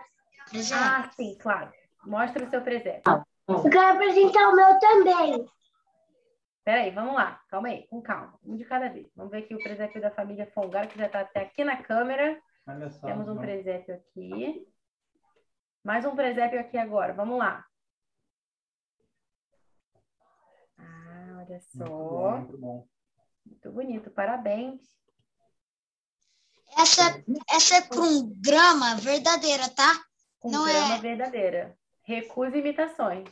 Ah, 0.73 1.09
sim, 1.15 1.38
claro. 1.39 1.71
Mostra 2.05 2.45
o 2.45 2.49
seu 2.49 2.61
presépio. 2.61 3.25
Eu 3.47 3.63
quero 3.69 3.95
apresentar 3.95 4.49
o 4.49 4.55
meu 4.55 4.79
também. 4.79 5.45
Peraí, 6.63 6.91
vamos 6.91 7.15
lá. 7.15 7.41
Calma 7.49 7.69
aí, 7.69 7.88
com 7.88 8.01
calma. 8.01 8.38
Um 8.43 8.57
de 8.57 8.65
cada 8.65 8.89
vez. 8.89 9.07
Vamos 9.15 9.31
ver 9.31 9.39
aqui 9.39 9.55
o 9.55 9.63
presépio 9.63 10.01
da 10.01 10.11
família 10.11 10.51
Fongar, 10.53 10.88
que 10.88 10.97
já 10.97 11.05
está 11.05 11.21
até 11.21 11.41
aqui 11.41 11.63
na 11.63 11.81
câmera. 11.81 12.41
Olha 12.67 12.89
só. 12.89 13.07
Temos 13.07 13.27
um 13.29 13.38
presépio 13.38 13.95
aqui. 13.95 14.67
Mais 15.84 16.05
um 16.05 16.15
presépio 16.15 16.59
aqui 16.59 16.77
agora. 16.77 17.13
Vamos 17.13 17.38
lá. 17.39 17.65
Ah, 20.77 21.38
olha 21.38 21.47
Muito 21.47 21.77
bom, 21.77 21.88
só. 21.88 22.38
muito 22.38 22.57
bom. 22.57 22.88
Muito 23.48 23.72
bonito. 23.72 24.11
Parabéns. 24.11 24.82
Essa, 26.78 27.24
essa 27.49 27.78
é 27.78 27.82
para 27.82 28.02
um 28.02 28.34
grama 28.41 28.95
verdadeira, 28.98 29.69
tá? 29.69 30.03
Com 30.40 30.52
Não 30.52 30.65
grama 30.65 30.95
é. 30.95 30.99
verdadeira. 30.99 31.78
Recusa 32.03 32.57
imitações. 32.57 33.28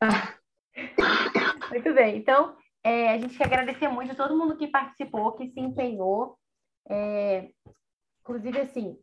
Muito 1.70 1.94
bem. 1.94 2.16
Então, 2.16 2.56
é, 2.82 3.10
a 3.10 3.18
gente 3.18 3.36
quer 3.36 3.44
agradecer 3.44 3.88
muito 3.88 4.12
a 4.12 4.14
todo 4.14 4.36
mundo 4.36 4.56
que 4.56 4.66
participou, 4.66 5.32
que 5.32 5.48
se 5.50 5.60
empenhou. 5.60 6.36
É, 6.88 7.50
inclusive, 8.20 8.60
assim, 8.60 8.98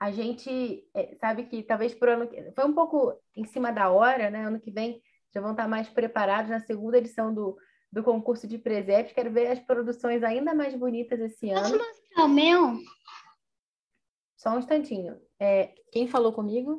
a 0.00 0.10
gente 0.10 0.84
é, 0.94 1.16
sabe 1.16 1.44
que 1.44 1.62
talvez 1.62 1.94
por 1.94 2.08
ano 2.08 2.28
que 2.28 2.52
foi 2.52 2.64
um 2.64 2.74
pouco 2.74 3.14
em 3.36 3.44
cima 3.44 3.72
da 3.72 3.90
hora, 3.90 4.30
né? 4.30 4.44
Ano 4.44 4.60
que 4.60 4.70
vem 4.70 5.02
já 5.34 5.40
vão 5.40 5.50
estar 5.50 5.68
mais 5.68 5.88
preparados 5.88 6.50
na 6.50 6.60
segunda 6.60 6.98
edição 6.98 7.34
do, 7.34 7.56
do 7.90 8.02
concurso 8.02 8.46
de 8.46 8.58
presépios. 8.58 9.14
Quero 9.14 9.32
ver 9.32 9.48
as 9.48 9.60
produções 9.60 10.22
ainda 10.22 10.54
mais 10.54 10.74
bonitas 10.74 11.18
esse 11.20 11.50
ano. 11.50 11.62
Posso 11.62 11.78
mostrar 11.78 12.24
o 12.24 12.28
meu? 12.28 12.78
Só 14.36 14.50
um 14.50 14.58
instantinho. 14.58 15.20
É, 15.38 15.74
quem 15.92 16.06
falou 16.06 16.32
comigo? 16.32 16.78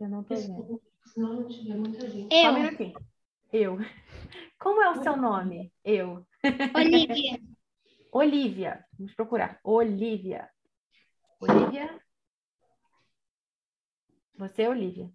Eu 0.00 0.08
não 0.08 0.22
tô 0.22 0.34
vendo. 0.34 0.82
Senão 1.06 1.34
não 1.34 1.48
tiver 1.48 1.76
muita 1.76 2.08
gente. 2.08 2.34
Só 2.34 2.50
um 2.50 2.54
minutinho. 2.54 2.94
Eu. 3.52 3.78
Como 4.58 4.82
é 4.82 4.90
o 4.90 5.02
seu 5.02 5.16
nome? 5.16 5.72
Eu. 5.84 6.26
Olivia. 6.74 7.40
Olivia. 8.12 8.84
Vamos 8.98 9.14
procurar. 9.14 9.60
Olivia. 9.62 10.50
Olivia. 11.40 12.00
Você 14.36 14.62
é 14.62 14.68
Olivia. 14.68 15.10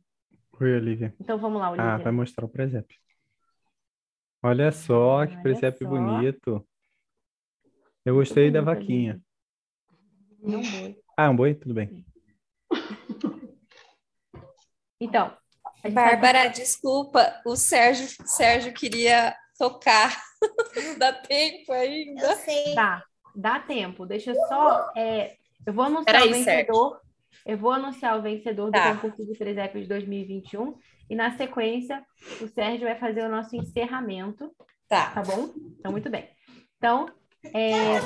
Oi, 0.61 0.75
Olivia. 0.75 1.11
Então 1.19 1.39
vamos 1.39 1.59
lá, 1.59 1.71
Olivia. 1.71 1.91
Ah, 1.95 1.97
vai 1.97 2.11
mostrar 2.11 2.45
o 2.45 2.49
presépio. 2.49 2.95
Olha 4.43 4.71
só, 4.71 5.25
que 5.25 5.33
Olha 5.33 5.41
presépio 5.41 5.87
só. 5.87 5.89
bonito. 5.89 6.67
Eu 8.05 8.13
gostei 8.13 8.51
da 8.51 8.61
vaquinha. 8.61 9.19
É 10.43 10.47
um 10.47 10.61
boi. 10.61 10.97
Ah, 11.17 11.25
é 11.25 11.29
um 11.29 11.35
boi? 11.35 11.55
Tudo 11.55 11.73
bem. 11.73 12.05
Então. 14.99 15.35
Bárbara, 15.91 16.43
sabe- 16.43 16.55
desculpa, 16.55 17.41
o 17.43 17.55
Sérgio, 17.55 18.07
Sérgio 18.27 18.71
queria 18.71 19.35
tocar. 19.57 20.15
Não 20.75 20.97
dá 20.99 21.11
tempo 21.11 21.71
ainda. 21.73 22.37
Dá, 22.75 23.03
dá 23.35 23.59
tempo. 23.59 24.05
Deixa 24.05 24.29
eu 24.29 24.35
só. 24.47 24.91
é, 24.95 25.37
eu 25.65 25.73
vou 25.73 25.85
anunciar 25.85 26.05
Peraí, 26.05 26.29
o 26.29 26.33
vencedor. 26.33 27.01
Eu 27.45 27.57
vou 27.57 27.71
anunciar 27.71 28.17
o 28.17 28.21
vencedor 28.21 28.67
do 28.67 28.71
Tá. 28.71 28.95
concurso 28.95 29.25
de 29.25 29.37
presépios 29.37 29.87
2021. 29.87 30.77
E 31.09 31.15
na 31.15 31.31
sequência, 31.31 32.03
o 32.41 32.47
Sérgio 32.47 32.87
vai 32.87 32.95
fazer 32.95 33.23
o 33.23 33.29
nosso 33.29 33.55
encerramento. 33.55 34.51
Tá. 34.87 35.11
Tá 35.11 35.21
bom? 35.21 35.49
Então, 35.79 35.91
muito 35.91 36.09
bem. 36.09 36.29
Então, 36.77 37.07
é, 37.53 37.99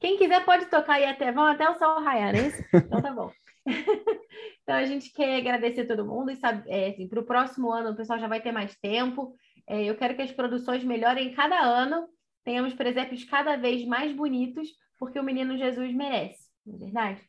quem 0.00 0.18
quiser 0.18 0.44
pode 0.44 0.66
tocar 0.66 0.94
aí 0.94 1.04
até, 1.04 1.30
vão 1.30 1.44
até 1.44 1.68
o 1.68 1.78
sol 1.78 2.00
raiar, 2.02 2.34
é 2.34 2.48
isso? 2.48 2.62
Então 2.74 3.00
tá 3.00 3.12
bom. 3.12 3.30
Então 4.64 4.76
a 4.76 4.84
gente 4.84 5.12
quer 5.12 5.38
agradecer 5.38 5.86
todo 5.86 6.06
mundo 6.06 6.30
e 6.30 6.36
sabe, 6.36 6.70
é, 6.70 6.90
assim, 6.90 7.08
para 7.08 7.18
o 7.18 7.24
próximo 7.24 7.72
ano 7.72 7.90
o 7.90 7.96
pessoal 7.96 8.18
já 8.20 8.28
vai 8.28 8.40
ter 8.40 8.52
mais 8.52 8.76
tempo. 8.76 9.34
É, 9.68 9.82
eu 9.82 9.96
quero 9.96 10.14
que 10.14 10.22
as 10.22 10.30
produções 10.30 10.84
melhorem 10.84 11.34
cada 11.34 11.60
ano, 11.60 12.08
tenhamos 12.44 12.72
presépios 12.72 13.24
cada 13.24 13.56
vez 13.56 13.84
mais 13.84 14.12
bonitos, 14.12 14.68
porque 14.96 15.18
o 15.18 15.22
menino 15.22 15.58
Jesus 15.58 15.92
merece, 15.92 16.48
não 16.66 16.74
é 16.74 16.78
verdade? 16.78 17.20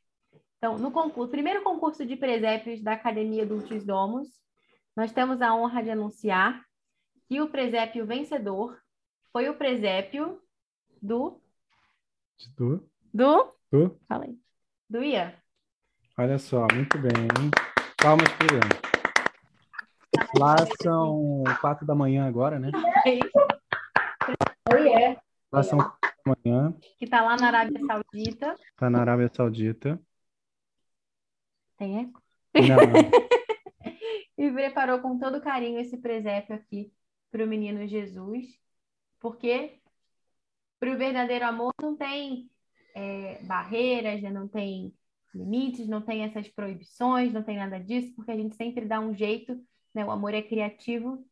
Então, 0.57 0.77
no 0.77 0.91
concurso, 0.91 1.29
primeiro 1.31 1.61
concurso 1.63 2.05
de 2.05 2.15
presépios 2.15 2.81
da 2.81 2.93
Academia 2.93 3.45
Dulcis 3.45 3.83
Domus, 3.85 4.29
nós 4.95 5.11
temos 5.11 5.41
a 5.41 5.53
honra 5.55 5.83
de 5.83 5.89
anunciar 5.89 6.63
que 7.27 7.41
o 7.41 7.49
presépio 7.49 8.05
vencedor 8.05 8.77
foi 9.31 9.49
o 9.49 9.55
presépio 9.57 10.39
do 11.01 11.41
Tu? 12.55 12.81
do 13.13 13.53
Tu? 13.69 13.99
Fala 14.07 14.25
aí. 14.25 14.37
do 14.89 15.03
Ian. 15.03 15.33
Olha 16.17 16.37
só, 16.37 16.67
muito 16.73 16.97
bem. 16.99 17.11
hein? 17.11 17.51
Palmas 18.01 18.27
pro 18.33 18.55
Ian. 18.55 18.69
Lá 20.39 20.55
são 20.81 21.43
quatro 21.59 21.85
da 21.85 21.95
manhã 21.95 22.27
agora, 22.27 22.59
né? 22.59 22.69
Oh, 24.71 24.75
yeah. 24.77 25.19
Lá 25.51 25.63
são 25.63 25.79
quatro 26.23 26.41
da 26.43 26.51
manhã. 26.51 26.73
Que 26.97 27.05
está 27.05 27.21
lá 27.21 27.35
na 27.35 27.47
Arábia 27.47 27.79
Saudita. 27.85 28.55
Tá 28.77 28.89
na 28.89 29.01
Arábia 29.01 29.31
Saudita. 29.33 30.01
Tem 31.77 31.99
eco? 31.99 32.21
Não, 32.53 32.77
e 34.37 34.51
preparou 34.51 34.99
com 34.99 35.19
todo 35.19 35.41
carinho 35.41 35.79
esse 35.79 35.97
presépio 35.97 36.55
aqui 36.55 36.93
para 37.31 37.43
o 37.43 37.47
menino 37.47 37.87
Jesus, 37.87 38.45
porque 39.19 39.79
para 40.79 40.93
o 40.93 40.97
verdadeiro 40.97 41.45
amor 41.45 41.73
não 41.81 41.95
tem 41.95 42.49
é, 42.95 43.43
barreiras, 43.43 44.21
né? 44.21 44.29
não 44.29 44.47
tem 44.47 44.93
limites, 45.33 45.87
não 45.87 46.01
tem 46.01 46.23
essas 46.23 46.47
proibições, 46.47 47.33
não 47.33 47.41
tem 47.41 47.57
nada 47.57 47.79
disso, 47.79 48.13
porque 48.15 48.31
a 48.31 48.37
gente 48.37 48.55
sempre 48.55 48.85
dá 48.85 48.99
um 48.99 49.15
jeito, 49.15 49.59
né? 49.95 50.05
O 50.05 50.11
amor 50.11 50.35
é 50.35 50.43
criativo 50.43 51.25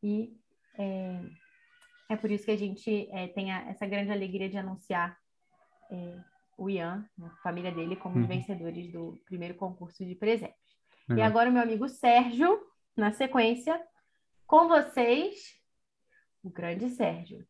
e 0.00 0.32
é, 0.78 1.20
é 2.08 2.16
por 2.16 2.30
isso 2.30 2.44
que 2.44 2.50
a 2.50 2.56
gente 2.56 3.08
é, 3.12 3.28
tem 3.28 3.50
a- 3.52 3.68
essa 3.68 3.86
grande 3.86 4.10
alegria 4.10 4.48
de 4.48 4.56
anunciar 4.56 5.16
é, 5.90 6.18
o 6.56 6.68
Ian, 6.68 7.08
a 7.22 7.30
família 7.42 7.70
dele, 7.72 7.96
como 7.96 8.16
os 8.16 8.22
Uhum. 8.22 8.28
vencedores 8.28 8.90
do 8.92 9.18
primeiro 9.24 9.54
concurso 9.54 10.04
de 10.04 10.14
presépios. 10.14 10.76
E 11.08 11.12
Legal. 11.14 11.26
agora 11.28 11.50
meu 11.50 11.62
amigo 11.62 11.88
Sérgio, 11.88 12.60
na 12.96 13.12
sequência, 13.12 13.80
com 14.46 14.68
vocês, 14.68 15.56
o 16.42 16.50
grande 16.50 16.90
Sérgio. 16.90 17.46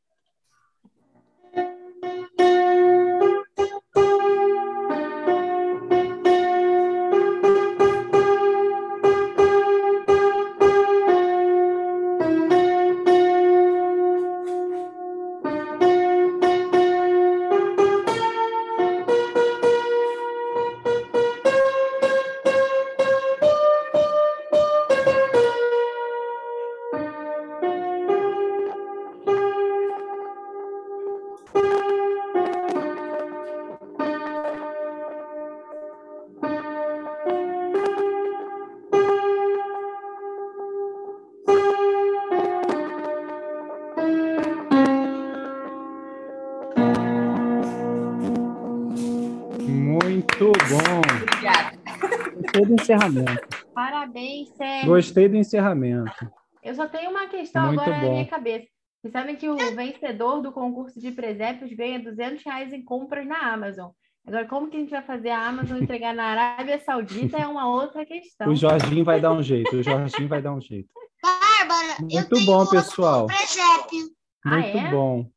Encerramento. 52.93 53.48
Parabéns, 53.74 54.48
Sérgio. 54.56 54.89
Gostei 54.89 55.28
do 55.28 55.36
encerramento. 55.36 56.31
Eu 56.62 56.74
só 56.74 56.86
tenho 56.89 57.10
uma 57.10 57.27
questão 57.28 57.66
Muito 57.66 57.81
agora 57.81 57.97
na 57.98 58.05
bom. 58.05 58.12
minha 58.12 58.27
cabeça. 58.27 58.66
Vocês 59.01 59.12
sabem 59.12 59.36
que 59.36 59.48
o 59.48 59.56
vencedor 59.56 60.40
do 60.40 60.51
concurso 60.51 60.98
de 61.01 61.12
presépios 61.12 61.73
ganha 61.73 62.01
200 62.01 62.43
reais 62.44 62.73
em 62.73 62.82
compras 62.82 63.27
na 63.27 63.52
Amazon. 63.52 63.90
Agora, 64.27 64.47
como 64.47 64.69
que 64.69 64.77
a 64.77 64.81
gente 64.81 64.90
vai 64.90 65.02
fazer 65.02 65.31
a 65.31 65.47
Amazon 65.47 65.78
entregar 65.82 66.15
na 66.15 66.24
Arábia 66.24 66.78
Saudita 66.81 67.39
é 67.39 67.47
uma 67.47 67.70
outra 67.70 68.05
questão. 68.05 68.48
O 68.48 68.56
Jorginho 68.56 69.05
vai 69.05 69.20
dar 69.20 69.32
um 69.32 69.43
jeito. 69.43 69.77
O 69.77 69.82
Jorginho 69.82 70.28
vai 70.28 70.43
dar 70.43 70.52
um 70.52 70.60
jeito. 70.60 70.89
Bárbara, 71.23 71.97
eu 72.01 72.06
Muito 72.20 72.28
tenho 72.28 72.47
bom, 72.47 72.66
pessoal. 72.66 73.27
presépio. 73.27 74.10
Ah, 74.44 74.51
Muito 74.51 74.78
é? 74.78 74.90
bom. 74.90 75.31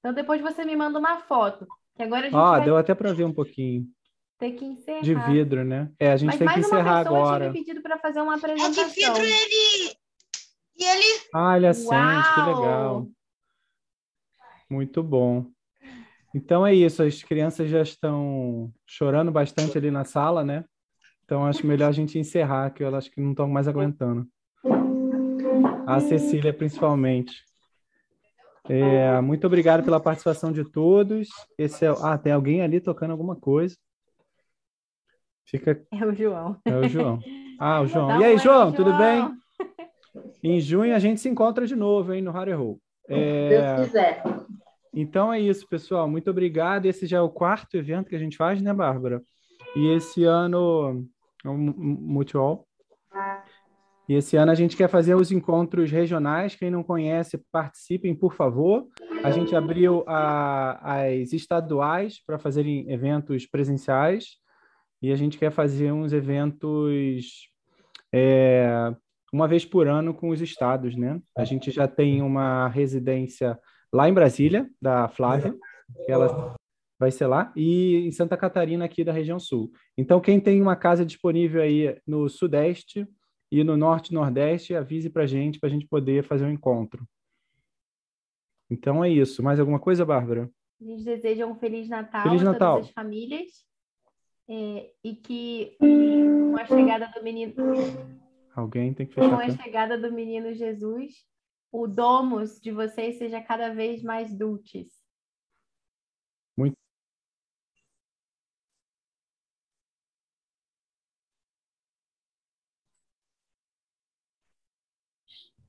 Então, 0.00 0.14
depois 0.14 0.40
você 0.40 0.64
me 0.64 0.74
manda 0.74 0.98
uma 0.98 1.18
foto. 1.20 1.66
Que 1.94 2.02
agora 2.02 2.22
a 2.22 2.24
gente 2.24 2.34
Ó, 2.34 2.50
vai 2.52 2.64
deu 2.64 2.76
até 2.76 2.94
para 2.94 3.12
ver 3.12 3.24
um 3.24 3.32
pouquinho 3.32 3.86
ter 4.38 4.52
que 4.52 4.64
encerrar. 4.64 5.00
de 5.02 5.14
vidro, 5.14 5.64
né? 5.64 5.90
É, 5.98 6.12
a 6.12 6.16
gente 6.16 6.28
Mas 6.30 6.38
tem 6.38 6.46
que 6.46 6.54
mais 6.54 6.66
uma 6.66 6.78
encerrar 6.80 7.02
pessoa 7.04 7.18
agora. 7.20 7.38
tinha 7.44 7.52
me 7.52 7.58
pedido 7.58 7.82
para 7.82 7.98
fazer 7.98 8.20
uma 8.20 8.34
É 8.34 8.36
apresentação. 8.36 8.84
de 8.88 8.94
vidro 8.94 9.22
ele. 9.22 9.96
E 10.78 10.84
ele. 10.84 11.20
Ah, 11.34 11.56
ele 11.56 11.66
acende, 11.66 11.88
que 12.34 12.40
Uau! 12.40 12.60
legal. 12.60 13.06
Muito 14.70 15.02
bom. 15.02 15.46
Então 16.34 16.66
é 16.66 16.74
isso, 16.74 17.02
as 17.02 17.22
crianças 17.22 17.70
já 17.70 17.80
estão 17.80 18.70
chorando 18.86 19.32
bastante 19.32 19.78
ali 19.78 19.90
na 19.90 20.04
sala, 20.04 20.44
né? 20.44 20.64
Então 21.24 21.46
acho 21.46 21.66
melhor 21.66 21.88
a 21.88 21.92
gente 21.92 22.18
encerrar, 22.18 22.70
que 22.70 22.84
elas 22.84 23.04
acho 23.06 23.10
que 23.14 23.20
não 23.20 23.30
estão 23.30 23.48
mais 23.48 23.66
aguentando. 23.66 24.26
A 25.86 25.98
Cecília, 26.00 26.52
principalmente. 26.52 27.42
É, 28.68 29.20
muito 29.20 29.46
obrigado 29.46 29.84
pela 29.84 30.00
participação 30.00 30.52
de 30.52 30.64
todos. 30.64 31.28
Esse 31.56 31.86
é... 31.86 31.88
Ah, 32.02 32.18
tem 32.18 32.32
alguém 32.32 32.60
ali 32.60 32.80
tocando 32.80 33.12
alguma 33.12 33.36
coisa. 33.36 33.76
Fica. 35.46 35.80
É 35.92 36.04
o 36.04 36.12
João. 36.14 36.56
É 36.64 36.76
o 36.76 36.88
João. 36.88 37.18
Ah, 37.58 37.80
o 37.80 37.86
João. 37.86 38.08
Dá 38.08 38.18
E 38.20 38.24
aí, 38.24 38.34
um 38.34 38.38
João, 38.38 38.72
tudo 38.72 38.90
João. 38.90 38.98
bem? 38.98 39.30
Em 40.42 40.60
junho 40.60 40.94
a 40.94 40.98
gente 40.98 41.20
se 41.20 41.28
encontra 41.28 41.66
de 41.66 41.74
novo, 41.76 42.12
hein, 42.12 42.22
no 42.22 42.30
Harry 42.32 42.52
Hole. 42.54 42.78
É, 43.08 43.48
Deus 43.76 43.86
quiser. 43.86 44.22
Então 44.94 45.32
é 45.32 45.40
isso, 45.40 45.66
pessoal. 45.68 46.08
Muito 46.08 46.30
obrigado. 46.30 46.86
Esse 46.86 47.06
já 47.06 47.18
é 47.18 47.20
o 47.20 47.28
quarto 47.28 47.76
evento 47.76 48.08
que 48.08 48.16
a 48.16 48.18
gente 48.18 48.36
faz, 48.36 48.60
né, 48.62 48.72
Bárbara? 48.72 49.22
E 49.74 49.88
esse 49.94 50.24
ano 50.24 51.04
é 51.44 51.48
um 51.48 51.56
mu- 51.58 51.74
mutual. 51.78 52.66
E 54.08 54.14
esse 54.14 54.36
ano 54.36 54.52
a 54.52 54.54
gente 54.54 54.76
quer 54.76 54.88
fazer 54.88 55.14
os 55.14 55.30
encontros 55.32 55.90
regionais. 55.90 56.54
Quem 56.54 56.70
não 56.70 56.82
conhece, 56.82 57.42
participem, 57.52 58.14
por 58.14 58.34
favor. 58.34 58.86
A 59.24 59.30
gente 59.30 59.54
abriu 59.54 60.04
a, 60.06 61.02
as 61.02 61.32
estaduais 61.32 62.22
para 62.24 62.38
fazerem 62.38 62.90
eventos 62.90 63.46
presenciais 63.46 64.36
e 65.02 65.12
a 65.12 65.16
gente 65.16 65.38
quer 65.38 65.50
fazer 65.50 65.92
uns 65.92 66.12
eventos 66.12 67.48
é, 68.12 68.94
uma 69.32 69.46
vez 69.46 69.64
por 69.64 69.88
ano 69.88 70.14
com 70.14 70.30
os 70.30 70.40
estados, 70.40 70.96
né? 70.96 71.20
A 71.36 71.44
gente 71.44 71.70
já 71.70 71.86
tem 71.86 72.22
uma 72.22 72.68
residência 72.68 73.58
lá 73.92 74.08
em 74.08 74.14
Brasília, 74.14 74.68
da 74.80 75.08
Flávia, 75.08 75.54
que 76.04 76.10
ela 76.10 76.54
vai 76.98 77.10
ser 77.10 77.26
lá, 77.26 77.52
e 77.54 78.06
em 78.06 78.10
Santa 78.10 78.36
Catarina, 78.36 78.86
aqui 78.86 79.04
da 79.04 79.12
região 79.12 79.38
sul. 79.38 79.70
Então, 79.98 80.20
quem 80.20 80.40
tem 80.40 80.62
uma 80.62 80.74
casa 80.74 81.04
disponível 81.04 81.60
aí 81.60 82.00
no 82.06 82.28
Sudeste 82.28 83.06
e 83.52 83.62
no 83.62 83.76
Norte 83.76 84.08
e 84.08 84.14
Nordeste, 84.14 84.74
avise 84.74 85.10
para 85.10 85.24
a 85.24 85.26
gente, 85.26 85.60
para 85.60 85.68
a 85.68 85.72
gente 85.72 85.86
poder 85.86 86.24
fazer 86.24 86.46
um 86.46 86.50
encontro. 86.50 87.06
Então 88.70 89.04
é 89.04 89.08
isso. 89.08 89.42
Mais 89.42 89.60
alguma 89.60 89.78
coisa, 89.78 90.04
Bárbara? 90.04 90.50
A 90.80 90.84
gente 90.84 91.04
deseja 91.04 91.46
um 91.46 91.54
Feliz 91.54 91.88
Natal 91.88 92.22
Feliz 92.22 92.42
a 92.42 92.44
Natal. 92.44 92.74
todas 92.74 92.88
as 92.88 92.94
famílias 92.94 93.65
é, 94.48 94.92
e 95.02 95.16
que 95.16 95.76
com 95.78 96.56
a 96.56 96.64
chegada 96.66 97.08
do 97.08 97.22
menino, 97.22 97.54
Alguém 98.54 98.94
tem 98.94 99.06
que 99.06 99.14
com 99.14 99.22
fechar. 99.22 99.40
a 99.40 99.46
aqui. 99.46 99.62
chegada 99.62 99.98
do 99.98 100.12
menino 100.12 100.54
Jesus, 100.54 101.26
o 101.70 101.86
domus 101.86 102.60
de 102.60 102.70
vocês 102.72 103.18
seja 103.18 103.40
cada 103.42 103.72
vez 103.74 104.02
mais 104.02 104.32
dulcis. 104.36 104.88
Muito. 106.56 106.76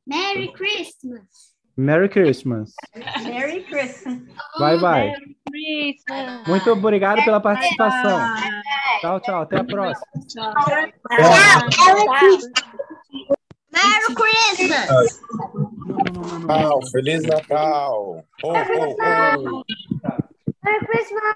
Merry 0.06 0.54
Christmas. 0.54 1.57
Merry 1.78 2.10
Christmas. 2.10 2.74
Merry 3.24 3.64
Christmas. 3.64 4.20
Bye, 4.60 4.78
bye. 4.78 5.14
Christmas. 5.48 6.48
Muito 6.48 6.72
obrigado 6.72 7.24
pela 7.24 7.40
participação. 7.40 8.20
Tchau, 9.00 9.20
tchau. 9.20 9.42
Até 9.44 9.58
a 9.58 9.64
próxima. 9.64 10.08
Merry 13.72 14.16
Christmas. 14.16 15.22
Natal, 16.48 16.80
Feliz 16.92 17.24
Natal! 17.24 18.24
Oh, 18.44 18.54
oh, 18.54 18.96
oh. 19.00 19.64
Merry 20.64 20.86
Christmas. 20.88 21.36